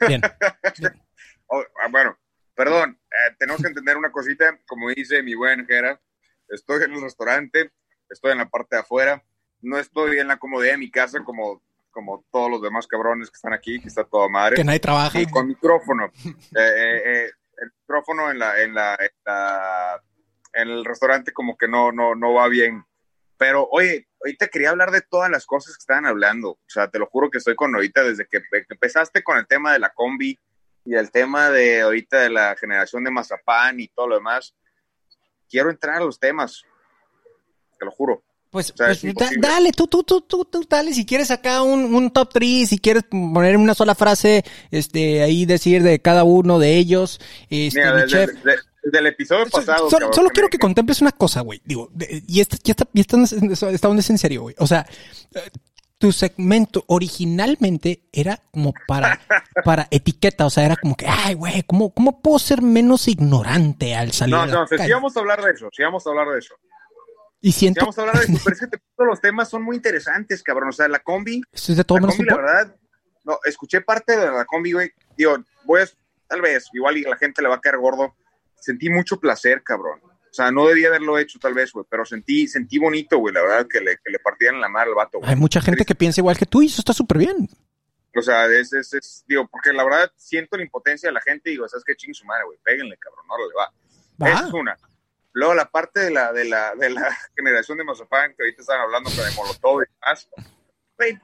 Bien. 0.07 0.21
Oh, 1.47 1.63
ah, 1.85 1.89
bueno, 1.91 2.17
perdón, 2.55 2.99
eh, 3.11 3.37
tenemos 3.39 3.61
que 3.61 3.69
entender 3.69 3.99
una 3.99 4.11
cosita, 4.11 4.59
como 4.67 4.89
dice 4.89 5.23
mi 5.23 5.35
buen 5.35 5.67
Jera, 5.67 6.01
estoy 6.49 6.83
en 6.83 6.95
el 6.95 7.03
restaurante, 7.03 7.71
estoy 8.09 8.33
en 8.33 8.39
la 8.39 8.49
parte 8.49 8.77
de 8.77 8.81
afuera, 8.81 9.23
no 9.61 9.79
estoy 9.79 10.19
en 10.19 10.29
la 10.29 10.39
comodidad 10.39 10.73
de 10.73 10.79
mi 10.79 10.91
casa 10.91 11.23
como, 11.23 11.63
como 11.91 12.25
todos 12.33 12.51
los 12.51 12.63
demás 12.63 12.87
cabrones 12.87 13.31
que 13.31 13.37
están 13.37 13.53
aquí, 13.53 13.79
que 13.79 13.89
está 13.89 14.05
toda 14.05 14.31
madre. 14.31 14.57
Que 14.57 14.65
nadie 14.65 14.81
trabaja. 14.81 15.21
Y 15.21 15.27
con 15.27 15.47
micrófono. 15.47 16.11
Eh, 16.57 17.31
el 17.59 17.73
micrófono 17.83 18.31
en 18.31 18.39
la, 18.39 18.63
en 18.63 18.75
la, 18.75 18.95
en 18.95 19.11
la 19.27 20.03
en 20.55 20.71
el 20.71 20.85
restaurante 20.85 21.33
como 21.33 21.57
que 21.57 21.69
no, 21.69 21.93
no, 21.93 22.15
no 22.15 22.33
va 22.33 22.49
bien. 22.49 22.85
Pero, 23.37 23.69
oye, 23.71 24.09
ahorita 24.25 24.49
quería 24.49 24.71
hablar 24.71 24.91
de 24.91 25.03
todas 25.03 25.31
las 25.31 25.45
cosas 25.45 25.77
que 25.77 25.81
estaban 25.81 26.07
hablando. 26.07 26.51
O 26.53 26.67
sea, 26.67 26.89
te 26.89 26.99
lo 26.99 27.07
juro 27.07 27.31
que 27.31 27.39
estoy 27.39 27.55
con 27.55 27.75
ahorita 27.75 28.03
desde 28.03 28.27
que 28.27 28.43
empezaste 28.71 29.23
con 29.23 29.37
el 29.37 29.47
tema 29.47 29.73
de 29.73 29.79
la 29.79 29.91
combi 29.91 30.39
y 30.85 30.95
el 30.95 31.11
tema 31.11 31.51
de 31.51 31.83
ahorita 31.83 32.21
de 32.21 32.31
la 32.31 32.57
generación 32.57 33.05
de 33.05 33.11
mazapán 33.11 33.81
y 33.81 33.89
todo 33.89 34.09
lo 34.09 34.17
demás. 34.17 34.55
Quiero 35.49 35.71
entrar 35.71 35.97
a 35.97 36.05
los 36.05 36.19
temas. 36.19 36.63
Te 37.79 37.85
lo 37.85 37.91
juro. 37.91 38.23
Pues, 38.51 38.73
pues 38.73 39.03
dale, 39.41 39.73
tú, 39.73 39.89
tú, 39.89 40.05
tú, 40.05 40.21
tú, 40.21 40.45
tú, 40.45 40.65
dale, 40.71 40.95
si 40.95 41.05
quieres 41.05 41.33
acá 41.33 41.63
un, 41.63 41.93
un 41.93 42.13
top 42.13 42.35
3, 42.35 42.69
si 42.69 42.79
quieres 42.79 43.03
poner 43.03 43.57
una 43.57 43.75
sola 43.75 43.97
frase, 43.97 44.45
este, 44.71 45.23
ahí 45.23 45.45
decir 45.45 45.83
de 45.83 45.99
cada 45.99 46.23
uno 46.23 46.61
de 46.61 46.77
ellos, 46.77 47.21
este, 47.51 47.83
del 48.85 49.07
episodio 49.07 49.47
pasado. 49.47 49.89
solo 49.91 50.31
quiero 50.31 50.49
que 50.49 50.59
contemples 50.59 51.01
una 51.01 51.13
cosa, 51.13 51.41
güey. 51.41 51.61
Digo, 51.65 51.91
y 52.27 52.41
esta, 52.41 52.57
ya 52.63 52.73
está, 52.73 52.87
ya 52.93 53.01
está, 53.01 53.71
está 53.71 53.89
donde 53.89 54.01
es 54.01 54.11
en 54.11 54.19
serio, 54.19 54.43
güey. 54.43 54.55
O 54.59 54.67
sea, 54.67 54.87
tu 55.99 56.13
segmento 56.13 56.85
originalmente 56.89 58.03
era 58.13 58.39
como 58.51 58.75
para, 58.87 59.21
para 59.65 59.89
etiqueta, 59.91 60.47
o 60.47 60.51
sea, 60.51 60.65
era 60.67 60.77
como 60.77 60.97
que, 60.97 61.07
ay, 61.07 61.35
güey, 61.35 61.63
¿cómo, 61.63 61.95
¿cómo 61.95 62.21
puedo 62.21 62.39
ser 62.39 62.63
menos 62.63 63.09
ignorante 63.09 63.95
al 63.95 64.13
salir? 64.13 64.35
No, 64.35 64.47
no, 64.47 64.67
sí 64.67 64.77
vamos 64.93 65.17
a 65.17 65.21
hablar 65.21 65.43
de 65.43 65.53
eso, 65.53 65.69
sí 65.73 65.83
vamos 65.83 66.07
a 66.07 66.11
hablar 66.11 66.29
de 66.29 66.39
eso. 66.39 66.55
Y 67.41 67.53
siento... 67.53 67.81
Sí 67.81 67.85
vamos 67.85 67.99
a 67.99 68.01
hablar 68.03 68.19
de 68.19 68.33
eso, 68.33 68.41
pero 68.45 68.55
es 68.55 68.61
que 68.61 68.79
todos 68.97 69.09
los 69.09 69.21
temas 69.21 69.49
son 69.49 69.63
muy 69.63 69.77
interesantes, 69.77 70.43
cabrón. 70.43 70.71
O 70.71 70.73
sea, 70.73 70.89
la 70.89 70.99
combi. 70.99 71.43
Es 71.53 71.77
de 71.77 71.85
todo 71.85 71.99
la 71.99 72.09
combi, 72.09 72.25
la 72.25 72.37
verdad, 72.37 72.77
no, 73.25 73.39
escuché 73.45 73.81
parte 73.81 74.17
de 74.17 74.31
la 74.31 74.45
combi, 74.45 74.73
güey. 74.73 74.93
Digo, 75.17 75.37
voy 75.65 75.83
a, 75.83 75.89
tal 76.27 76.43
vez, 76.43 76.69
igual 76.73 76.99
y 76.99 77.03
la 77.03 77.17
gente 77.17 77.43
le 77.43 77.49
va 77.49 77.57
a 77.57 77.61
caer 77.61 77.79
gordo 77.79 78.15
sentí 78.65 78.89
mucho 78.89 79.21
placer, 79.21 79.63
cabrón. 79.63 80.01
O 80.03 80.35
sea, 80.35 80.51
no 80.51 80.67
debía 80.67 80.89
haberlo 80.89 81.19
hecho 81.19 81.39
tal 81.39 81.55
vez, 81.55 81.71
güey, 81.73 81.87
pero 81.89 82.05
sentí, 82.05 82.49
sentí 82.49 82.79
bonito, 82.79 83.19
güey, 83.19 83.33
la 83.33 83.43
verdad, 83.43 83.69
que 83.71 83.81
le, 83.81 83.99
que 83.99 84.11
le 84.11 84.19
partieran 84.19 84.61
la 84.61 84.69
mar 84.69 84.89
al 84.89 84.95
vato, 84.95 85.21
Hay 85.23 85.37
mucha 85.37 85.61
gente 85.61 85.85
que 85.85 85.95
piensa 85.95 86.21
igual 86.21 86.37
que 86.37 86.47
tú 86.47 86.63
y 86.63 86.67
eso 86.67 86.81
está 86.81 86.93
súper 86.93 87.19
bien. 87.19 87.49
O 88.17 88.23
sea, 88.23 88.47
es, 88.47 88.73
es, 88.73 88.95
es, 88.95 89.25
digo, 89.29 89.47
porque 89.47 89.73
la 89.73 89.85
verdad 89.85 90.11
siento 90.17 90.57
la 90.57 90.65
impotencia 90.65 91.09
de 91.09 91.13
la 91.13 91.21
gente 91.21 91.51
y 91.51 91.53
digo, 91.53 91.69
¿sabes 91.69 91.85
qué 91.85 91.95
ching 91.95 92.15
su 92.15 92.25
madre, 92.25 92.45
güey? 92.47 92.59
Péguenle, 92.63 92.97
cabrón, 92.97 93.27
no 93.29 93.37
le 93.39 93.55
va. 93.55 93.73
¿Va? 94.23 94.33
Esa 94.33 94.49
es 94.49 94.53
una. 94.53 94.77
Luego 95.33 95.55
la 95.55 95.71
parte 95.71 96.01
de 96.01 96.11
la, 96.11 96.33
de 96.33 96.45
la, 96.45 96.75
de 96.75 96.91
la 96.91 97.17
generación 97.37 97.79
de 97.79 97.85
Mazapán, 97.85 98.35
que 98.35 98.45
ahorita 98.45 98.63
están 98.63 98.81
hablando 98.81 99.11
de 99.11 99.31
Molotov 99.37 99.83
y 99.83 99.87
demás, 100.01 100.29
pues, 100.97 101.15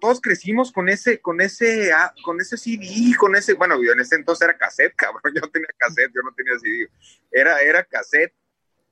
todos 0.00 0.20
crecimos 0.20 0.72
con 0.72 0.88
ese, 0.88 1.20
con 1.20 1.40
ese, 1.40 1.92
ah, 1.92 2.12
con 2.24 2.40
ese 2.40 2.56
CD, 2.56 3.14
con 3.18 3.36
ese, 3.36 3.54
bueno, 3.54 3.76
en 3.76 4.00
ese 4.00 4.16
entonces 4.16 4.48
era 4.48 4.56
cassette, 4.56 4.94
cabrón, 4.96 5.34
yo 5.34 5.48
tenía 5.50 5.68
cassette, 5.76 6.12
yo 6.14 6.22
no 6.22 6.32
tenía 6.32 6.58
CD, 6.58 6.88
era, 7.30 7.60
era 7.60 7.84
cassette, 7.84 8.34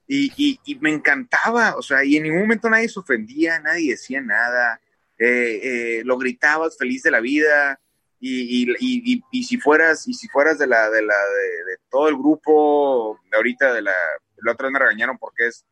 y, 0.09 0.61
y, 0.65 0.75
me 0.77 0.93
encantaba, 0.93 1.77
o 1.77 1.83
sea, 1.83 2.05
y 2.05 2.17
en 2.17 2.25
ningún 2.25 2.43
momento 2.43 2.71
nadie 2.71 2.89
se 2.89 3.01
ofendía, 3.01 3.59
nadie 3.59 3.91
decía 3.91 4.21
nada, 4.21 4.81
eh, 5.19 5.61
eh, 5.63 6.03
lo 6.05 6.17
gritabas 6.17 6.79
feliz 6.79 7.03
de 7.03 7.11
la 7.11 7.21
vida, 7.21 7.81
y, 8.21 8.73
y, 8.81 9.23
y, 9.31 9.45
si 9.45 9.59
fueras, 9.59 10.07
y 10.07 10.15
si 10.15 10.29
fueras 10.29 10.59
de 10.59 10.67
la, 10.67 10.91
de 10.91 11.03
la, 11.03 11.15
de, 11.15 11.79
todo 11.91 12.09
el 12.09 12.17
grupo, 12.17 13.21
de 13.31 13.37
ahorita 13.37 13.73
de 13.75 13.83
la, 13.83 13.95
la 14.43 14.53
otra 14.53 14.67
vez 14.67 14.73
me 14.73 14.79
regañaron 14.79 15.19
porque 15.19 15.49
es 15.49 15.67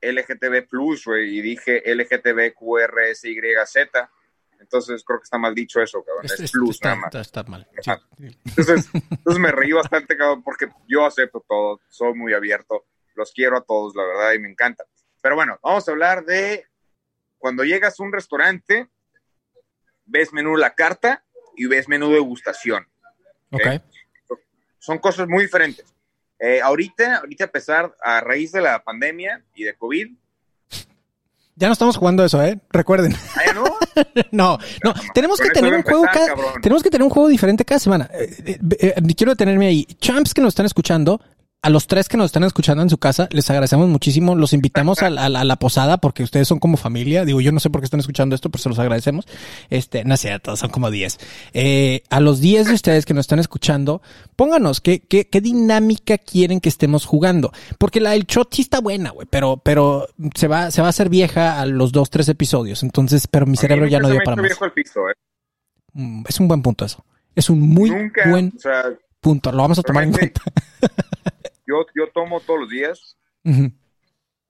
LGTB 0.00 0.68
Plus, 0.68 1.04
güey, 1.04 1.38
y 1.38 1.42
dije 1.42 1.82
LGTBQRSYZ. 1.94 3.76
Entonces 4.60 5.02
creo 5.04 5.18
que 5.18 5.24
está 5.24 5.38
mal 5.38 5.54
dicho 5.54 5.80
eso, 5.80 6.04
cabrón. 6.04 6.26
Es, 6.26 6.52
plus 6.52 6.76
está, 6.76 6.90
nada 6.90 7.00
más. 7.00 7.14
Está, 7.14 7.42
mal. 7.44 7.66
Entonces, 8.18 8.88
entonces 9.10 9.40
me 9.40 9.52
reí 9.52 9.72
bastante, 9.72 10.16
cabrón, 10.16 10.42
porque 10.42 10.68
yo 10.86 11.06
acepto 11.06 11.44
todo, 11.48 11.80
soy 11.88 12.14
muy 12.14 12.34
abierto, 12.34 12.86
los 13.14 13.32
quiero 13.32 13.56
a 13.56 13.62
todos, 13.62 13.94
la 13.96 14.04
verdad, 14.04 14.32
y 14.34 14.38
me 14.38 14.50
encanta. 14.50 14.84
Pero 15.22 15.34
bueno, 15.34 15.58
vamos 15.62 15.88
a 15.88 15.92
hablar 15.92 16.24
de 16.24 16.66
cuando 17.38 17.64
llegas 17.64 17.98
a 17.98 18.02
un 18.02 18.12
restaurante, 18.12 18.88
ves 20.04 20.32
menú 20.32 20.56
la 20.56 20.74
carta 20.74 21.24
y 21.56 21.66
ves 21.66 21.88
menú 21.88 22.08
de 22.08 22.14
degustación. 22.14 22.86
¿okay? 23.50 23.80
Son 24.78 24.98
cosas 24.98 25.26
muy 25.26 25.44
diferentes. 25.44 25.94
Eh, 26.40 26.60
ahorita, 26.62 27.16
ahorita 27.18 27.44
a 27.44 27.48
pesar, 27.48 27.94
a 28.02 28.20
raíz 28.20 28.52
de 28.52 28.62
la 28.62 28.82
pandemia 28.82 29.42
y 29.54 29.64
de 29.64 29.76
COVID. 29.76 30.10
Ya 31.56 31.66
no 31.66 31.74
estamos 31.74 31.98
jugando 31.98 32.24
eso, 32.24 32.42
¿eh? 32.42 32.58
Recuerden. 32.70 33.14
¿Ah, 33.36 33.52
no? 33.52 33.64
no, 34.30 34.58
no. 34.82 34.94
Tenemos 35.12 35.38
que 35.38 35.50
tener 35.50 35.74
un 35.74 35.82
juego 35.82 36.04
cada, 36.10 36.34
tenemos 36.62 36.82
que 36.82 36.88
tener 36.88 37.04
un 37.04 37.10
juego 37.10 37.28
diferente 37.28 37.66
cada 37.66 37.78
semana. 37.78 38.08
Eh, 38.14 38.58
eh, 38.78 38.94
quiero 39.14 39.32
detenerme 39.32 39.66
ahí. 39.66 39.84
Champs 40.00 40.32
que 40.32 40.40
nos 40.40 40.52
están 40.52 40.64
escuchando, 40.64 41.20
a 41.62 41.68
los 41.68 41.86
tres 41.86 42.08
que 42.08 42.16
nos 42.16 42.26
están 42.26 42.44
escuchando 42.44 42.82
en 42.82 42.88
su 42.88 42.96
casa, 42.96 43.28
les 43.32 43.50
agradecemos 43.50 43.86
muchísimo. 43.88 44.34
Los 44.34 44.54
invitamos 44.54 45.02
a, 45.02 45.10
la 45.10 45.56
posada 45.56 45.98
porque 45.98 46.22
ustedes 46.22 46.48
son 46.48 46.58
como 46.58 46.78
familia. 46.78 47.26
Digo, 47.26 47.42
yo 47.42 47.52
no 47.52 47.60
sé 47.60 47.68
por 47.68 47.82
qué 47.82 47.84
están 47.84 48.00
escuchando 48.00 48.34
esto, 48.34 48.48
pero 48.48 48.62
se 48.62 48.68
los 48.70 48.78
agradecemos. 48.78 49.26
Este, 49.68 50.04
no 50.04 50.16
sé, 50.16 50.38
todos 50.38 50.58
son 50.58 50.70
como 50.70 50.90
diez. 50.90 51.18
Eh, 51.52 52.02
a 52.08 52.20
los 52.20 52.40
diez 52.40 52.66
de 52.66 52.74
ustedes 52.74 53.04
que 53.04 53.12
nos 53.12 53.24
están 53.24 53.40
escuchando, 53.40 54.00
pónganos 54.36 54.80
qué, 54.80 55.00
qué, 55.00 55.28
qué 55.28 55.42
dinámica 55.42 56.16
quieren 56.16 56.60
que 56.60 56.70
estemos 56.70 57.04
jugando. 57.04 57.52
Porque 57.76 58.00
la 58.00 58.12
del 58.12 58.24
shot 58.24 58.54
sí 58.54 58.62
está 58.62 58.80
buena, 58.80 59.10
güey, 59.10 59.28
pero, 59.30 59.58
pero 59.58 60.08
se 60.34 60.48
va, 60.48 60.70
se 60.70 60.80
va 60.80 60.86
a 60.86 60.90
hacer 60.90 61.10
vieja 61.10 61.60
a 61.60 61.66
los 61.66 61.92
dos, 61.92 62.08
tres 62.08 62.30
episodios. 62.30 62.82
Entonces, 62.82 63.26
pero 63.26 63.44
mi 63.44 63.58
cerebro 63.58 63.86
ya 63.86 64.00
no 64.00 64.08
dio 64.08 64.20
para 64.24 64.40
más. 64.40 64.50
¿eh? 64.50 65.14
Mm, 65.92 66.24
es 66.26 66.40
un 66.40 66.48
buen 66.48 66.62
punto 66.62 66.86
eso. 66.86 67.04
Es 67.34 67.50
un 67.50 67.60
muy 67.60 67.90
buen 68.24 68.54
punto. 69.20 69.52
Lo 69.52 69.58
vamos 69.58 69.78
a 69.78 69.82
tomar 69.82 70.04
en 70.04 70.12
cuenta. 70.12 70.40
Yo, 71.70 71.86
yo 71.94 72.10
tomo 72.12 72.40
todos 72.40 72.60
los 72.60 72.68
días 72.68 73.16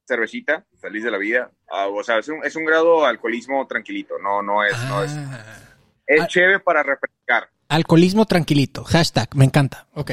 cervecita, 0.08 0.66
feliz 0.80 1.04
de 1.04 1.10
la 1.10 1.18
vida. 1.18 1.52
Ah, 1.70 1.86
o 1.86 2.02
sea, 2.02 2.18
es 2.18 2.28
un, 2.28 2.44
es 2.44 2.56
un, 2.56 2.64
grado 2.64 3.04
alcoholismo 3.04 3.66
tranquilito, 3.66 4.18
no, 4.18 4.42
no 4.42 4.64
es, 4.64 4.76
no 4.88 5.04
es. 5.04 5.12
Ah. 5.12 5.76
Es 6.06 6.26
chévere 6.26 6.58
para 6.60 6.82
refrescar. 6.82 7.48
Alcoholismo 7.68 8.24
tranquilito, 8.26 8.82
hashtag, 8.84 9.28
me 9.36 9.44
encanta. 9.44 9.86
Ok. 9.94 10.12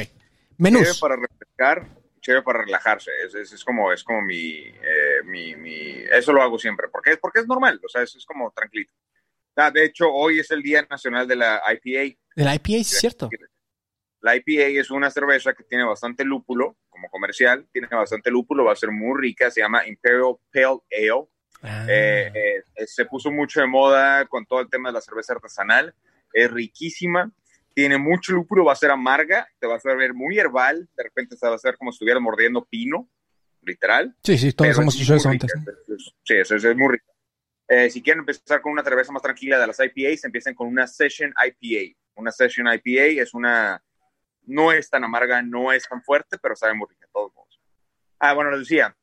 Menús. 0.58 0.82
Chévere 0.82 0.98
para 1.00 1.16
refrescar, 1.16 1.88
chévere 2.20 2.42
para 2.44 2.58
relajarse. 2.60 3.10
Es, 3.26 3.34
es, 3.34 3.52
es 3.52 3.64
como, 3.64 3.90
es 3.90 4.04
como 4.04 4.22
mi, 4.22 4.58
eh, 4.60 5.22
mi, 5.24 5.56
mi, 5.56 6.04
eso 6.12 6.32
lo 6.32 6.42
hago 6.42 6.58
siempre, 6.58 6.88
porque 6.88 7.12
es, 7.12 7.18
porque 7.18 7.40
es 7.40 7.48
normal, 7.48 7.80
o 7.84 7.88
sea, 7.88 8.02
es, 8.02 8.14
es 8.14 8.24
como 8.24 8.52
tranquilito. 8.52 8.92
Ah, 9.56 9.72
de 9.72 9.86
hecho, 9.86 10.08
hoy 10.12 10.38
es 10.38 10.50
el 10.52 10.62
Día 10.62 10.86
Nacional 10.88 11.26
de 11.26 11.34
la 11.34 11.60
IPA. 11.72 12.16
De 12.36 12.44
la 12.44 12.54
IPA, 12.54 12.76
es 12.76 12.86
cierto. 12.86 13.28
La 14.20 14.34
IPA 14.36 14.80
es 14.80 14.90
una 14.90 15.10
cerveza 15.10 15.54
que 15.54 15.64
tiene 15.64 15.84
bastante 15.84 16.24
lúpulo, 16.24 16.76
como 16.88 17.08
comercial, 17.08 17.66
tiene 17.72 17.88
bastante 17.88 18.30
lúpulo, 18.30 18.64
va 18.64 18.72
a 18.72 18.76
ser 18.76 18.90
muy 18.90 19.20
rica, 19.20 19.50
se 19.50 19.60
llama 19.60 19.86
Imperial 19.86 20.36
Pale 20.52 20.80
Ale. 20.90 21.28
Ah. 21.62 21.86
Eh, 21.88 22.32
eh, 22.34 22.86
se 22.86 23.04
puso 23.04 23.30
mucho 23.30 23.60
de 23.60 23.66
moda 23.66 24.26
con 24.26 24.46
todo 24.46 24.60
el 24.60 24.68
tema 24.68 24.88
de 24.90 24.94
la 24.94 25.00
cerveza 25.00 25.32
artesanal 25.32 25.94
es 26.32 26.50
riquísima, 26.50 27.32
tiene 27.74 27.98
mucho 27.98 28.32
lúpulo, 28.32 28.64
va 28.64 28.72
a 28.72 28.76
ser 28.76 28.90
amarga, 28.90 29.48
te 29.58 29.66
vas 29.66 29.84
a 29.86 29.94
ver 29.94 30.14
muy 30.14 30.38
herbal, 30.38 30.88
de 30.96 31.02
repente 31.02 31.36
se 31.36 31.46
va 31.46 31.52
a 31.52 31.56
hacer 31.56 31.76
como 31.76 31.92
si 31.92 31.96
estuvieras 31.96 32.22
mordiendo 32.22 32.64
pino, 32.64 33.08
literal. 33.62 34.14
Sí, 34.22 34.36
sí, 34.38 34.52
todos 34.52 34.78
hemos 34.78 35.00
hecho 35.00 35.14
eso 35.14 35.28
antes. 35.28 35.52
Sí, 36.24 36.34
eso, 36.34 36.56
es 36.56 36.76
muy 36.76 36.94
rico. 36.94 37.12
Eh, 37.68 37.90
si 37.90 38.02
quieren 38.02 38.20
empezar 38.20 38.62
con 38.62 38.72
una 38.72 38.82
cerveza 38.82 39.12
más 39.12 39.22
tranquila 39.22 39.58
de 39.58 39.66
las 39.66 39.78
IPAs, 39.78 40.24
empiecen 40.24 40.54
con 40.54 40.68
una 40.68 40.86
Session 40.86 41.32
IPA. 41.32 41.96
Una 42.14 42.32
Session 42.32 42.66
IPA 42.66 43.22
es 43.22 43.34
una, 43.34 43.82
no 44.48 44.72
es 44.72 44.90
tan 44.90 45.04
amarga, 45.04 45.42
no 45.42 45.72
es 45.72 45.88
tan 45.88 46.02
fuerte, 46.02 46.38
pero 46.38 46.56
sabe 46.56 46.74
muy 46.74 46.86
rica 46.88 47.06
de 47.06 47.12
todos 47.12 47.34
modos. 47.34 47.60
Ah, 48.18 48.32
bueno, 48.34 48.50
les 48.50 48.60
decía, 48.60 48.96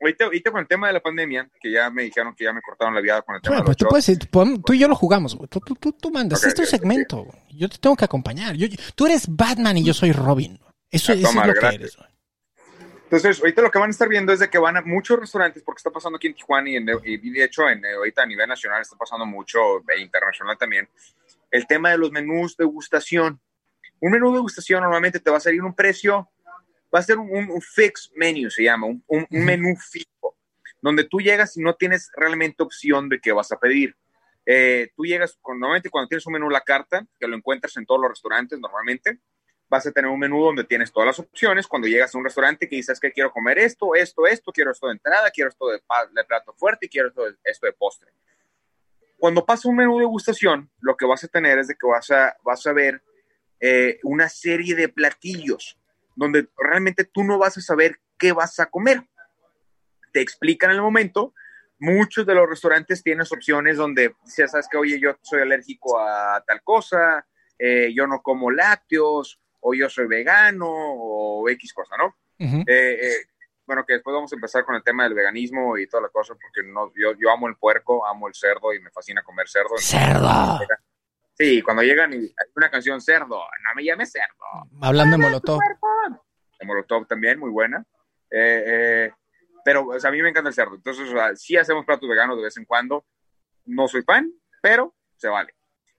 ahorita, 0.00 0.24
ahorita, 0.24 0.50
con 0.50 0.60
el 0.60 0.66
tema 0.66 0.88
de 0.88 0.94
la 0.94 1.00
pandemia, 1.00 1.48
que 1.60 1.70
ya 1.70 1.90
me 1.90 2.02
dijeron 2.02 2.34
que 2.34 2.44
ya 2.44 2.52
me 2.52 2.62
cortaron 2.62 2.94
la 2.94 3.00
vida 3.00 3.22
con 3.22 3.36
el 3.36 3.42
tema 3.42 3.56
bueno, 3.56 3.64
pues 3.66 3.76
tú, 3.76 3.86
puedes, 3.88 4.18
tú 4.64 4.72
y 4.72 4.78
yo 4.78 4.88
lo 4.88 4.94
jugamos, 4.94 5.36
Tú, 5.48 5.60
tú, 5.60 5.92
tú, 5.92 6.10
mandas. 6.10 6.44
este 6.44 6.62
es 6.62 6.70
tu 6.70 6.76
segmento. 6.76 7.26
Yo 7.50 7.68
te 7.68 7.78
tengo 7.78 7.96
que 7.96 8.04
acompañar. 8.04 8.56
Yo, 8.56 8.66
tú 8.94 9.06
eres 9.06 9.26
Batman 9.28 9.76
y 9.76 9.84
yo 9.84 9.94
soy 9.94 10.12
Robin. 10.12 10.58
Eso, 10.90 11.12
es 11.12 11.22
lo 11.22 11.54
que 11.54 11.66
eres. 11.66 11.98
Entonces, 13.04 13.40
ahorita 13.40 13.62
lo 13.62 13.70
que 13.70 13.78
van 13.78 13.88
a 13.88 13.90
estar 13.90 14.08
viendo 14.08 14.34
es 14.34 14.38
de 14.38 14.50
que 14.50 14.58
van 14.58 14.76
a 14.76 14.82
muchos 14.82 15.18
restaurantes, 15.18 15.62
porque 15.62 15.78
está 15.78 15.90
pasando 15.90 16.16
aquí 16.16 16.26
en 16.26 16.34
Tijuana 16.34 16.68
y, 16.68 16.76
en, 16.76 16.84
de 16.84 17.42
hecho 17.42 17.66
en, 17.66 17.84
ahorita 17.84 18.22
a 18.22 18.26
nivel 18.26 18.46
nacional 18.46 18.82
está 18.82 18.96
pasando 18.96 19.24
mucho, 19.24 19.78
e 19.88 20.00
internacional 20.00 20.58
también, 20.58 20.86
el 21.50 21.66
tema 21.66 21.90
de 21.90 21.96
los 21.98 22.12
menús 22.12 22.54
de 22.56 22.64
degustación. 22.64 23.40
Un 24.00 24.12
menú 24.12 24.30
de 24.30 24.36
degustación 24.36 24.82
normalmente 24.82 25.20
te 25.20 25.30
va 25.30 25.38
a 25.38 25.40
salir 25.40 25.62
un 25.62 25.74
precio, 25.74 26.28
va 26.94 27.00
a 27.00 27.02
ser 27.02 27.18
un, 27.18 27.50
un 27.50 27.60
fixed 27.60 28.12
menu, 28.16 28.50
se 28.50 28.62
llama, 28.62 28.86
un, 28.86 29.02
un, 29.08 29.26
menú 29.30 29.76
fijo, 29.76 30.36
donde 30.80 31.04
tú 31.04 31.20
llegas 31.20 31.56
y 31.56 31.60
no 31.60 31.74
tienes 31.74 32.10
realmente 32.14 32.62
opción 32.62 33.08
de 33.08 33.20
qué 33.20 33.32
vas 33.32 33.52
a 33.52 33.58
pedir. 33.58 33.96
Eh, 34.46 34.90
tú 34.96 35.04
llegas, 35.04 35.38
normalmente 35.46 35.90
cuando 35.90 36.08
tienes 36.08 36.26
un 36.26 36.32
menú 36.32 36.48
la 36.48 36.62
carta, 36.62 37.06
que 37.18 37.26
lo 37.26 37.36
encuentras 37.36 37.76
en 37.76 37.84
todos 37.84 38.00
los 38.00 38.10
restaurantes 38.10 38.58
normalmente, 38.58 39.18
vas 39.68 39.86
a 39.86 39.92
tener 39.92 40.10
un 40.10 40.18
menú 40.18 40.42
donde 40.42 40.64
tienes 40.64 40.90
todas 40.90 41.06
las 41.06 41.18
opciones. 41.18 41.66
Cuando 41.66 41.88
llegas 41.88 42.14
a 42.14 42.18
un 42.18 42.24
restaurante 42.24 42.68
que 42.68 42.76
dices 42.76 42.98
que 42.98 43.12
quiero 43.12 43.30
comer 43.30 43.58
esto, 43.58 43.94
esto, 43.94 44.26
esto, 44.26 44.52
quiero 44.52 44.70
esto 44.70 44.86
de 44.86 44.94
entrada, 44.94 45.30
quiero 45.30 45.50
esto 45.50 45.68
de, 45.68 45.80
plato 46.26 46.54
fuerte 46.54 46.86
y 46.86 46.88
quiero 46.88 47.08
esto 47.08 47.24
de, 47.24 47.36
esto 47.44 47.66
de 47.66 47.72
postre. 47.72 48.10
Cuando 49.18 49.44
pasa 49.44 49.68
un 49.68 49.76
menú 49.76 49.96
de 49.96 50.04
degustación, 50.04 50.70
lo 50.80 50.96
que 50.96 51.04
vas 51.04 51.22
a 51.24 51.28
tener 51.28 51.58
es 51.58 51.68
de 51.68 51.74
que 51.74 51.86
vas 51.86 52.10
a, 52.10 52.36
vas 52.42 52.66
a 52.66 52.72
ver 52.72 53.02
eh, 53.60 53.98
una 54.02 54.28
serie 54.28 54.74
de 54.74 54.88
platillos 54.88 55.78
donde 56.16 56.48
realmente 56.56 57.04
tú 57.04 57.24
no 57.24 57.38
vas 57.38 57.56
a 57.58 57.60
saber 57.60 58.00
qué 58.18 58.32
vas 58.32 58.58
a 58.60 58.66
comer. 58.66 59.02
Te 60.12 60.20
explican 60.20 60.70
en 60.70 60.76
el 60.76 60.82
momento. 60.82 61.34
Muchos 61.78 62.26
de 62.26 62.34
los 62.34 62.48
restaurantes 62.48 63.02
tienen 63.02 63.24
opciones 63.30 63.76
donde, 63.76 64.14
si 64.24 64.46
sabes 64.48 64.66
que, 64.68 64.76
oye, 64.76 64.98
yo 64.98 65.16
soy 65.22 65.42
alérgico 65.42 65.98
a 65.98 66.42
tal 66.44 66.60
cosa, 66.64 67.24
eh, 67.56 67.92
yo 67.94 68.06
no 68.08 68.20
como 68.20 68.50
lácteos, 68.50 69.40
o 69.60 69.74
yo 69.74 69.88
soy 69.88 70.06
vegano 70.06 70.66
o 70.68 71.48
X 71.48 71.72
cosa, 71.72 71.96
¿no? 71.96 72.16
Eh, 72.38 72.64
eh, 72.66 73.16
bueno, 73.66 73.84
que 73.84 73.94
después 73.94 74.14
vamos 74.14 74.32
a 74.32 74.36
empezar 74.36 74.64
con 74.64 74.74
el 74.74 74.82
tema 74.82 75.04
del 75.04 75.14
veganismo 75.14 75.76
y 75.76 75.86
toda 75.86 76.04
la 76.04 76.08
cosa, 76.08 76.34
porque 76.34 76.66
no, 76.68 76.92
yo, 76.94 77.12
yo 77.18 77.30
amo 77.30 77.48
el 77.48 77.56
puerco, 77.56 78.06
amo 78.06 78.28
el 78.28 78.34
cerdo 78.34 78.72
y 78.72 78.80
me 78.80 78.90
fascina 78.90 79.22
comer 79.22 79.48
cerdo. 79.48 79.76
¡Cerdo! 79.78 80.58
Sí, 81.38 81.62
cuando 81.62 81.82
llegan 81.82 82.12
y 82.12 82.16
hay 82.16 82.46
una 82.56 82.70
canción 82.70 83.00
cerdo, 83.00 83.38
no 83.38 83.74
me 83.76 83.84
llames 83.84 84.10
cerdo. 84.10 84.68
Hablando 84.82 85.16
de 85.16 85.22
Molotov. 85.22 85.60
De 86.58 86.66
Molotov 86.66 87.06
también, 87.06 87.38
muy 87.38 87.50
buena. 87.50 87.84
Eh, 88.30 89.10
pero 89.64 89.92
a 89.92 90.10
mí 90.10 90.22
me 90.22 90.30
encanta 90.30 90.48
el 90.48 90.54
cerdo, 90.54 90.74
entonces 90.74 91.08
sí 91.40 91.56
hacemos 91.56 91.84
platos 91.84 92.08
veganos 92.08 92.36
de 92.36 92.44
vez 92.44 92.56
en 92.56 92.64
cuando. 92.64 93.04
No 93.66 93.86
soy 93.86 94.02
fan, 94.02 94.32
pero 94.60 94.94
se 95.16 95.28
vale. 95.28 95.54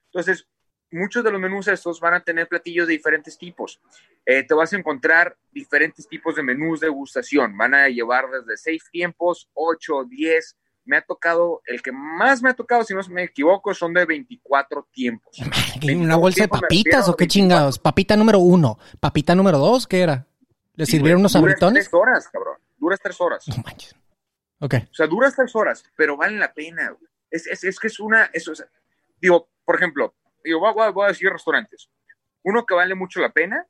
Entonces, 0.05 0.47
muchos 0.91 1.23
de 1.23 1.31
los 1.31 1.39
menús 1.39 1.67
estos 1.67 1.99
van 1.99 2.15
a 2.15 2.23
tener 2.23 2.47
platillos 2.47 2.87
de 2.87 2.93
diferentes 2.93 3.37
tipos. 3.37 3.79
Eh, 4.25 4.43
te 4.43 4.53
vas 4.53 4.73
a 4.73 4.77
encontrar 4.77 5.37
diferentes 5.51 6.07
tipos 6.07 6.35
de 6.35 6.43
menús 6.43 6.79
de 6.79 6.87
degustación. 6.87 7.55
Van 7.55 7.73
a 7.73 7.87
llevar 7.89 8.29
desde 8.29 8.57
seis 8.57 8.83
tiempos, 8.91 9.49
ocho, 9.53 10.03
diez. 10.03 10.57
Me 10.89 10.97
ha 10.97 11.01
tocado, 11.03 11.61
el 11.67 11.83
que 11.83 11.91
más 11.91 12.41
me 12.41 12.49
ha 12.49 12.55
tocado, 12.55 12.83
si 12.83 12.95
no 12.95 13.01
me 13.11 13.25
equivoco, 13.25 13.75
son 13.75 13.93
de 13.93 14.05
24 14.05 14.87
tiempos. 14.91 15.37
¿Una 15.83 16.15
bolsa 16.15 16.41
de 16.41 16.47
papitas 16.47 17.07
o 17.07 17.15
qué 17.15 17.27
chingados? 17.27 17.77
Papita 17.77 18.17
número 18.17 18.39
uno. 18.39 18.79
¿Papita 18.99 19.35
número 19.35 19.59
dos? 19.59 19.85
¿Qué 19.85 20.01
era? 20.01 20.25
¿Le 20.73 20.87
sirvieron 20.87 21.19
unos 21.19 21.35
abritones? 21.35 21.83
tres 21.83 21.93
horas, 21.93 22.27
cabrón. 22.29 22.57
Duras 22.75 22.99
tres 23.03 23.21
horas. 23.21 23.47
No 23.47 23.57
manches. 23.63 23.95
Ok. 24.61 24.73
O 24.89 24.93
sea, 24.95 25.05
duras 25.05 25.35
tres 25.35 25.55
horas, 25.55 25.83
pero 25.95 26.17
valen 26.17 26.39
la 26.39 26.51
pena. 26.51 26.97
Es, 27.29 27.45
es, 27.45 27.63
es 27.63 27.79
que 27.79 27.85
es 27.85 27.99
una, 27.99 28.31
eso, 28.33 28.51
digo, 29.21 29.47
por 29.63 29.75
ejemplo, 29.75 30.15
digo, 30.43 30.59
voy, 30.59 31.05
a 31.05 31.09
decir 31.09 31.29
restaurantes. 31.29 31.87
Uno 32.41 32.65
que 32.65 32.73
vale 32.73 32.95
mucho 32.95 33.21
la 33.21 33.31
pena 33.31 33.63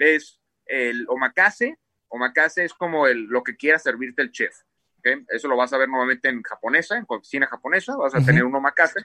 es 0.00 0.40
el 0.64 1.06
omakase. 1.08 1.78
Omakase 2.08 2.64
es 2.64 2.74
como 2.74 3.06
el, 3.06 3.26
lo 3.26 3.44
que 3.44 3.56
quiera 3.56 3.78
servirte 3.78 4.22
el 4.22 4.32
chef. 4.32 4.62
¿Okay? 5.06 5.24
Eso 5.28 5.48
lo 5.48 5.56
vas 5.56 5.72
a 5.72 5.78
ver 5.78 5.88
nuevamente 5.88 6.28
en 6.28 6.42
japonesa, 6.42 6.96
en 6.96 7.04
cocina 7.04 7.46
japonesa. 7.46 7.96
Vas 7.96 8.14
a 8.14 8.24
tener 8.24 8.44
un 8.44 8.54
omakase. 8.54 9.00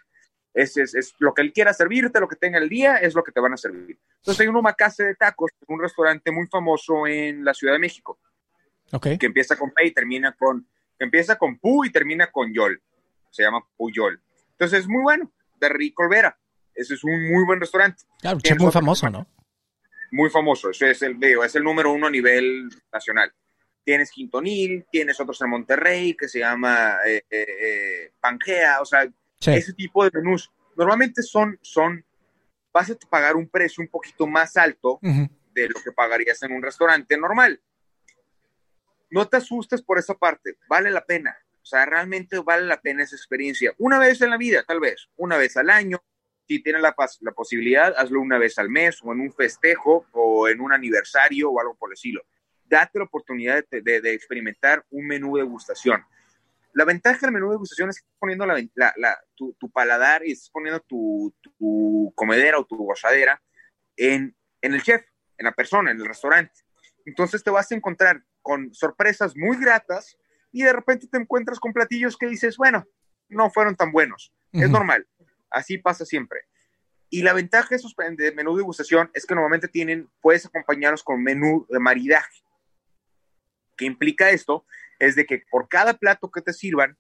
Es, 0.54 0.76
es, 0.76 0.96
es, 0.96 1.14
lo 1.20 1.34
que 1.34 1.42
él 1.42 1.54
quiera 1.54 1.74
servirte, 1.74 2.20
lo 2.20 2.28
que 2.28 2.36
tenga 2.36 2.58
el 2.58 2.68
día, 2.68 2.98
es 2.98 3.16
lo 3.16 3.24
que 3.24 3.32
te 3.32 3.40
van 3.40 3.54
a 3.54 3.58
servir. 3.58 3.98
Entonces 4.18 4.42
hay 4.42 4.48
un 4.48 4.58
omakase 4.58 5.04
de 5.04 5.16
tacos, 5.16 5.52
un 5.68 5.82
restaurante 5.82 6.30
muy 6.32 6.48
famoso 6.48 7.08
en 7.08 7.46
la 7.46 7.54
Ciudad 7.54 7.74
de 7.74 7.80
México. 7.80 8.20
Okay. 8.92 9.18
Que 9.18 9.28
empieza 9.28 9.56
con 9.56 9.72
P 9.72 9.86
y 9.86 9.92
termina 9.92 10.34
con, 10.34 10.68
que 10.98 11.06
empieza 11.06 11.38
con 11.38 11.58
Pu 11.58 11.86
y 11.86 11.92
termina 11.92 12.28
con 12.28 12.54
Yol. 12.54 12.82
Se 13.30 13.44
llama 13.44 13.66
Puyol. 13.78 14.22
Entonces 14.52 14.82
es 14.82 14.88
muy 14.88 15.02
bueno, 15.02 15.32
de 15.56 15.70
Rico 15.70 16.04
Olvera. 16.04 16.38
Ese 16.76 16.96
es 16.96 17.04
un 17.04 17.32
muy 17.32 17.46
buen 17.46 17.60
restaurante. 17.60 18.04
Claro, 18.20 18.40
es 18.44 18.60
muy 18.60 18.72
famoso, 18.72 19.10
¿no? 19.10 19.26
Muy 20.12 20.30
famoso, 20.30 20.70
eso 20.70 20.86
es 20.86 21.02
el, 21.04 21.18
es 21.24 21.56
el 21.56 21.64
número 21.64 21.94
uno 21.94 22.08
a 22.08 22.12
nivel 22.12 22.70
nacional. 22.92 23.34
Tienes 23.84 24.12
Quintonil, 24.12 24.86
tienes 24.92 25.20
otros 25.20 25.42
en 25.42 25.50
Monterrey 25.50 26.16
que 26.16 26.28
se 26.28 26.40
llama 26.40 26.98
eh, 27.06 27.24
eh, 27.30 27.46
eh, 27.48 28.12
Pangea, 28.20 28.82
o 28.82 28.86
sea, 28.86 29.08
ese 29.40 29.74
tipo 29.74 30.04
de 30.04 30.12
menús. 30.14 30.52
Normalmente 30.76 31.24
son, 31.24 31.58
son, 31.62 32.06
vas 32.72 32.90
a 32.92 32.96
pagar 33.10 33.36
un 33.36 33.48
precio 33.48 33.82
un 33.82 33.88
poquito 33.88 34.28
más 34.28 34.56
alto 34.56 35.00
de 35.02 35.68
lo 35.68 35.82
que 35.84 35.92
pagarías 35.92 36.42
en 36.44 36.54
un 36.54 36.62
restaurante 36.62 37.18
normal. 37.18 37.60
No 39.10 39.28
te 39.28 39.38
asustes 39.38 39.82
por 39.82 39.98
esa 39.98 40.14
parte, 40.14 40.58
vale 40.70 40.92
la 40.92 41.04
pena. 41.04 41.36
O 41.62 41.66
sea, 41.66 41.86
realmente 41.86 42.40
vale 42.40 42.66
la 42.66 42.82
pena 42.82 43.04
esa 43.04 43.16
experiencia. 43.16 43.74
Una 43.78 44.00
vez 44.00 44.22
en 44.22 44.30
la 44.30 44.38
vida, 44.38 44.64
tal 44.64 44.80
vez, 44.80 45.10
una 45.18 45.38
vez 45.38 45.58
al 45.58 45.70
año, 45.70 46.02
si 46.48 46.62
tienes 46.62 46.82
la, 46.82 46.96
la, 47.22 47.32
posibilidad, 47.32 47.94
hazlo 47.98 48.20
una 48.20 48.38
vez 48.38 48.58
al 48.58 48.70
mes 48.70 49.00
o 49.04 49.14
en 49.14 49.22
un 49.22 49.32
festejo 49.32 50.06
o 50.12 50.48
en 50.48 50.60
un 50.60 50.74
aniversario 50.74 51.52
o 51.52 51.60
algo 51.60 51.76
por 51.76 51.90
el 51.90 51.94
estilo. 51.94 52.24
Date 52.72 53.00
la 53.00 53.04
oportunidad 53.04 53.66
de, 53.70 53.82
de, 53.82 54.14
experimentar 54.14 54.86
un 54.92 55.06
menú 55.06 55.36
de 55.36 55.44
degustación. 55.44 56.02
La 56.72 56.86
ventaja 56.86 57.20
del 57.20 57.34
menú 57.34 57.48
de 57.48 57.56
degustación 57.56 57.90
es 57.90 57.98
que 57.98 58.06
estás 58.06 58.18
poniendo 58.18 58.46
la, 58.46 58.64
la, 58.96 59.20
tu, 59.36 59.54
tu, 59.60 59.70
paladar 59.70 60.26
y 60.26 60.32
estás 60.32 60.50
poniendo 60.52 60.80
tu, 60.80 61.36
tu, 61.42 62.14
comedera 62.16 62.58
o 62.58 62.66
tu 62.66 62.78
gozadera 62.78 63.42
en, 63.98 64.34
en 64.62 64.74
el 64.74 64.82
chef, 64.82 65.04
en 65.38 65.46
la 65.46 65.52
persona, 65.52 65.92
en 65.92 66.00
el 66.00 66.06
restaurante. 66.06 66.62
Entonces 67.06 67.44
te 67.44 67.52
vas 67.52 67.70
a 67.70 67.76
encontrar 67.76 68.24
con 68.42 68.74
sorpresas 68.74 69.36
muy 69.36 69.58
gratas 69.58 70.18
y 70.54 70.64
de 70.64 70.72
repente 70.72 71.08
te 71.08 71.18
encuentras 71.18 71.60
con 71.60 71.74
platillos 71.74 72.16
que 72.18 72.28
dices, 72.28 72.56
bueno, 72.56 72.88
no 73.28 73.50
fueron 73.50 73.76
tan 73.76 73.92
buenos. 73.92 74.34
Es 74.54 74.70
normal. 74.70 75.06
Así 75.50 75.78
pasa 75.78 76.06
siempre. 76.06 76.46
Y 77.10 77.24
la 77.24 77.34
ventaja 77.34 77.68
de 77.70 77.76
esos 77.76 77.94
de 77.96 78.32
menú 78.32 78.56
de 78.56 78.62
degustación 78.62 79.12
es 79.14 79.26
que 79.26 79.36
normalmente 79.36 79.68
tienen, 79.68 80.10
puedes 80.22 80.46
acompañarlos 80.46 81.04
con 81.04 81.22
menú 81.22 81.68
de 81.70 81.78
maridaje. 81.78 82.42
¿Qué 83.82 83.88
implica 83.88 84.30
esto? 84.30 84.64
Es 85.00 85.16
de 85.16 85.26
que 85.26 85.42
por 85.50 85.68
cada 85.68 85.96
plato 85.96 86.30
que 86.30 86.44
te 86.44 86.54
sirvan, 86.54 87.00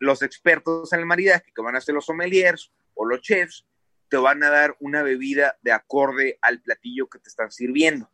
los 0.00 0.22
expertos 0.22 0.92
en 0.92 0.98
el 0.98 1.06
maridaje, 1.06 1.52
que 1.54 1.62
van 1.62 1.76
a 1.76 1.80
ser 1.80 1.94
los 1.94 2.06
sommeliers 2.06 2.72
o 2.94 3.06
los 3.06 3.20
chefs, 3.20 3.64
te 4.08 4.16
van 4.16 4.42
a 4.42 4.50
dar 4.50 4.76
una 4.80 5.04
bebida 5.04 5.56
de 5.62 5.70
acorde 5.70 6.36
al 6.42 6.60
platillo 6.62 7.08
que 7.08 7.20
te 7.20 7.28
están 7.28 7.52
sirviendo. 7.52 8.10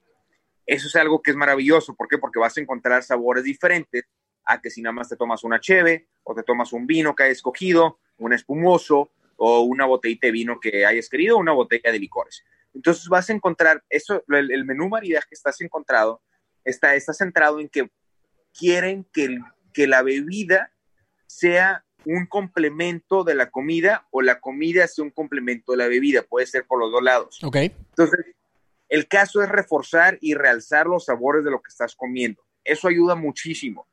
Eso 0.66 0.88
es 0.88 0.96
algo 0.96 1.22
que 1.22 1.30
es 1.30 1.38
maravilloso. 1.38 1.96
¿Por 1.96 2.06
qué? 2.06 2.18
Porque 2.18 2.38
vas 2.38 2.58
a 2.58 2.60
encontrar 2.60 3.02
sabores 3.02 3.44
diferentes 3.44 4.04
a 4.44 4.60
que 4.60 4.68
si 4.68 4.82
nada 4.82 4.92
más 4.92 5.08
te 5.08 5.16
tomas 5.16 5.42
una 5.42 5.58
cheve 5.58 6.06
o 6.22 6.34
te 6.34 6.42
tomas 6.42 6.74
un 6.74 6.86
vino 6.86 7.16
que 7.16 7.22
hayas 7.22 7.38
escogido, 7.38 7.98
un 8.18 8.34
espumoso 8.34 9.10
o 9.36 9.62
una 9.62 9.86
botellita 9.86 10.26
de 10.26 10.32
vino 10.32 10.60
que 10.60 10.84
hayas 10.84 11.08
querido, 11.08 11.38
una 11.38 11.52
botella 11.52 11.90
de 11.90 11.98
licores. 11.98 12.44
Entonces 12.74 13.08
vas 13.08 13.30
a 13.30 13.32
encontrar, 13.32 13.82
eso, 13.88 14.22
el, 14.28 14.66
menú 14.66 14.90
maridaje 14.90 15.28
que 15.30 15.34
estás 15.34 15.58
encontrado, 15.62 16.20
está, 16.66 16.94
está 16.94 17.14
centrado 17.14 17.60
en 17.60 17.68
que 17.68 17.90
quieren 18.52 19.06
que, 19.12 19.38
que 19.72 19.86
la 19.86 20.02
bebida 20.02 20.72
sea 21.26 21.84
un 22.04 22.26
complemento 22.26 23.24
de 23.24 23.34
la 23.34 23.50
comida 23.50 24.06
o 24.10 24.22
la 24.22 24.40
comida 24.40 24.86
sea 24.86 25.04
un 25.04 25.10
complemento 25.10 25.72
de 25.72 25.78
la 25.78 25.88
bebida, 25.88 26.22
puede 26.22 26.46
ser 26.46 26.64
por 26.66 26.78
los 26.78 26.92
dos 26.92 27.02
lados. 27.02 27.42
Ok. 27.42 27.56
Entonces, 27.56 28.26
el 28.88 29.08
caso 29.08 29.42
es 29.42 29.48
reforzar 29.48 30.16
y 30.20 30.34
realzar 30.34 30.86
los 30.86 31.06
sabores 31.06 31.44
de 31.44 31.50
lo 31.50 31.60
que 31.60 31.68
estás 31.68 31.96
comiendo. 31.96 32.42
Eso 32.64 32.88
ayuda 32.88 33.14
muchísimo. 33.14 33.86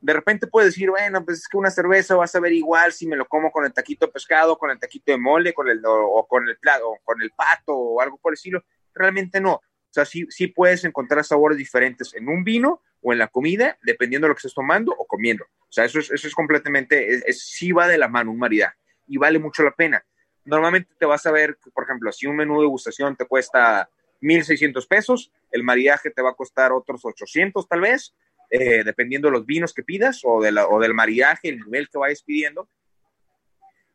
de 0.00 0.12
repente 0.14 0.46
puedes 0.46 0.72
decir, 0.72 0.88
bueno, 0.90 1.24
pues 1.24 1.38
es 1.38 1.48
que 1.48 1.58
una 1.58 1.70
cerveza 1.70 2.16
vas 2.16 2.34
a 2.34 2.40
ver 2.40 2.52
igual 2.52 2.92
si 2.92 3.06
me 3.06 3.16
lo 3.16 3.26
como 3.26 3.52
con 3.52 3.64
el 3.64 3.72
taquito 3.72 4.06
de 4.06 4.12
pescado, 4.12 4.56
con 4.56 4.70
el 4.70 4.78
taquito 4.78 5.12
de 5.12 5.18
mole, 5.18 5.52
con 5.52 5.68
el, 5.68 5.80
o, 5.84 6.26
con 6.26 6.48
el 6.48 6.56
plato, 6.56 6.88
o 6.88 6.98
con 7.04 7.20
el 7.20 7.30
pato, 7.30 7.74
o 7.74 8.00
algo 8.00 8.16
por 8.16 8.32
el 8.32 8.34
estilo. 8.34 8.64
Realmente 8.94 9.40
no. 9.40 9.60
O 9.90 9.92
sea, 9.92 10.04
sí, 10.04 10.24
sí 10.30 10.46
puedes 10.46 10.84
encontrar 10.84 11.24
sabores 11.24 11.58
diferentes 11.58 12.14
en 12.14 12.28
un 12.28 12.44
vino 12.44 12.80
o 13.02 13.12
en 13.12 13.18
la 13.18 13.26
comida, 13.26 13.76
dependiendo 13.82 14.26
de 14.26 14.28
lo 14.28 14.34
que 14.36 14.40
estés 14.40 14.54
tomando 14.54 14.94
o 14.96 15.04
comiendo. 15.04 15.44
O 15.44 15.72
sea, 15.72 15.84
eso 15.84 15.98
es, 15.98 16.10
eso 16.12 16.28
es 16.28 16.34
completamente, 16.34 17.28
es, 17.28 17.42
sí 17.42 17.72
va 17.72 17.88
de 17.88 17.98
la 17.98 18.06
mano 18.06 18.30
un 18.30 18.38
maridaje 18.38 18.76
y 19.08 19.16
vale 19.16 19.40
mucho 19.40 19.64
la 19.64 19.74
pena. 19.74 20.04
Normalmente 20.44 20.94
te 20.96 21.06
vas 21.06 21.26
a 21.26 21.32
ver, 21.32 21.58
por 21.74 21.84
ejemplo, 21.84 22.12
si 22.12 22.26
un 22.26 22.36
menú 22.36 22.56
de 22.56 22.62
degustación 22.62 23.16
te 23.16 23.26
cuesta 23.26 23.90
1.600 24.20 24.86
pesos, 24.86 25.32
el 25.50 25.64
maridaje 25.64 26.10
te 26.10 26.22
va 26.22 26.30
a 26.30 26.34
costar 26.34 26.72
otros 26.72 27.04
800 27.04 27.68
tal 27.68 27.80
vez, 27.80 28.14
eh, 28.48 28.84
dependiendo 28.84 29.28
de 29.28 29.32
los 29.32 29.46
vinos 29.46 29.74
que 29.74 29.82
pidas 29.82 30.20
o, 30.24 30.40
de 30.40 30.52
la, 30.52 30.68
o 30.68 30.78
del 30.80 30.94
maridaje, 30.94 31.48
el 31.48 31.60
nivel 31.60 31.88
que 31.88 31.98
vayas 31.98 32.22
pidiendo. 32.22 32.68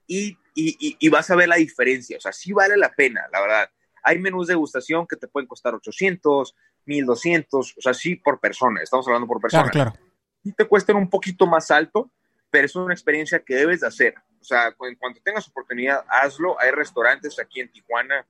Y, 0.08 0.38
y, 0.54 0.98
y, 1.00 1.10
vas 1.10 1.32
a 1.32 1.36
ver 1.36 1.48
la 1.48 1.56
diferencia, 1.56 2.18
o 2.18 2.20
sea, 2.20 2.32
sí 2.32 2.54
vale 2.54 2.78
la 2.78 2.94
pena, 2.94 3.28
la 3.32 3.42
verdad. 3.42 3.70
Hay 4.06 4.20
menús 4.20 4.48
de 4.48 4.54
degustación 4.54 5.06
que 5.08 5.16
te 5.16 5.28
pueden 5.28 5.48
costar 5.48 5.74
800, 5.74 6.56
1200, 6.86 7.74
o 7.78 7.82
sea, 7.82 7.94
sí 7.94 8.16
por 8.16 8.40
persona, 8.40 8.82
estamos 8.82 9.08
hablando 9.08 9.28
por 9.28 9.42
persona. 9.42 9.70
Claro, 9.70 9.92
claro. 9.92 10.06
Y 10.44 10.52
te 10.54 10.66
cuestan 10.66 10.96
un 10.96 11.10
poquito 11.10 11.48
más 11.48 11.72
alto, 11.72 12.12
pero 12.50 12.66
es 12.66 12.76
una 12.76 12.94
experiencia 12.94 13.40
que 13.40 13.56
debes 13.56 13.82
de 13.82 13.88
hacer. 13.88 14.16
O 14.40 14.44
sea, 14.44 14.68
en 14.68 14.96
cuanto 14.96 15.20
tengas 15.24 15.48
oportunidad, 15.48 16.06
hazlo. 16.08 16.60
Hay 16.62 16.70
restaurantes 16.70 17.40
aquí 17.40 17.62
en 17.62 17.72
Tijuana, 17.72 18.26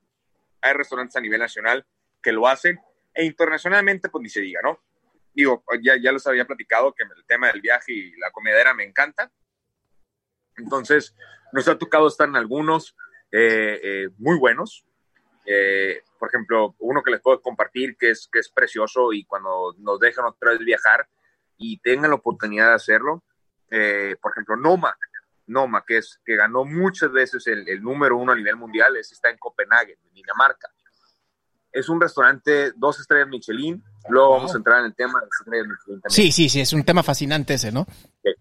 hay 0.62 0.74
restaurantes 0.74 1.16
a 1.18 1.20
nivel 1.20 1.42
nacional 1.42 1.86
que 2.24 2.32
lo 2.32 2.48
hacen, 2.48 2.80
e 3.14 3.26
internacionalmente, 3.26 4.10
pues 4.10 4.22
ni 4.22 4.30
se 4.30 4.42
diga, 4.42 4.62
¿no? 4.64 4.80
digo, 5.36 5.64
ya, 5.82 5.96
ya 6.02 6.12
los 6.12 6.26
había 6.28 6.46
platicado 6.46 6.94
que 6.94 7.04
el 7.04 7.26
tema 7.28 7.48
del 7.52 7.62
viaje 7.62 7.92
y 7.92 8.16
la 8.18 8.32
comedera 8.32 8.74
me 8.74 8.86
encanta. 8.86 9.32
Entonces, 10.58 11.14
nos 11.52 11.68
ha 11.68 11.78
tocado 11.78 12.08
estar 12.08 12.28
en 12.28 12.38
algunos 12.38 12.96
eh, 13.32 13.80
eh, 13.84 14.10
muy 14.18 14.38
buenos. 14.38 14.85
Eh, 15.46 16.02
por 16.20 16.30
ejemplo, 16.30 16.76
uno 16.80 17.04
que 17.04 17.12
les 17.12 17.22
puedo 17.22 17.42
compartir 17.42 17.98
que 17.98 18.12
es, 18.12 18.28
que 18.32 18.40
es 18.40 18.50
precioso 18.50 19.14
y 19.14 19.26
cuando 19.26 19.76
nos 19.78 20.00
dejan 20.00 20.26
otra 20.26 20.52
vez 20.52 20.60
viajar 20.60 21.08
y 21.58 21.80
tengan 21.80 22.12
la 22.12 22.18
oportunidad 22.18 22.70
de 22.70 22.76
hacerlo, 22.76 23.24
por 24.22 24.32
ejemplo, 24.32 24.56
Noma, 24.56 24.98
Noma, 25.48 25.84
que, 25.86 25.98
es, 25.98 26.20
que 26.26 26.36
ganó 26.36 26.66
muchas 26.66 27.12
veces 27.12 27.46
el, 27.48 27.68
el 27.68 27.82
número 27.82 28.18
uno 28.18 28.32
a 28.32 28.36
nivel 28.36 28.56
mundial, 28.56 28.96
ese 28.96 29.14
está 29.14 29.30
en 29.30 29.38
Copenhague, 29.38 29.98
en 30.04 30.14
Dinamarca. 30.14 30.70
Es 31.72 31.90
un 31.90 32.00
restaurante 32.00 32.72
dos 32.76 33.00
estrellas 33.00 33.28
Michelin, 33.28 33.84
Luego 34.10 34.32
vamos 34.32 34.54
a 34.54 34.58
entrar 34.58 34.80
en 34.80 34.86
el 34.86 34.96
tema 34.96 35.20
de 35.20 35.28
estrellas 35.28 35.68
Michelin 35.68 36.02
también. 36.02 36.16
Sí, 36.16 36.32
sí, 36.32 36.50
sí, 36.50 36.62
es 36.62 36.74
un 36.74 36.84
tema 36.84 37.04
fascinante 37.04 37.56
ese, 37.56 37.72
¿no? 37.72 37.86
Sí. 38.24 38.32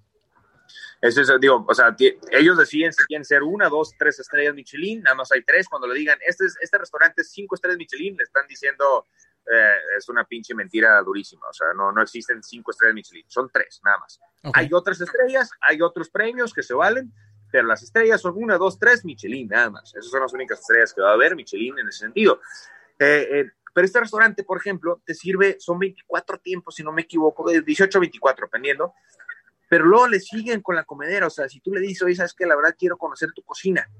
Eso 1.04 1.20
es, 1.20 1.30
digo, 1.38 1.66
o 1.68 1.74
sea, 1.74 1.94
ellos 2.30 2.56
deciden 2.56 2.90
si 2.90 3.04
quieren 3.04 3.26
ser 3.26 3.42
una, 3.42 3.68
dos, 3.68 3.94
tres 3.98 4.18
estrellas 4.20 4.54
Michelin, 4.54 5.02
nada 5.02 5.14
más 5.14 5.30
hay 5.32 5.42
tres. 5.42 5.68
Cuando 5.68 5.86
le 5.86 5.98
digan, 5.98 6.18
este, 6.26 6.46
es, 6.46 6.56
este 6.62 6.78
restaurante 6.78 7.20
es 7.20 7.30
cinco 7.30 7.56
estrellas 7.56 7.76
Michelin, 7.76 8.16
le 8.16 8.22
están 8.22 8.46
diciendo, 8.48 9.04
eh, 9.44 9.76
es 9.98 10.08
una 10.08 10.24
pinche 10.24 10.54
mentira 10.54 10.98
durísima. 11.02 11.46
O 11.46 11.52
sea, 11.52 11.74
no, 11.76 11.92
no 11.92 12.00
existen 12.00 12.42
cinco 12.42 12.70
estrellas 12.70 12.94
Michelin, 12.94 13.24
son 13.28 13.50
tres, 13.52 13.82
nada 13.84 13.98
más. 13.98 14.18
Hay 14.54 14.70
otras 14.72 14.98
estrellas, 14.98 15.50
hay 15.60 15.82
otros 15.82 16.08
premios 16.08 16.54
que 16.54 16.62
se 16.62 16.72
valen, 16.72 17.12
pero 17.52 17.66
las 17.66 17.82
estrellas 17.82 18.22
son 18.22 18.32
una, 18.36 18.56
dos, 18.56 18.78
tres 18.78 19.04
Michelin, 19.04 19.48
nada 19.48 19.68
más. 19.68 19.94
Esas 19.94 20.10
son 20.10 20.22
las 20.22 20.32
únicas 20.32 20.58
estrellas 20.58 20.94
que 20.94 21.02
va 21.02 21.10
a 21.10 21.14
haber 21.14 21.36
Michelin 21.36 21.78
en 21.80 21.88
ese 21.88 21.98
sentido. 21.98 22.40
Eh, 22.98 23.28
eh, 23.30 23.50
pero 23.74 23.84
este 23.84 24.00
restaurante, 24.00 24.42
por 24.42 24.56
ejemplo, 24.56 25.02
te 25.04 25.12
sirve, 25.12 25.56
son 25.58 25.78
24 25.78 26.38
tiempos, 26.38 26.76
si 26.76 26.82
no 26.82 26.92
me 26.92 27.02
equivoco, 27.02 27.50
de 27.50 27.60
18 27.60 27.98
a 27.98 28.00
24, 28.00 28.46
dependiendo. 28.46 28.94
Pero 29.74 29.86
luego 29.86 30.06
le 30.06 30.20
siguen 30.20 30.62
con 30.62 30.76
la 30.76 30.84
comedera. 30.84 31.26
O 31.26 31.30
sea, 31.30 31.48
si 31.48 31.58
tú 31.58 31.72
le 31.72 31.80
dices, 31.80 32.02
oye, 32.02 32.14
sabes 32.14 32.32
que 32.32 32.46
la 32.46 32.54
verdad 32.54 32.76
quiero 32.78 32.96
conocer 32.96 33.32
tu 33.34 33.42
cocina, 33.42 33.90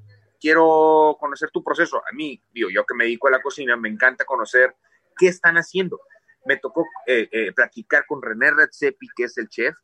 quiero 0.41 1.17
conocer 1.19 1.51
tu 1.51 1.65
proceso. 1.65 1.99
A 1.99 2.15
mí, 2.15 2.41
digo, 2.53 2.71
yo 2.71 2.87
que 2.87 2.95
me 2.95 3.05
dedico 3.05 3.27
a 3.27 3.33
la 3.33 3.43
cocina, 3.43 3.77
me 3.77 3.89
encanta 3.89 4.25
conocer 4.25 4.77
qué 5.19 5.27
están 5.27 5.57
haciendo. 5.57 6.01
Me 6.45 6.59
tocó 6.59 6.87
eh, 7.07 7.29
eh, 7.33 7.53
platicar 7.53 8.07
con 8.07 8.23
René 8.23 8.53
Redzepi, 8.53 9.09
que 9.17 9.25
es 9.25 9.37
el 9.37 9.49
chef. 9.49 9.75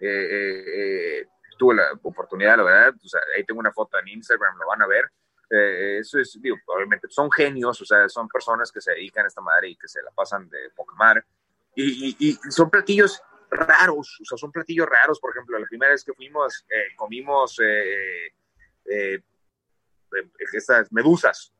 Eh, 0.00 1.26
tuve 1.58 1.74
la 1.74 1.92
oportunidad, 2.02 2.56
la 2.58 2.62
verdad, 2.62 2.94
o 3.02 3.08
sea, 3.08 3.20
ahí 3.36 3.44
tengo 3.44 3.58
una 3.58 3.72
foto 3.72 3.98
en 3.98 4.08
Instagram, 4.08 4.56
lo 4.58 4.66
van 4.68 4.82
a 4.82 4.86
ver 4.86 5.10
eh, 5.54 5.98
eso 6.00 6.18
es, 6.18 6.38
digo, 6.40 6.56
obviamente 6.66 7.08
son 7.10 7.30
genios, 7.30 7.78
o 7.78 7.84
sea, 7.84 8.08
son 8.08 8.26
personas 8.26 8.72
que 8.72 8.80
se 8.80 8.92
dedican 8.92 9.26
a 9.26 9.28
esta 9.28 9.42
madre 9.42 9.68
y 9.68 9.76
que 9.76 9.86
se 9.86 10.02
la 10.02 10.10
pasan 10.10 10.48
de 10.48 10.70
poca 10.74 10.94
madre. 10.94 11.24
Y, 11.74 12.16
y, 12.18 12.32
son 12.50 12.70
platillos 12.70 13.22
raros, 13.52 14.18
o 14.20 14.24
sea, 14.24 14.38
son 14.38 14.50
platillos 14.50 14.86
raros. 14.86 15.20
Por 15.20 15.30
ejemplo, 15.30 15.58
la 15.58 15.66
primera 15.66 15.92
vez 15.92 16.04
que 16.04 16.12
fuimos, 16.12 16.64
eh, 16.68 16.94
comimos 16.96 17.58
eh, 17.60 18.32
eh, 18.90 19.20
estas 20.52 20.92
medusas. 20.92 21.52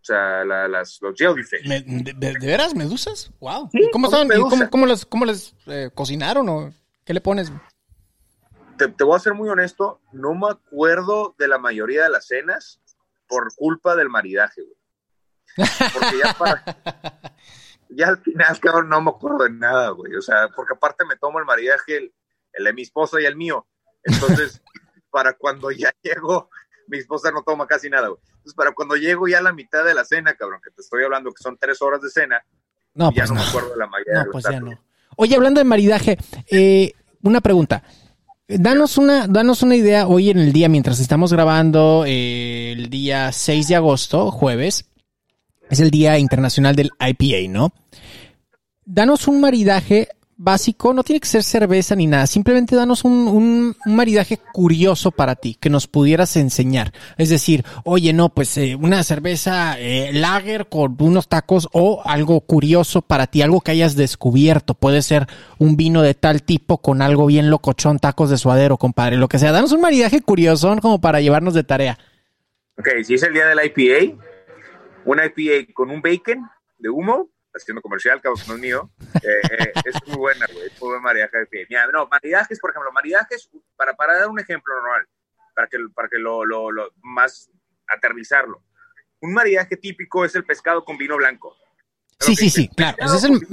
O 0.00 0.04
sea, 0.06 0.44
las, 0.44 0.98
los 1.02 1.14
jellyfish. 1.16 1.66
¿De, 1.66 2.36
veras 2.40 2.74
medusas? 2.74 3.32
¡Wow! 3.40 3.70
¿Cómo, 3.92 4.06
estaban, 4.06 4.28
cómo, 4.28 4.70
cómo, 4.70 4.86
les, 4.86 5.04
cómo 5.04 5.24
les 5.24 5.54
cocinaron 5.94 6.48
o 6.48 6.72
qué 7.04 7.12
le 7.12 7.20
pones? 7.20 7.52
Te, 8.78 8.88
te, 8.88 9.04
voy 9.04 9.16
a 9.16 9.20
ser 9.20 9.34
muy 9.34 9.48
honesto, 9.48 10.00
no 10.12 10.34
me 10.34 10.50
acuerdo 10.50 11.34
de 11.38 11.48
la 11.48 11.58
mayoría 11.58 12.04
de 12.04 12.10
las 12.10 12.26
cenas 12.26 12.80
por 13.26 13.52
culpa 13.56 13.96
del 13.96 14.08
maridaje, 14.08 14.62
güey. 14.62 14.76
Porque 15.94 16.18
ya 16.22 16.34
para. 16.34 16.62
Ya 17.88 18.08
al 18.08 18.18
final, 18.18 18.58
cabrón, 18.60 18.88
no 18.88 19.00
me 19.00 19.10
acuerdo 19.10 19.44
de 19.44 19.50
nada, 19.50 19.90
güey. 19.90 20.14
O 20.14 20.22
sea, 20.22 20.48
porque 20.54 20.74
aparte 20.74 21.04
me 21.04 21.16
tomo 21.16 21.38
el 21.38 21.44
maridaje, 21.44 21.96
el, 21.96 22.64
de 22.64 22.72
mi 22.72 22.82
esposa 22.82 23.20
y 23.20 23.24
el 23.24 23.36
mío. 23.36 23.66
Entonces, 24.02 24.62
para 25.10 25.34
cuando 25.34 25.70
ya 25.70 25.92
llego, 26.02 26.50
mi 26.88 26.98
esposa 26.98 27.30
no 27.30 27.42
toma 27.42 27.66
casi 27.66 27.90
nada, 27.90 28.08
güey. 28.08 28.20
Entonces, 28.28 28.54
para 28.54 28.72
cuando 28.72 28.96
llego 28.96 29.28
ya 29.28 29.38
a 29.38 29.42
la 29.42 29.52
mitad 29.52 29.84
de 29.84 29.94
la 29.94 30.04
cena, 30.04 30.34
cabrón, 30.34 30.60
que 30.62 30.70
te 30.70 30.82
estoy 30.82 31.04
hablando 31.04 31.32
que 31.32 31.42
son 31.42 31.56
tres 31.58 31.80
horas 31.82 32.00
de 32.00 32.10
cena, 32.10 32.44
no, 32.94 33.10
ya 33.12 33.24
pues 33.24 33.30
no, 33.30 33.36
me 33.36 33.42
acuerdo 33.42 33.70
de 33.70 33.76
la 33.76 33.86
mayoría 33.86 34.24
no, 34.24 34.32
pues 34.32 34.44
ya 34.44 34.60
no. 34.60 34.80
Oye, 35.16 35.34
hablando 35.34 35.60
de 35.60 35.64
maridaje, 35.64 36.18
eh, 36.50 36.92
una 37.22 37.40
pregunta. 37.40 37.82
Danos 38.48 38.96
una, 38.96 39.26
danos 39.26 39.62
una 39.62 39.74
idea 39.74 40.06
hoy 40.06 40.30
en 40.30 40.38
el 40.38 40.52
día, 40.52 40.68
mientras 40.68 41.00
estamos 41.00 41.32
grabando 41.32 42.04
eh, 42.06 42.72
el 42.72 42.90
día 42.90 43.32
6 43.32 43.68
de 43.68 43.74
agosto, 43.74 44.30
jueves, 44.30 44.88
es 45.70 45.80
el 45.80 45.90
Día 45.90 46.18
Internacional 46.18 46.76
del 46.76 46.90
IPA, 47.00 47.50
¿no? 47.50 47.72
Danos 48.84 49.26
un 49.28 49.40
maridaje 49.40 50.08
básico, 50.38 50.92
no 50.92 51.02
tiene 51.02 51.20
que 51.20 51.26
ser 51.26 51.42
cerveza 51.42 51.96
ni 51.96 52.06
nada, 52.06 52.26
simplemente 52.26 52.76
danos 52.76 53.04
un, 53.04 53.74
un, 53.84 53.94
maridaje 53.94 54.38
curioso 54.52 55.10
para 55.10 55.34
ti, 55.34 55.56
que 55.58 55.70
nos 55.70 55.86
pudieras 55.86 56.36
enseñar. 56.36 56.92
Es 57.16 57.30
decir, 57.30 57.64
oye, 57.84 58.12
no, 58.12 58.28
pues 58.28 58.56
eh, 58.58 58.76
una 58.76 59.02
cerveza 59.02 59.80
eh, 59.80 60.10
lager 60.12 60.68
con 60.68 60.96
unos 61.00 61.28
tacos 61.28 61.68
o 61.72 62.02
algo 62.04 62.40
curioso 62.42 63.02
para 63.02 63.26
ti, 63.26 63.42
algo 63.42 63.62
que 63.62 63.70
hayas 63.70 63.96
descubierto. 63.96 64.74
Puede 64.74 65.02
ser 65.02 65.26
un 65.58 65.76
vino 65.76 66.02
de 66.02 66.14
tal 66.14 66.42
tipo 66.42 66.78
con 66.78 67.00
algo 67.00 67.26
bien 67.26 67.50
locochón, 67.50 67.98
tacos 67.98 68.28
de 68.28 68.36
suadero, 68.36 68.76
compadre, 68.76 69.16
lo 69.16 69.28
que 69.28 69.38
sea. 69.38 69.52
Danos 69.52 69.72
un 69.72 69.80
maridaje 69.80 70.20
curioso 70.20 70.76
como 70.82 71.00
para 71.00 71.20
llevarnos 71.20 71.54
de 71.54 71.64
tarea. 71.64 71.98
Ok, 72.78 72.88
si 73.04 73.14
es 73.14 73.22
el 73.22 73.32
día 73.32 73.46
del 73.46 73.58
IPA, 73.64 74.22
un 75.06 75.20
IPA 75.22 75.72
con 75.72 75.90
un 75.90 76.02
bacon 76.02 76.48
de 76.78 76.90
humo, 76.90 77.30
haciendo 77.54 77.80
comercial, 77.80 78.20
cabrón, 78.20 78.42
no 78.48 78.54
es 78.54 78.60
mío, 78.60 78.90
eh, 79.22 79.40
eh, 79.50 79.72
es 79.84 79.94
muy 80.06 80.16
buena, 80.16 80.46
güey, 80.52 80.66
es 80.66 80.80
muy 80.80 80.90
buen 80.90 81.02
maridaje. 81.02 81.46
Mira, 81.68 81.86
no, 81.86 82.06
maridajes, 82.08 82.60
por 82.60 82.70
ejemplo, 82.70 82.92
maridajes, 82.92 83.48
para, 83.76 83.94
para 83.94 84.18
dar 84.18 84.28
un 84.28 84.38
ejemplo 84.38 84.74
normal, 84.74 85.06
para 85.54 85.68
que, 85.68 85.78
para 85.94 86.08
que 86.08 86.18
lo, 86.18 86.44
lo, 86.44 86.70
lo 86.70 86.90
más 87.02 87.50
aterrizarlo. 87.88 88.62
Un 89.20 89.32
maridaje 89.32 89.76
típico 89.76 90.24
es 90.24 90.34
el 90.34 90.44
pescado 90.44 90.84
con 90.84 90.98
vino 90.98 91.16
blanco. 91.16 91.56
Sí, 92.18 92.34
sí, 92.34 92.50
sí, 92.50 92.68
claro. 92.68 92.96
Ese 92.98 93.16
es, 93.16 93.24
el, 93.24 93.46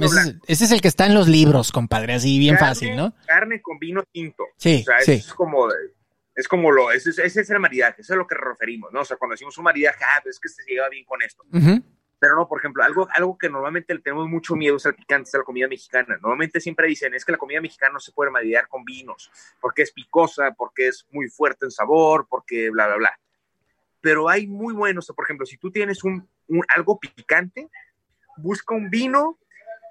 ese, 0.48 0.64
es, 0.64 0.72
el, 0.72 0.80
que 0.80 0.88
está 0.88 1.06
en 1.06 1.14
los 1.14 1.28
libros, 1.28 1.70
compadre, 1.70 2.14
así 2.14 2.38
bien 2.38 2.58
fácil, 2.58 2.96
¿no? 2.96 3.14
Carne 3.26 3.60
con 3.60 3.78
vino 3.78 4.02
tinto. 4.10 4.44
Sí, 4.56 4.80
o 4.80 4.84
sea, 4.84 5.00
sí. 5.00 5.12
Es 5.12 5.34
como, 5.34 5.68
es 6.34 6.48
como 6.48 6.72
lo, 6.72 6.90
ese, 6.90 7.10
ese, 7.10 7.40
es 7.40 7.50
el 7.50 7.60
maridaje, 7.60 8.02
eso 8.02 8.14
es 8.14 8.18
lo 8.18 8.26
que 8.26 8.34
referimos, 8.34 8.92
¿no? 8.92 9.00
O 9.00 9.04
sea, 9.04 9.16
cuando 9.16 9.34
decimos 9.34 9.56
un 9.56 9.64
maridaje, 9.64 10.02
ah, 10.04 10.20
pues 10.22 10.36
es 10.36 10.40
que 10.40 10.48
se 10.48 10.64
lleva 10.64 10.88
bien 10.88 11.04
con 11.04 11.22
esto. 11.22 11.44
Pero 12.18 12.36
no, 12.36 12.48
por 12.48 12.58
ejemplo, 12.58 12.82
algo, 12.82 13.06
algo 13.14 13.36
que 13.36 13.50
normalmente 13.50 13.94
le 13.94 14.00
tenemos 14.00 14.28
mucho 14.28 14.56
miedo 14.56 14.76
es 14.76 14.86
al 14.86 14.94
picante, 14.94 15.28
es 15.28 15.34
la 15.34 15.44
comida 15.44 15.68
mexicana. 15.68 16.16
Normalmente 16.22 16.60
siempre 16.60 16.88
dicen, 16.88 17.14
es 17.14 17.24
que 17.24 17.32
la 17.32 17.38
comida 17.38 17.60
mexicana 17.60 17.92
no 17.92 18.00
se 18.00 18.12
puede 18.12 18.30
maridar 18.30 18.66
con 18.66 18.84
vinos, 18.84 19.30
porque 19.60 19.82
es 19.82 19.92
picosa, 19.92 20.52
porque 20.52 20.88
es 20.88 21.06
muy 21.10 21.28
fuerte 21.28 21.66
en 21.66 21.70
sabor, 21.70 22.26
porque 22.28 22.70
bla, 22.70 22.86
bla, 22.86 22.96
bla. 22.96 23.20
Pero 24.00 24.28
hay 24.28 24.46
muy 24.46 24.74
buenos, 24.74 25.12
por 25.14 25.24
ejemplo, 25.24 25.46
si 25.46 25.58
tú 25.58 25.70
tienes 25.70 26.02
un, 26.02 26.28
algo 26.74 26.98
picante, 26.98 27.68
busca 28.38 28.74
un 28.74 28.90
vino 28.90 29.38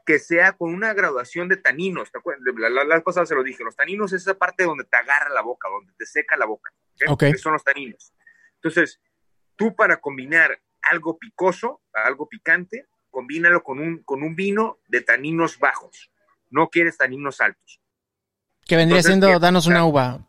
que 0.05 0.19
sea 0.19 0.53
con 0.53 0.73
una 0.73 0.93
graduación 0.93 1.47
de 1.47 1.57
taninos. 1.57 2.09
La, 2.55 2.69
la, 2.69 2.83
la, 2.83 3.01
pasada 3.01 3.25
se 3.25 3.35
lo 3.35 3.43
dije, 3.43 3.63
los 3.63 3.75
taninos 3.75 4.11
es 4.13 4.21
esa 4.21 4.37
parte 4.37 4.63
donde 4.63 4.83
te 4.83 4.97
agarra 4.97 5.29
la 5.29 5.41
boca, 5.41 5.69
donde 5.69 5.93
te 5.97 6.05
seca 6.05 6.37
la 6.37 6.45
boca. 6.45 6.71
¿okay? 7.07 7.33
son 7.35 7.53
los 7.53 7.63
taninos. 7.63 8.13
Entonces, 8.55 9.01
tú 9.55 9.75
para 9.75 9.97
combinar 9.97 10.59
algo 10.81 11.17
picoso, 11.17 11.81
algo 11.93 12.27
picante, 12.27 12.87
combínalo 13.09 13.63
con 13.63 13.79
un, 13.79 14.03
con 14.03 14.23
un 14.23 14.35
vino 14.35 14.79
de 14.87 15.01
taninos 15.01 15.57
bajos. 15.59 16.11
No 16.49 16.69
quieres 16.69 16.97
taninos 16.97 17.41
altos. 17.41 17.81
Que 18.65 18.75
vendría 18.75 19.01
siendo, 19.01 19.39
danos 19.39 19.67
una 19.67 19.85
uva. 19.85 20.19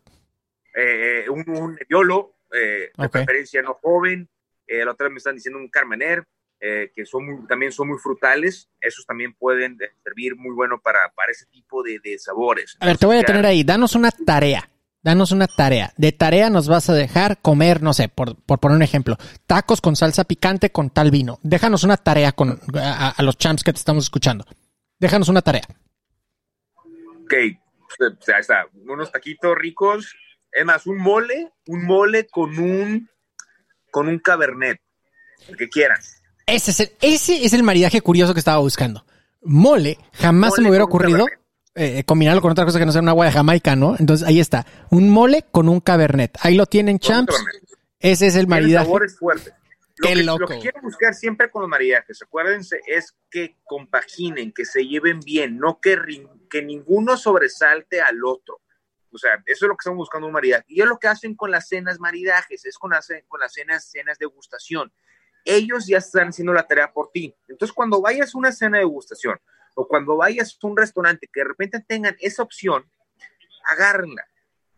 Eh, 0.75 1.25
un, 1.29 1.45
un 1.47 1.75
de 1.75 2.91
preferencia 3.09 3.61
no 3.61 3.75
joven. 3.75 4.29
la 4.67 4.91
otra 4.91 5.05
vez 5.05 5.13
me 5.13 5.17
están 5.17 5.35
diciendo 5.35 5.59
un 5.59 5.69
Carmener. 5.69 6.25
Que 6.59 7.05
son 7.05 7.47
también 7.47 7.71
son 7.71 7.89
muy 7.89 7.99
frutales, 7.99 8.69
esos 8.81 9.05
también 9.05 9.33
pueden 9.33 9.77
servir 10.03 10.35
muy 10.35 10.55
bueno 10.55 10.81
para, 10.81 11.11
para 11.15 11.31
ese 11.31 11.45
tipo 11.47 11.83
de, 11.83 11.99
sabores. 12.17 12.75
A 12.79 12.87
ver, 12.87 12.97
te 12.97 13.05
voy 13.05 13.17
a 13.17 13.23
tener 13.23 13.45
ahí, 13.45 13.63
danos 13.63 13.95
una 13.95 14.11
tarea. 14.11 14.69
Danos 15.05 15.31
una 15.31 15.45
tarea. 15.45 15.93
De 15.97 16.11
tarea 16.13 16.49
nos 16.49 16.67
vas 16.67 16.89
a 16.89 16.95
dejar 16.95 17.39
comer, 17.39 17.83
no 17.83 17.93
sé, 17.93 18.09
por, 18.09 18.43
poner 18.43 18.75
un 18.75 18.81
ejemplo, 18.81 19.17
tacos 19.45 19.79
con 19.79 19.95
salsa 19.95 20.23
picante 20.23 20.71
con 20.71 20.89
tal 20.89 21.11
vino. 21.11 21.37
Déjanos 21.43 21.83
una 21.83 21.95
tarea 21.95 22.31
con, 22.31 22.59
a, 22.73 23.13
los 23.21 23.37
champs 23.37 23.63
que 23.63 23.71
te 23.71 23.77
estamos 23.77 24.05
escuchando. 24.05 24.45
Déjanos 24.97 25.29
una 25.29 25.43
tarea. 25.43 25.61
Ok, 27.23 27.33
o 27.99 28.23
sea, 28.23 28.39
está. 28.39 28.65
Unos 28.73 29.11
taquitos 29.11 29.55
ricos. 29.55 30.15
Es 30.51 30.65
más, 30.65 30.87
un 30.87 30.97
mole, 30.97 31.51
un 31.67 31.85
mole 31.85 32.25
con 32.25 32.57
un, 32.57 33.07
con 33.91 34.07
un 34.07 34.17
cabernet. 34.17 34.81
El 35.47 35.55
que 35.55 35.69
quieran. 35.69 35.99
Ese 36.45 36.71
es 36.71 36.79
el, 36.79 36.91
ese 37.01 37.45
es 37.45 37.53
el 37.53 37.63
maridaje 37.63 38.01
curioso 38.01 38.33
que 38.33 38.39
estaba 38.39 38.59
buscando. 38.59 39.05
Mole, 39.41 39.97
jamás 40.13 40.55
se 40.55 40.61
me 40.61 40.69
hubiera 40.69 40.85
ocurrido 40.85 41.25
eh, 41.75 42.03
combinarlo 42.05 42.41
con 42.41 42.51
otra 42.51 42.65
cosa 42.65 42.79
que 42.79 42.85
no 42.85 42.91
sea 42.91 43.01
un 43.01 43.09
agua 43.09 43.25
de 43.25 43.31
Jamaica, 43.31 43.75
¿no? 43.75 43.95
Entonces 43.99 44.27
ahí 44.27 44.39
está, 44.39 44.65
un 44.89 45.09
mole 45.09 45.45
con 45.51 45.69
un 45.69 45.79
cabernet. 45.81 46.37
Ahí 46.41 46.55
lo 46.55 46.65
tienen, 46.65 46.99
champs. 46.99 47.35
Ese 47.99 48.27
es 48.27 48.35
el 48.35 48.47
maridaje. 48.47 48.85
Sabores 48.85 49.17
fuertes. 49.17 49.53
Lo, 49.97 50.07
que, 50.07 50.15
lo 50.23 50.37
que 50.39 50.59
quiero 50.59 50.81
buscar 50.81 51.13
siempre 51.13 51.49
con 51.49 51.61
los 51.61 51.69
maridajes, 51.69 52.21
acuérdense, 52.21 52.81
es 52.85 53.15
que 53.31 53.57
compaginen, 53.63 54.51
que 54.51 54.65
se 54.65 54.85
lleven 54.85 55.21
bien, 55.21 55.57
no 55.57 55.79
que, 55.79 55.97
que 56.49 56.61
ninguno 56.61 57.15
sobresalte 57.15 58.01
al 58.01 58.23
otro. 58.25 58.61
O 59.11 59.17
sea, 59.17 59.41
eso 59.45 59.65
es 59.65 59.69
lo 59.69 59.75
que 59.75 59.81
estamos 59.81 59.97
buscando 59.97 60.27
un 60.27 60.33
maridaje. 60.33 60.65
Y 60.67 60.81
es 60.81 60.87
lo 60.87 60.99
que 60.99 61.07
hacen 61.07 61.35
con 61.35 61.49
las 61.49 61.69
cenas 61.69 61.99
maridajes, 61.99 62.65
es 62.65 62.77
con 62.77 62.91
las, 62.91 63.07
con 63.27 63.39
las 63.39 63.53
cenas, 63.53 63.89
cenas 63.89 64.17
de 64.17 64.25
gustación. 64.25 64.91
Ellos 65.45 65.87
ya 65.87 65.99
están 65.99 66.29
haciendo 66.29 66.51
la 66.51 66.67
tarea 66.67 66.91
por 66.91 67.11
ti. 67.11 67.33
Entonces, 67.47 67.73
cuando 67.73 68.01
vayas 68.01 68.33
a 68.33 68.37
una 68.37 68.51
cena 68.51 68.79
de 68.79 68.83
gustación, 68.83 69.39
o 69.75 69.87
cuando 69.87 70.17
vayas 70.17 70.57
a 70.61 70.67
un 70.67 70.75
restaurante 70.75 71.29
que 71.31 71.41
de 71.41 71.47
repente 71.47 71.79
tengan 71.87 72.15
esa 72.19 72.43
opción, 72.43 72.89
agárrenla, 73.65 74.25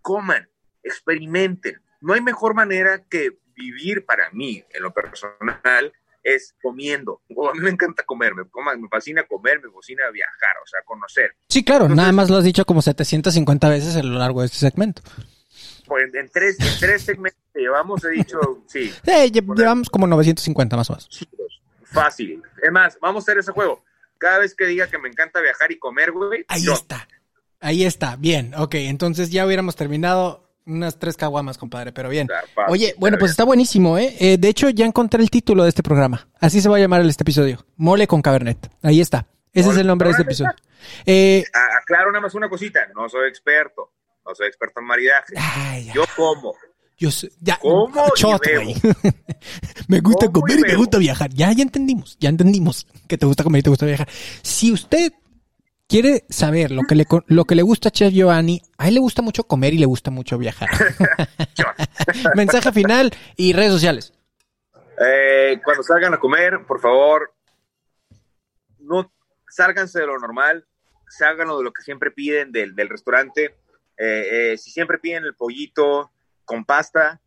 coman, 0.02 0.50
experimenten. 0.84 1.82
No 2.02 2.14
hay 2.14 2.22
mejor 2.22 2.54
manera 2.54 3.04
que 3.10 3.38
vivir 3.56 4.06
para 4.06 4.30
mí, 4.32 4.64
en 4.70 4.84
lo 4.84 4.94
personal, 4.94 5.94
es 6.24 6.56
comiendo. 6.62 7.22
a 7.30 7.54
mí 7.54 7.60
me 7.60 7.70
encanta 7.70 8.04
comer, 8.04 8.36
me, 8.36 8.44
me 8.44 8.88
fascina 8.90 9.24
comer, 9.24 9.62
me 9.62 9.72
fascina 9.72 10.10
viajar, 10.12 10.58
o 10.62 10.68
sea, 10.68 10.82
conocer. 10.86 11.36
Sí, 11.50 11.64
claro, 11.64 11.88
nada 11.88 12.12
más 12.12 12.30
lo 12.30 12.38
has 12.38 12.44
dicho 12.44 12.66
como 12.66 12.82
750 12.82 13.70
veces 13.70 13.96
a 13.96 14.04
lo 14.04 14.20
largo 14.20 14.42
de 14.42 14.48
este 14.48 14.60
segmento. 14.60 15.02
Pues 15.88 16.14
en, 16.14 16.30
tres, 16.30 16.58
tres 16.80 17.02
segmentos 17.04 17.42
que 17.54 17.62
llevamos 17.62 18.04
he 18.04 18.10
dicho, 18.10 18.64
sí. 18.68 18.94
llevamos 19.32 19.90
como 19.90 20.06
950 20.08 20.76
más 20.76 20.90
o 20.90 20.94
menos. 20.94 21.28
Fácil. 21.84 22.42
Es 22.62 22.72
más, 22.72 22.98
vamos 23.02 23.24
a 23.24 23.24
hacer 23.24 23.38
ese 23.40 23.52
juego. 23.52 23.84
Cada 24.18 24.40
vez 24.40 24.56
que 24.56 24.66
diga 24.66 24.88
que 24.88 24.98
me 24.98 25.10
encanta 25.10 25.42
viajar 25.42 25.72
y 25.72 25.80
comer, 25.80 26.12
güey. 26.12 26.46
Ahí 26.48 26.66
está. 26.68 27.08
Ahí 27.60 27.86
está. 27.86 28.16
Bien. 28.16 28.54
Ok. 28.56 28.76
Entonces 28.76 29.30
ya 29.30 29.46
hubiéramos 29.46 29.76
terminado 29.76 30.48
unas 30.66 31.00
tres 31.00 31.16
caguamas, 31.16 31.58
compadre, 31.58 31.94
pero 31.94 32.10
bien. 32.10 32.28
Oye, 32.68 32.94
bueno, 32.98 33.18
pues 33.18 33.32
está 33.32 33.46
buenísimo, 33.46 33.98
¿eh? 33.98 34.16
¿eh? 34.20 34.38
De 34.38 34.50
hecho, 34.50 34.70
ya 34.70 34.86
encontré 34.86 35.22
el 35.24 35.30
título 35.30 35.64
de 35.64 35.70
este 35.70 35.82
programa. 35.82 36.28
Así 36.40 36.62
se 36.62 36.70
va 36.70 36.76
a 36.76 36.80
llamar 36.80 37.06
este 37.06 37.24
episodio. 37.24 37.66
Mole 37.78 38.06
con 38.06 38.22
Cabernet. 38.22 38.70
Ahí 38.84 39.00
está. 39.00 39.28
Ese 39.54 39.70
es 39.70 39.78
el 39.78 39.88
nombre 39.88 40.10
de 40.10 40.12
este 40.12 40.24
episodio. 40.24 40.54
Eh, 41.06 41.44
aclaro 41.82 42.12
nada 42.12 42.22
más 42.22 42.36
una 42.36 42.50
cosita. 42.50 42.82
No 42.96 43.10
soy 43.10 43.28
experto. 43.28 43.92
No 44.28 44.36
soy 44.36 44.48
experto 44.48 44.82
en 44.82 44.86
maridaje. 44.86 45.34
Yo 45.94 46.04
como. 46.16 46.54
Yo 47.00 47.10
ya, 47.42 47.60
me 49.88 50.00
gusta 50.00 50.32
comer 50.32 50.60
y, 50.60 50.62
me 50.64 50.76
gusta 50.76 50.98
viajar. 50.98 51.30
Ya, 51.30 51.52
ya 51.52 51.62
entendimos, 51.62 52.18
ya 52.20 52.30
entendimos 52.30 52.88
que 53.08 53.20
te 53.20 53.28
gusta 53.28 53.44
comer 53.44 53.60
y 53.60 53.64
te 53.64 53.70
gusta 53.70 53.86
viajar. 53.86 54.10
Si 54.42 54.74
usted 54.74 55.14
quiere 55.88 56.26
saber 56.28 56.72
lo 56.72 56.82
que 56.84 56.96
le, 56.96 57.06
lo 57.28 57.46
que 57.46 57.54
le 57.54 57.62
gusta 57.62 57.90
a 57.90 57.92
Chef 57.92 58.12
Giovanni, 58.12 58.64
a 58.80 58.88
él 58.88 58.96
le 58.96 59.00
gusta 59.00 59.22
mucho 59.22 59.44
comer 59.44 59.76
y 59.76 59.78
le 59.78 59.86
gusta 59.86 60.10
mucho 60.10 60.40
viajar. 60.40 60.70
Mensaje 62.36 62.72
final 62.72 63.12
y 63.36 63.54
redes 63.54 63.74
sociales. 63.74 64.14
Eh, 65.00 65.62
cuando 65.64 65.84
salgan 65.84 66.16
a 66.16 66.20
comer, 66.20 66.66
por 66.68 66.82
favor, 66.82 67.32
no 68.80 69.12
sálganse 69.48 70.00
de 70.00 70.08
lo 70.08 70.18
normal, 70.18 70.66
salgan 71.08 71.50
de 71.50 71.64
lo 71.64 71.72
que 71.72 71.84
siempre 71.84 72.10
piden 72.10 72.52
del, 72.52 72.76
del 72.76 72.90
restaurante. 72.90 73.56
Eh, 73.98 74.52
eh, 74.54 74.58
si 74.58 74.70
siempre 74.70 75.00
piden 75.00 75.26
el 75.26 75.36
pollito, 75.36 76.12
con 76.46 76.64
pasta, 76.64 77.20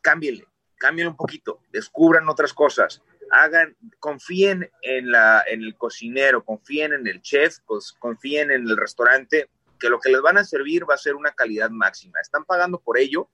cámbienle, 0.00 0.46
cámbienle 0.78 1.10
un 1.10 1.16
poquito, 1.16 1.60
descubran 1.70 2.28
otras 2.28 2.54
cosas, 2.54 3.02
hagan, 3.30 3.76
confíen 3.98 4.70
en, 4.80 5.10
la, 5.10 5.44
en 5.46 5.62
el 5.62 5.76
cocinero, 5.76 6.44
confíen 6.44 6.92
en 6.92 7.06
el 7.06 7.20
chef, 7.20 7.58
pues, 7.66 7.92
confíen 7.98 8.50
en 8.50 8.68
el 8.68 8.76
restaurante, 8.76 9.50
que 9.78 9.90
lo 9.90 10.00
que 10.00 10.10
les 10.10 10.22
van 10.22 10.38
a 10.38 10.44
servir 10.44 10.88
va 10.88 10.94
a 10.94 10.98
ser 10.98 11.14
una 11.14 11.32
calidad 11.32 11.70
máxima. 11.70 12.20
Están 12.20 12.44
pagando 12.44 12.80
por 12.80 12.98
ello, 12.98 13.28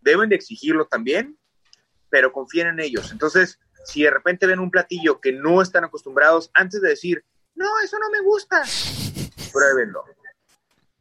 deben 0.00 0.28
de 0.28 0.36
exigirlo 0.36 0.86
también, 0.86 1.38
pero 2.10 2.32
confíen 2.32 2.68
en 2.68 2.80
ellos. 2.80 3.12
Entonces, 3.12 3.58
si 3.84 4.02
de 4.02 4.10
repente 4.10 4.46
ven 4.46 4.60
un 4.60 4.70
platillo 4.70 5.20
que 5.20 5.32
no 5.32 5.62
están 5.62 5.84
acostumbrados, 5.84 6.50
antes 6.54 6.80
de 6.80 6.90
decir, 6.90 7.24
no, 7.54 7.68
eso 7.82 7.98
no 7.98 8.10
me 8.10 8.20
gusta, 8.20 8.62
pruébenlo, 9.52 10.04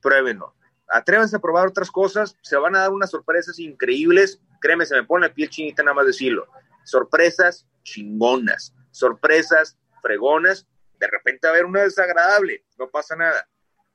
pruébenlo 0.02 0.54
atrévanse 0.94 1.36
a 1.36 1.40
probar 1.40 1.68
otras 1.68 1.90
cosas, 1.90 2.38
se 2.42 2.56
van 2.56 2.76
a 2.76 2.82
dar 2.82 2.92
unas 2.92 3.10
sorpresas 3.10 3.58
increíbles. 3.60 4.40
Créeme, 4.62 4.86
se 4.86 4.96
me 4.96 5.04
pone 5.04 5.28
la 5.28 5.34
piel 5.34 5.50
chinita 5.50 5.84
nada 5.84 5.96
más 5.96 6.06
decirlo. 6.06 6.46
Sorpresas 6.86 7.68
chingonas, 7.84 8.74
sorpresas 8.92 9.78
fregonas. 10.02 10.68
De 11.00 11.08
repente 11.08 11.48
va 11.48 11.50
a 11.50 11.54
haber 11.54 11.66
una 11.66 11.82
desagradable, 11.82 12.64
no 12.78 12.90
pasa 12.90 13.16
nada. 13.16 13.50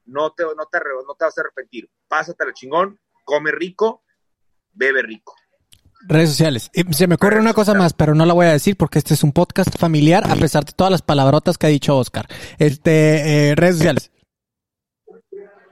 No 0.05 0.33
te, 0.33 0.43
no 0.43 0.67
te, 0.71 0.79
no 1.07 1.15
te 1.15 1.25
vas 1.25 1.39
a 1.39 1.41
arrepentir. 1.41 1.89
Pásate 2.09 2.45
la 2.45 2.53
chingón, 2.53 2.99
come 3.25 3.53
rico, 3.53 4.03
bebe 4.73 5.03
rico. 5.03 5.35
Redes 6.01 6.31
sociales. 6.31 6.71
Se 6.93 7.07
me 7.07 7.15
ocurre 7.15 7.39
una 7.39 7.55
cosa 7.55 7.75
más, 7.75 7.93
pero 7.93 8.15
no 8.15 8.27
la 8.27 8.33
voy 8.33 8.47
a 8.47 8.53
decir 8.53 8.77
porque 8.77 8.99
este 8.99 9.15
es 9.15 9.23
un 9.23 9.33
podcast 9.33 9.77
familiar, 9.79 10.29
a 10.29 10.37
pesar 10.37 10.65
de 10.65 10.73
todas 10.73 10.91
las 10.91 11.03
palabrotas 11.03 11.59
que 11.59 11.67
ha 11.67 11.71
dicho 11.71 11.97
Oscar. 11.97 12.27
Este, 12.59 13.51
eh, 13.51 13.55
redes 13.55 13.77
sociales. 13.77 14.11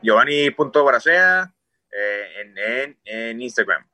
Giovanni.baracea 0.06 1.52
eh, 1.90 2.94
en, 3.04 3.40
Instagram. 3.42 3.84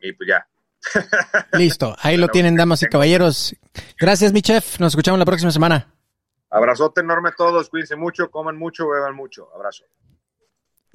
Y 0.00 0.12
pues 0.12 0.28
ya. 0.28 0.46
Listo, 1.58 1.96
ahí 2.00 2.16
lo 2.16 2.28
tienen, 2.28 2.56
damas 2.56 2.82
y 2.82 2.86
caballeros. 2.86 3.56
Gracias, 3.98 4.32
mi 4.32 4.42
chef. 4.42 4.78
Nos 4.78 4.92
escuchamos 4.92 5.18
la 5.18 5.24
próxima 5.24 5.50
semana. 5.50 5.92
Abrazote 6.50 7.00
enorme 7.00 7.30
a 7.30 7.32
todos, 7.32 7.68
cuídense 7.68 7.96
mucho, 7.96 8.30
coman 8.30 8.56
mucho, 8.56 8.88
beban 8.88 9.14
mucho. 9.14 9.48
Abrazo. 9.54 9.84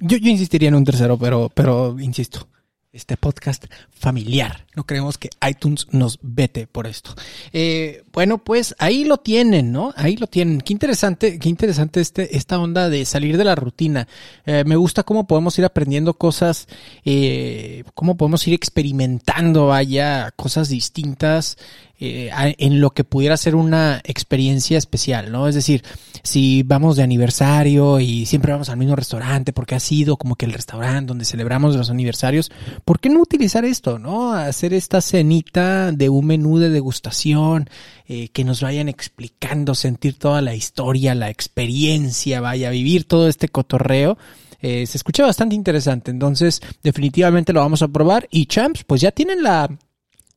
Yo, 0.00 0.16
yo 0.16 0.30
insistiría 0.30 0.68
en 0.68 0.74
un 0.74 0.84
tercero, 0.84 1.16
pero, 1.16 1.48
pero 1.54 1.96
insisto, 2.00 2.48
este 2.94 3.16
podcast 3.16 3.64
familiar. 3.90 4.66
No 4.74 4.84
creemos 4.84 5.18
que 5.18 5.30
iTunes 5.48 5.86
nos 5.90 6.18
vete 6.22 6.66
por 6.66 6.86
esto. 6.86 7.14
Eh, 7.52 8.04
bueno, 8.12 8.38
pues 8.38 8.74
ahí 8.78 9.04
lo 9.04 9.18
tienen, 9.18 9.72
¿no? 9.72 9.92
Ahí 9.96 10.16
lo 10.16 10.26
tienen. 10.26 10.60
Qué 10.60 10.72
interesante, 10.72 11.38
qué 11.38 11.48
interesante 11.48 12.00
este, 12.00 12.36
esta 12.36 12.58
onda 12.58 12.88
de 12.88 13.04
salir 13.04 13.36
de 13.36 13.44
la 13.44 13.54
rutina. 13.54 14.08
Eh, 14.46 14.64
me 14.64 14.76
gusta 14.76 15.02
cómo 15.02 15.26
podemos 15.26 15.58
ir 15.58 15.64
aprendiendo 15.64 16.14
cosas, 16.14 16.68
eh, 17.04 17.84
cómo 17.94 18.16
podemos 18.16 18.46
ir 18.46 18.54
experimentando, 18.54 19.66
vaya, 19.66 20.32
cosas 20.36 20.68
distintas 20.68 21.58
eh, 22.00 22.30
en 22.58 22.80
lo 22.80 22.90
que 22.90 23.04
pudiera 23.04 23.36
ser 23.36 23.54
una 23.54 24.00
experiencia 24.04 24.76
especial, 24.76 25.30
¿no? 25.30 25.46
Es 25.46 25.54
decir, 25.54 25.84
si 26.22 26.62
vamos 26.64 26.96
de 26.96 27.02
aniversario 27.02 28.00
y 28.00 28.26
siempre 28.26 28.52
vamos 28.52 28.68
al 28.68 28.78
mismo 28.78 28.96
restaurante 28.96 29.52
porque 29.52 29.76
ha 29.76 29.80
sido 29.80 30.16
como 30.16 30.34
que 30.34 30.44
el 30.46 30.52
restaurante 30.52 31.06
donde 31.06 31.24
celebramos 31.24 31.76
los 31.76 31.90
aniversarios, 31.90 32.50
¿por 32.84 32.98
qué 32.98 33.10
no 33.10 33.20
utilizar 33.20 33.64
esto, 33.64 33.98
¿no? 33.98 34.32
Hacer 34.32 34.74
esta 34.74 35.00
cenita 35.00 35.92
de 35.92 36.08
un 36.08 36.26
menú 36.26 36.58
de 36.58 36.70
degustación, 36.70 37.70
eh, 38.06 38.28
que 38.28 38.44
nos 38.44 38.60
vayan 38.60 38.88
explicando, 38.88 39.74
sentir 39.74 40.18
toda 40.18 40.42
la 40.42 40.54
historia, 40.54 41.14
la 41.14 41.30
experiencia, 41.30 42.40
vaya, 42.40 42.70
vivir 42.70 43.04
todo 43.04 43.28
este 43.28 43.48
cotorreo. 43.48 44.18
Eh, 44.60 44.86
se 44.86 44.96
escucha 44.98 45.24
bastante 45.24 45.54
interesante, 45.54 46.10
entonces 46.10 46.60
definitivamente 46.82 47.52
lo 47.52 47.60
vamos 47.60 47.82
a 47.82 47.88
probar 47.88 48.26
y 48.30 48.46
champs, 48.46 48.82
pues 48.84 49.00
ya 49.00 49.10
tienen 49.10 49.42
la 49.42 49.68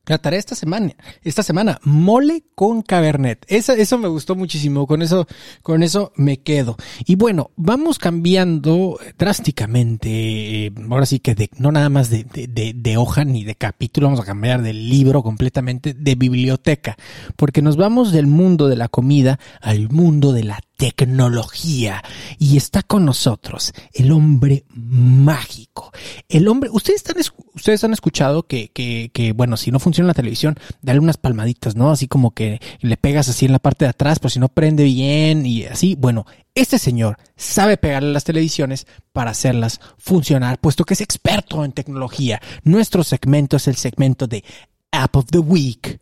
la 0.08 0.18
tarea 0.18 0.38
esta 0.38 0.54
semana, 0.54 0.94
esta 1.22 1.42
semana, 1.42 1.78
mole 1.84 2.44
con 2.54 2.82
cabernet. 2.82 3.44
Eso, 3.48 3.72
eso 3.72 3.98
me 3.98 4.08
gustó 4.08 4.34
muchísimo, 4.34 4.86
con 4.86 5.02
eso, 5.02 5.26
con 5.62 5.82
eso 5.82 6.12
me 6.16 6.40
quedo. 6.40 6.76
Y 7.06 7.16
bueno, 7.16 7.50
vamos 7.56 7.98
cambiando 7.98 8.98
drásticamente, 9.16 10.66
eh, 10.66 10.72
ahora 10.90 11.06
sí 11.06 11.20
que 11.20 11.34
de, 11.34 11.50
no 11.58 11.72
nada 11.72 11.88
más 11.88 12.10
de, 12.10 12.24
de, 12.24 12.72
de, 12.74 12.96
hoja 12.96 13.24
ni 13.24 13.44
de 13.44 13.54
capítulo, 13.54 14.06
vamos 14.06 14.20
a 14.20 14.26
cambiar 14.26 14.62
de 14.62 14.72
libro 14.72 15.22
completamente, 15.22 15.94
de 15.94 16.14
biblioteca, 16.14 16.96
porque 17.36 17.62
nos 17.62 17.76
vamos 17.76 18.12
del 18.12 18.26
mundo 18.26 18.68
de 18.68 18.76
la 18.76 18.88
comida 18.88 19.38
al 19.60 19.90
mundo 19.90 20.32
de 20.32 20.44
la 20.44 20.60
tecnología. 20.78 22.02
Y 22.38 22.56
está 22.56 22.82
con 22.82 23.04
nosotros 23.04 23.74
el 23.92 24.12
hombre 24.12 24.64
mágico. 24.74 25.92
El 26.28 26.48
hombre, 26.48 26.70
ustedes 26.72 27.02
están, 27.04 27.16
ustedes 27.54 27.82
han 27.84 27.92
escuchado 27.92 28.44
que, 28.44 28.68
que, 28.68 29.10
que, 29.12 29.32
bueno, 29.32 29.56
si 29.56 29.70
no 29.72 29.80
funciona 29.80 30.06
la 30.06 30.14
televisión, 30.14 30.56
dale 30.80 31.00
unas 31.00 31.16
palmaditas, 31.16 31.74
¿no? 31.74 31.90
Así 31.90 32.06
como 32.06 32.30
que 32.30 32.60
le 32.80 32.96
pegas 32.96 33.28
así 33.28 33.44
en 33.44 33.52
la 33.52 33.58
parte 33.58 33.84
de 33.84 33.90
atrás, 33.90 34.20
pero 34.20 34.30
si 34.30 34.38
no 34.38 34.48
prende 34.48 34.84
bien 34.84 35.44
y 35.44 35.64
así. 35.64 35.96
Bueno, 35.96 36.26
este 36.54 36.78
señor 36.78 37.18
sabe 37.36 37.76
pegarle 37.76 38.10
a 38.10 38.12
las 38.12 38.24
televisiones 38.24 38.86
para 39.12 39.32
hacerlas 39.32 39.80
funcionar, 39.98 40.60
puesto 40.60 40.84
que 40.84 40.94
es 40.94 41.00
experto 41.00 41.64
en 41.64 41.72
tecnología. 41.72 42.40
Nuestro 42.62 43.02
segmento 43.02 43.56
es 43.56 43.66
el 43.66 43.76
segmento 43.76 44.28
de 44.28 44.44
App 44.92 45.16
of 45.16 45.26
the 45.30 45.38
Week, 45.38 46.00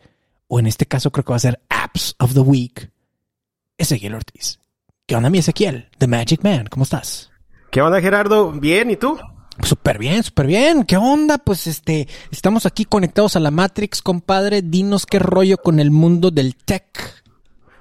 o 0.48 0.60
en 0.60 0.66
este 0.66 0.84
caso 0.84 1.10
creo 1.10 1.24
que 1.24 1.32
va 1.32 1.36
a 1.36 1.40
ser 1.40 1.60
Apps 1.70 2.14
of 2.18 2.34
the 2.34 2.40
Week. 2.40 2.90
Ezequiel 3.78 4.14
Ortiz. 4.14 4.58
¿Qué 5.08 5.14
onda, 5.14 5.30
mi 5.30 5.38
Ezequiel? 5.38 5.88
The 5.98 6.08
Magic 6.08 6.42
Man, 6.42 6.66
¿cómo 6.68 6.82
estás? 6.82 7.30
¿Qué 7.70 7.80
onda, 7.80 8.00
Gerardo? 8.00 8.50
Bien, 8.50 8.90
¿y 8.90 8.96
tú? 8.96 9.16
Súper 9.62 9.98
bien, 9.98 10.24
súper 10.24 10.48
bien. 10.48 10.82
¿Qué 10.82 10.96
onda? 10.96 11.38
Pues 11.38 11.68
este, 11.68 12.08
estamos 12.32 12.66
aquí 12.66 12.84
conectados 12.84 13.36
a 13.36 13.40
la 13.40 13.52
Matrix, 13.52 14.02
compadre. 14.02 14.62
Dinos 14.62 15.06
qué 15.06 15.20
rollo 15.20 15.58
con 15.58 15.78
el 15.78 15.92
mundo 15.92 16.32
del 16.32 16.56
tech. 16.56 17.22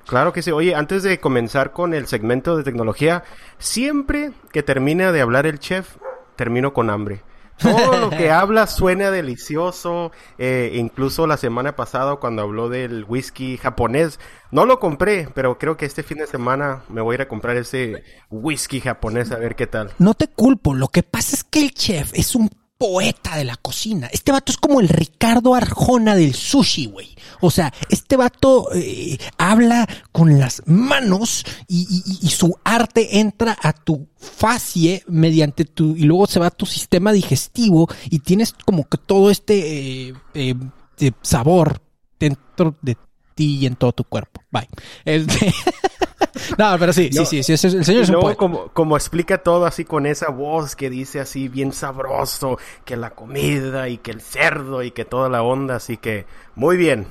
Claro 0.05 0.33
que 0.33 0.43
sí. 0.43 0.51
Oye, 0.51 0.75
antes 0.75 1.01
de 1.01 1.19
comenzar 1.19 1.71
con 1.71 1.95
el 1.95 2.05
segmento 2.05 2.57
de 2.57 2.63
tecnología, 2.63 3.23
siempre 3.57 4.31
que 4.51 4.61
termina 4.61 5.11
de 5.11 5.21
hablar 5.21 5.47
el 5.47 5.57
chef, 5.57 5.95
termino 6.35 6.73
con 6.73 6.91
hambre. 6.91 7.23
Todo 7.57 7.97
lo 7.97 8.09
que 8.09 8.31
habla 8.31 8.67
suena 8.67 9.11
delicioso. 9.11 10.11
Eh, 10.37 10.73
incluso 10.75 11.27
la 11.27 11.37
semana 11.37 11.75
pasada 11.75 12.17
cuando 12.17 12.41
habló 12.41 12.69
del 12.69 13.05
whisky 13.07 13.57
japonés, 13.57 14.19
no 14.51 14.65
lo 14.65 14.79
compré, 14.79 15.29
pero 15.33 15.57
creo 15.57 15.77
que 15.77 15.85
este 15.85 16.03
fin 16.03 16.17
de 16.17 16.27
semana 16.27 16.83
me 16.89 17.01
voy 17.01 17.13
a 17.13 17.15
ir 17.15 17.21
a 17.21 17.27
comprar 17.27 17.55
ese 17.57 18.03
whisky 18.29 18.81
japonés 18.81 19.31
a 19.31 19.37
ver 19.37 19.55
qué 19.55 19.67
tal. 19.67 19.91
No 19.99 20.13
te 20.13 20.27
culpo, 20.27 20.73
lo 20.73 20.87
que 20.89 21.03
pasa 21.03 21.35
es 21.35 21.43
que 21.43 21.61
el 21.61 21.73
chef 21.73 22.11
es 22.13 22.35
un 22.35 22.49
poeta 22.77 23.37
de 23.37 23.45
la 23.45 23.55
cocina. 23.55 24.07
Este 24.11 24.31
vato 24.31 24.51
es 24.51 24.57
como 24.57 24.79
el 24.79 24.89
Ricardo 24.89 25.55
Arjona 25.55 26.15
del 26.15 26.35
sushi, 26.35 26.87
güey. 26.87 27.15
O 27.41 27.51
sea, 27.51 27.73
este 27.89 28.17
vato 28.17 28.69
eh, 28.73 29.17
habla 29.37 29.87
con 30.11 30.39
las 30.39 30.61
manos 30.65 31.45
y, 31.67 31.85
su 32.29 32.57
arte 32.63 33.19
entra 33.19 33.57
a 33.61 33.71
tu 33.71 34.07
facie 34.17 35.03
mediante 35.07 35.63
tu... 35.63 35.95
y 35.95 36.01
luego 36.01 36.27
se 36.27 36.39
va 36.39 36.47
a 36.47 36.51
tu 36.51 36.65
sistema 36.65 37.13
digestivo 37.13 37.87
y 38.09 38.19
tienes 38.19 38.53
como 38.53 38.87
que 38.89 38.97
todo 38.97 39.31
este 39.31 40.09
eh, 40.09 40.13
eh, 40.33 41.11
sabor 41.21 41.81
dentro 42.19 42.75
de 42.81 42.97
ti 43.35 43.59
y 43.61 43.65
en 43.65 43.75
todo 43.75 43.93
tu 43.93 44.03
cuerpo. 44.03 44.41
Bye. 44.51 44.67
Este... 45.05 45.53
no, 46.57 46.75
pero 46.79 46.91
sí, 46.91 47.09
sí, 47.11 47.25
sí, 47.25 47.43
sí, 47.43 47.67
el 47.67 47.85
señor 47.85 48.03
es 48.03 48.09
un 48.09 48.19
poeta. 48.19 48.37
Como, 48.37 48.67
como 48.69 48.97
explica 48.97 49.37
todo 49.37 49.65
así 49.65 49.85
con 49.85 50.05
esa 50.05 50.29
voz 50.29 50.75
que 50.75 50.89
dice 50.89 51.19
así 51.19 51.47
bien 51.47 51.71
sabroso, 51.71 52.57
que 52.83 52.97
la 52.97 53.11
comida 53.11 53.87
y 53.89 53.97
que 53.97 54.11
el 54.11 54.21
cerdo 54.21 54.83
y 54.83 54.91
que 54.91 55.05
toda 55.05 55.29
la 55.29 55.43
onda, 55.43 55.75
así 55.75 55.97
que 55.97 56.25
muy 56.55 56.77
bien. 56.77 57.07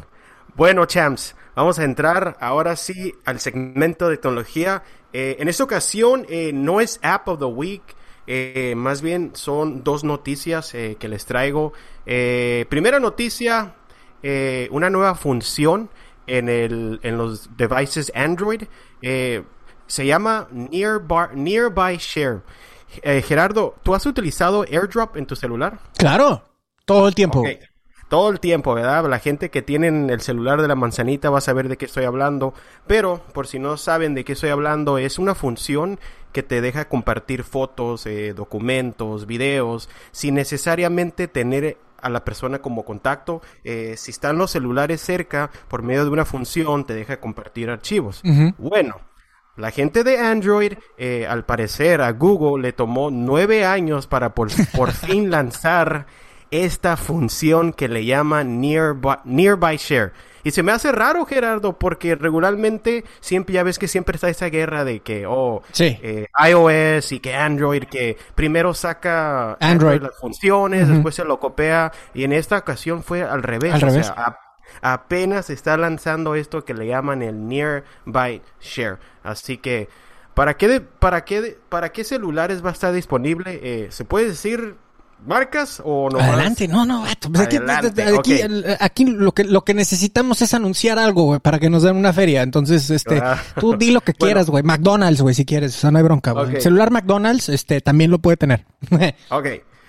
Bueno, 0.56 0.86
champs, 0.86 1.34
vamos 1.54 1.78
a 1.78 1.84
entrar 1.84 2.36
ahora 2.40 2.76
sí 2.76 3.14
al 3.24 3.40
segmento 3.40 4.08
de 4.08 4.16
tecnología. 4.16 4.82
Eh, 5.12 5.36
en 5.38 5.48
esta 5.48 5.64
ocasión 5.64 6.26
eh, 6.28 6.52
no 6.52 6.80
es 6.80 7.00
App 7.02 7.28
of 7.28 7.38
the 7.38 7.44
Week, 7.44 7.82
eh, 8.26 8.74
más 8.76 9.02
bien 9.02 9.30
son 9.34 9.84
dos 9.84 10.04
noticias 10.04 10.72
que 10.72 11.08
les 11.08 11.24
traigo. 11.24 11.72
primera 12.04 13.00
noticia, 13.00 13.74
una 14.70 14.90
nueva 14.90 15.14
función 15.14 15.90
en, 16.26 16.48
el, 16.48 17.00
en 17.02 17.18
los 17.18 17.56
devices 17.56 18.12
Android. 18.14 18.62
Eh, 19.06 19.42
se 19.86 20.06
llama 20.06 20.48
Nearby, 20.50 21.34
Nearby 21.34 21.98
Share. 21.98 22.40
Eh, 23.02 23.20
Gerardo, 23.22 23.74
¿tú 23.82 23.94
has 23.94 24.06
utilizado 24.06 24.62
AirDrop 24.62 25.16
en 25.16 25.26
tu 25.26 25.36
celular? 25.36 25.78
Claro, 25.98 26.42
todo 26.86 27.06
el 27.06 27.14
tiempo. 27.14 27.42
Todo 28.08 28.30
el 28.30 28.40
tiempo, 28.40 28.74
¿verdad? 28.74 29.08
La 29.08 29.18
gente 29.18 29.50
que 29.50 29.60
tiene 29.60 30.12
el 30.12 30.20
celular 30.20 30.62
de 30.62 30.68
la 30.68 30.74
manzanita 30.74 31.30
va 31.30 31.38
a 31.38 31.42
saber 31.42 31.68
de 31.68 31.76
qué 31.76 31.84
estoy 31.84 32.04
hablando. 32.04 32.54
Pero, 32.86 33.20
por 33.32 33.46
si 33.46 33.58
no 33.58 33.76
saben 33.76 34.14
de 34.14 34.24
qué 34.24 34.32
estoy 34.32 34.50
hablando, 34.50 34.98
es 34.98 35.18
una 35.18 35.34
función 35.34 35.98
que 36.32 36.42
te 36.42 36.60
deja 36.60 36.88
compartir 36.88 37.44
fotos, 37.44 38.06
eh, 38.06 38.32
documentos, 38.34 39.26
videos, 39.26 39.88
sin 40.12 40.34
necesariamente 40.34 41.28
tener 41.28 41.76
a 42.04 42.10
la 42.10 42.24
persona 42.24 42.60
como 42.60 42.84
contacto. 42.84 43.42
Eh, 43.64 43.94
si 43.96 44.10
están 44.10 44.38
los 44.38 44.52
celulares 44.52 45.00
cerca, 45.00 45.50
por 45.68 45.82
medio 45.82 46.04
de 46.04 46.10
una 46.10 46.24
función, 46.24 46.84
te 46.84 46.94
deja 46.94 47.18
compartir 47.18 47.70
archivos. 47.70 48.22
Bueno. 48.58 48.96
La 49.56 49.70
gente 49.70 50.02
de 50.02 50.18
Android, 50.18 50.72
eh, 50.98 51.28
al 51.28 51.44
parecer 51.44 52.00
a 52.00 52.10
Google 52.10 52.60
le 52.60 52.72
tomó 52.72 53.12
nueve 53.12 53.64
años 53.64 54.08
para 54.08 54.34
por, 54.34 54.48
por 54.76 54.90
fin 54.90 55.30
lanzar 55.30 56.06
esta 56.50 56.96
función 56.96 57.72
que 57.72 57.86
le 57.86 58.04
llaman 58.04 58.60
Nearby, 58.60 59.18
Nearby 59.24 59.76
Share. 59.76 60.12
Y 60.44 60.50
se 60.50 60.62
me 60.62 60.72
hace 60.72 60.92
raro, 60.92 61.24
Gerardo, 61.24 61.78
porque 61.78 62.14
regularmente 62.14 63.04
siempre 63.20 63.54
ya 63.54 63.62
ves 63.62 63.78
que 63.78 63.88
siempre 63.88 64.16
está 64.16 64.28
esa 64.28 64.50
guerra 64.50 64.84
de 64.84 65.00
que, 65.00 65.26
oh, 65.26 65.62
eh, 65.80 66.28
iOS 66.46 67.12
y 67.12 67.20
que 67.20 67.34
Android, 67.34 67.84
que 67.84 68.18
primero 68.34 68.74
saca 68.74 69.56
Android, 69.58 70.02
las 70.02 70.18
funciones, 70.18 70.86
después 70.88 71.14
se 71.14 71.24
lo 71.24 71.40
copia, 71.40 71.90
y 72.12 72.24
en 72.24 72.34
esta 72.34 72.58
ocasión 72.58 73.02
fue 73.02 73.22
al 73.22 73.42
revés. 73.42 73.72
Al 73.72 73.80
revés. 73.80 74.12
apenas 74.82 75.48
está 75.48 75.78
lanzando 75.78 76.34
esto 76.34 76.62
que 76.64 76.74
le 76.74 76.86
llaman 76.86 77.22
el 77.22 77.48
Nearby 77.48 78.42
Share. 78.60 78.98
Así 79.22 79.56
que, 79.56 79.88
¿para 80.34 80.58
qué, 80.58 80.82
para 80.82 81.24
qué, 81.24 81.56
para 81.70 81.90
qué 81.90 82.04
celulares 82.04 82.62
va 82.62 82.68
a 82.68 82.74
estar 82.74 82.92
disponible? 82.92 83.60
Eh, 83.62 83.86
¿Se 83.90 84.04
puede 84.04 84.26
decir 84.26 84.76
marcas 85.26 85.80
o 85.84 86.08
no? 86.10 86.18
Adelante, 86.18 86.68
no, 86.68 86.84
no, 86.84 87.04
pues 87.32 87.40
aquí, 87.40 87.58
aquí, 88.80 89.04
lo 89.06 89.32
que 89.32 89.44
lo 89.44 89.64
que 89.64 89.74
necesitamos 89.74 90.42
es 90.42 90.54
anunciar 90.54 90.98
algo, 90.98 91.24
güey, 91.24 91.40
para 91.40 91.58
que 91.58 91.70
nos 91.70 91.82
den 91.82 91.96
una 91.96 92.12
feria. 92.12 92.42
Entonces, 92.42 92.90
este, 92.90 93.18
ah. 93.18 93.42
tú 93.58 93.76
di 93.76 93.90
lo 93.90 94.00
que 94.00 94.12
quieras, 94.18 94.50
güey. 94.50 94.62
McDonald's, 94.62 95.20
güey, 95.20 95.34
si 95.34 95.44
quieres, 95.44 95.76
o 95.76 95.80
sea, 95.80 95.90
no 95.90 95.98
hay 95.98 96.04
bronca, 96.04 96.32
güey. 96.32 96.60
celular 96.60 96.90
McDonald's, 96.90 97.48
este, 97.48 97.80
también 97.80 98.10
lo 98.10 98.18
puede 98.18 98.36
tener. 98.36 98.64
ok. 99.30 99.46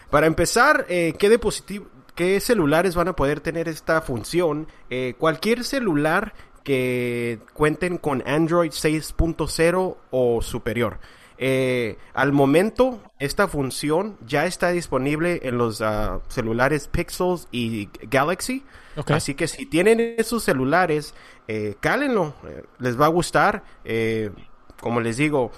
Para 0.09 0.27
empezar, 0.27 0.85
eh, 0.87 1.13
¿qué 1.17 1.29
dispositivo, 1.29 1.87
qué 2.15 2.39
celulares 2.39 2.95
van 2.95 3.09
a 3.09 3.15
poder 3.15 3.41
tener 3.41 3.67
esta 3.67 4.01
función? 4.01 4.67
Eh, 4.89 5.15
cualquier 5.17 5.63
celular 5.63 6.33
que 6.63 7.39
cuenten 7.53 7.97
con 7.97 8.23
Android 8.27 8.71
6.0 8.71 9.97
o 10.11 10.41
superior. 10.41 10.99
Eh, 11.37 11.97
al 12.13 12.31
momento, 12.31 13.01
esta 13.19 13.47
función 13.47 14.17
ya 14.25 14.45
está 14.45 14.69
disponible 14.69 15.41
en 15.43 15.57
los 15.57 15.81
ah, 15.81 16.19
celulares 16.27 16.87
Pixels 16.87 17.47
y 17.51 17.89
Galaxy. 18.03 18.63
Así 19.07 19.33
que 19.33 19.47
si 19.47 19.65
tienen 19.65 20.15
esos 20.17 20.43
celulares, 20.43 21.13
eh, 21.47 21.75
cálenlo. 21.79 22.33
Eh, 22.47 22.63
les 22.79 22.99
va 22.99 23.05
a 23.05 23.09
gustar. 23.09 23.63
Eh, 23.83 24.31
como 24.79 25.01
les 25.01 25.17
digo, 25.17 25.51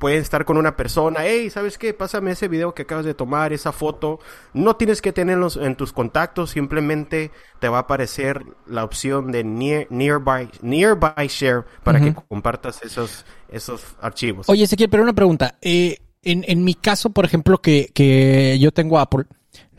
pueden 0.00 0.22
estar 0.22 0.46
con 0.46 0.56
una 0.56 0.76
persona, 0.76 1.20
hey, 1.22 1.50
¿sabes 1.50 1.76
qué? 1.76 1.92
Pásame 1.92 2.30
ese 2.30 2.48
video 2.48 2.74
que 2.74 2.82
acabas 2.82 3.04
de 3.04 3.12
tomar, 3.12 3.52
esa 3.52 3.70
foto. 3.70 4.18
No 4.54 4.74
tienes 4.76 5.02
que 5.02 5.12
tenerlos 5.12 5.56
en 5.58 5.76
tus 5.76 5.92
contactos, 5.92 6.50
simplemente 6.50 7.30
te 7.58 7.68
va 7.68 7.76
a 7.76 7.80
aparecer 7.82 8.42
la 8.66 8.82
opción 8.82 9.30
de 9.30 9.44
nearby, 9.44 10.50
nearby 10.62 11.28
share 11.28 11.64
para 11.84 12.00
que 12.00 12.14
compartas 12.14 12.82
esos, 12.82 13.26
esos 13.52 13.82
archivos. 14.00 14.48
Oye, 14.48 14.64
Ezequiel, 14.64 14.90
pero 14.90 15.02
una 15.02 15.12
pregunta. 15.12 15.58
Eh, 15.60 15.98
en, 16.22 16.64
mi 16.64 16.74
caso, 16.74 17.10
por 17.10 17.24
ejemplo, 17.24 17.58
que, 17.58 17.90
que 17.94 18.58
yo 18.60 18.72
tengo 18.72 18.98
Apple, 18.98 19.24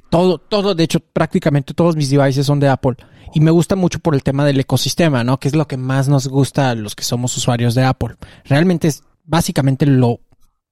todo, 0.10 0.40
todo, 0.40 0.76
de 0.76 0.84
hecho, 0.84 1.00
prácticamente 1.00 1.74
todos 1.74 1.96
mis 1.96 2.10
devices 2.10 2.46
son 2.46 2.60
de 2.60 2.68
Apple. 2.68 2.96
Y 3.34 3.40
me 3.40 3.52
gusta 3.52 3.76
mucho 3.76 4.00
por 4.00 4.14
el 4.14 4.24
tema 4.24 4.44
del 4.44 4.60
ecosistema, 4.60 5.24
¿no? 5.24 5.40
Que 5.40 5.48
es 5.48 5.56
lo 5.56 5.68
que 5.68 5.78
más 5.78 6.10
nos 6.10 6.28
gusta 6.28 6.72
a 6.72 6.76
los 6.76 6.96
que 6.96 7.04
somos 7.04 7.36
usuarios 7.38 7.76
de 7.76 7.86
Apple. 7.86 8.16
Realmente 8.44 8.90
es 8.90 9.04
básicamente 9.24 9.86
lo, 9.86 10.20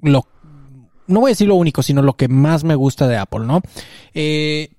lo, 0.02 0.26
no 1.08 1.22
voy 1.22 1.30
a 1.30 1.34
decir 1.34 1.48
lo 1.48 1.56
único, 1.56 1.82
sino 1.84 2.02
lo 2.02 2.18
que 2.18 2.28
más 2.28 2.64
me 2.64 2.76
gusta 2.76 3.08
de 3.08 3.18
Apple, 3.18 3.46
¿no? 3.46 3.62
Eh, 4.14 4.70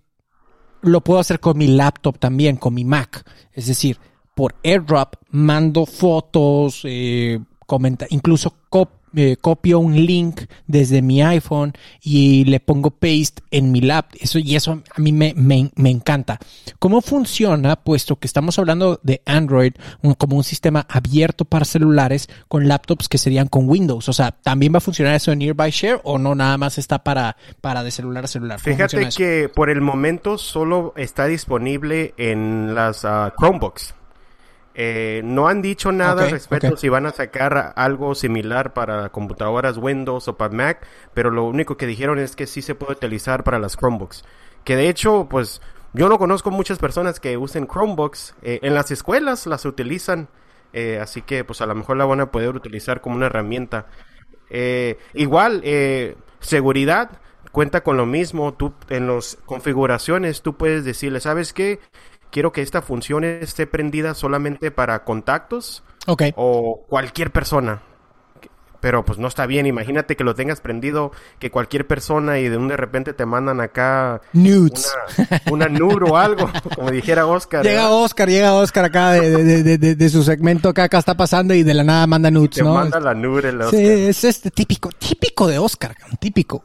lo 0.83 1.01
puedo 1.01 1.21
hacer 1.21 1.41
con 1.41 1.57
mi 1.57 1.69
laptop 1.69 2.19
también, 2.19 2.57
con 2.57 2.75
mi 2.75 2.85
Mac. 2.85 3.25
Es 3.53 3.67
decir, 3.67 3.99
por 4.35 4.57
AirDrop 4.63 5.15
mando 5.31 5.87
fotos, 5.87 6.83
eh, 6.85 7.41
comenta, 7.71 8.05
incluso 8.11 8.57
cop 8.69 8.91
eh, 9.15 9.37
copio 9.41 9.81
un 9.81 9.95
link 9.95 10.43
desde 10.69 11.03
mi 11.03 11.21
iPhone 11.23 11.73
y 12.01 12.45
le 12.45 12.61
pongo 12.61 12.91
paste 12.91 13.43
en 13.53 13.71
mi 13.71 13.81
lap. 13.81 14.07
Eso, 14.19 14.41
y 14.41 14.57
eso 14.57 14.83
a 14.95 15.01
mí 15.01 15.13
me, 15.13 15.35
me, 15.37 15.91
encanta. 15.91 16.39
¿Cómo 16.81 17.01
funciona? 17.01 17.77
Puesto 17.77 18.17
que 18.17 18.27
estamos 18.27 18.59
hablando 18.59 18.99
de 19.05 19.21
Android 19.27 19.73
como 20.19 20.37
un 20.37 20.45
sistema 20.45 20.87
abierto 20.89 21.45
para 21.45 21.65
celulares 21.65 22.29
con 22.49 22.67
laptops 22.67 23.09
que 23.09 23.19
serían 23.19 23.47
con 23.47 23.69
Windows. 23.69 24.09
O 24.09 24.13
sea, 24.13 24.33
¿también 24.33 24.73
va 24.73 24.79
a 24.79 24.81
funcionar 24.81 25.15
eso 25.15 25.31
en 25.31 25.41
Nearby 25.41 25.71
Share 25.71 26.01
o 26.03 26.19
no 26.19 26.35
nada 26.35 26.59
más 26.59 26.79
está 26.79 27.03
para, 27.05 27.37
para 27.61 27.85
de 27.85 27.91
celular 27.91 28.25
a 28.25 28.29
celular? 28.29 28.61
Fíjate 28.61 29.09
que 29.17 29.49
por 29.53 29.71
el 29.71 29.81
momento 29.81 30.39
solo 30.39 30.93
está 30.97 31.27
disponible 31.27 32.15
en 32.17 32.75
las 32.75 33.05
ah, 33.05 33.33
Chromebooks. 33.39 33.95
Eh, 34.75 35.21
no 35.25 35.49
han 35.49 35.63
dicho 35.63 35.91
nada 35.91 36.29
respecto 36.29 36.77
si 36.77 36.89
van 36.89 37.07
a 37.07 37.11
sacar 37.11 37.73
algo 37.75 38.15
similar 38.15 38.73
para 38.73 39.09
computadoras 39.09 39.77
Windows 39.79 40.29
o 40.29 40.37
para 40.37 40.55
Mac, 40.55 40.87
pero 41.13 41.31
lo 41.31 41.45
único 41.45 41.77
que 41.77 41.87
dijeron 41.87 42.19
es 42.19 42.37
que 42.37 42.47
sí 42.47 42.63
se 42.63 42.75
puede 42.75 42.93
utilizar 42.93 43.43
para 43.43 43.59
las 43.59 43.77
Chromebooks. 43.77 44.25
Que 44.65 44.77
de 44.77 44.89
hecho, 44.89 45.27
pues 45.29 45.61
yo 45.93 46.09
no 46.09 46.19
conozco 46.19 46.51
muchas 46.51 46.79
personas 46.79 47.19
que 47.19 47.37
usen 47.37 47.67
Chromebooks. 47.67 48.35
Eh, 48.43 48.61
en 48.63 48.75
las 48.75 48.91
escuelas 48.91 49.47
las 49.47 49.65
utilizan, 49.65 50.29
eh, 50.73 51.01
así 51.03 51.23
que 51.23 51.45
pues 51.45 51.61
a 51.61 51.67
lo 51.67 51.75
mejor 51.75 51.97
la 51.97 52.05
van 52.05 52.21
a 52.21 52.31
poder 52.31 52.55
utilizar 52.55 53.01
como 53.01 53.17
una 53.17 53.27
herramienta. 53.27 53.87
igual, 55.15 55.63
seguridad 56.41 57.11
cuenta 57.53 57.83
con 57.83 57.97
lo 57.97 58.07
mismo. 58.07 58.55
Tú 58.55 58.73
en 58.89 59.07
las 59.07 59.37
configuraciones 59.47 60.43
tú 60.43 60.57
puedes 60.57 60.85
decirle, 60.85 61.21
¿sabes 61.21 61.53
qué? 61.53 61.81
Quiero 62.31 62.53
que 62.53 62.63
esta 62.63 62.83
función 62.83 63.25
esté 63.25 63.67
prendida 63.67 64.15
solamente 64.15 64.71
para 64.71 65.05
contactos 65.05 65.83
o 66.37 66.85
cualquier 66.89 67.31
persona. 67.31 67.83
Pero 68.81 69.05
pues 69.05 69.19
no 69.19 69.29
está 69.29 69.45
bien, 69.45 69.67
imagínate 69.67 70.17
que 70.17 70.25
lo 70.25 70.35
tengas 70.35 70.63
prendido, 70.63 71.13
que 71.39 71.51
cualquier 71.51 71.87
persona 71.87 72.39
y 72.39 72.49
de 72.49 72.57
un 72.57 72.69
de 72.69 72.79
repente 72.79 73.13
te 73.13 73.27
mandan 73.27 73.61
acá 73.61 74.23
nudes. 74.33 74.91
Una, 75.51 75.69
nude 75.69 76.11
o 76.11 76.17
algo, 76.17 76.51
como 76.75 76.91
dijera 76.91 77.27
Oscar. 77.27 77.63
Llega 77.63 77.91
Oscar, 77.91 78.31
llega 78.31 78.55
Oscar 78.55 78.87
acá 78.87 79.13
de, 79.13 80.09
su 80.09 80.23
segmento 80.23 80.73
que 80.73 80.81
acá 80.81 80.99
está 80.99 81.15
pasando 81.15 81.53
y 81.53 81.63
de 81.63 81.75
la 81.75 81.85
nada 81.85 82.07
manda 82.07 82.31
nudes, 82.31 82.57
te 82.57 82.65
manda 82.65 82.99
la 82.99 83.13
nude 83.13 83.51
el 83.51 83.61
Oscar. 83.61 83.79
Sí, 83.79 83.87
es 83.87 84.25
este 84.25 84.51
típico, 84.51 84.89
típico 84.99 85.47
de 85.47 85.59
Oscar, 85.59 85.95
típico. 86.19 86.63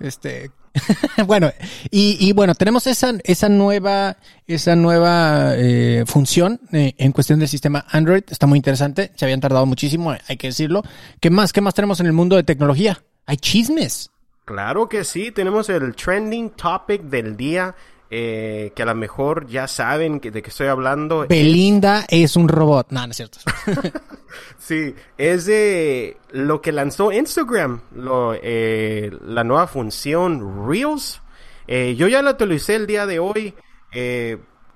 Este, 0.00 0.50
bueno, 1.26 1.52
y, 1.90 2.32
bueno, 2.32 2.54
tenemos 2.54 2.86
esa, 2.86 3.12
esa 3.24 3.48
nueva, 3.48 4.16
esa 4.46 4.76
nueva 4.76 5.52
eh, 5.56 6.04
función 6.06 6.60
eh, 6.72 6.94
en 6.98 7.12
cuestión 7.12 7.38
del 7.38 7.48
sistema 7.48 7.84
Android. 7.90 8.24
Está 8.28 8.46
muy 8.46 8.58
interesante. 8.58 9.12
Se 9.14 9.24
habían 9.24 9.40
tardado 9.40 9.66
muchísimo, 9.66 10.14
hay 10.26 10.36
que 10.36 10.48
decirlo. 10.48 10.82
¿Qué 11.20 11.30
más? 11.30 11.52
¿Qué 11.52 11.60
más 11.60 11.74
tenemos 11.74 12.00
en 12.00 12.06
el 12.06 12.12
mundo 12.12 12.36
de 12.36 12.42
tecnología? 12.42 13.02
Hay 13.26 13.36
chismes. 13.36 14.10
Claro 14.44 14.88
que 14.88 15.04
sí, 15.04 15.30
tenemos 15.30 15.68
el 15.68 15.94
trending 15.94 16.50
topic 16.50 17.02
del 17.02 17.36
día. 17.36 17.74
Eh, 18.14 18.72
que 18.76 18.82
a 18.82 18.84
lo 18.84 18.94
mejor 18.94 19.46
ya 19.46 19.66
saben 19.66 20.20
que, 20.20 20.30
de 20.30 20.42
qué 20.42 20.50
estoy 20.50 20.66
hablando. 20.66 21.26
Belinda 21.26 22.04
es, 22.10 22.36
un 22.36 22.46
robot. 22.46 22.88
No, 22.90 23.06
no 23.06 23.10
es 23.10 23.16
cierto. 23.16 23.38
sí, 24.58 24.94
es 25.16 25.46
de 25.46 26.18
lo 26.30 26.60
que 26.60 26.72
lanzó 26.72 27.10
Instagram, 27.10 27.80
lo, 27.96 28.34
eh, 28.34 29.10
la 29.24 29.44
nueva 29.44 29.66
función 29.66 30.68
Reels. 30.68 31.22
Eh, 31.66 31.94
yo 31.96 32.06
ya 32.06 32.20
la 32.20 32.32
utilicé 32.32 32.74
el 32.74 32.86
día 32.86 33.06
de 33.06 33.18
hoy. 33.18 33.54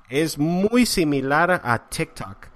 es 0.09 0.39
muy 0.39 0.87
similar 0.87 1.61
a 1.63 1.91
TikTok. 1.91 2.47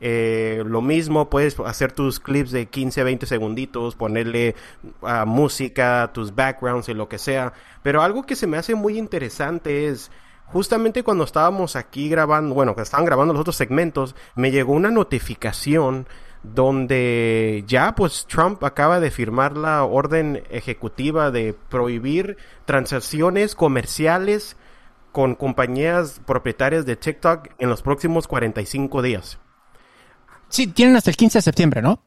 lo 0.00 0.80
mismo, 0.80 1.28
puedes 1.28 1.60
hacer 1.60 1.92
tus 1.92 2.18
clips 2.18 2.50
de 2.50 2.64
15, 2.64 3.04
20 3.04 3.26
segunditos, 3.26 3.94
ponerle 3.94 4.54
uh, 5.02 5.26
música, 5.26 6.10
tus 6.14 6.34
backgrounds 6.34 6.88
y 6.88 6.94
lo 6.94 7.10
que 7.10 7.18
sea. 7.18 7.52
Pero 7.82 8.00
algo 8.00 8.22
que 8.22 8.36
se 8.36 8.46
me 8.46 8.56
hace 8.56 8.74
muy 8.74 8.96
interesante 8.96 9.88
es 9.88 10.10
justamente 10.52 11.02
cuando 11.02 11.24
estábamos 11.24 11.76
aquí 11.76 12.08
grabando, 12.08 12.54
bueno, 12.54 12.74
que 12.74 12.82
estaban 12.82 13.06
grabando 13.06 13.34
los 13.34 13.40
otros 13.40 13.56
segmentos, 13.56 14.14
me 14.34 14.50
llegó 14.50 14.72
una 14.72 14.90
notificación 14.90 16.06
donde 16.42 17.64
ya 17.66 17.94
pues 17.94 18.26
Trump 18.26 18.64
acaba 18.64 18.98
de 19.00 19.10
firmar 19.10 19.56
la 19.56 19.84
orden 19.84 20.42
ejecutiva 20.50 21.30
de 21.30 21.54
prohibir 21.68 22.38
transacciones 22.64 23.54
comerciales 23.54 24.56
con 25.12 25.34
compañías 25.34 26.20
propietarias 26.26 26.86
de 26.86 26.96
TikTok 26.96 27.48
en 27.58 27.68
los 27.68 27.82
próximos 27.82 28.26
45 28.26 29.02
días. 29.02 29.38
Sí, 30.48 30.66
tienen 30.66 30.96
hasta 30.96 31.10
el 31.10 31.16
15 31.16 31.38
de 31.38 31.42
septiembre, 31.42 31.82
¿no? 31.82 32.02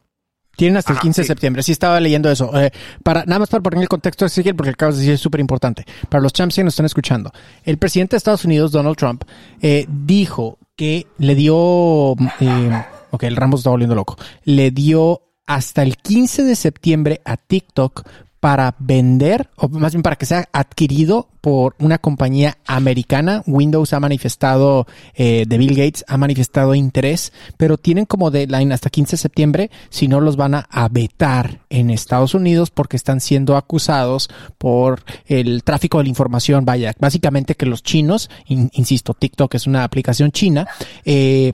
Tienen 0.56 0.78
hasta 0.78 0.94
el 0.94 1.00
15 1.00 1.22
de 1.22 1.28
septiembre. 1.28 1.64
Sí, 1.64 1.72
estaba 1.72 2.00
leyendo 2.00 2.30
eso. 2.30 2.56
Eh, 2.60 2.72
para, 3.04 3.26
nada 3.26 3.40
más 3.40 3.50
para 3.50 3.64
poner 3.64 3.82
el 3.82 3.90
contexto, 3.90 4.26
Ezequiel, 4.26 4.56
porque 4.56 4.72
acabas 4.72 4.96
de 4.96 5.02
decir 5.02 5.16
es 5.16 5.22
súper 5.22 5.40
importante. 5.40 5.86
Para 6.10 6.22
los 6.22 6.32
champs 6.32 6.56
que 6.56 6.64
nos 6.64 6.74
están 6.74 6.86
escuchando. 6.86 7.32
El 7.64 7.78
presidente 7.78 8.16
de 8.16 8.18
Estados 8.18 8.46
Unidos, 8.46 8.72
Donald 8.72 8.96
Trump, 8.96 9.24
eh, 9.62 9.86
dijo 9.90 10.60
que 10.76 11.08
le 11.18 11.36
dio. 11.36 12.16
Eh, 12.40 12.84
ok, 13.10 13.24
el 13.24 13.36
Ramos 13.36 13.62
está 13.62 13.72
volviendo 13.72 13.96
loco. 13.96 14.18
Le 14.44 14.72
dio 14.72 15.22
hasta 15.46 15.82
el 15.82 15.98
15 15.98 16.44
de 16.44 16.56
septiembre 16.56 17.22
a 17.26 17.38
TikTok 17.38 18.04
para 18.44 18.76
vender, 18.78 19.50
o 19.56 19.70
más 19.70 19.94
bien 19.94 20.04
para 20.04 20.18
que 20.18 20.26
sea 20.26 20.50
adquirido 20.52 21.30
por 21.40 21.78
una 21.80 21.98
compañía 21.98 22.58
americana. 22.68 23.42
Windows 23.48 23.94
ha 23.94 24.02
manifestado, 24.02 24.86
eh, 25.16 25.46
de 25.48 25.58
Bill 25.58 25.76
Gates 25.78 26.04
ha 26.10 26.18
manifestado 26.18 26.76
interés, 26.76 27.32
pero 27.56 27.78
tienen 27.78 28.04
como 28.04 28.32
deadline 28.32 28.74
hasta 28.74 28.90
15 28.90 29.12
de 29.12 29.18
septiembre, 29.18 29.72
si 29.90 30.10
no 30.10 30.20
los 30.20 30.36
van 30.36 30.56
a, 30.56 30.90
vetar 30.92 31.62
en 31.70 31.90
Estados 31.90 32.34
Unidos 32.34 32.70
porque 32.70 32.98
están 32.98 33.22
siendo 33.22 33.56
acusados 33.56 34.30
por 34.58 35.06
el 35.26 35.64
tráfico 35.64 36.00
de 36.00 36.04
la 36.04 36.10
información. 36.10 36.66
Vaya, 36.66 36.94
básicamente 37.00 37.56
que 37.56 37.66
los 37.66 37.82
chinos, 37.82 38.30
insisto, 38.48 39.14
TikTok 39.14 39.56
es 39.56 39.68
una 39.68 39.86
aplicación 39.86 40.34
china, 40.34 40.68
eh, 41.06 41.54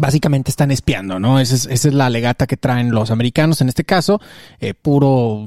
básicamente 0.00 0.50
están 0.50 0.70
espiando, 0.70 1.18
¿no? 1.18 1.40
Esa 1.40 1.54
es, 1.54 1.66
esa 1.66 1.88
es, 1.88 1.94
la 1.94 2.10
legata 2.10 2.46
que 2.46 2.56
traen 2.56 2.90
los 2.90 3.10
americanos 3.10 3.60
en 3.60 3.68
este 3.68 3.84
caso, 3.84 4.20
eh, 4.60 4.74
puro 4.74 5.44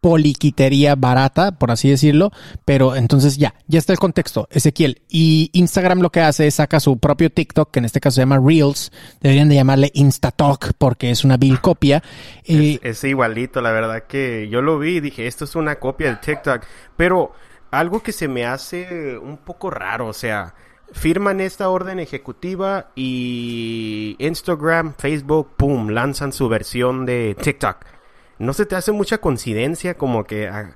poliquitería 0.00 0.94
barata, 0.94 1.58
por 1.58 1.70
así 1.70 1.90
decirlo, 1.90 2.32
pero 2.64 2.96
entonces 2.96 3.36
ya, 3.36 3.54
ya 3.66 3.78
está 3.78 3.92
el 3.92 3.98
contexto, 3.98 4.48
Ezequiel. 4.50 5.02
Y 5.08 5.50
Instagram 5.52 6.00
lo 6.00 6.10
que 6.10 6.20
hace 6.20 6.46
es 6.46 6.54
saca 6.54 6.80
su 6.80 6.98
propio 6.98 7.30
TikTok, 7.30 7.70
que 7.70 7.80
en 7.80 7.84
este 7.84 8.00
caso 8.00 8.16
se 8.16 8.22
llama 8.22 8.40
Reels, 8.42 8.92
deberían 9.20 9.48
de 9.48 9.56
llamarle 9.56 9.90
Instatalk 9.94 10.72
porque 10.78 11.10
es 11.10 11.24
una 11.24 11.36
vil 11.36 11.60
copia. 11.60 12.02
Es, 12.44 12.80
es 12.82 13.04
igualito, 13.04 13.60
la 13.60 13.72
verdad 13.72 14.04
que 14.04 14.48
yo 14.48 14.62
lo 14.62 14.78
vi 14.78 14.96
y 14.96 15.00
dije, 15.00 15.26
esto 15.26 15.44
es 15.44 15.54
una 15.54 15.76
copia 15.76 16.10
de 16.10 16.16
TikTok, 16.16 16.64
pero 16.96 17.32
algo 17.70 18.02
que 18.02 18.12
se 18.12 18.26
me 18.26 18.46
hace 18.46 19.18
un 19.18 19.36
poco 19.36 19.70
raro, 19.70 20.08
o 20.08 20.12
sea, 20.14 20.54
firman 20.92 21.40
esta 21.40 21.68
orden 21.68 22.00
ejecutiva 22.00 22.90
y 22.94 24.16
Instagram, 24.18 24.94
Facebook, 24.98 25.50
pum, 25.56 25.88
lanzan 25.88 26.32
su 26.32 26.48
versión 26.48 27.06
de 27.06 27.36
TikTok. 27.40 27.76
¿No 28.38 28.52
se 28.52 28.66
te 28.66 28.76
hace 28.76 28.92
mucha 28.92 29.18
coincidencia 29.18 29.94
como 29.94 30.24
que 30.24 30.48
ah, 30.48 30.74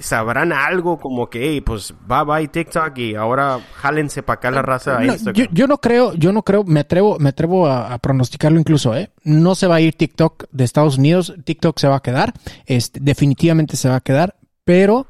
sabrán 0.00 0.52
algo 0.52 0.98
como 0.98 1.28
que, 1.28 1.50
hey, 1.50 1.60
pues 1.60 1.94
bye 2.06 2.24
bye 2.24 2.48
TikTok 2.48 2.96
y 2.98 3.14
ahora 3.14 3.60
jálense 3.74 4.22
para 4.22 4.38
acá 4.38 4.50
la 4.50 4.62
raza 4.62 4.98
a 4.98 5.04
Instagram? 5.04 5.48
Yo, 5.52 5.66
no 5.66 5.78
creo, 5.78 6.14
yo 6.14 6.32
no 6.32 6.42
creo, 6.42 6.64
me 6.64 6.80
atrevo, 6.80 7.18
me 7.18 7.30
atrevo 7.30 7.66
a, 7.66 7.98
pronosticarlo 7.98 8.58
incluso, 8.58 8.94
¿eh? 8.94 9.10
No 9.24 9.54
se 9.54 9.66
va 9.66 9.76
a 9.76 9.80
ir 9.80 9.94
TikTok 9.94 10.44
de 10.50 10.64
Estados 10.64 10.98
Unidos, 10.98 11.34
TikTok 11.44 11.78
se 11.78 11.88
va 11.88 11.96
a 11.96 12.02
quedar, 12.02 12.32
este, 12.66 13.00
definitivamente 13.00 13.76
se 13.76 13.88
va 13.88 13.96
a 13.96 14.00
quedar, 14.00 14.36
pero 14.64 15.06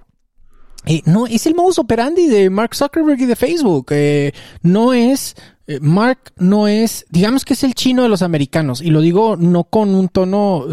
eh, 0.86 1.02
no, 1.04 1.26
es 1.26 1.46
el 1.46 1.54
modus 1.54 1.78
operandi 1.78 2.26
de 2.26 2.50
Mark 2.50 2.74
Zuckerberg 2.74 3.20
y 3.20 3.26
de 3.26 3.36
Facebook. 3.36 3.86
Eh, 3.90 4.32
no 4.62 4.92
es, 4.92 5.36
eh, 5.66 5.78
Mark 5.80 6.32
no 6.36 6.68
es, 6.68 7.06
digamos 7.10 7.44
que 7.44 7.54
es 7.54 7.64
el 7.64 7.74
chino 7.74 8.02
de 8.02 8.08
los 8.08 8.22
americanos. 8.22 8.80
Y 8.80 8.90
lo 8.90 9.00
digo 9.00 9.36
no 9.36 9.64
con 9.64 9.94
un 9.94 10.08
tono 10.08 10.66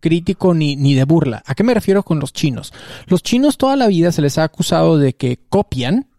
crítico 0.00 0.52
ni, 0.52 0.76
ni 0.76 0.94
de 0.94 1.04
burla. 1.04 1.42
¿A 1.46 1.54
qué 1.54 1.62
me 1.62 1.74
refiero 1.74 2.02
con 2.02 2.18
los 2.18 2.32
chinos? 2.32 2.72
Los 3.06 3.22
chinos 3.22 3.56
toda 3.56 3.76
la 3.76 3.86
vida 3.86 4.12
se 4.12 4.22
les 4.22 4.36
ha 4.38 4.44
acusado 4.44 4.98
de 4.98 5.14
que 5.14 5.38
copian 5.48 5.98
eh, 5.98 6.11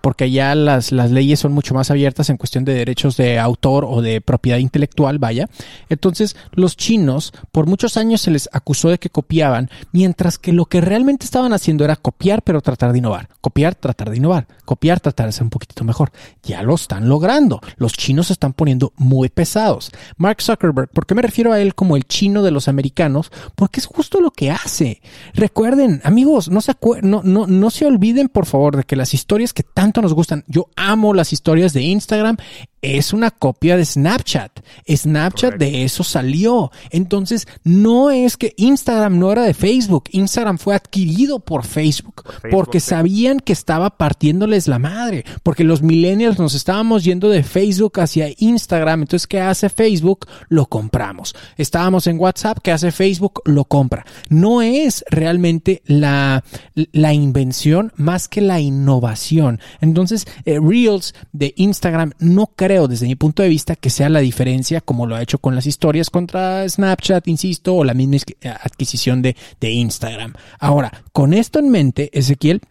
porque 0.00 0.30
ya 0.30 0.54
las, 0.54 0.92
las 0.92 1.10
leyes 1.10 1.40
son 1.40 1.52
mucho 1.52 1.74
más 1.74 1.90
abiertas 1.90 2.30
en 2.30 2.36
cuestión 2.36 2.64
de 2.64 2.74
derechos 2.74 3.16
de 3.16 3.38
autor 3.38 3.84
o 3.84 4.02
de 4.02 4.20
propiedad 4.20 4.58
intelectual, 4.58 5.18
vaya. 5.18 5.48
Entonces, 5.88 6.36
los 6.52 6.76
chinos 6.76 7.32
por 7.50 7.66
muchos 7.66 7.96
años 7.96 8.20
se 8.20 8.30
les 8.30 8.48
acusó 8.52 8.88
de 8.88 8.98
que 8.98 9.10
copiaban, 9.10 9.70
mientras 9.92 10.38
que 10.38 10.52
lo 10.52 10.66
que 10.66 10.80
realmente 10.80 11.24
estaban 11.24 11.52
haciendo 11.52 11.84
era 11.84 11.96
copiar 11.96 12.42
pero 12.42 12.60
tratar 12.60 12.92
de 12.92 12.98
innovar, 12.98 13.28
copiar, 13.40 13.74
tratar 13.74 14.10
de 14.10 14.16
innovar, 14.16 14.46
copiar, 14.64 15.00
tratar 15.00 15.26
de 15.26 15.32
ser 15.32 15.44
un 15.44 15.50
poquitito 15.50 15.84
mejor. 15.84 16.12
Ya 16.42 16.62
lo 16.62 16.74
están 16.74 17.08
logrando. 17.08 17.60
Los 17.76 17.92
chinos 17.92 18.28
se 18.28 18.32
están 18.32 18.52
poniendo 18.52 18.92
muy 18.96 19.28
pesados. 19.28 19.90
Mark 20.16 20.42
Zuckerberg, 20.42 20.88
¿por 20.88 21.06
qué 21.06 21.14
me 21.14 21.22
refiero 21.22 21.52
a 21.52 21.60
él 21.60 21.74
como 21.74 21.96
el 21.96 22.04
chino 22.04 22.42
de 22.42 22.50
los 22.50 22.68
americanos? 22.68 23.30
Porque 23.54 23.80
es 23.80 23.86
justo 23.86 24.20
lo 24.20 24.30
que 24.30 24.50
hace. 24.50 25.00
Recuerden, 25.34 26.00
amigos, 26.04 26.48
no 26.48 26.60
se, 26.60 26.74
no, 27.02 27.22
no, 27.24 27.46
no 27.46 27.70
se 27.70 27.86
olviden 27.86 28.28
por 28.28 28.46
favor 28.46 28.76
de 28.76 28.84
que 28.84 28.96
las 28.96 29.14
historias 29.14 29.52
que 29.52 29.61
tanto 29.62 30.02
nos 30.02 30.14
gustan. 30.14 30.44
Yo 30.46 30.68
amo 30.76 31.14
las 31.14 31.32
historias 31.32 31.72
de 31.72 31.82
Instagram 31.82 32.36
es 32.82 33.12
una 33.12 33.30
copia 33.30 33.76
de 33.76 33.84
Snapchat. 33.84 34.60
Snapchat 34.88 35.54
de 35.54 35.84
eso 35.84 36.02
salió. 36.02 36.72
Entonces, 36.90 37.46
no 37.62 38.10
es 38.10 38.36
que 38.36 38.54
Instagram 38.56 39.20
no 39.20 39.30
era 39.30 39.42
de 39.42 39.54
Facebook. 39.54 40.04
Instagram 40.10 40.58
fue 40.58 40.74
adquirido 40.74 41.38
por 41.38 41.64
Facebook, 41.64 42.24
porque 42.50 42.80
sabían 42.80 43.38
que 43.38 43.52
estaba 43.52 43.90
partiéndoles 43.90 44.66
la 44.66 44.80
madre, 44.80 45.24
porque 45.44 45.62
los 45.62 45.80
millennials 45.82 46.40
nos 46.40 46.54
estábamos 46.54 47.04
yendo 47.04 47.28
de 47.28 47.44
Facebook 47.44 48.00
hacia 48.00 48.32
Instagram. 48.36 49.02
Entonces, 49.02 49.28
¿qué 49.28 49.40
hace 49.40 49.68
Facebook? 49.68 50.26
Lo 50.48 50.66
compramos. 50.66 51.36
Estábamos 51.56 52.08
en 52.08 52.18
WhatsApp, 52.18 52.58
¿qué 52.62 52.72
hace 52.72 52.90
Facebook? 52.90 53.42
Lo 53.44 53.64
compra. 53.64 54.04
No 54.28 54.60
es 54.60 55.04
realmente 55.08 55.82
la, 55.86 56.42
la 56.74 57.12
invención 57.12 57.92
más 57.94 58.26
que 58.26 58.40
la 58.40 58.58
innovación. 58.58 59.60
Entonces, 59.80 60.26
eh, 60.44 60.58
Reels 60.60 61.14
de 61.32 61.54
Instagram 61.56 62.12
no 62.18 62.48
creo 62.56 62.71
desde 62.88 63.06
mi 63.06 63.14
punto 63.14 63.42
de 63.42 63.48
vista 63.48 63.76
que 63.76 63.90
sea 63.90 64.08
la 64.08 64.20
diferencia 64.20 64.80
como 64.80 65.06
lo 65.06 65.14
ha 65.14 65.22
hecho 65.22 65.38
con 65.38 65.54
las 65.54 65.66
historias 65.66 66.10
contra 66.10 66.68
Snapchat, 66.68 67.28
insisto, 67.28 67.74
o 67.74 67.84
la 67.84 67.94
misma 67.94 68.16
adquisición 68.62 69.22
de, 69.22 69.36
de 69.60 69.70
Instagram. 69.70 70.34
Ahora, 70.58 71.04
con 71.12 71.34
esto 71.34 71.58
en 71.58 71.70
mente, 71.70 72.10
Ezequiel, 72.12 72.62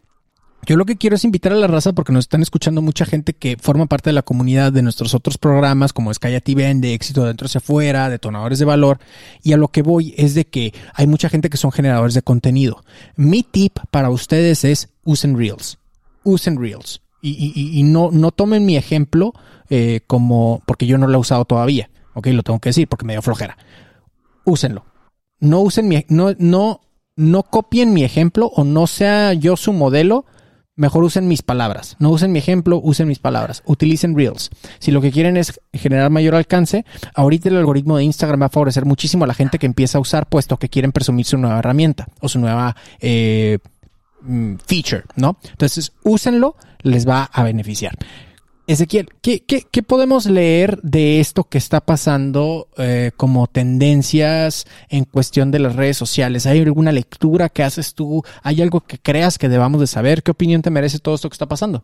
yo 0.68 0.76
lo 0.76 0.86
que 0.86 0.96
quiero 0.96 1.16
es 1.16 1.24
invitar 1.24 1.54
a 1.54 1.56
la 1.56 1.68
raza 1.68 1.94
porque 1.94 2.14
nos 2.14 2.26
están 2.26 2.44
escuchando 2.44 2.84
mucha 2.84 3.06
gente 3.06 3.34
que 3.34 3.58
forma 3.60 3.88
parte 3.88 4.12
de 4.12 4.14
la 4.14 4.22
comunidad 4.22 4.72
de 4.72 4.84
nuestros 4.84 5.16
otros 5.16 5.40
programas 5.40 5.92
como 5.92 6.14
Skyati 6.14 6.54
de 6.54 6.94
Éxito 6.94 7.26
Dentro 7.26 7.48
hacia 7.48 7.60
Afuera, 7.60 8.10
Detonadores 8.10 8.60
de 8.60 8.66
Valor. 8.66 9.00
Y 9.42 9.54
a 9.54 9.58
lo 9.58 9.70
que 9.70 9.82
voy 9.82 10.14
es 10.18 10.36
de 10.36 10.46
que 10.46 10.74
hay 10.94 11.08
mucha 11.08 11.30
gente 11.30 11.50
que 11.50 11.58
son 11.58 11.72
generadores 11.72 12.14
de 12.14 12.22
contenido. 12.22 12.84
Mi 13.16 13.42
tip 13.42 13.80
para 13.90 14.12
ustedes 14.12 14.64
es 14.64 14.90
usen 15.04 15.36
Reels. 15.36 15.80
Usen 16.24 16.60
Reels. 16.60 17.02
Y, 17.22 17.84
no, 17.84 18.10
no 18.12 18.32
tomen 18.32 18.66
mi 18.66 18.78
ejemplo 18.78 19.34
eh, 19.70 20.02
como 20.08 20.62
porque 20.66 20.88
yo 20.88 20.98
no 20.98 21.08
lo 21.08 21.18
he 21.18 21.22
usado 21.22 21.46
todavía. 21.46 21.90
Ok, 22.14 22.28
lo 22.28 22.44
tengo 22.44 22.60
que 22.60 22.70
decir 22.70 22.88
porque 22.88 23.06
me 23.06 23.14
dio 23.14 23.22
flojera. 23.22 23.58
Úsenlo. 24.44 24.86
No 25.40 25.60
usen 25.62 25.88
mi, 25.88 26.06
no, 26.10 26.36
no, 26.40 26.82
no 27.16 27.44
copien 27.44 27.94
mi 27.94 28.04
ejemplo 28.04 28.48
o 28.48 28.64
no 28.64 28.88
sea 28.88 29.34
yo 29.34 29.56
su 29.56 29.74
modelo 29.74 30.26
mejor 30.76 31.04
usen 31.04 31.28
mis 31.28 31.42
palabras. 31.42 31.96
No 32.00 32.10
usen 32.10 32.32
mi 32.32 32.40
ejemplo, 32.40 32.82
usen 32.84 33.08
mis 33.08 33.20
palabras. 33.20 33.62
Utilicen 33.66 34.16
Reels. 34.16 34.50
Si 34.80 34.92
lo 34.92 35.00
que 35.00 35.12
quieren 35.12 35.38
es 35.38 35.62
generar 35.74 36.10
mayor 36.10 36.36
alcance, 36.36 36.86
ahorita 37.14 37.50
el 37.50 37.58
algoritmo 37.58 37.98
de 37.98 38.04
Instagram 38.04 38.42
va 38.42 38.46
a 38.48 38.50
favorecer 38.50 38.86
muchísimo 38.86 39.24
a 39.24 39.28
la 39.28 39.34
gente 39.34 39.60
que 39.60 39.68
empieza 39.68 39.98
a 39.98 40.02
usar, 40.02 40.28
puesto 40.28 40.58
que 40.58 40.70
quieren 40.70 40.92
presumir 40.92 41.26
su 41.26 41.38
nueva 41.38 41.60
herramienta 41.60 42.08
o 42.20 42.28
su 42.28 42.40
nueva 42.40 42.76
eh, 43.00 43.60
feature, 44.68 45.04
¿no? 45.16 45.38
Entonces, 45.50 45.94
úsenlo, 46.04 46.56
les 46.82 47.08
va 47.08 47.24
a 47.24 47.44
beneficiar. 47.44 47.98
Ezequiel, 48.68 49.10
¿qué, 49.22 49.84
podemos 49.86 50.28
leer 50.28 50.80
de 50.82 51.20
esto 51.20 51.44
que 51.44 51.58
está 51.58 51.82
pasando 51.82 52.68
eh, 52.78 53.12
como 53.18 53.48
tendencias 53.48 54.66
en 54.88 55.04
cuestión 55.04 55.52
de 55.52 55.60
las 55.60 55.76
redes 55.76 55.98
sociales? 55.98 56.46
¿Hay 56.46 56.62
alguna 56.62 56.92
lectura 56.92 57.50
que 57.50 57.64
haces 57.64 57.96
tú? 57.96 58.24
¿Hay 58.44 58.62
algo 58.62 58.82
que 58.82 58.98
creas 58.98 59.38
que 59.38 59.50
debamos 59.50 59.82
de 59.82 59.88
saber? 59.88 60.24
¿Qué 60.24 60.32
opinión 60.32 60.62
te 60.62 60.70
merece 60.70 61.00
todo 61.00 61.16
esto 61.16 61.28
que 61.28 61.34
está 61.34 61.48
pasando? 61.48 61.84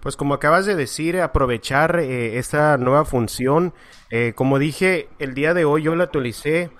Pues 0.00 0.14
como 0.14 0.34
acabas 0.34 0.66
de 0.66 0.76
decir, 0.76 1.20
aprovechar 1.20 1.98
eh, 1.98 2.38
esta 2.38 2.76
nueva 2.76 3.04
función. 3.04 3.74
Eh, 4.10 4.34
como 4.36 4.60
dije, 4.60 5.08
el 5.18 5.34
día 5.34 5.52
de 5.52 5.64
hoy 5.64 5.82
yo 5.82 5.96
la 5.96 6.04
actualicé 6.04 6.70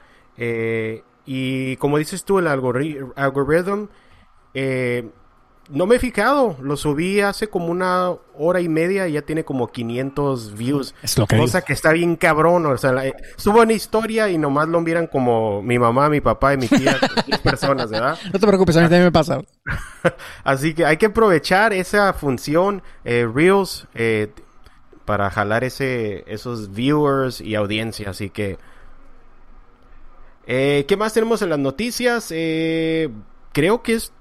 y 1.24 1.76
como 1.78 1.98
dices 1.98 2.24
tú, 2.24 2.38
el 2.38 2.46
algoritmo 2.46 3.88
no 5.68 5.86
me 5.86 5.96
he 5.96 5.98
fijado, 5.98 6.56
lo 6.60 6.76
subí 6.76 7.20
hace 7.20 7.48
como 7.48 7.66
una 7.66 8.12
hora 8.38 8.60
y 8.60 8.68
media 8.68 9.08
y 9.08 9.12
ya 9.12 9.22
tiene 9.22 9.44
como 9.44 9.68
500 9.68 10.56
views. 10.56 10.94
Es 11.02 11.18
lo 11.18 11.26
que 11.26 11.36
Cosa 11.36 11.62
que 11.62 11.72
está 11.72 11.92
bien 11.92 12.16
cabrón, 12.16 12.66
o 12.66 12.76
sea, 12.78 12.92
eh, 13.04 13.14
subo 13.36 13.62
una 13.62 13.72
historia 13.72 14.28
y 14.28 14.38
nomás 14.38 14.68
lo 14.68 14.80
miran 14.80 15.06
como 15.06 15.62
mi 15.62 15.78
mamá, 15.78 16.08
mi 16.08 16.20
papá 16.20 16.54
y 16.54 16.58
mi 16.58 16.68
tía, 16.68 16.96
10 17.26 17.40
personas, 17.40 17.90
¿verdad? 17.90 18.18
No 18.32 18.38
te 18.38 18.46
preocupes, 18.46 18.76
a 18.76 18.80
mí 18.80 18.84
también 18.84 19.04
me 19.04 19.12
pasa. 19.12 19.42
Así 20.44 20.74
que 20.74 20.84
hay 20.84 20.98
que 20.98 21.06
aprovechar 21.06 21.72
esa 21.72 22.12
función, 22.12 22.82
eh, 23.04 23.28
Reels, 23.32 23.86
eh, 23.94 24.30
para 25.04 25.30
jalar 25.30 25.64
ese, 25.64 26.24
esos 26.26 26.72
viewers 26.72 27.40
y 27.40 27.54
audiencia, 27.54 28.10
así 28.10 28.28
que... 28.28 28.58
¿Qué 30.44 30.96
más 30.98 31.12
tenemos 31.12 31.42
en 31.42 31.50
las 31.50 31.60
noticias? 31.60 32.28
creo 33.52 33.82
que 33.82 33.94
es 33.94 34.12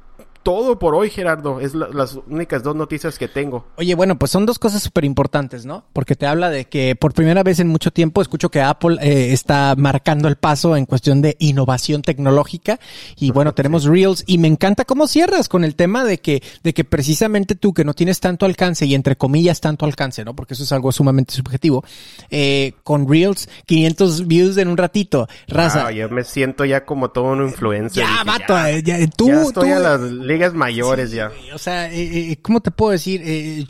todo 0.45 0.77
por 0.77 0.93
hoy, 0.93 1.09
Gerardo. 1.09 1.59
Es 1.59 1.73
las 1.73 2.19
únicas 2.27 2.61
dos 2.61 2.75
noticias 2.75 3.17
que 3.17 3.27
tengo. 3.27 3.65
Oye, 3.77 3.95
bueno, 3.95 4.19
pues 4.19 4.29
son 4.29 4.45
dos 4.45 4.59
cosas 4.59 4.83
súper 4.83 5.03
importantes, 5.03 5.65
¿no? 5.65 5.85
Porque 5.91 6.15
te 6.15 6.27
habla 6.27 6.51
de 6.51 6.65
que 6.65 6.95
por 6.95 7.13
primera 7.13 7.41
vez 7.41 7.59
en 7.59 7.67
mucho 7.67 7.89
tiempo 7.89 8.21
escucho 8.21 8.51
que 8.51 8.61
Apple 8.61 8.97
eh, 9.01 9.33
está 9.33 9.73
marcando 9.75 10.27
el 10.27 10.35
paso 10.35 10.77
en 10.77 10.85
cuestión 10.85 11.23
de 11.23 11.35
innovación 11.39 12.03
tecnológica. 12.03 12.79
Y 13.17 13.31
bueno, 13.31 13.55
tenemos 13.55 13.85
Reels 13.85 14.23
y 14.27 14.37
me 14.37 14.47
encanta 14.47 14.85
cómo 14.85 15.07
cierras 15.07 15.49
con 15.49 15.63
el 15.63 15.75
tema 15.75 16.03
de 16.03 16.19
que, 16.19 16.43
de 16.61 16.75
que 16.75 16.83
precisamente 16.83 17.55
tú 17.55 17.73
que 17.73 17.83
no 17.83 17.95
tienes 17.95 18.19
tanto 18.19 18.45
alcance 18.45 18.85
y 18.85 18.93
entre 18.93 19.15
comillas 19.15 19.61
tanto 19.61 19.85
alcance, 19.85 20.23
¿no? 20.23 20.35
Porque 20.35 20.53
eso 20.53 20.61
es 20.61 20.71
algo 20.71 20.91
sumamente 20.91 21.33
subjetivo. 21.33 21.83
Eh, 22.29 22.73
con 22.83 23.09
Reels, 23.09 23.49
500 23.65 24.27
views 24.27 24.57
en 24.57 24.67
un 24.67 24.77
ratito. 24.77 25.27
Raza. 25.47 25.87
Ah, 25.87 25.91
yo 25.91 26.07
me 26.09 26.23
siento 26.23 26.65
ya 26.65 26.85
como 26.85 27.09
todo 27.09 27.31
un 27.31 27.45
influencer. 27.45 28.03
Ya, 28.03 28.23
vato, 28.23 28.53
ya, 28.83 28.99
tú, 29.07 29.29
ya 29.29 29.41
estoy 29.41 29.71
a 29.71 29.79
las 29.79 30.01
ligas 30.35 30.53
mayores 30.53 31.11
ya. 31.11 31.31
O 31.53 31.57
sea, 31.57 31.91
eh, 31.91 32.31
eh, 32.31 32.37
¿cómo 32.41 32.61
te 32.61 32.71
puedo 32.71 32.91
decir? 32.91 33.21
Eh, 33.25 33.65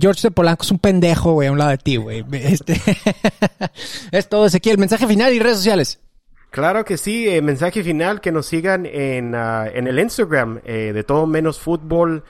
George 0.00 0.22
de 0.22 0.30
Polanco 0.30 0.62
es 0.64 0.70
un 0.70 0.78
pendejo, 0.78 1.32
güey, 1.32 1.48
a 1.48 1.52
un 1.52 1.58
lado 1.58 1.70
de 1.70 1.78
ti, 1.78 1.96
güey. 1.96 2.24
Este... 2.32 2.80
es 4.12 4.28
todo, 4.28 4.46
Ezequiel. 4.46 4.78
Mensaje 4.78 5.06
final 5.06 5.32
y 5.32 5.38
redes 5.38 5.58
sociales. 5.58 6.00
Claro 6.50 6.84
que 6.84 6.96
sí, 6.96 7.28
mensaje 7.42 7.82
final, 7.82 8.20
que 8.20 8.32
nos 8.32 8.46
sigan 8.46 8.86
en, 8.86 9.34
ah, 9.34 9.66
en 9.72 9.86
el 9.86 9.98
Instagram 9.98 10.62
de 10.62 11.04
todo 11.04 11.26
menos 11.26 11.60
fútbol. 11.60 12.24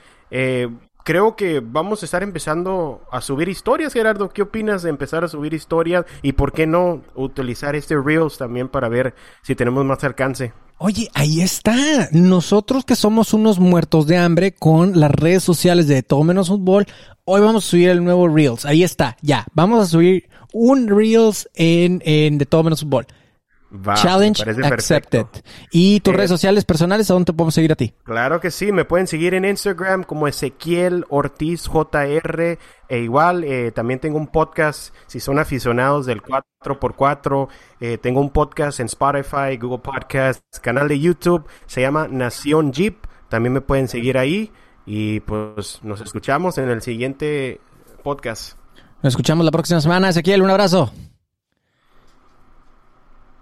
creo 1.05 1.37
que 1.37 1.61
vamos 1.65 2.03
a 2.03 2.07
estar 2.07 2.25
empezando 2.25 3.03
a 3.13 3.21
subir 3.21 3.49
historias, 3.49 3.93
Gerardo. 3.93 4.31
¿Qué 4.31 4.43
opinas 4.43 4.83
de 4.83 4.91
empezar 4.91 5.23
a 5.23 5.29
subir 5.29 5.55
historias? 5.55 6.07
Y 6.23 6.33
por 6.33 6.53
qué 6.53 6.67
no 6.67 7.03
utilizar 7.15 7.77
este 7.77 7.97
Reels 7.97 8.39
también 8.39 8.69
para 8.69 8.89
ver 8.89 9.15
si 9.43 9.55
tenemos 9.55 9.85
más 9.85 10.03
alcance. 10.03 10.53
Oye, 10.79 11.09
ahí 11.15 11.41
está. 11.41 11.75
Nosotros 12.13 12.85
que 12.85 12.97
somos 12.97 13.33
unos 13.33 13.59
muertos 13.59 14.07
de 14.07 14.19
hambre 14.19 14.53
con 14.53 15.01
las 15.01 15.11
redes 15.11 15.43
sociales 15.43 15.89
de 15.89 16.03
Todo 16.03 16.23
Menos 16.23 16.49
Fútbol, 16.49 16.87
hoy 17.25 17.41
vamos 17.41 17.65
a 17.65 17.69
subir 17.69 17.89
el 17.89 18.05
nuevo 18.05 18.29
Reels. 18.29 18.67
Ahí 18.67 18.83
está, 18.83 19.17
ya. 19.23 19.47
Vamos 19.55 19.83
a 19.83 19.87
subir 19.87 20.29
un 20.53 20.89
Reels 20.89 21.49
en, 21.55 22.03
en 22.05 22.37
de 22.37 22.45
Todo 22.45 22.63
Menos 22.63 22.81
Fútbol. 22.81 23.07
Challenge 23.95 24.43
accepted. 24.65 25.27
¿Y 25.71 26.01
tus 26.01 26.15
eh, 26.15 26.17
redes 26.17 26.31
sociales 26.31 26.65
personales, 26.65 27.11
a 27.11 27.15
dónde 27.15 27.27
te 27.27 27.33
podemos 27.33 27.55
seguir 27.55 27.73
a 27.73 27.75
ti? 27.75 27.95
Claro 28.05 28.41
que 28.41 28.51
sí, 28.51 28.73
me 28.73 28.85
pueden 28.85 29.07
seguir 29.07 29.35
en 29.35 29.45
Instagram 29.45 30.05
como 30.05 30.29
Ezequiel 30.29 31.05
Ortiz 31.09 31.69
JR. 31.69 32.59
E 32.89 32.99
igual, 32.99 33.45
eh, 33.45 33.73
también 33.73 33.99
tengo 33.99 34.19
un 34.19 34.29
podcast, 34.29 34.95
si 35.07 35.19
son 35.19 35.39
aficionados 35.39 36.07
del 36.07 36.23
4x4, 36.23 37.49
eh, 37.81 37.99
tengo 37.99 38.21
un 38.21 38.31
podcast 38.31 38.81
en 38.81 38.87
Spotify, 38.87 39.57
Google 39.61 39.79
Podcasts, 39.79 40.61
canal 40.61 40.89
de 40.89 41.01
YouTube, 41.01 41.47
se 41.67 41.81
llama 41.81 42.07
Nación 42.09 42.73
Jeep. 42.73 43.07
También 43.29 43.53
me 43.53 43.61
pueden 43.61 43.89
seguir 43.89 44.19
ahí. 44.19 44.53
Y 44.87 45.19
pues 45.21 45.81
nos 45.83 46.01
escuchamos 46.01 46.59
en 46.59 46.69
el 46.69 46.81
siguiente 46.81 47.61
podcast. 48.05 48.57
Nos 49.03 49.13
escuchamos 49.13 49.45
la 49.45 49.51
próxima 49.51 49.81
semana. 49.81 50.11
Ezequiel, 50.11 50.43
un 50.43 50.51
abrazo. 50.51 50.93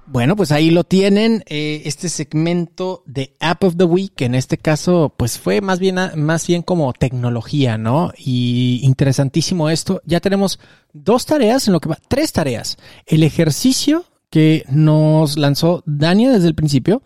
Bueno, 0.07 0.37
pues 0.37 0.53
ahí 0.53 0.71
lo 0.71 0.85
tienen, 0.85 1.45
eh, 1.47 1.83
este 1.87 2.11
segmento 2.11 3.03
de 3.07 3.35
App 3.41 3.65
of 3.65 3.77
the 3.77 3.85
Week, 3.85 4.21
en 4.21 4.35
este 4.35 4.59
caso, 4.59 5.15
pues 5.17 5.39
fue 5.39 5.63
más 5.63 5.79
bien, 5.79 5.97
más 6.17 6.47
bien 6.47 6.63
como 6.63 6.93
tecnología, 6.93 7.79
¿no? 7.79 8.13
Y 8.17 8.81
interesantísimo 8.83 9.71
esto. 9.71 10.03
Ya 10.05 10.21
tenemos 10.21 10.59
dos 10.93 11.25
tareas 11.25 11.67
en 11.67 11.73
lo 11.73 11.81
que 11.81 11.89
va, 11.89 11.99
tres 12.09 12.33
tareas. 12.33 12.77
El 13.07 13.23
ejercicio 13.23 14.05
que 14.29 14.65
nos 14.69 15.39
lanzó 15.39 15.83
Dania 15.87 16.33
desde 16.33 16.49
el 16.49 16.55
principio, 16.55 17.03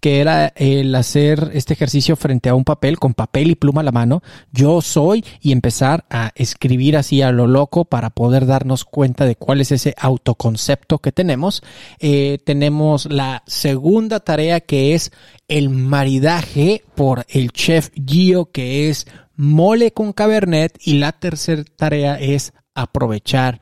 que 0.00 0.20
era 0.20 0.52
el 0.56 0.94
hacer 0.94 1.50
este 1.54 1.74
ejercicio 1.74 2.16
frente 2.16 2.48
a 2.48 2.54
un 2.54 2.64
papel, 2.64 2.98
con 2.98 3.14
papel 3.14 3.50
y 3.50 3.54
pluma 3.54 3.82
a 3.82 3.84
la 3.84 3.92
mano, 3.92 4.22
yo 4.52 4.80
soy, 4.80 5.24
y 5.40 5.52
empezar 5.52 6.04
a 6.10 6.32
escribir 6.34 6.96
así 6.96 7.22
a 7.22 7.32
lo 7.32 7.46
loco 7.46 7.84
para 7.84 8.10
poder 8.10 8.46
darnos 8.46 8.84
cuenta 8.84 9.26
de 9.26 9.36
cuál 9.36 9.60
es 9.60 9.72
ese 9.72 9.94
autoconcepto 9.98 10.98
que 10.98 11.12
tenemos. 11.12 11.62
Eh, 11.98 12.38
tenemos 12.44 13.06
la 13.06 13.42
segunda 13.46 14.20
tarea 14.20 14.60
que 14.60 14.94
es 14.94 15.12
el 15.48 15.70
maridaje 15.70 16.84
por 16.94 17.26
el 17.28 17.52
chef 17.52 17.90
Gio, 18.06 18.50
que 18.50 18.88
es 18.88 19.06
mole 19.36 19.92
con 19.92 20.12
cabernet, 20.12 20.78
y 20.80 20.94
la 20.94 21.12
tercera 21.12 21.64
tarea 21.76 22.18
es 22.18 22.52
aprovechar 22.74 23.60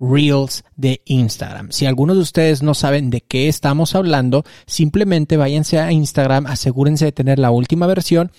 Reels 0.00 0.64
de 0.76 1.02
Instagram. 1.06 1.70
Si 1.70 1.86
algunos 1.86 2.16
de 2.16 2.22
ustedes 2.22 2.62
no 2.62 2.74
saben 2.74 3.10
de 3.10 3.20
qué 3.20 3.48
estamos 3.48 3.94
hablando, 3.94 4.44
simplemente 4.66 5.36
váyanse 5.36 5.78
a 5.78 5.92
Instagram, 5.92 6.46
asegúrense 6.46 7.06
de 7.06 7.12
tener 7.12 7.38
la 7.38 7.50
última 7.50 7.86
versión, 7.86 8.30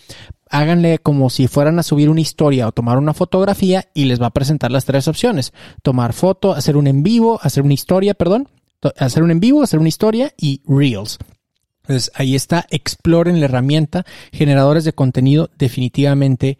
háganle 0.49 0.99
como 0.99 1.29
si 1.29 1.47
fueran 1.47 1.79
a 1.79 1.83
subir 1.83 2.09
una 2.09 2.21
historia 2.21 2.67
o 2.67 2.71
tomar 2.71 2.97
una 2.97 3.13
fotografía 3.13 3.89
y 3.93 4.05
les 4.05 4.21
va 4.21 4.27
a 4.27 4.33
presentar 4.33 4.71
las 4.71 4.85
tres 4.85 5.07
opciones. 5.07 5.53
Tomar 5.83 6.13
foto, 6.13 6.53
hacer 6.53 6.77
un 6.77 6.87
en 6.87 7.03
vivo, 7.03 7.39
hacer 7.41 7.63
una 7.63 7.73
historia, 7.73 8.13
perdón, 8.13 8.47
hacer 8.97 9.23
un 9.23 9.31
en 9.31 9.39
vivo, 9.39 9.63
hacer 9.63 9.79
una 9.79 9.89
historia 9.89 10.33
y 10.37 10.61
Reels. 10.65 11.17
Entonces 11.83 12.11
ahí 12.15 12.35
está, 12.35 12.67
exploren 12.69 13.39
la 13.39 13.45
herramienta, 13.45 14.05
generadores 14.31 14.83
de 14.83 14.93
contenido 14.93 15.49
definitivamente 15.57 16.57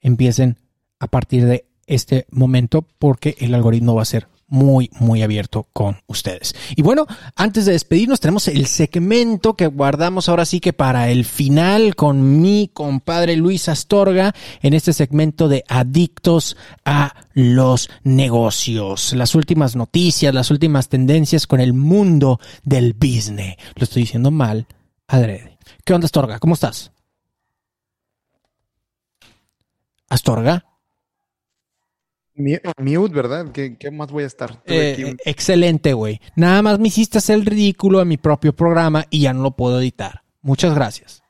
empiecen 0.00 0.58
a 0.98 1.08
partir 1.08 1.46
de 1.46 1.66
este 1.90 2.26
momento 2.30 2.86
porque 2.98 3.36
el 3.38 3.54
algoritmo 3.54 3.94
va 3.94 4.02
a 4.02 4.06
ser 4.06 4.28
muy, 4.50 4.90
muy 4.98 5.22
abierto 5.22 5.68
con 5.72 6.02
ustedes. 6.06 6.54
Y 6.76 6.82
bueno, 6.82 7.06
antes 7.36 7.64
de 7.64 7.72
despedirnos, 7.72 8.20
tenemos 8.20 8.48
el 8.48 8.66
segmento 8.66 9.54
que 9.54 9.68
guardamos 9.68 10.28
ahora 10.28 10.44
sí 10.44 10.60
que 10.60 10.72
para 10.72 11.08
el 11.08 11.24
final 11.24 11.94
con 11.94 12.42
mi 12.42 12.68
compadre 12.72 13.36
Luis 13.36 13.68
Astorga 13.68 14.34
en 14.60 14.74
este 14.74 14.92
segmento 14.92 15.48
de 15.48 15.64
Adictos 15.68 16.56
a 16.84 17.14
los 17.32 17.88
negocios. 18.02 19.12
Las 19.14 19.34
últimas 19.34 19.76
noticias, 19.76 20.34
las 20.34 20.50
últimas 20.50 20.88
tendencias 20.88 21.46
con 21.46 21.60
el 21.60 21.72
mundo 21.72 22.40
del 22.64 22.92
business. 22.92 23.56
Lo 23.76 23.84
estoy 23.84 24.02
diciendo 24.02 24.30
mal, 24.30 24.66
adrede. 25.06 25.58
¿Qué 25.84 25.94
onda, 25.94 26.06
Astorga? 26.06 26.40
¿Cómo 26.40 26.54
estás? 26.54 26.90
Astorga. 30.08 30.69
Mute, 32.34 33.14
¿verdad? 33.14 33.52
¿Qué, 33.52 33.90
más 33.92 34.10
voy 34.10 34.24
a 34.24 34.26
estar? 34.26 34.62
Eh, 34.66 35.16
excelente, 35.24 35.92
güey. 35.92 36.20
Nada 36.36 36.62
más 36.62 36.78
me 36.78 36.88
hiciste 36.88 37.18
hacer 37.18 37.36
el 37.36 37.46
ridículo 37.46 38.00
a 38.00 38.04
mi 38.04 38.16
propio 38.16 38.54
programa 38.54 39.06
y 39.10 39.22
ya 39.22 39.32
no 39.32 39.42
lo 39.42 39.52
puedo 39.52 39.80
editar. 39.80 40.22
Muchas 40.42 40.74
gracias. 40.74 41.22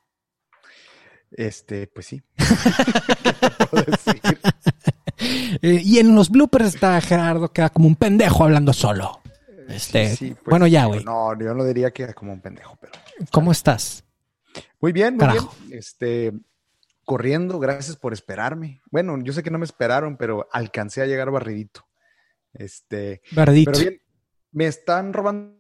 Este, 1.33 1.87
pues 1.87 2.07
sí. 2.07 2.23
Eh, 5.63 5.83
y 5.85 5.99
en 5.99 6.15
los 6.15 6.31
bloopers 6.31 6.75
está 6.75 7.01
Gerardo, 7.01 7.53
queda 7.53 7.69
como 7.69 7.87
un 7.87 7.97
pendejo 7.97 8.45
hablando 8.45 8.73
solo. 8.73 9.21
Este, 9.69 10.17
pues 10.19 10.37
bueno, 10.47 10.67
ya, 10.67 10.87
güey. 10.87 11.05
No, 11.05 11.39
yo 11.39 11.55
no 11.55 11.65
diría 11.65 11.91
que 11.91 12.13
como 12.15 12.33
un 12.33 12.41
pendejo, 12.41 12.77
pero. 12.81 12.93
¿Cómo 13.31 13.53
estás? 13.53 14.05
Muy 14.81 14.93
bien, 14.93 15.17
muy 15.17 15.29
bien. 15.29 15.45
Este, 15.71 16.33
corriendo, 17.11 17.59
gracias 17.59 17.97
por 17.97 18.13
esperarme. 18.13 18.83
Bueno, 18.89 19.19
yo 19.21 19.33
sé 19.33 19.43
que 19.43 19.51
no 19.51 19.59
me 19.59 19.65
esperaron, 19.65 20.17
pero 20.17 20.47
alcancé 20.53 21.03
a 21.03 21.07
llegar 21.07 21.33
barridito. 21.33 21.85
Este, 22.53 23.21
barridito. 23.33 23.73
Pero 23.73 23.83
bien, 23.83 24.03
me 24.53 24.67
están 24.67 25.13
robando 25.13 25.57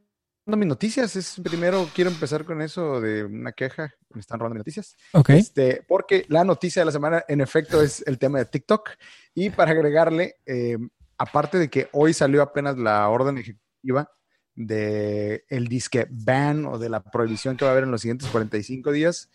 mis 0.46 0.68
noticias. 0.68 1.16
Es 1.16 1.40
primero 1.42 1.88
quiero 1.92 2.08
empezar 2.08 2.44
con 2.44 2.62
eso 2.62 3.00
de 3.00 3.24
una 3.24 3.50
queja. 3.50 3.92
Me 4.10 4.20
están 4.20 4.38
robando 4.38 4.54
mis 4.54 4.60
noticias. 4.60 4.96
Ok. 5.10 5.30
Este, 5.30 5.84
porque 5.88 6.24
la 6.28 6.44
noticia 6.44 6.82
de 6.82 6.86
la 6.86 6.92
semana, 6.92 7.24
en 7.26 7.40
efecto, 7.40 7.82
es 7.82 8.04
el 8.06 8.20
tema 8.20 8.38
de 8.38 8.44
TikTok. 8.44 8.90
Y 9.34 9.50
para 9.50 9.72
agregarle, 9.72 10.36
eh, 10.46 10.78
aparte 11.18 11.58
de 11.58 11.68
que 11.68 11.88
hoy 11.90 12.14
salió 12.14 12.42
apenas 12.42 12.78
la 12.78 13.08
orden 13.08 13.38
ejecutiva 13.38 14.08
de 14.54 15.44
el 15.48 15.66
disque 15.66 16.06
ban 16.10 16.64
o 16.66 16.78
de 16.78 16.90
la 16.90 17.02
prohibición 17.02 17.56
que 17.56 17.64
va 17.64 17.70
a 17.70 17.72
haber 17.72 17.84
en 17.84 17.90
los 17.90 18.02
siguientes 18.02 18.28
45 18.28 18.92
días, 18.92 19.30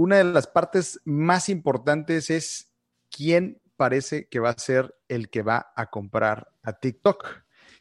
una 0.00 0.16
de 0.16 0.24
las 0.24 0.46
partes 0.46 0.98
más 1.04 1.50
importantes 1.50 2.30
es 2.30 2.72
quién 3.10 3.60
parece 3.76 4.28
que 4.28 4.40
va 4.40 4.48
a 4.48 4.58
ser 4.58 4.94
el 5.08 5.28
que 5.28 5.42
va 5.42 5.72
a 5.76 5.90
comprar 5.90 6.48
a 6.62 6.72
TikTok. 6.72 7.26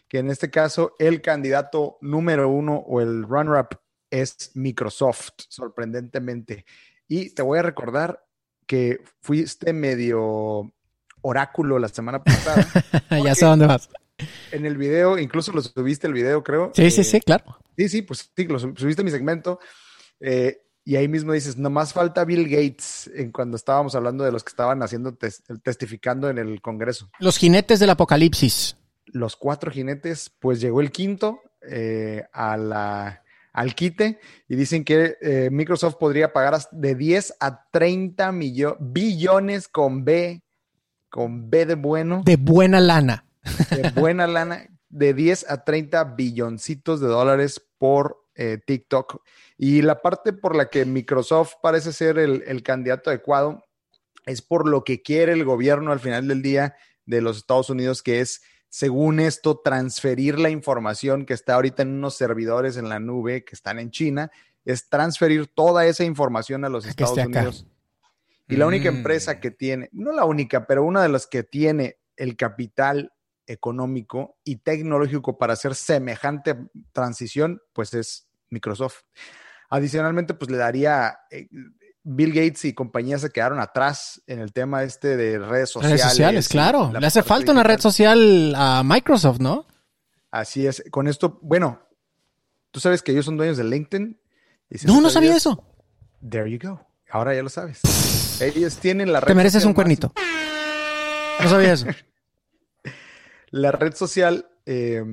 Que 0.09 0.17
en 0.19 0.29
este 0.29 0.49
caso 0.49 0.95
el 0.99 1.21
candidato 1.21 1.97
número 2.01 2.49
uno 2.49 2.75
o 2.75 2.99
el 2.99 3.23
runner-up 3.23 3.79
es 4.09 4.51
Microsoft, 4.53 5.29
sorprendentemente. 5.47 6.65
Y 7.07 7.29
te 7.29 7.41
voy 7.41 7.59
a 7.59 7.61
recordar 7.61 8.25
que 8.67 8.99
fuiste 9.21 9.71
medio 9.71 10.73
oráculo 11.21 11.79
la 11.79 11.87
semana 11.87 12.21
pasada. 12.21 12.67
ya 13.23 13.33
sé 13.33 13.45
dónde 13.45 13.65
vas. 13.65 13.89
En 14.51 14.65
el 14.65 14.77
video, 14.77 15.17
incluso 15.17 15.53
lo 15.53 15.61
subiste 15.61 16.07
el 16.07 16.13
video, 16.13 16.43
creo. 16.43 16.71
Sí, 16.75 16.91
sí, 16.91 17.05
sí, 17.05 17.17
eh, 17.17 17.21
claro. 17.21 17.59
Sí, 17.77 17.87
sí, 17.87 18.01
pues 18.01 18.29
sí, 18.35 18.45
lo 18.45 18.59
subiste 18.59 19.05
mi 19.05 19.11
segmento. 19.11 19.59
Eh, 20.19 20.63
y 20.89 20.95
ahí 20.95 21.07
mismo 21.07 21.33
dices, 21.33 21.55
nomás 21.55 21.93
falta 21.93 22.25
Bill 22.25 22.49
Gates 22.49 23.11
en 23.13 23.31
cuando 23.31 23.57
estábamos 23.57 23.93
hablando 23.93 24.23
de 24.23 24.31
los 24.31 24.43
que 24.43 24.49
estaban 24.49 24.81
haciendo 24.81 25.15
testificando 25.61 26.31
en 26.31 26.39
el 26.39 26.63
Congreso. 26.63 27.11
Los 27.19 27.37
jinetes 27.37 27.79
del 27.79 27.91
apocalipsis. 27.91 28.75
Los 29.05 29.35
cuatro 29.35 29.69
jinetes, 29.69 30.31
pues 30.39 30.59
llegó 30.59 30.81
el 30.81 30.89
quinto 30.91 31.41
eh, 31.61 32.23
a 32.33 32.57
la, 32.57 33.21
al 33.53 33.75
quite 33.75 34.19
y 34.47 34.55
dicen 34.55 34.83
que 34.83 35.15
eh, 35.21 35.49
Microsoft 35.51 35.97
podría 35.99 36.33
pagar 36.33 36.59
de 36.71 36.95
10 36.95 37.35
a 37.39 37.69
30 37.69 38.31
billones 38.79 39.67
con 39.67 40.03
B, 40.03 40.41
con 41.11 41.51
B 41.51 41.67
de 41.67 41.75
bueno. 41.75 42.23
De 42.25 42.37
buena 42.37 42.79
lana. 42.79 43.25
De 43.69 43.91
buena 43.91 44.25
lana, 44.25 44.67
de 44.89 45.13
10 45.13 45.51
a 45.51 45.63
30 45.63 46.03
billoncitos 46.15 46.99
de 46.99 47.09
dólares 47.09 47.61
por 47.77 48.25
eh, 48.41 48.57
TikTok. 48.65 49.21
Y 49.57 49.81
la 49.81 50.01
parte 50.01 50.31
por 50.31 50.55
la 50.55 50.69
que 50.69 50.85
Microsoft 50.85 51.55
parece 51.61 51.91
ser 51.91 52.17
el, 52.17 52.63
candidato 52.63 53.09
adecuado 53.09 53.65
es 54.25 54.41
por 54.41 54.65
lo 54.65 54.85
que 54.85 55.01
quiere 55.01 55.33
el 55.33 55.43
gobierno 55.43 55.91
al 55.91 55.99
final 55.99 56.25
del 56.25 56.41
día 56.41 56.73
de 57.05 57.19
los 57.19 57.35
Estados 57.35 57.69
Unidos, 57.69 58.01
que 58.01 58.21
es, 58.21 58.41
según 58.69 59.19
esto, 59.19 59.59
transferir 59.59 60.39
la 60.39 60.49
información 60.49 61.25
que 61.25 61.33
está 61.33 61.55
ahorita 61.55 61.83
en 61.83 61.89
unos 61.89 62.15
servidores 62.15 62.77
en 62.77 62.87
la 62.87 63.01
nube 63.01 63.43
que 63.43 63.55
están 63.55 63.77
en 63.77 63.91
China, 63.91 64.31
es 64.63 64.87
transferir 64.87 65.47
toda 65.47 65.85
esa 65.85 66.05
información 66.05 66.63
a 66.63 66.69
los 66.69 66.85
Estados 66.85 67.17
Unidos. 67.17 67.67
Y 68.47 68.55
la 68.55 68.67
única 68.67 68.87
empresa 68.87 69.33
mm. 69.33 69.39
que 69.41 69.51
tiene, 69.51 69.89
no 69.91 70.13
la 70.13 70.23
única, 70.23 70.65
pero 70.65 70.85
una 70.85 71.03
de 71.03 71.09
las 71.09 71.27
que 71.27 71.43
tiene 71.43 71.97
el 72.15 72.37
capital 72.37 73.11
económico 73.47 74.37
y 74.45 74.57
tecnológico 74.57 75.37
para 75.37 75.53
hacer 75.53 75.75
semejante 75.75 76.55
transición, 76.93 77.61
pues 77.73 77.93
es 77.93 78.28
Microsoft. 78.49 79.01
Adicionalmente, 79.69 80.33
pues 80.33 80.49
le 80.49 80.57
daría, 80.57 81.19
eh, 81.29 81.47
Bill 82.03 82.33
Gates 82.33 82.65
y 82.65 82.73
compañía 82.73 83.19
se 83.19 83.29
quedaron 83.29 83.59
atrás 83.59 84.21
en 84.25 84.39
el 84.39 84.51
tema 84.51 84.83
este 84.83 85.15
de 85.17 85.37
redes 85.37 85.69
sociales. 85.69 86.01
Redes 86.01 86.11
sociales, 86.11 86.47
claro. 86.49 86.91
Le 86.97 87.05
hace 87.05 87.23
falta 87.23 87.51
una 87.51 87.63
red 87.63 87.79
social 87.79 88.53
a 88.55 88.83
Microsoft, 88.83 89.39
¿no? 89.39 89.67
Así 90.31 90.65
es. 90.65 90.83
Con 90.91 91.07
esto, 91.07 91.39
bueno, 91.41 91.79
tú 92.71 92.79
sabes 92.79 93.01
que 93.01 93.11
ellos 93.11 93.25
son 93.25 93.37
dueños 93.37 93.57
de 93.57 93.63
LinkedIn. 93.63 94.19
no, 94.85 95.01
no 95.01 95.09
sabía 95.09 95.35
eso. 95.35 95.63
There 96.27 96.49
you 96.49 96.59
go. 96.61 96.85
Ahora 97.11 97.35
ya 97.35 97.43
lo 97.43 97.49
sabes. 97.49 97.81
ellos 98.41 98.77
tienen 98.77 99.11
la 99.11 99.19
red 99.19 99.27
Te 99.27 99.35
mereces 99.35 99.65
un 99.65 99.73
cuernito. 99.73 100.13
No 101.41 101.49
sabía 101.49 101.73
eso. 101.73 101.87
la 103.51 103.71
red 103.71 103.95
social 103.95 104.49
eh, 104.65 105.03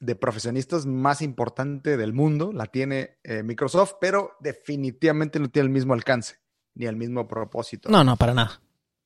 de 0.00 0.16
profesionistas 0.16 0.86
más 0.86 1.20
importante 1.20 1.98
del 1.98 2.14
mundo, 2.14 2.52
la 2.52 2.66
tiene 2.66 3.18
eh, 3.22 3.42
Microsoft, 3.42 3.94
pero 4.00 4.32
definitivamente 4.40 5.38
no 5.38 5.50
tiene 5.50 5.66
el 5.66 5.72
mismo 5.72 5.92
alcance 5.92 6.36
ni 6.74 6.86
el 6.86 6.96
mismo 6.96 7.28
propósito. 7.28 7.90
No, 7.90 8.02
no, 8.02 8.16
para 8.16 8.32
nada. 8.32 8.62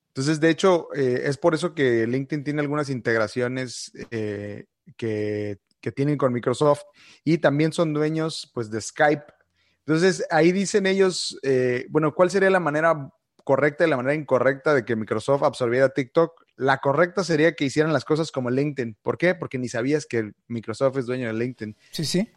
Entonces, 0.09 0.39
de 0.39 0.51
hecho, 0.51 0.95
eh, 0.95 1.23
es 1.25 1.37
por 1.37 1.55
eso 1.55 1.75
que 1.75 2.07
LinkedIn 2.07 2.45
tiene 2.45 2.61
algunas 2.61 2.89
integraciones 2.89 3.91
eh, 4.12 4.66
que, 4.97 5.59
que, 5.81 5.91
tienen 5.91 6.16
con 6.16 6.33
Microsoft 6.33 6.83
y 7.25 7.39
también 7.39 7.73
son 7.73 7.93
dueños 7.93 8.49
pues, 8.55 8.71
de 8.71 8.81
Skype. 8.81 9.25
Entonces, 9.81 10.25
ahí 10.31 10.53
dicen 10.53 10.87
ellos, 10.87 11.39
bueno, 11.91 12.15
¿cuál 12.15 12.31
sería 12.31 12.49
la 12.49 12.61
manera 12.61 13.11
correcta 13.43 13.85
y 13.85 13.91
la 13.91 13.97
manera 13.97 14.15
incorrecta 14.15 14.73
de 14.73 14.85
que 14.85 14.97
Microsoft 14.97 15.43
absorbiera 15.43 15.89
TikTok? 15.89 16.44
La 16.56 16.78
correcta 16.78 17.24
sería 17.24 17.55
que 17.55 17.64
hicieran 17.64 17.93
las 17.93 18.05
cosas 18.05 18.31
como 18.31 18.51
LinkedIn. 18.51 18.97
¿Por 19.02 19.18
qué? 19.18 19.35
Porque 19.35 19.59
ni 19.59 19.68
sabías 19.68 20.06
que 20.06 20.32
Microsoft 20.47 20.98
es 20.98 21.06
dueño 21.06 21.26
de 21.26 21.35
LinkedIn. 21.35 21.76
Sí, 21.90 22.05
sí. 22.05 22.31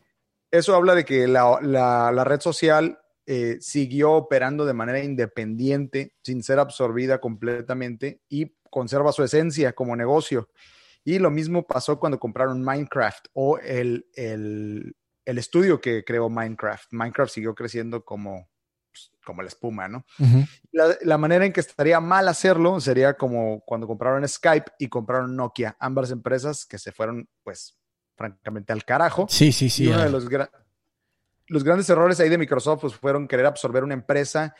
Eso 0.49 0.75
habla 0.75 0.95
de 0.95 1.05
que 1.05 1.27
la, 1.27 2.23
red 2.25 2.39
social 2.39 2.99
eh, 3.25 3.57
siguió 3.59 4.13
operando 4.13 4.65
de 4.65 4.73
manera 4.73 5.03
independiente, 5.03 6.15
sin 6.23 6.41
ser 6.41 6.59
absorbida 6.59 7.19
completamente 7.19 8.21
y 8.29 8.55
conserva 8.69 9.11
su 9.11 9.23
esencia 9.23 9.73
como 9.73 9.95
negocio. 9.95 10.49
Y 11.03 11.19
lo 11.19 11.29
mismo 11.31 11.67
pasó 11.67 11.99
cuando 11.99 12.19
compraron 12.19 12.63
Minecraft 12.63 13.27
o 13.33 13.59
el, 13.59 14.07
el 14.15 15.37
estudio 15.37 15.79
que 15.79 16.03
creó 16.03 16.29
Minecraft. 16.29 16.91
Minecraft 16.91 17.33
siguió 17.33 17.53
creciendo 17.53 18.03
como, 18.03 18.49
como 19.27 19.41
la 19.41 19.49
espuma, 19.49 19.89
¿no? 19.89 20.05
la, 20.71 21.17
manera 21.17 21.45
en 21.45 21.51
que 21.51 21.59
estaría 21.59 21.99
mal 21.99 22.29
hacerlo 22.29 22.79
sería 22.79 23.15
como 23.15 23.59
cuando 23.59 23.85
compraron 23.85 24.25
Skype 24.25 24.71
y 24.79 24.87
compraron 24.87 25.35
Nokia, 25.35 25.75
ambas 25.81 26.11
empresas 26.11 26.65
que 26.65 26.77
se 26.77 26.93
fueron, 26.93 27.27
pues, 27.43 27.77
francamente 28.15 28.71
al 28.71 28.85
carajo. 28.85 29.27
Sí, 29.29 29.51
sí, 29.51 29.69
sí. 29.69 29.83
Y 29.83 29.87
uno 29.87 30.01
de 30.01 30.09
los, 30.09 30.25
los 31.47 31.63
grandes 31.65 31.89
errores 31.89 32.21
ahí 32.21 32.29
de 32.29 32.37
Microsoft 32.37 32.79
pues, 32.79 32.95
fueron 32.95 33.27
querer 33.27 33.47
absorber 33.47 33.83
una 33.83 33.95
empresa, 33.95 34.55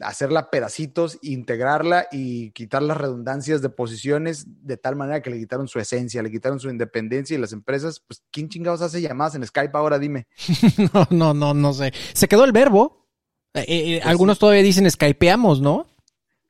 hacerla 0.00 0.50
pedacitos, 0.50 1.18
integrarla 1.20 2.06
y 2.12 2.52
quitar 2.52 2.82
las 2.82 2.96
redundancias 2.96 3.60
de 3.60 3.70
posiciones 3.70 4.46
de 4.46 4.76
tal 4.76 4.94
manera 4.94 5.20
que 5.20 5.30
le 5.30 5.38
quitaron 5.38 5.66
su 5.66 5.80
esencia, 5.80 6.22
le 6.22 6.30
quitaron 6.30 6.60
su 6.60 6.70
independencia 6.70 7.36
y 7.36 7.40
las 7.40 7.52
empresas, 7.52 7.98
pues, 8.06 8.22
¿quién 8.30 8.48
chingados 8.48 8.82
hace 8.82 9.00
llamadas 9.00 9.34
en 9.34 9.44
Skype 9.44 9.76
ahora? 9.76 9.98
Dime. 9.98 10.28
no, 10.94 11.08
no, 11.10 11.34
no, 11.34 11.54
no 11.54 11.72
sé. 11.72 11.92
Se 12.14 12.28
quedó 12.28 12.44
el 12.44 12.52
verbo. 12.52 13.01
Eh, 13.54 13.64
eh, 13.68 13.98
pues 13.98 14.06
algunos 14.06 14.38
todavía 14.38 14.62
dicen 14.62 14.90
skypeamos, 14.90 15.60
¿no? 15.60 15.86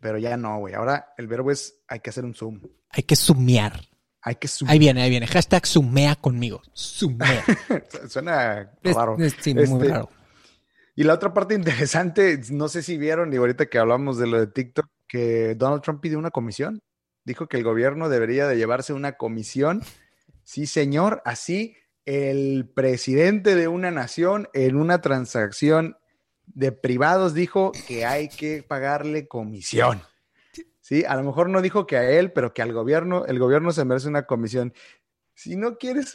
Pero 0.01 0.19
ya 0.19 0.37
no, 0.37 0.59
güey. 0.59 0.74
Ahora 0.74 1.15
el 1.16 1.27
verbo 1.27 1.51
es 1.51 1.83
hay 1.89 2.01
que 2.01 2.11
hacer 2.11 2.24
un 2.24 2.35
zoom. 2.35 2.61
Hay 2.91 3.03
que 3.03 3.16
zoomear. 3.16 3.81
Hay 4.24 4.37
que 4.37 4.49
Ahí 4.69 4.79
viene, 4.79 5.03
ahí 5.03 5.11
viene. 5.11 5.27
Hashtag 5.27 5.66
zoomea 5.66 6.15
conmigo. 6.15 6.62
Zoomea. 6.77 7.45
Suena 8.09 8.70
raro. 8.83 9.16
sí, 9.41 9.53
muy 9.53 9.65
este, 9.65 9.89
raro. 9.89 10.11
Y 10.95 11.03
la 11.05 11.15
otra 11.15 11.35
parte 11.35 11.55
interesante, 11.55 12.41
no 12.51 12.69
sé 12.69 12.83
si 12.83 12.99
vieron, 12.99 13.33
y 13.33 13.37
ahorita 13.37 13.66
que 13.66 13.79
hablamos 13.79 14.19
de 14.19 14.27
lo 14.29 14.39
de 14.39 14.47
TikTok, 14.47 14.87
que 15.09 15.57
Donald 15.57 15.83
Trump 15.83 16.01
pidió 16.01 16.19
una 16.19 16.31
comisión. 16.31 16.83
Dijo 17.24 17.49
que 17.49 17.57
el 17.57 17.65
gobierno 17.65 18.09
debería 18.09 18.47
de 18.47 18.57
llevarse 18.57 18.93
una 18.93 19.12
comisión 19.12 19.83
Sí, 20.45 20.66
señor, 20.66 21.23
así 21.24 21.77
el 22.05 22.69
presidente 22.74 23.55
de 23.55 23.69
una 23.69 23.91
nación 23.91 24.49
en 24.55 24.77
una 24.77 25.01
transacción 25.01 25.97
de 26.47 26.73
privados 26.73 27.35
dijo 27.35 27.73
que 27.86 28.05
hay 28.05 28.28
que 28.28 28.62
pagarle 28.62 29.28
comisión. 29.28 30.02
Sí, 30.81 31.05
a 31.05 31.16
lo 31.16 31.23
mejor 31.23 31.48
no 31.48 31.62
dijo 31.62 31.86
que 31.86 31.97
a 31.97 32.10
él, 32.10 32.32
pero 32.32 32.52
que 32.52 32.62
al 32.62 32.73
gobierno, 32.73 33.24
el 33.27 33.39
gobierno 33.39 33.70
se 33.73 33.85
merece 33.85 34.09
una 34.09 34.27
comisión. 34.27 34.74
Si 35.35 35.56
no 35.56 35.78
quieres 35.78 36.14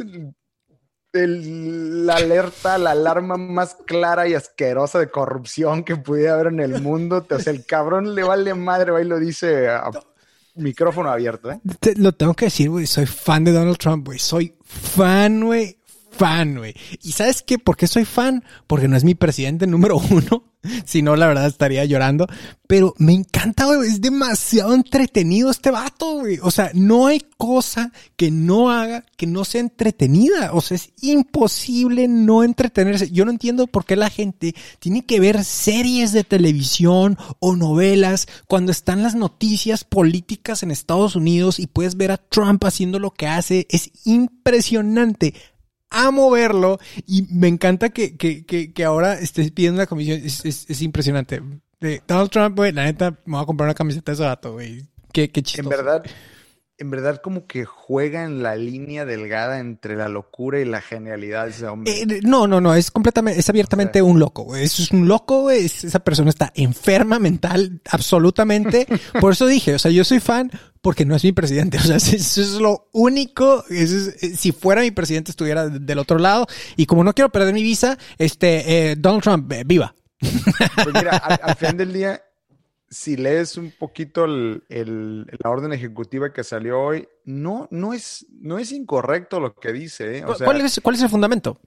la 1.13 2.15
alerta, 2.15 2.77
la 2.77 2.91
alarma 2.91 3.37
más 3.37 3.75
clara 3.85 4.27
y 4.27 4.33
asquerosa 4.33 4.99
de 4.99 5.09
corrupción 5.09 5.83
que 5.83 5.95
pudiera 5.95 6.33
haber 6.33 6.47
en 6.47 6.59
el 6.59 6.81
mundo, 6.81 7.25
o 7.29 7.39
sea, 7.39 7.53
el 7.53 7.65
cabrón 7.65 8.13
le 8.13 8.23
vale 8.23 8.53
madre, 8.53 8.91
va 8.91 9.01
y 9.01 9.05
lo 9.05 9.19
dice 9.19 9.69
a 9.69 9.89
micrófono 10.55 11.09
abierto, 11.09 11.51
¿eh? 11.51 11.59
lo 11.97 12.11
tengo 12.11 12.33
que 12.33 12.45
decir, 12.45 12.69
güey, 12.69 12.87
soy 12.87 13.05
fan 13.05 13.43
de 13.43 13.51
Donald 13.51 13.77
Trump, 13.77 14.05
güey, 14.05 14.19
soy 14.19 14.55
fan, 14.63 15.45
güey, 15.45 15.79
fan, 16.17 16.57
güey. 16.57 16.73
¿Y 17.01 17.11
sabes 17.11 17.41
qué? 17.41 17.59
¿Por 17.59 17.77
qué 17.77 17.87
soy 17.87 18.05
fan? 18.05 18.43
Porque 18.65 18.87
no 18.87 18.97
es 18.97 19.03
mi 19.03 19.15
presidente 19.15 19.67
número 19.67 19.97
uno. 20.09 20.43
Si 20.85 21.01
no, 21.01 21.15
la 21.15 21.27
verdad 21.27 21.47
estaría 21.47 21.85
llorando. 21.85 22.27
Pero 22.67 22.93
me 22.97 23.13
encanta, 23.13 23.65
güey. 23.65 23.89
Es 23.89 24.01
demasiado 24.01 24.73
entretenido 24.73 25.49
este 25.49 25.71
vato, 25.71 26.19
güey. 26.19 26.39
O 26.41 26.51
sea, 26.51 26.71
no 26.73 27.07
hay 27.07 27.21
cosa 27.37 27.93
que 28.17 28.31
no 28.31 28.69
haga 28.71 29.05
que 29.15 29.27
no 29.27 29.45
sea 29.45 29.61
entretenida. 29.61 30.51
O 30.53 30.61
sea, 30.61 30.75
es 30.75 30.89
imposible 31.01 32.07
no 32.07 32.43
entretenerse. 32.43 33.09
Yo 33.11 33.23
no 33.23 33.31
entiendo 33.31 33.67
por 33.67 33.85
qué 33.85 33.95
la 33.95 34.09
gente 34.09 34.55
tiene 34.79 35.05
que 35.05 35.19
ver 35.19 35.43
series 35.45 36.11
de 36.11 36.23
televisión 36.23 37.17
o 37.39 37.55
novelas 37.55 38.27
cuando 38.47 38.71
están 38.71 39.03
las 39.03 39.15
noticias 39.15 39.83
políticas 39.83 40.63
en 40.63 40.71
Estados 40.71 41.15
Unidos 41.15 41.59
y 41.59 41.67
puedes 41.67 41.95
ver 41.95 42.11
a 42.11 42.17
Trump 42.17 42.65
haciendo 42.65 42.99
lo 42.99 43.11
que 43.11 43.27
hace. 43.27 43.67
Es 43.69 43.91
impresionante 44.03 45.33
amo 45.89 46.29
verlo 46.29 46.79
y 47.05 47.23
me 47.29 47.47
encanta 47.47 47.89
que, 47.89 48.17
que, 48.17 48.45
que, 48.45 48.83
ahora 48.83 49.13
estés 49.13 49.51
pidiendo 49.51 49.79
la 49.79 49.87
comisión. 49.87 50.19
Es, 50.23 50.45
es, 50.45 50.69
es 50.69 50.81
impresionante. 50.81 51.41
De 51.79 52.01
Donald 52.07 52.29
Trump, 52.29 52.55
güey, 52.55 52.71
la 52.71 52.85
neta, 52.85 53.11
me 53.25 53.33
voy 53.33 53.43
a 53.43 53.45
comprar 53.45 53.67
una 53.67 53.75
camiseta 53.75 54.11
de 54.11 54.13
ese 54.15 54.23
dato, 54.23 54.53
güey. 54.53 54.87
Qué, 55.13 55.29
qué 55.29 55.43
chistoso. 55.43 55.69
Verdad, 55.69 56.03
en 56.79 56.91
verdad 56.91 57.21
como 57.23 57.47
que 57.47 57.65
juega 57.65 58.23
en 58.23 58.43
la 58.43 58.55
línea 58.55 59.03
delgada 59.05 59.59
entre 59.59 59.95
la 59.95 60.09
locura 60.09 60.59
y 60.59 60.65
la 60.65 60.81
genialidad 60.81 61.45
de 61.45 61.49
ese 61.49 61.65
hombre. 61.65 62.01
Eh, 62.01 62.21
no, 62.23 62.45
no, 62.45 62.61
no, 62.61 62.75
es 62.75 62.91
completamente, 62.91 63.39
es 63.39 63.49
abiertamente 63.49 64.01
un 64.01 64.19
loco. 64.19 64.55
Es 64.55 64.91
un 64.91 65.07
loco, 65.07 65.41
güey. 65.41 65.65
esa 65.65 65.99
persona 65.99 66.29
está 66.29 66.51
enferma 66.55 67.17
mental, 67.17 67.81
absolutamente. 67.89 68.85
Por 69.19 69.33
eso 69.33 69.47
dije, 69.47 69.73
o 69.73 69.79
sea, 69.79 69.89
yo 69.89 70.03
soy 70.03 70.19
fan 70.19 70.51
porque 70.81 71.03
no 71.03 71.15
es 71.15 71.23
mi 71.23 71.31
presidente. 71.31 71.77
O 71.77 71.81
sea, 71.81 71.95
eso 71.97 72.41
es 72.41 72.53
lo 72.53 72.89
único. 72.93 73.63
Eh, 73.69 73.87
si 73.87 74.51
fuera 74.51 74.81
mi 74.81 74.91
presidente 74.91 75.31
estuviera 75.31 75.67
del 75.67 75.97
otro 75.97 76.19
lado. 76.19 76.45
Y 76.75 76.85
como 76.85 77.03
no 77.03 77.13
quiero 77.13 77.31
perder 77.31 77.55
mi 77.55 77.63
visa, 77.63 77.97
este, 78.19 78.91
eh, 78.91 78.95
Donald 78.95 79.23
Trump, 79.23 79.51
viva. 79.65 79.95
Pues 80.19 80.93
mira, 80.93 81.17
al, 81.17 81.39
al 81.41 81.55
final 81.57 81.77
del 81.77 81.93
día, 81.93 82.21
si 82.89 83.17
lees 83.17 83.57
un 83.57 83.71
poquito 83.77 84.25
el, 84.25 85.25
la 85.25 85.49
orden 85.49 85.73
ejecutiva 85.73 86.31
que 86.31 86.43
salió 86.43 86.81
hoy, 86.81 87.07
no, 87.25 87.67
no, 87.71 87.93
es, 87.93 88.25
no 88.39 88.59
es 88.59 88.71
incorrecto 88.71 89.39
lo 89.39 89.53
que 89.53 89.73
dice. 89.73 90.19
¿eh? 90.19 90.23
¿Cuál, 90.23 90.61
es, 90.61 90.79
¿Cuál 90.81 90.95
es 90.95 91.01
el 91.01 91.09
fundamento? 91.09 91.59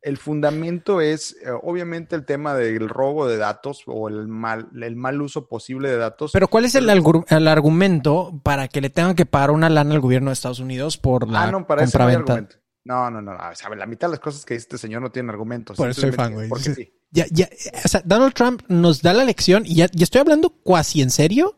El 0.00 0.16
fundamento 0.16 1.00
es, 1.00 1.36
eh, 1.44 1.50
obviamente, 1.62 2.14
el 2.14 2.24
tema 2.24 2.54
del 2.54 2.88
robo 2.88 3.26
de 3.26 3.36
datos 3.36 3.82
o 3.86 4.08
el 4.08 4.28
mal, 4.28 4.68
el 4.80 4.94
mal 4.94 5.20
uso 5.20 5.48
posible 5.48 5.90
de 5.90 5.96
datos. 5.96 6.30
Pero 6.32 6.46
¿cuál 6.46 6.64
es 6.64 6.76
el, 6.76 6.88
el 6.88 7.48
argumento 7.48 8.40
para 8.44 8.68
que 8.68 8.80
le 8.80 8.90
tengan 8.90 9.16
que 9.16 9.26
pagar 9.26 9.50
una 9.50 9.68
lana 9.68 9.94
al 9.94 10.00
gobierno 10.00 10.30
de 10.30 10.34
Estados 10.34 10.60
Unidos 10.60 10.98
por 10.98 11.28
la 11.28 11.44
ah, 11.44 11.50
no, 11.50 11.66
para 11.66 11.82
compraventa? 11.82 12.48
No, 12.84 13.10
no, 13.10 13.20
no, 13.20 13.32
no. 13.32 13.74
la 13.74 13.86
mitad 13.86 14.06
de 14.06 14.12
las 14.12 14.20
cosas 14.20 14.46
que 14.46 14.54
dice 14.54 14.64
este 14.64 14.78
señor 14.78 15.02
no 15.02 15.10
tienen 15.10 15.30
argumentos. 15.30 15.76
Por 15.76 15.90
eso 15.90 16.02
soy 16.02 16.12
fan, 16.12 16.32
güey. 16.32 16.48
Porque 16.48 16.62
sí 16.74 16.97
ya, 17.10 17.26
ya, 17.30 17.48
o 17.84 17.88
sea, 17.88 18.02
Donald 18.04 18.34
Trump 18.34 18.62
nos 18.68 19.02
da 19.02 19.12
la 19.14 19.24
lección, 19.24 19.64
y 19.66 19.74
ya, 19.76 19.88
ya 19.92 20.04
estoy 20.04 20.20
hablando 20.20 20.50
cuasi 20.50 21.02
en 21.02 21.10
serio, 21.10 21.56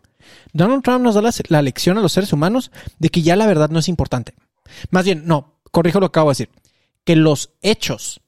Donald 0.53 0.83
Trump 0.83 1.03
nos 1.03 1.15
da 1.15 1.23
la, 1.49 1.63
lección 1.63 1.99
a 1.99 2.01
los 2.01 2.13
seres 2.13 2.33
humanos 2.33 2.71
de 2.99 3.09
que 3.09 3.23
ya 3.23 3.37
la 3.37 3.47
verdad 3.47 3.71
no 3.71 3.79
es 3.79 3.89
importante. 3.89 4.35
Más 4.91 5.05
bien, 5.05 5.25
no, 5.27 5.61
corrijo 5.71 6.01
lo 6.01 6.07
que 6.09 6.19
acabo 6.19 6.31
de 6.31 6.33
decir, 6.33 6.51
que 7.05 7.17
los 7.17 7.51
hechos 7.63 8.21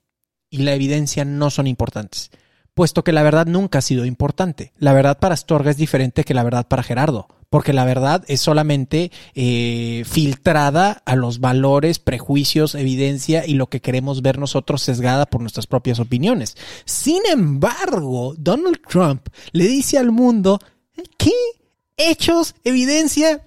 y 0.51 0.59
la 0.59 0.74
evidencia 0.74 1.24
no 1.24 1.51
son 1.51 1.66
importantes, 1.66 2.31
puesto 2.74 3.05
que 3.05 3.12
la 3.12 3.23
verdad 3.23 3.47
nunca 3.47 3.78
ha 3.78 3.82
sido 3.82 4.05
importante. 4.05 4.73
La 4.78 4.93
verdad 4.93 5.19
para 5.19 5.35
Astorga 5.35 5.70
es 5.70 5.77
diferente 5.77 6.24
que 6.24 6.35
la 6.35 6.43
verdad 6.43 6.66
para 6.69 6.82
Gerardo 6.82 7.28
porque 7.52 7.74
la 7.74 7.84
verdad 7.84 8.24
es 8.28 8.40
solamente 8.40 9.12
eh, 9.34 10.04
filtrada 10.06 11.02
a 11.04 11.16
los 11.16 11.38
valores, 11.38 11.98
prejuicios, 11.98 12.74
evidencia 12.74 13.44
y 13.46 13.52
lo 13.52 13.66
que 13.66 13.82
queremos 13.82 14.22
ver 14.22 14.38
nosotros 14.38 14.80
sesgada 14.80 15.26
por 15.26 15.42
nuestras 15.42 15.66
propias 15.66 16.00
opiniones. 16.00 16.56
Sin 16.86 17.20
embargo, 17.30 18.34
Donald 18.38 18.80
Trump 18.88 19.28
le 19.50 19.66
dice 19.66 19.98
al 19.98 20.12
mundo, 20.12 20.60
¿qué? 21.18 21.34
¿Hechos? 21.98 22.54
¿Evidencia? 22.64 23.46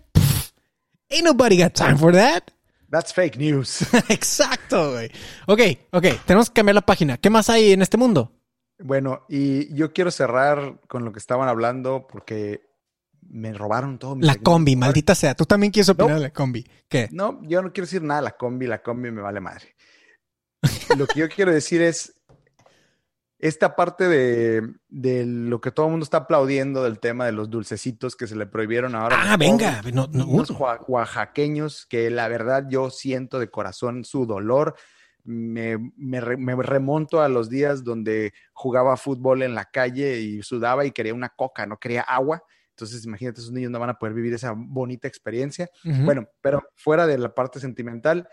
ain't 1.10 1.26
nobody 1.26 1.58
got 1.58 1.74
time 1.74 1.98
for 1.98 2.14
that. 2.14 2.44
That's 2.92 3.12
fake 3.12 3.38
news. 3.38 3.82
Exacto, 4.10 4.92
güey. 4.92 5.10
Ok, 5.48 5.62
ok, 5.92 6.06
tenemos 6.28 6.52
que 6.52 6.54
cambiar 6.54 6.76
la 6.76 6.86
página. 6.86 7.18
¿Qué 7.18 7.32
más 7.32 7.50
hay 7.50 7.72
en 7.72 7.82
este 7.82 7.98
mundo? 7.98 8.32
Bueno, 8.78 9.26
y 9.30 9.74
yo 9.74 9.94
quiero 9.94 10.12
cerrar 10.12 10.80
con 10.88 11.06
lo 11.06 11.12
que 11.12 11.18
estaban 11.18 11.50
hablando 11.50 12.06
porque 12.08 12.65
me 13.30 13.54
robaron 13.54 13.98
todo. 13.98 14.16
la 14.20 14.36
combi, 14.36 14.76
maldita 14.76 15.16
sea. 15.16 15.36
Tú 15.36 15.46
también 15.46 15.72
quieres 15.72 15.90
opinar 15.90 16.16
de 16.16 16.22
la 16.22 16.34
combi. 16.34 16.66
¿Qué? 16.88 17.10
No, 17.12 17.42
yo 17.44 17.62
no 17.62 17.72
quiero 17.72 17.86
decir 17.86 18.02
nada 18.02 18.22
de 18.22 18.26
la 18.26 18.38
combi. 18.38 18.68
La 18.68 18.82
combi 18.82 19.12
me 19.12 19.22
vale 19.22 19.40
madre. 19.40 19.76
lo 20.98 21.08
que 21.08 21.20
yo 21.20 21.30
quiero 21.30 21.52
decir 21.52 21.82
es 21.82 22.14
esta 23.38 23.76
parte 23.76 24.08
de, 24.08 24.74
de, 24.88 25.26
lo 25.26 25.60
que 25.62 25.72
todo 25.72 25.88
el 25.88 25.92
mundo 25.92 26.04
está 26.04 26.18
aplaudiendo 26.18 26.84
del 26.84 27.00
tema 27.00 27.26
de 27.26 27.32
los 27.32 27.50
dulcecitos 27.50 28.16
que 28.16 28.28
se 28.28 28.36
le 28.36 28.46
prohibieron 28.46 28.96
ahora. 28.96 29.18
Ah, 29.20 29.38
venga. 29.38 29.82
No, 29.94 30.08
no, 30.12 30.26
unos 30.26 30.52
oaxaqueños 30.88 31.86
que 31.86 32.10
la 32.10 32.28
verdad 32.28 32.66
yo 32.70 32.90
siento 32.90 33.40
de 33.40 33.50
corazón 33.50 34.06
su 34.06 34.26
dolor. 34.26 34.76
Me, 35.24 35.78
me, 35.98 36.22
me, 36.22 36.56
remonto 36.56 37.22
a 37.22 37.30
los 37.30 37.50
días 37.50 37.84
donde 37.84 38.32
jugaba 38.54 38.96
fútbol 38.96 39.42
en 39.42 39.56
la 39.56 39.66
calle 39.66 40.20
y 40.20 40.44
sudaba 40.44 40.86
y 40.86 40.92
quería 40.92 41.16
una 41.16 41.30
coca, 41.30 41.66
no 41.66 41.78
quería 41.78 42.02
agua. 42.02 42.44
Entonces, 42.76 43.06
imagínate, 43.06 43.40
esos 43.40 43.54
niños 43.54 43.72
no 43.72 43.80
van 43.80 43.90
a 43.90 43.98
poder 43.98 44.14
vivir 44.14 44.34
esa 44.34 44.54
bonita 44.54 45.08
experiencia. 45.08 45.70
Bueno, 45.84 46.28
pero 46.42 46.62
fuera 46.76 47.08
de 47.08 47.18
la 47.18 47.34
parte 47.34 47.62
sentimental, 47.62 48.28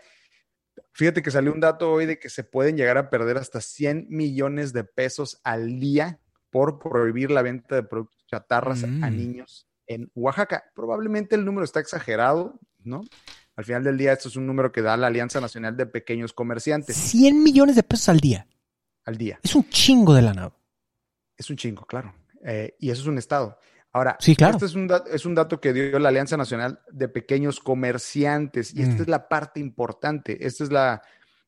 fíjate 0.91 1.21
que 1.21 1.31
salió 1.31 1.53
un 1.53 1.61
dato 1.61 1.89
hoy 1.89 2.05
de 2.05 2.19
que 2.19 2.29
se 2.29 2.43
pueden 2.43 2.75
llegar 2.75 2.97
a 2.97 3.09
perder 3.09 3.37
hasta 3.37 3.61
100 3.61 4.07
millones 4.09 4.73
de 4.73 4.83
pesos 4.83 5.39
al 5.45 5.79
día 5.79 6.19
por 6.49 6.77
prohibir 6.77 7.31
la 7.31 7.41
venta 7.41 7.75
de 7.75 7.83
productos 7.83 8.25
chatarras 8.27 8.83
a 8.83 8.87
mm. 8.87 9.15
niños 9.15 9.65
en 9.87 10.11
Oaxaca. 10.13 10.65
Probablemente 10.75 11.35
el 11.35 11.45
número 11.45 11.63
está 11.63 11.79
exagerado, 11.79 12.59
¿no? 12.83 13.01
Al 13.55 13.63
final 13.63 13.83
del 13.85 13.97
día, 13.97 14.11
esto 14.11 14.27
es 14.27 14.35
un 14.35 14.45
número 14.45 14.73
que 14.73 14.81
da 14.81 14.97
la 14.97 15.07
Alianza 15.07 15.39
Nacional 15.39 15.77
de 15.77 15.85
Pequeños 15.85 16.33
Comerciantes. 16.33 16.97
100 16.97 17.41
millones 17.41 17.77
de 17.77 17.83
pesos 17.83 18.09
al 18.09 18.19
día. 18.19 18.45
Al 19.05 19.17
día. 19.17 19.39
Es 19.41 19.55
un 19.55 19.69
chingo 19.69 20.13
de 20.13 20.21
lana. 20.21 20.51
Es 21.37 21.49
un 21.49 21.55
chingo, 21.55 21.85
claro. 21.85 22.13
Eh, 22.43 22.75
y 22.79 22.89
eso 22.89 23.03
es 23.03 23.07
un 23.07 23.17
estado. 23.17 23.57
Ahora, 23.93 24.17
sí, 24.19 24.35
claro. 24.35 24.55
este 24.55 24.65
es 24.65 24.73
un, 24.73 24.91
es 25.11 25.25
un, 25.27 25.35
dato 25.35 25.61
que 25.61 25.71
dio 25.71 25.99
la 25.99 26.09
Alianza 26.09 26.35
Nacional 26.35 26.79
de 26.91 27.07
Pequeños 27.07 27.59
Comerciantes 27.59 28.73
y 28.73 28.81
esta 28.81 28.95
mm. 28.95 29.01
es 29.01 29.07
la 29.07 29.29
parte 29.29 29.59
importante. 29.59 30.47
Esta 30.47 30.63
es 30.63 30.71
la, 30.71 31.03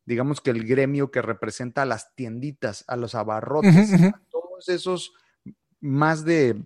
digamos 0.05 0.41
que 0.41 0.51
el 0.51 0.63
gremio 0.63 1.09
que 1.09 1.23
representa 1.23 1.81
a 1.81 1.85
las 1.85 2.13
tienditas, 2.13 2.85
a 2.87 2.97
los 2.97 3.15
abarrotes, 3.15 3.93
a 3.93 4.21
todos 4.29 4.69
esos 4.69 5.13
más 5.81 6.23
de 6.23 6.63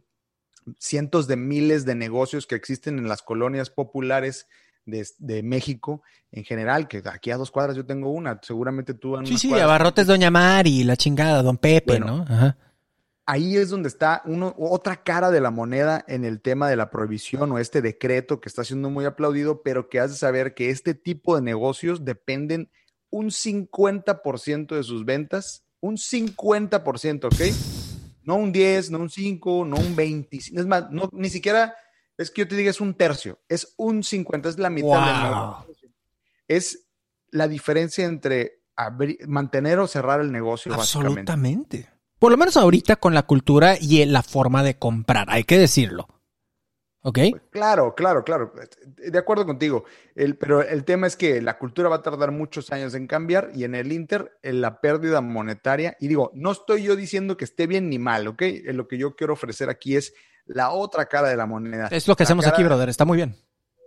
cientos 0.80 1.28
de 1.28 1.38
miles 1.38 1.86
de 1.86 1.96
negocios 1.96 2.46
que 2.46 2.56
existen 2.56 3.00
en 3.00 3.08
las 3.08 3.22
colonias 3.22 3.70
populares 3.70 4.48
de, 4.86 5.44
México 5.44 6.02
en 6.32 6.44
general, 6.44 6.90
que 6.90 7.02
aquí 7.06 7.32
a 7.32 7.38
dos 7.38 7.52
cuadras 7.52 7.78
yo 7.78 7.86
tengo 7.86 8.12
una, 8.12 8.38
seguramente 8.42 8.96
tú... 8.96 9.16
En 9.18 9.26
sí, 9.26 9.38
sí, 9.38 9.54
abarrotes 9.54 10.08
Doña 10.08 10.30
Mari, 10.30 10.84
la 10.84 10.98
chingada, 10.98 11.42
Don 11.42 11.58
Pepe, 11.58 12.02
¿no? 12.02 12.26
Ajá 12.28 12.58
ahí 13.30 13.58
es 13.58 13.70
donde 13.70 13.90
está 13.90 14.24
uno, 14.26 14.56
otra 14.58 15.04
cara 15.04 15.30
de 15.30 15.40
la 15.40 15.52
moneda 15.52 16.04
en 16.08 16.26
el 16.26 16.42
tema 16.42 16.68
de 16.68 16.76
la 16.76 16.90
prohibición 16.90 17.52
o 17.52 17.60
este 17.60 17.80
decreto 17.84 18.42
que 18.42 18.50
está 18.50 18.64
siendo 18.64 18.90
muy 18.90 19.06
aplaudido, 19.06 19.62
pero 19.62 19.88
que 19.88 20.00
has 20.00 20.10
de 20.10 20.18
saber 20.18 20.56
que 20.56 20.72
este 20.72 20.96
tipo 20.96 21.36
de 21.36 21.44
negocios 21.44 22.04
dependen 22.04 22.72
un 23.12 23.28
50% 23.28 24.76
de 24.76 24.82
sus 24.82 25.06
ventas, 25.06 25.64
un 25.80 25.98
50%, 25.98 27.26
¿ok? 27.26 28.16
No 28.24 28.36
un 28.36 28.52
10, 28.52 28.90
no 28.90 28.98
un 28.98 29.12
5, 29.12 29.64
no 29.64 29.78
un 29.78 29.96
25, 29.96 30.60
es 30.60 30.66
más, 30.66 30.90
no, 30.90 31.08
ni 31.14 31.30
siquiera 31.30 31.76
es 32.18 32.32
que 32.32 32.42
yo 32.42 32.48
te 32.48 32.56
diga 32.56 32.72
es 32.72 32.82
un 32.82 32.96
tercio, 32.96 33.40
es 33.48 33.76
un 33.78 34.04
50, 34.04 34.50
es 34.50 34.58
la 34.58 34.72
mitad 34.72 35.06
del 35.06 35.24
negocio. 35.24 35.90
Es 36.48 36.88
la 37.30 37.48
diferencia 37.48 38.06
entre 38.06 38.64
mantener 39.28 39.78
o 39.78 39.86
cerrar 39.86 40.20
el 40.20 40.32
negocio. 40.32 40.74
Absolutamente. 40.74 41.90
Por 42.20 42.32
lo 42.32 42.38
menos 42.38 42.58
ahorita 42.58 42.98
con 42.98 43.14
la 43.14 43.24
cultura 43.24 43.76
y 43.80 44.06
la 44.06 44.24
forma 44.24 44.62
de 44.62 44.78
comprar, 44.78 45.28
hay 45.30 45.46
que 45.46 45.58
decirlo. 45.58 46.08
¿Ok? 47.02 47.18
Claro, 47.50 47.96
claro, 47.96 48.26
claro. 48.26 48.54
De 48.98 49.18
acuerdo 49.18 49.46
contigo. 49.46 49.86
El, 50.16 50.36
pero 50.38 50.62
el 50.62 50.84
tema 50.84 51.08
es 51.08 51.16
que 51.16 51.42
la 51.42 51.58
cultura 51.58 51.88
va 51.88 51.98
a 51.98 52.02
tardar 52.02 52.32
muchos 52.32 52.72
años 52.74 52.94
en 52.94 53.08
cambiar 53.08 53.52
y 53.56 53.64
en 53.64 53.74
el 53.74 53.94
Inter, 53.94 54.38
en 54.44 54.60
la 54.60 54.82
pérdida 54.82 55.22
monetaria, 55.22 55.96
y 56.02 56.10
digo, 56.10 56.30
no 56.34 56.52
estoy 56.52 56.84
yo 56.84 56.98
diciendo 56.98 57.38
que 57.38 57.46
esté 57.46 57.68
bien 57.68 57.90
ni 57.90 58.00
mal, 58.00 58.28
¿ok? 58.28 58.44
Lo 58.66 58.90
que 58.90 58.98
yo 58.98 59.16
quiero 59.16 59.34
ofrecer 59.34 59.70
aquí 59.70 59.96
es 59.96 60.14
la 60.46 60.72
otra 60.72 61.06
cara 61.06 61.30
de 61.30 61.38
la 61.38 61.46
moneda. 61.46 61.88
Es 61.90 62.08
lo 62.08 62.18
que 62.18 62.24
hacemos 62.24 62.46
aquí, 62.48 62.64
brother. 62.64 62.90
Está 62.90 63.06
muy 63.06 63.16
bien. 63.16 63.36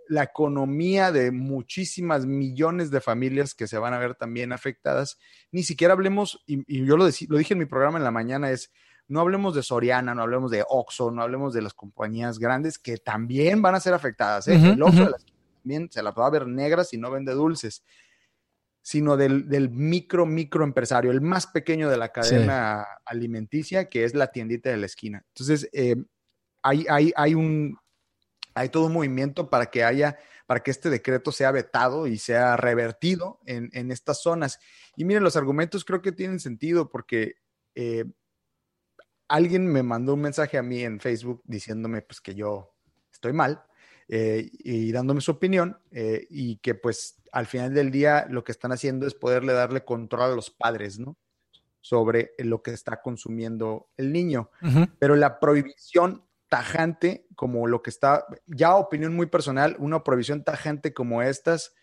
La 0.07 0.23
economía 0.23 1.11
de 1.11 1.31
muchísimas 1.31 2.25
millones 2.25 2.91
de 2.91 3.01
familias 3.01 3.53
que 3.55 3.67
se 3.67 3.77
van 3.77 3.93
a 3.93 3.99
ver 3.99 4.15
también 4.15 4.51
afectadas. 4.51 5.17
Ni 5.51 5.63
siquiera 5.63 5.93
hablemos, 5.93 6.43
y, 6.45 6.85
yo 6.85 6.97
lo, 6.97 7.05
lo 7.05 7.37
dije 7.37 7.53
en 7.53 7.59
mi 7.59 7.65
programa 7.65 7.97
en 7.97 8.03
la 8.03 8.11
mañana, 8.11 8.51
es 8.51 8.71
no 9.07 9.19
hablemos 9.19 9.53
de 9.53 9.63
Soriana, 9.63 10.15
no 10.15 10.21
hablemos 10.21 10.51
de 10.51 10.63
Oxxo, 10.67 11.11
no 11.11 11.21
hablemos 11.21 11.53
de 11.53 11.61
las 11.61 11.73
compañías 11.73 12.39
grandes 12.39 12.79
que 12.79 12.97
también 12.97 13.61
van 13.61 13.75
a 13.75 13.79
ser 13.79 13.93
afectadas. 13.93 14.47
¿eh? 14.47 14.55
el 14.55 14.81
Oxxo 14.81 15.09
también 15.61 15.89
se 15.91 16.01
la 16.01 16.11
va 16.11 16.27
a 16.27 16.31
ver 16.31 16.47
negra 16.47 16.83
si 16.83 16.97
no 16.97 17.11
vende 17.11 17.33
dulces, 17.33 17.83
sino 18.81 19.15
del, 19.15 19.69
micro, 19.69 20.25
micro 20.25 20.63
empresario, 20.63 21.11
el 21.11 21.21
más 21.21 21.47
pequeño 21.47 21.89
de 21.89 21.97
la 21.97 22.09
cadena 22.09 22.85
alimenticia, 23.05 23.89
que 23.89 24.03
es 24.03 24.13
la 24.13 24.27
tiendita 24.27 24.69
de 24.69 24.77
la 24.77 24.85
esquina. 24.85 25.23
Entonces, 25.29 25.69
eh, 25.71 25.95
hay, 26.61 26.85
hay, 26.89 27.13
hay, 27.15 27.33
un, 27.35 27.77
hay 28.55 28.69
todo 28.69 28.87
un 28.87 28.93
movimiento 28.93 29.49
para 29.49 29.67
que 29.67 29.83
haya 29.83 30.17
para 30.45 30.61
que 30.61 30.71
este 30.71 30.89
decreto 30.89 31.31
sea 31.31 31.51
vetado 31.51 32.05
y 32.05 32.17
sea 32.17 32.57
revertido 32.57 33.39
en, 33.45 33.69
en 33.73 33.91
estas 33.91 34.21
zonas. 34.21 34.59
Y 34.95 35.05
miren, 35.05 35.23
los 35.23 35.37
argumentos 35.37 35.85
creo 35.85 36.01
que 36.01 36.11
tienen 36.11 36.39
sentido 36.39 36.89
porque 36.89 37.35
eh, 37.75 38.05
alguien 39.27 39.67
me 39.67 39.83
mandó 39.83 40.13
un 40.13 40.21
mensaje 40.21 40.57
a 40.57 40.63
mí 40.63 40.83
en 40.83 40.99
Facebook 40.99 41.41
diciéndome 41.45 42.01
pues 42.01 42.21
que 42.21 42.35
yo 42.35 42.75
estoy 43.11 43.33
mal 43.33 43.63
eh, 44.07 44.49
y 44.59 44.91
dándome 44.91 45.21
su 45.21 45.31
opinión 45.31 45.79
eh, 45.91 46.27
y 46.29 46.57
que 46.57 46.75
pues 46.75 47.21
al 47.31 47.45
final 47.45 47.73
del 47.73 47.89
día 47.89 48.27
lo 48.29 48.43
que 48.43 48.51
están 48.51 48.71
haciendo 48.71 49.07
es 49.07 49.15
poderle 49.15 49.53
darle 49.53 49.85
control 49.85 50.31
a 50.31 50.35
los 50.35 50.51
padres, 50.51 50.99
¿no? 50.99 51.17
Sobre 51.79 52.31
lo 52.37 52.61
que 52.61 52.71
está 52.71 53.01
consumiendo 53.01 53.89
el 53.97 54.13
niño. 54.13 54.49
Pero 54.99 55.15
la 55.15 55.39
prohibición 55.39 56.23
tajante, 56.53 57.25
como 57.35 57.65
lo 57.65 57.81
que 57.81 57.89
está, 57.89 58.27
ya 58.45 58.75
opinión 58.75 59.15
muy 59.15 59.25
personal, 59.25 59.75
una 59.79 60.03
prohibición 60.03 60.43
tajante 60.43 60.93
como 60.93 61.23
estas, 61.23 61.73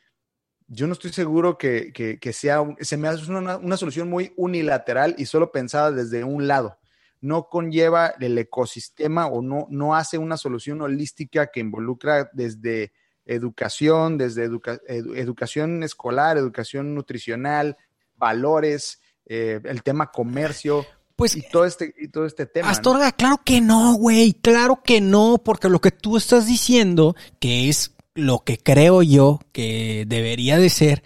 yo 0.69 0.87
no 0.87 0.93
estoy 0.93 1.13
seguro 1.13 1.59
que, 1.59 1.93
sea, 2.33 2.63
se 2.79 2.97
me 2.97 3.09
hace 3.09 3.29
una 3.33 3.77
solución 3.77 4.09
muy 4.09 4.33
unilateral 4.37 5.17
y 5.19 5.27
solo 5.27 5.51
pensada 5.51 5.91
desde 5.91 6.23
un 6.23 6.47
lado 6.47 6.79
no 7.21 7.49
conlleva 7.49 8.15
el 8.21 8.39
ecosistema 8.39 9.27
o 9.27 9.43
no, 9.43 9.67
no 9.71 9.97
hace 9.97 10.19
una 10.19 10.37
solución 10.37 10.81
holística 10.83 11.49
que 11.49 11.59
involucra 11.59 12.31
desde 12.33 12.93
educación, 13.25 14.19
desde 14.19 14.49
educación 14.87 15.83
escolar, 15.83 16.39
educación 16.39 16.95
nutricional, 16.95 17.77
valores, 18.17 19.03
eh, 19.27 19.61
el 19.65 19.83
tema 19.83 20.13
comercio. 20.13 20.87
Pues, 21.21 21.37
y 21.37 21.43
todo 21.43 21.67
este, 21.67 21.95
y 21.99 22.09
todo 22.09 22.25
este 22.25 22.47
tema. 22.47 22.71
Astorga, 22.71 23.13
claro 23.13 23.43
que 23.45 23.61
no, 23.61 23.93
güey, 23.93 24.33
claro 24.33 24.81
que 24.83 25.03
no, 25.03 25.37
porque 25.45 25.69
lo 25.69 25.79
que 25.79 25.91
tú 25.91 26.17
estás 26.17 26.47
diciendo, 26.47 27.15
que 27.39 27.69
es 27.69 27.93
lo 28.15 28.39
que 28.39 28.57
creo 28.57 29.03
yo 29.03 29.39
que 29.53 30.07
debería 30.09 30.57
de 30.57 30.71
ser, 30.71 31.03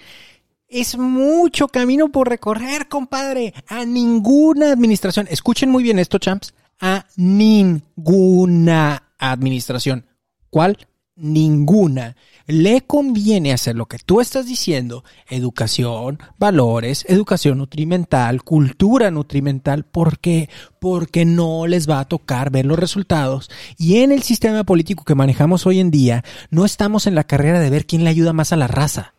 es 0.68 0.96
mucho 0.96 1.66
camino 1.66 2.12
por 2.12 2.28
recorrer, 2.28 2.86
compadre. 2.88 3.54
A 3.66 3.84
ninguna 3.84 4.70
administración, 4.70 5.26
escuchen 5.30 5.68
muy 5.68 5.82
bien 5.82 5.98
esto, 5.98 6.18
champs, 6.18 6.54
a 6.80 7.06
ninguna 7.16 9.10
administración. 9.18 10.06
¿Cuál? 10.48 10.78
Ninguna. 11.16 12.14
Le 12.46 12.82
conviene 12.82 13.52
hacer 13.52 13.74
lo 13.74 13.86
que 13.86 13.98
tú 13.98 14.20
estás 14.20 14.46
diciendo, 14.46 15.02
educación, 15.28 16.18
valores, 16.38 17.06
educación 17.08 17.58
nutrimental, 17.58 18.42
cultura 18.42 19.10
nutrimental. 19.10 19.84
¿Por 19.84 20.18
qué? 20.18 20.50
Porque 20.78 21.24
no 21.24 21.66
les 21.66 21.88
va 21.88 22.00
a 22.00 22.08
tocar 22.08 22.50
ver 22.50 22.66
los 22.66 22.78
resultados. 22.78 23.50
Y 23.78 23.96
en 23.98 24.12
el 24.12 24.22
sistema 24.22 24.64
político 24.64 25.04
que 25.04 25.14
manejamos 25.14 25.66
hoy 25.66 25.80
en 25.80 25.90
día, 25.90 26.22
no 26.50 26.64
estamos 26.64 27.06
en 27.06 27.14
la 27.14 27.24
carrera 27.24 27.60
de 27.60 27.70
ver 27.70 27.86
quién 27.86 28.04
le 28.04 28.10
ayuda 28.10 28.32
más 28.32 28.52
a 28.52 28.56
la 28.56 28.66
raza 28.66 29.14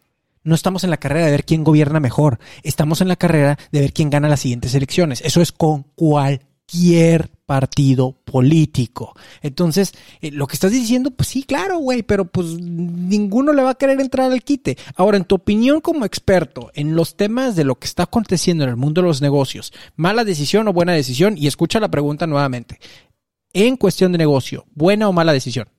no 0.46 0.54
estamos 0.54 0.84
en 0.84 0.92
la 0.92 0.98
carrera 0.98 1.26
de 1.26 1.32
ver 1.32 1.44
quién 1.44 1.64
gobierna 1.64 2.00
mejor, 2.00 2.40
estamos 2.62 3.02
en 3.02 3.08
la 3.08 3.16
carrera 3.16 3.58
de 3.72 3.80
ver 3.82 3.94
quién 3.94 4.12
gana 4.12 4.30
las 4.30 4.42
siguientes 4.42 4.76
elecciones. 4.76 5.22
Eso 5.22 5.42
es 5.42 5.52
con 5.52 5.88
cualquier 5.96 7.32
partido 7.46 8.14
político. 8.26 9.16
Entonces, 9.42 9.94
eh, 10.22 10.32
lo 10.32 10.48
que 10.48 10.54
estás 10.54 10.72
diciendo, 10.72 11.12
pues 11.12 11.30
sí, 11.30 11.44
claro, 11.44 11.78
güey, 11.78 12.04
pero 12.04 12.26
pues 12.26 12.48
ninguno 12.60 13.54
le 13.54 13.64
va 13.64 13.72
a 13.72 13.76
querer 13.76 14.00
entrar 14.02 14.32
al 14.32 14.44
quite. 14.44 14.78
Ahora, 14.96 15.18
en 15.18 15.26
tu 15.26 15.36
opinión 15.36 15.82
como 15.82 16.06
experto 16.06 16.72
en 16.74 16.96
los 16.96 17.16
temas 17.16 17.56
de 17.56 17.64
lo 17.64 17.76
que 17.76 17.88
está 17.88 18.04
aconteciendo 18.04 18.64
en 18.64 18.72
el 18.72 18.76
mundo 18.76 19.02
de 19.02 19.08
los 19.08 19.22
negocios, 19.22 19.74
mala 19.96 20.24
decisión 20.24 20.68
o 20.68 20.74
buena 20.74 20.94
decisión, 20.94 21.38
y 21.38 21.48
escucha 21.48 21.80
la 21.80 21.90
pregunta 21.90 22.28
nuevamente. 22.28 22.80
En 23.54 23.78
cuestión 23.78 24.12
de 24.12 24.18
negocio, 24.18 24.66
¿buena 24.74 25.08
o 25.08 25.14
mala 25.14 25.32
decisión? 25.34 25.70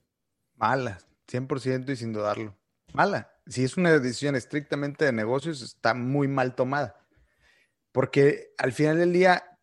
Mala, 0.54 0.98
100% 1.30 1.90
y 1.90 1.96
sin 1.96 2.12
dudarlo. 2.12 2.56
Mala 2.94 3.30
si 3.46 3.64
es 3.64 3.76
una 3.76 3.92
decisión 3.92 4.34
estrictamente 4.34 5.04
de 5.04 5.12
negocios, 5.12 5.62
está 5.62 5.94
muy 5.94 6.28
mal 6.28 6.54
tomada. 6.54 6.96
Porque 7.92 8.50
al 8.58 8.72
final 8.72 8.98
del 8.98 9.12
día, 9.12 9.55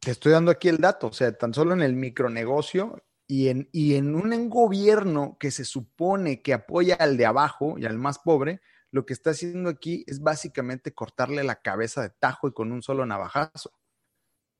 te 0.00 0.10
estoy 0.10 0.32
dando 0.32 0.50
aquí 0.50 0.68
el 0.68 0.78
dato, 0.78 1.08
o 1.08 1.12
sea, 1.12 1.36
tan 1.36 1.52
solo 1.54 1.72
en 1.72 1.82
el 1.82 1.94
micronegocio 1.94 3.04
y 3.26 3.48
en, 3.48 3.68
y 3.72 3.94
en 3.94 4.14
un 4.14 4.48
gobierno 4.48 5.36
que 5.38 5.50
se 5.50 5.64
supone 5.64 6.40
que 6.42 6.54
apoya 6.54 6.94
al 6.94 7.16
de 7.16 7.26
abajo 7.26 7.78
y 7.78 7.86
al 7.86 7.98
más 7.98 8.18
pobre, 8.18 8.60
lo 8.90 9.04
que 9.04 9.12
está 9.12 9.30
haciendo 9.30 9.68
aquí 9.68 10.04
es 10.06 10.20
básicamente 10.20 10.94
cortarle 10.94 11.44
la 11.44 11.56
cabeza 11.56 12.02
de 12.02 12.10
tajo 12.10 12.48
y 12.48 12.52
con 12.52 12.72
un 12.72 12.82
solo 12.82 13.04
navajazo. 13.04 13.72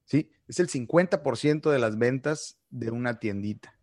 ¿Sí? 0.05 0.31
Es 0.47 0.61
el 0.61 0.69
50% 0.69 1.71
de 1.71 1.79
las 1.79 1.99
ventas 1.99 2.59
de 2.71 2.91
una 2.91 3.19
tiendita. 3.19 3.79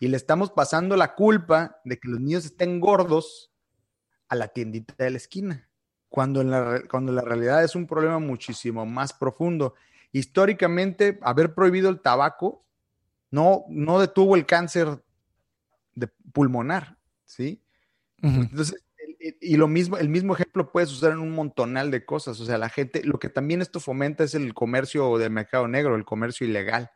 Y 0.00 0.08
le 0.08 0.16
estamos 0.16 0.50
pasando 0.50 0.96
la 0.96 1.14
culpa 1.14 1.80
de 1.84 1.98
que 1.98 2.08
los 2.08 2.20
niños 2.20 2.44
estén 2.44 2.80
gordos 2.80 3.52
a 4.28 4.36
la 4.36 4.48
tiendita 4.48 4.94
de 4.98 5.10
la 5.10 5.16
esquina, 5.16 5.70
cuando, 6.08 6.40
en 6.40 6.50
la, 6.50 6.82
cuando 6.88 7.12
la 7.12 7.22
realidad 7.22 7.64
es 7.64 7.74
un 7.74 7.86
problema 7.86 8.18
muchísimo 8.18 8.86
más 8.86 9.12
profundo. 9.12 9.74
Históricamente, 10.12 11.18
haber 11.22 11.54
prohibido 11.54 11.90
el 11.90 12.00
tabaco 12.00 12.64
no, 13.30 13.64
no 13.68 14.00
detuvo 14.00 14.36
el 14.36 14.46
cáncer 14.46 15.02
de 15.94 16.08
pulmonar, 16.32 16.96
¿sí? 17.24 17.62
Entonces, 18.22 18.82
y 19.40 19.56
lo 19.56 19.68
mismo, 19.68 19.96
el 19.98 20.08
mismo 20.08 20.34
ejemplo 20.34 20.70
puedes 20.70 20.90
usar 20.92 21.12
en 21.12 21.18
un 21.18 21.32
montonal 21.32 21.90
de 21.90 22.04
cosas. 22.04 22.40
O 22.40 22.44
sea, 22.44 22.58
la 22.58 22.68
gente, 22.68 23.02
lo 23.04 23.18
que 23.18 23.28
también 23.28 23.62
esto 23.62 23.80
fomenta 23.80 24.24
es 24.24 24.34
el 24.34 24.54
comercio 24.54 25.18
del 25.18 25.30
mercado 25.30 25.68
negro, 25.68 25.96
el 25.96 26.04
comercio 26.04 26.46
ilegal. 26.46 26.90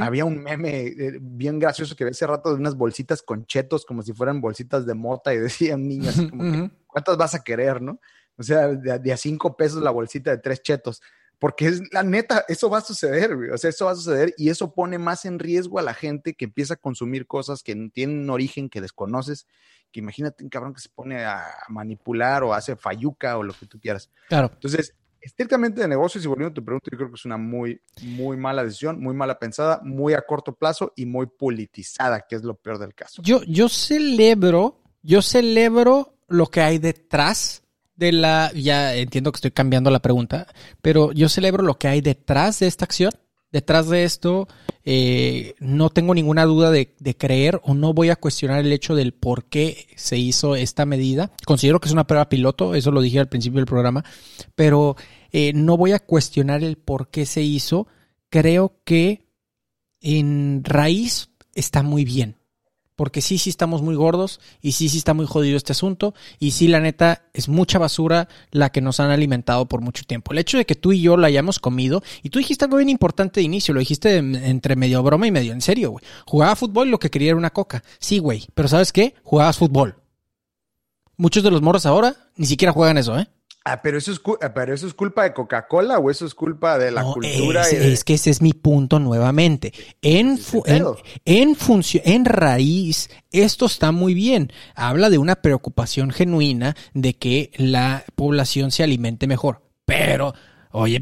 Había 0.00 0.24
un 0.24 0.42
meme 0.42 0.86
eh, 0.86 1.18
bien 1.20 1.58
gracioso 1.58 1.94
que 1.96 2.04
hace 2.04 2.26
rato 2.26 2.48
de 2.48 2.54
unas 2.54 2.76
bolsitas 2.76 3.20
con 3.22 3.44
chetos 3.44 3.84
como 3.84 4.00
si 4.00 4.14
fueran 4.14 4.40
bolsitas 4.40 4.86
de 4.86 4.94
mota 4.94 5.34
y 5.34 5.38
decían 5.38 5.86
niñas, 5.86 6.18
como 6.30 6.70
¿cuántas 6.86 7.18
vas 7.18 7.34
a 7.34 7.44
querer, 7.44 7.82
no? 7.82 8.00
O 8.38 8.42
sea, 8.42 8.68
de, 8.68 9.12
a 9.12 9.16
cinco 9.16 9.56
pesos 9.56 9.82
la 9.82 9.90
bolsita 9.90 10.30
de 10.30 10.38
tres 10.38 10.62
chetos. 10.62 11.02
Porque 11.38 11.66
es 11.66 11.82
la 11.92 12.02
neta, 12.02 12.44
eso 12.48 12.70
va 12.70 12.78
a 12.78 12.82
suceder, 12.82 13.34
O 13.52 13.58
sea, 13.58 13.70
eso 13.70 13.86
va 13.86 13.92
a 13.92 13.96
suceder 13.96 14.34
y 14.38 14.48
eso 14.48 14.72
pone 14.72 14.98
más 14.98 15.26
en 15.26 15.38
riesgo 15.38 15.78
a 15.78 15.82
la 15.82 15.92
gente 15.92 16.34
que 16.34 16.46
empieza 16.46 16.74
a 16.74 16.78
consumir 16.78 17.26
cosas 17.26 17.62
que 17.62 17.74
tienen 17.92 18.20
un 18.20 18.30
origen 18.30 18.70
que 18.70 18.80
desconoces. 18.80 19.46
Que 19.92 20.00
imagínate 20.00 20.42
un 20.42 20.50
cabrón 20.50 20.74
que 20.74 20.80
se 20.80 20.88
pone 20.88 21.24
a 21.24 21.44
manipular 21.68 22.42
o 22.42 22.54
hace 22.54 22.76
fayuca 22.76 23.36
o 23.36 23.42
lo 23.42 23.52
que 23.52 23.66
tú 23.66 23.78
quieras. 23.78 24.10
Claro. 24.28 24.50
Entonces, 24.52 24.94
estrictamente 25.26 25.80
de 25.80 25.88
negocios 25.88 26.24
y 26.24 26.28
volviendo 26.28 26.52
a 26.52 26.54
tu 26.54 26.64
pregunta, 26.64 26.88
yo 26.90 26.96
creo 26.96 27.10
que 27.10 27.16
es 27.16 27.24
una 27.24 27.36
muy, 27.36 27.80
muy 28.00 28.36
mala 28.36 28.62
decisión, 28.62 29.00
muy 29.00 29.14
mala 29.14 29.38
pensada, 29.38 29.80
muy 29.82 30.14
a 30.14 30.22
corto 30.22 30.54
plazo 30.54 30.92
y 30.96 31.04
muy 31.04 31.26
politizada, 31.26 32.24
que 32.28 32.36
es 32.36 32.44
lo 32.44 32.54
peor 32.54 32.78
del 32.78 32.94
caso. 32.94 33.22
Yo, 33.22 33.42
yo 33.42 33.68
celebro, 33.68 34.82
yo 35.02 35.22
celebro 35.22 36.14
lo 36.28 36.46
que 36.46 36.60
hay 36.60 36.78
detrás 36.78 37.64
de 37.96 38.12
la, 38.12 38.52
ya 38.54 38.94
entiendo 38.94 39.32
que 39.32 39.36
estoy 39.36 39.50
cambiando 39.50 39.90
la 39.90 40.02
pregunta, 40.02 40.46
pero 40.82 41.12
yo 41.12 41.28
celebro 41.28 41.62
lo 41.62 41.78
que 41.78 41.88
hay 41.88 42.00
detrás 42.00 42.60
de 42.60 42.66
esta 42.66 42.84
acción. 42.84 43.12
Detrás 43.52 43.88
de 43.88 44.04
esto, 44.04 44.48
eh, 44.84 45.54
no 45.60 45.88
tengo 45.88 46.14
ninguna 46.14 46.44
duda 46.44 46.70
de, 46.70 46.94
de, 46.98 47.16
creer 47.16 47.60
o 47.62 47.74
no 47.74 47.94
voy 47.94 48.10
a 48.10 48.16
cuestionar 48.16 48.58
el 48.60 48.72
hecho 48.72 48.94
del 48.94 49.14
por 49.14 49.44
qué 49.44 49.86
se 49.96 50.18
hizo 50.18 50.56
esta 50.56 50.84
medida. 50.84 51.30
Considero 51.46 51.80
que 51.80 51.86
es 51.86 51.92
una 51.92 52.06
prueba 52.06 52.28
piloto, 52.28 52.74
eso 52.74 52.90
lo 52.90 53.00
dije 53.00 53.20
al 53.20 53.28
principio 53.28 53.58
del 53.58 53.66
programa, 53.66 54.04
pero 54.56 54.96
eh, 55.32 55.52
no 55.54 55.76
voy 55.76 55.92
a 55.92 56.00
cuestionar 56.00 56.64
el 56.64 56.76
por 56.76 57.08
qué 57.08 57.24
se 57.24 57.42
hizo. 57.42 57.86
Creo 58.30 58.80
que 58.84 59.26
en 60.00 60.62
raíz 60.64 61.30
está 61.54 61.82
muy 61.82 62.04
bien. 62.04 62.36
Porque 62.96 63.20
sí, 63.20 63.38
sí 63.38 63.50
estamos 63.50 63.82
muy 63.82 63.94
gordos 63.94 64.40
y 64.62 64.72
sí, 64.72 64.88
sí 64.88 64.98
está 64.98 65.14
muy 65.14 65.26
jodido 65.26 65.56
este 65.56 65.72
asunto 65.72 66.14
y 66.38 66.52
sí, 66.52 66.66
la 66.66 66.80
neta, 66.80 67.26
es 67.34 67.48
mucha 67.48 67.78
basura 67.78 68.28
la 68.50 68.70
que 68.70 68.80
nos 68.80 68.98
han 68.98 69.10
alimentado 69.10 69.66
por 69.66 69.82
mucho 69.82 70.04
tiempo. 70.04 70.32
El 70.32 70.38
hecho 70.38 70.58
de 70.58 70.66
que 70.66 70.74
tú 70.74 70.92
y 70.92 71.02
yo 71.02 71.16
la 71.16 71.28
hayamos 71.28 71.58
comido 71.58 72.02
y 72.22 72.30
tú 72.30 72.38
dijiste 72.38 72.64
algo 72.64 72.78
bien 72.78 72.88
importante 72.88 73.40
de 73.40 73.44
inicio, 73.44 73.74
lo 73.74 73.80
dijiste 73.80 74.16
entre 74.16 74.76
medio 74.76 75.02
broma 75.02 75.26
y 75.26 75.30
medio 75.30 75.52
en 75.52 75.60
serio, 75.60 75.92
güey. 75.92 76.04
Jugaba 76.26 76.56
fútbol 76.56 76.88
y 76.88 76.90
lo 76.90 76.98
que 76.98 77.10
quería 77.10 77.28
era 77.28 77.36
una 77.36 77.50
coca. 77.50 77.84
Sí, 77.98 78.18
güey, 78.18 78.46
pero 78.54 78.68
¿sabes 78.68 78.92
qué? 78.92 79.14
Jugabas 79.22 79.58
fútbol. 79.58 79.96
Muchos 81.18 81.42
de 81.42 81.50
los 81.50 81.62
morros 81.62 81.86
ahora 81.86 82.16
ni 82.36 82.46
siquiera 82.46 82.72
juegan 82.72 82.98
eso, 82.98 83.18
¿eh? 83.18 83.28
Ah, 83.68 83.82
pero 83.82 83.98
eso 83.98 84.12
es, 84.12 84.20
ah, 84.42 84.54
pero 84.54 84.72
eso 84.72 84.86
es 84.86 84.94
culpa 84.94 85.24
de 85.24 85.32
Coca-Cola 85.32 85.98
o 85.98 86.08
eso 86.08 86.24
es 86.24 86.36
culpa 86.36 86.78
de 86.78 86.92
la 86.92 87.02
cultura. 87.02 87.62
Es, 87.62 87.72
es, 87.72 88.04
que 88.04 88.14
ese 88.14 88.30
es 88.30 88.40
mi 88.40 88.52
punto 88.52 89.00
nuevamente. 89.00 89.72
En, 90.02 90.38
en, 90.66 90.84
en, 91.24 91.56
en 92.04 92.24
raíz, 92.24 93.10
esto 93.32 93.66
está 93.66 93.90
muy 93.90 94.14
bien. 94.14 94.52
Habla 94.76 95.10
de 95.10 95.18
una 95.18 95.34
preocupación 95.34 96.12
genuina 96.12 96.76
de 96.94 97.14
que 97.14 97.50
la 97.56 98.04
población 98.14 98.70
se 98.70 98.84
alimente 98.84 99.26
mejor. 99.26 99.62
Pero 99.84 100.32
Oye, 100.78 101.00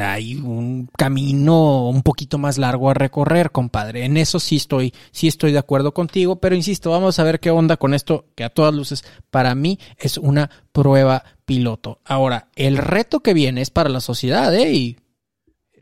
hay 0.00 0.36
un 0.36 0.88
camino 0.96 1.86
un 1.90 2.02
poquito 2.02 2.38
más 2.38 2.56
largo 2.56 2.88
a 2.88 2.94
recorrer, 2.94 3.50
compadre. 3.50 4.06
En 4.06 4.16
eso 4.16 4.40
sí 4.40 4.56
estoy, 4.56 4.94
sí 5.10 5.28
estoy 5.28 5.52
de 5.52 5.58
acuerdo 5.58 5.92
contigo, 5.92 6.36
pero 6.36 6.54
insisto, 6.54 6.90
vamos 6.90 7.18
a 7.18 7.22
ver 7.22 7.38
qué 7.38 7.50
onda 7.50 7.76
con 7.76 7.92
esto, 7.92 8.24
que 8.34 8.42
a 8.42 8.48
todas 8.48 8.72
luces, 8.72 9.04
para 9.30 9.54
mí 9.54 9.78
es 9.98 10.16
una 10.16 10.48
prueba 10.72 11.24
piloto. 11.56 12.00
Ahora, 12.04 12.48
el 12.56 12.76
reto 12.76 13.20
que 13.20 13.34
viene 13.34 13.60
es 13.60 13.70
para 13.70 13.88
la 13.88 14.00
sociedad, 14.00 14.54
¿eh? 14.54 14.96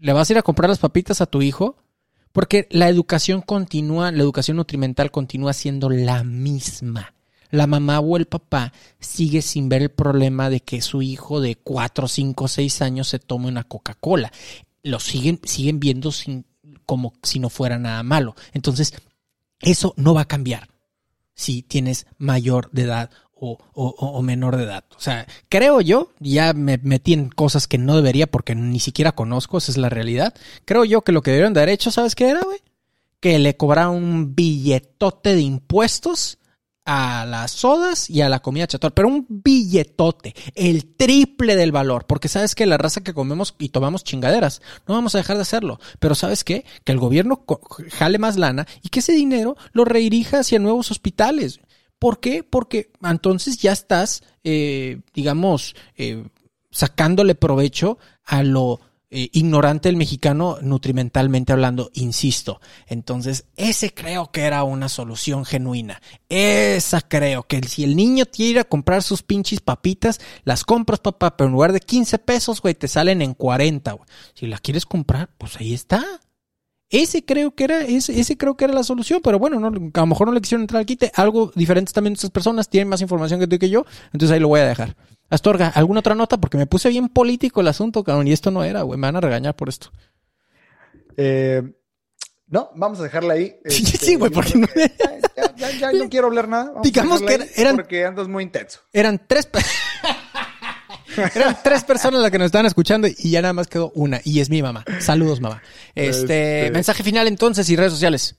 ¿Le 0.01 0.12
vas 0.12 0.28
a 0.28 0.32
ir 0.32 0.38
a 0.38 0.42
comprar 0.42 0.68
las 0.68 0.78
papitas 0.78 1.20
a 1.20 1.26
tu 1.26 1.42
hijo? 1.42 1.76
Porque 2.32 2.66
la 2.70 2.88
educación 2.88 3.40
continúa, 3.40 4.12
la 4.12 4.22
educación 4.22 4.56
nutrimental 4.56 5.10
continúa 5.10 5.52
siendo 5.52 5.90
la 5.90 6.24
misma 6.24 7.14
la 7.51 7.66
mamá 7.66 8.01
o 8.01 8.16
el 8.16 8.26
papá 8.26 8.72
sigue 8.98 9.42
sin 9.42 9.68
ver 9.68 9.82
el 9.82 9.90
problema 9.90 10.51
de 10.51 10.60
que 10.60 10.80
su 10.80 11.02
hijo 11.02 11.40
de 11.40 11.56
4, 11.56 12.09
5, 12.09 12.48
6 12.48 12.82
años 12.82 13.09
se 13.09 13.18
tome 13.18 13.48
una 13.48 13.64
Coca-Cola. 13.64 14.32
Lo 14.82 15.01
siguen, 15.01 15.40
siguen 15.44 15.80
viendo 15.80 16.10
como 16.86 17.12
si 17.22 17.38
no 17.38 17.51
fuera 17.51 17.78
nada 17.78 18.02
malo. 18.02 18.34
Entonces, 18.52 18.94
eso 19.60 19.94
no 19.97 20.14
va 20.14 20.22
a 20.22 20.28
cambiar 20.28 20.68
si 21.34 21.62
tienes 21.62 22.06
mayor 22.18 22.70
de 22.72 22.82
edad 22.82 23.10
o, 23.40 24.22
menor 24.22 24.56
de 24.56 24.64
edad. 24.64 24.84
O 24.96 25.00
sea, 25.00 25.26
creo 25.48 25.80
yo, 25.80 26.12
ya 26.20 26.52
me 26.52 26.78
metí 26.82 27.14
en 27.14 27.30
cosas 27.30 27.66
que 27.66 27.78
no 27.78 27.96
debería 27.96 28.26
porque 28.26 28.54
ni 28.54 28.80
siquiera 28.80 29.12
conozco, 29.12 29.58
esa 29.58 29.72
es 29.72 29.78
la 29.78 29.88
realidad. 29.88 30.34
Creo 30.64 30.84
yo 30.84 31.02
que 31.02 31.12
lo 31.12 31.22
que 31.22 31.30
debieron 31.30 31.54
de 31.54 31.60
haber 31.60 31.74
hecho, 31.74 31.90
¿sabes 31.90 32.14
qué 32.14 32.28
era, 32.28 32.42
güey? 32.42 32.58
Que 33.20 33.38
le 33.38 33.56
cobraran 33.56 33.90
un 33.90 34.34
billetote 34.34 35.34
de 35.34 35.42
impuestos 35.42 36.38
a 36.84 37.24
las 37.26 37.52
sodas 37.52 38.10
y 38.10 38.20
a 38.22 38.28
la 38.28 38.40
comida 38.40 38.66
chatarra, 38.66 38.94
pero 38.94 39.08
un 39.08 39.26
billetote, 39.28 40.34
el 40.54 40.96
triple 40.96 41.54
del 41.54 41.72
valor, 41.72 42.06
porque 42.06 42.28
sabes 42.28 42.54
que 42.54 42.66
la 42.66 42.78
raza 42.78 43.02
que 43.02 43.14
comemos 43.14 43.54
y 43.58 43.68
tomamos 43.68 44.02
chingaderas, 44.02 44.60
no 44.88 44.94
vamos 44.94 45.14
a 45.14 45.18
dejar 45.18 45.36
de 45.36 45.42
hacerlo, 45.42 45.78
pero 45.98 46.14
sabes 46.14 46.42
qué, 46.42 46.64
que 46.84 46.92
el 46.92 46.98
gobierno 46.98 47.44
jale 47.92 48.18
más 48.18 48.36
lana 48.36 48.66
y 48.82 48.88
que 48.88 49.00
ese 49.00 49.12
dinero 49.12 49.56
lo 49.72 49.84
redirija 49.84 50.40
hacia 50.40 50.58
nuevos 50.58 50.90
hospitales. 50.90 51.60
¿Por 52.01 52.18
qué? 52.18 52.43
Porque 52.43 52.90
entonces 53.02 53.59
ya 53.59 53.72
estás, 53.72 54.22
eh, 54.43 55.02
digamos, 55.12 55.77
eh, 55.97 56.24
sacándole 56.70 57.35
provecho 57.35 57.98
a 58.24 58.43
lo 58.43 58.81
eh, 59.10 59.28
ignorante 59.32 59.90
el 59.90 59.97
mexicano 59.97 60.56
nutrimentalmente 60.62 61.52
hablando, 61.52 61.90
insisto. 61.93 62.60
Entonces, 62.86 63.44
ese 63.56 63.93
creo 63.93 64.31
que 64.31 64.43
era 64.43 64.64
una 64.64 64.89
solución 64.89 65.44
genuina. 65.44 66.01
Esa 66.31 67.02
creo 67.02 67.43
que 67.43 67.60
si 67.64 67.85
el 67.85 67.97
niño 67.97 68.24
quiere 68.32 68.64
comprar 68.64 69.02
sus 69.02 69.22
pinches 69.22 69.60
papitas, 69.60 70.20
las 70.44 70.64
compras, 70.64 71.01
papá, 71.01 71.36
pero 71.36 71.48
en 71.48 71.52
lugar 71.52 71.72
de 71.74 71.81
15 71.81 72.18
pesos, 72.20 72.62
güey, 72.62 72.74
te 72.74 72.89
salen 72.89 73.20
en 73.20 73.35
40, 73.35 73.93
güey. 73.93 74.09
Si 74.32 74.47
las 74.47 74.62
quieres 74.62 74.86
comprar, 74.86 75.28
pues 75.36 75.56
ahí 75.60 75.74
está. 75.74 76.02
Ese 76.90 77.24
creo 77.24 77.54
que 77.54 77.64
era, 77.64 77.82
ese, 77.82 78.18
ese 78.18 78.36
creo 78.36 78.56
que 78.56 78.64
era 78.64 78.74
la 78.74 78.82
solución, 78.82 79.20
pero 79.22 79.38
bueno, 79.38 79.60
no, 79.60 79.68
a 79.68 80.00
lo 80.00 80.06
mejor 80.06 80.26
no 80.26 80.32
le 80.32 80.40
quisieron 80.40 80.62
entrar 80.62 80.80
al 80.80 80.86
quite. 80.86 81.12
Algo 81.14 81.52
diferente 81.54 81.92
también 81.92 82.14
estas 82.14 82.30
personas, 82.30 82.68
tienen 82.68 82.88
más 82.88 83.00
información 83.00 83.38
que 83.38 83.46
tú 83.46 83.54
y 83.54 83.58
que 83.60 83.70
yo, 83.70 83.86
entonces 84.12 84.32
ahí 84.32 84.40
lo 84.40 84.48
voy 84.48 84.60
a 84.60 84.66
dejar. 84.66 84.96
Astorga, 85.30 85.68
¿alguna 85.68 86.00
otra 86.00 86.16
nota? 86.16 86.38
Porque 86.38 86.58
me 86.58 86.66
puse 86.66 86.88
bien 86.88 87.08
político 87.08 87.60
el 87.60 87.68
asunto, 87.68 88.02
cabrón, 88.02 88.26
y 88.26 88.32
esto 88.32 88.50
no 88.50 88.64
era, 88.64 88.82
güey. 88.82 88.98
Me 88.98 89.06
van 89.06 89.16
a 89.16 89.20
regañar 89.20 89.54
por 89.54 89.68
esto. 89.68 89.92
Eh, 91.16 91.62
no, 92.48 92.70
vamos 92.74 92.98
a 92.98 93.04
dejarla 93.04 93.34
ahí. 93.34 93.54
sí, 93.66 93.84
este, 93.84 94.16
güey, 94.16 94.32
porque 94.32 94.58
no... 94.58 94.66
Ya, 95.56 95.70
ya, 95.70 95.92
no 95.92 96.08
quiero 96.10 96.26
hablar 96.26 96.48
nada. 96.48 96.72
Digamos 96.82 97.22
que 97.22 97.38
eran... 97.56 97.76
Porque 97.76 98.04
andas 98.04 98.26
muy 98.26 98.42
intenso. 98.42 98.80
Eran 98.92 99.22
tres... 99.26 99.48
Eran 101.35 101.57
tres 101.62 101.85
personas 101.85 102.20
las 102.20 102.31
que 102.31 102.39
nos 102.39 102.47
estaban 102.47 102.66
escuchando 102.66 103.09
y 103.09 103.31
ya 103.31 103.43
nada 103.43 103.53
más 103.53 103.66
quedó 103.66 103.91
una, 103.95 104.20
y 104.24 104.41
es 104.41 104.51
mi 104.51 104.62
mamá. 104.62 104.85
Saludos, 105.01 105.41
mamá. 105.41 105.62
Este, 105.95 106.62
este, 106.62 106.70
mensaje 106.73 107.03
final 107.03 107.27
entonces 107.27 107.69
y 107.70 107.77
redes 107.77 107.93
sociales. 107.93 108.37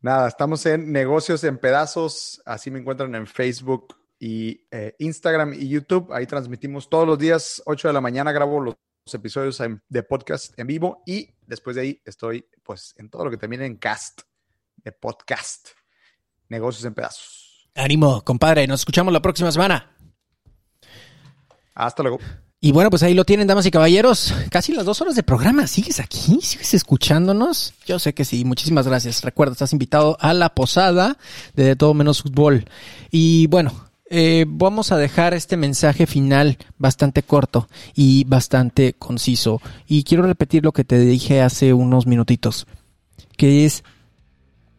Nada, 0.00 0.28
estamos 0.28 0.64
en 0.66 0.92
Negocios 0.92 1.42
en 1.44 1.58
Pedazos, 1.58 2.40
así 2.46 2.70
me 2.70 2.78
encuentran 2.78 3.14
en 3.14 3.26
Facebook, 3.26 3.96
y 4.18 4.66
eh, 4.70 4.94
Instagram 4.98 5.54
y 5.54 5.68
YouTube. 5.68 6.12
Ahí 6.12 6.26
transmitimos 6.26 6.88
todos 6.88 7.06
los 7.06 7.18
días, 7.18 7.62
8 7.66 7.88
de 7.88 7.94
la 7.94 8.00
mañana, 8.00 8.32
grabo 8.32 8.60
los 8.60 8.76
episodios 9.12 9.62
de 9.88 10.02
podcast 10.02 10.58
en 10.58 10.66
vivo 10.66 11.02
y 11.06 11.30
después 11.46 11.76
de 11.76 11.82
ahí 11.82 12.02
estoy 12.04 12.44
pues 12.62 12.94
en 12.98 13.08
todo 13.08 13.24
lo 13.24 13.30
que 13.30 13.38
termina 13.38 13.64
en 13.64 13.76
cast 13.76 14.22
de 14.76 14.92
podcast. 14.92 15.68
Negocios 16.48 16.84
en 16.84 16.94
pedazos. 16.94 17.70
Ánimo, 17.74 18.22
compadre, 18.24 18.66
nos 18.66 18.80
escuchamos 18.80 19.12
la 19.12 19.22
próxima 19.22 19.52
semana. 19.52 19.97
Hasta 21.78 22.02
luego. 22.02 22.18
Y 22.60 22.72
bueno, 22.72 22.90
pues 22.90 23.04
ahí 23.04 23.14
lo 23.14 23.24
tienen, 23.24 23.46
damas 23.46 23.64
y 23.66 23.70
caballeros. 23.70 24.34
Casi 24.50 24.72
las 24.72 24.84
dos 24.84 25.00
horas 25.00 25.14
de 25.14 25.22
programa. 25.22 25.68
¿Sigues 25.68 26.00
aquí? 26.00 26.40
¿Sigues 26.42 26.74
escuchándonos? 26.74 27.72
Yo 27.86 28.00
sé 28.00 28.14
que 28.14 28.24
sí. 28.24 28.44
Muchísimas 28.44 28.88
gracias. 28.88 29.22
Recuerda, 29.22 29.52
estás 29.52 29.72
invitado 29.72 30.16
a 30.20 30.34
la 30.34 30.48
posada 30.48 31.16
de 31.54 31.76
Todo 31.76 31.94
Menos 31.94 32.22
Fútbol. 32.22 32.64
Y 33.12 33.46
bueno, 33.46 33.72
eh, 34.10 34.44
vamos 34.48 34.90
a 34.90 34.96
dejar 34.96 35.34
este 35.34 35.56
mensaje 35.56 36.08
final 36.08 36.58
bastante 36.78 37.22
corto 37.22 37.68
y 37.94 38.24
bastante 38.24 38.94
conciso. 38.94 39.62
Y 39.86 40.02
quiero 40.02 40.24
repetir 40.24 40.64
lo 40.64 40.72
que 40.72 40.82
te 40.82 40.98
dije 40.98 41.40
hace 41.40 41.72
unos 41.72 42.08
minutitos, 42.08 42.66
que 43.36 43.66
es, 43.66 43.84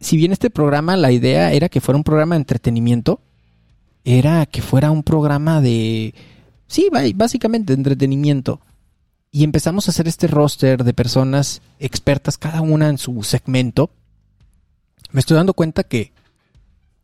si 0.00 0.18
bien 0.18 0.32
este 0.32 0.50
programa, 0.50 0.98
la 0.98 1.12
idea 1.12 1.50
era 1.52 1.70
que 1.70 1.80
fuera 1.80 1.96
un 1.96 2.04
programa 2.04 2.34
de 2.34 2.40
entretenimiento, 2.40 3.22
era 4.04 4.44
que 4.44 4.60
fuera 4.60 4.90
un 4.90 5.02
programa 5.02 5.62
de, 5.62 6.14
sí, 6.70 6.88
básicamente 7.14 7.74
entretenimiento. 7.74 8.60
Y 9.30 9.44
empezamos 9.44 9.86
a 9.86 9.90
hacer 9.90 10.08
este 10.08 10.26
roster 10.26 10.82
de 10.82 10.94
personas 10.94 11.62
expertas, 11.78 12.38
cada 12.38 12.62
una 12.62 12.88
en 12.88 12.98
su 12.98 13.22
segmento. 13.22 13.90
Me 15.12 15.20
estoy 15.20 15.36
dando 15.36 15.54
cuenta 15.54 15.84
que 15.84 16.12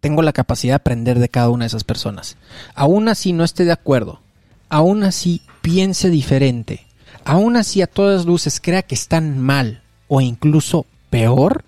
tengo 0.00 0.22
la 0.22 0.32
capacidad 0.32 0.72
de 0.72 0.76
aprender 0.76 1.18
de 1.18 1.28
cada 1.28 1.50
una 1.50 1.64
de 1.64 1.68
esas 1.68 1.84
personas. 1.84 2.36
Aún 2.74 3.08
así 3.08 3.32
no 3.32 3.44
esté 3.44 3.64
de 3.64 3.72
acuerdo, 3.72 4.20
aún 4.68 5.02
así 5.02 5.42
piense 5.62 6.10
diferente, 6.10 6.86
aún 7.24 7.56
así 7.56 7.82
a 7.82 7.86
todas 7.86 8.24
luces 8.24 8.60
crea 8.60 8.82
que 8.82 8.94
están 8.94 9.38
mal 9.40 9.82
o 10.08 10.20
incluso 10.20 10.86
peor, 11.10 11.64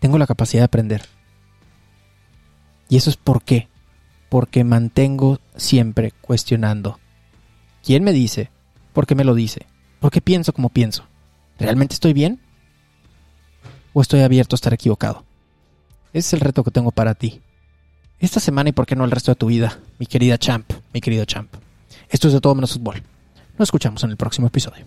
tengo 0.00 0.18
la 0.18 0.26
capacidad 0.26 0.60
de 0.60 0.66
aprender. 0.66 1.02
Y 2.88 2.96
eso 2.96 3.10
es 3.10 3.16
por 3.16 3.42
qué. 3.42 3.68
Porque 4.28 4.64
mantengo 4.64 5.38
siempre 5.56 6.12
cuestionando. 6.20 6.98
¿Quién 7.82 8.02
me 8.04 8.12
dice? 8.12 8.50
¿Por 8.92 9.06
qué 9.06 9.14
me 9.14 9.24
lo 9.24 9.34
dice? 9.34 9.66
¿Por 10.00 10.10
qué 10.10 10.20
pienso 10.20 10.52
como 10.52 10.68
pienso? 10.68 11.04
¿Realmente 11.58 11.94
estoy 11.94 12.12
bien? 12.12 12.40
¿O 13.92 14.02
estoy 14.02 14.20
abierto 14.20 14.54
a 14.54 14.58
estar 14.58 14.74
equivocado? 14.74 15.24
Ese 16.12 16.28
es 16.28 16.32
el 16.34 16.40
reto 16.40 16.64
que 16.64 16.70
tengo 16.70 16.90
para 16.90 17.14
ti. 17.14 17.40
Esta 18.18 18.40
semana 18.40 18.70
y 18.70 18.72
por 18.72 18.86
qué 18.86 18.96
no 18.96 19.04
el 19.04 19.10
resto 19.10 19.32
de 19.32 19.36
tu 19.36 19.46
vida, 19.46 19.78
mi 19.98 20.06
querida 20.06 20.38
champ, 20.38 20.72
mi 20.92 21.00
querido 21.00 21.24
champ. 21.24 21.52
Esto 22.08 22.28
es 22.28 22.34
de 22.34 22.40
todo 22.40 22.54
menos 22.54 22.72
fútbol. 22.72 23.02
Nos 23.58 23.66
escuchamos 23.66 24.02
en 24.04 24.10
el 24.10 24.16
próximo 24.16 24.46
episodio. 24.46 24.86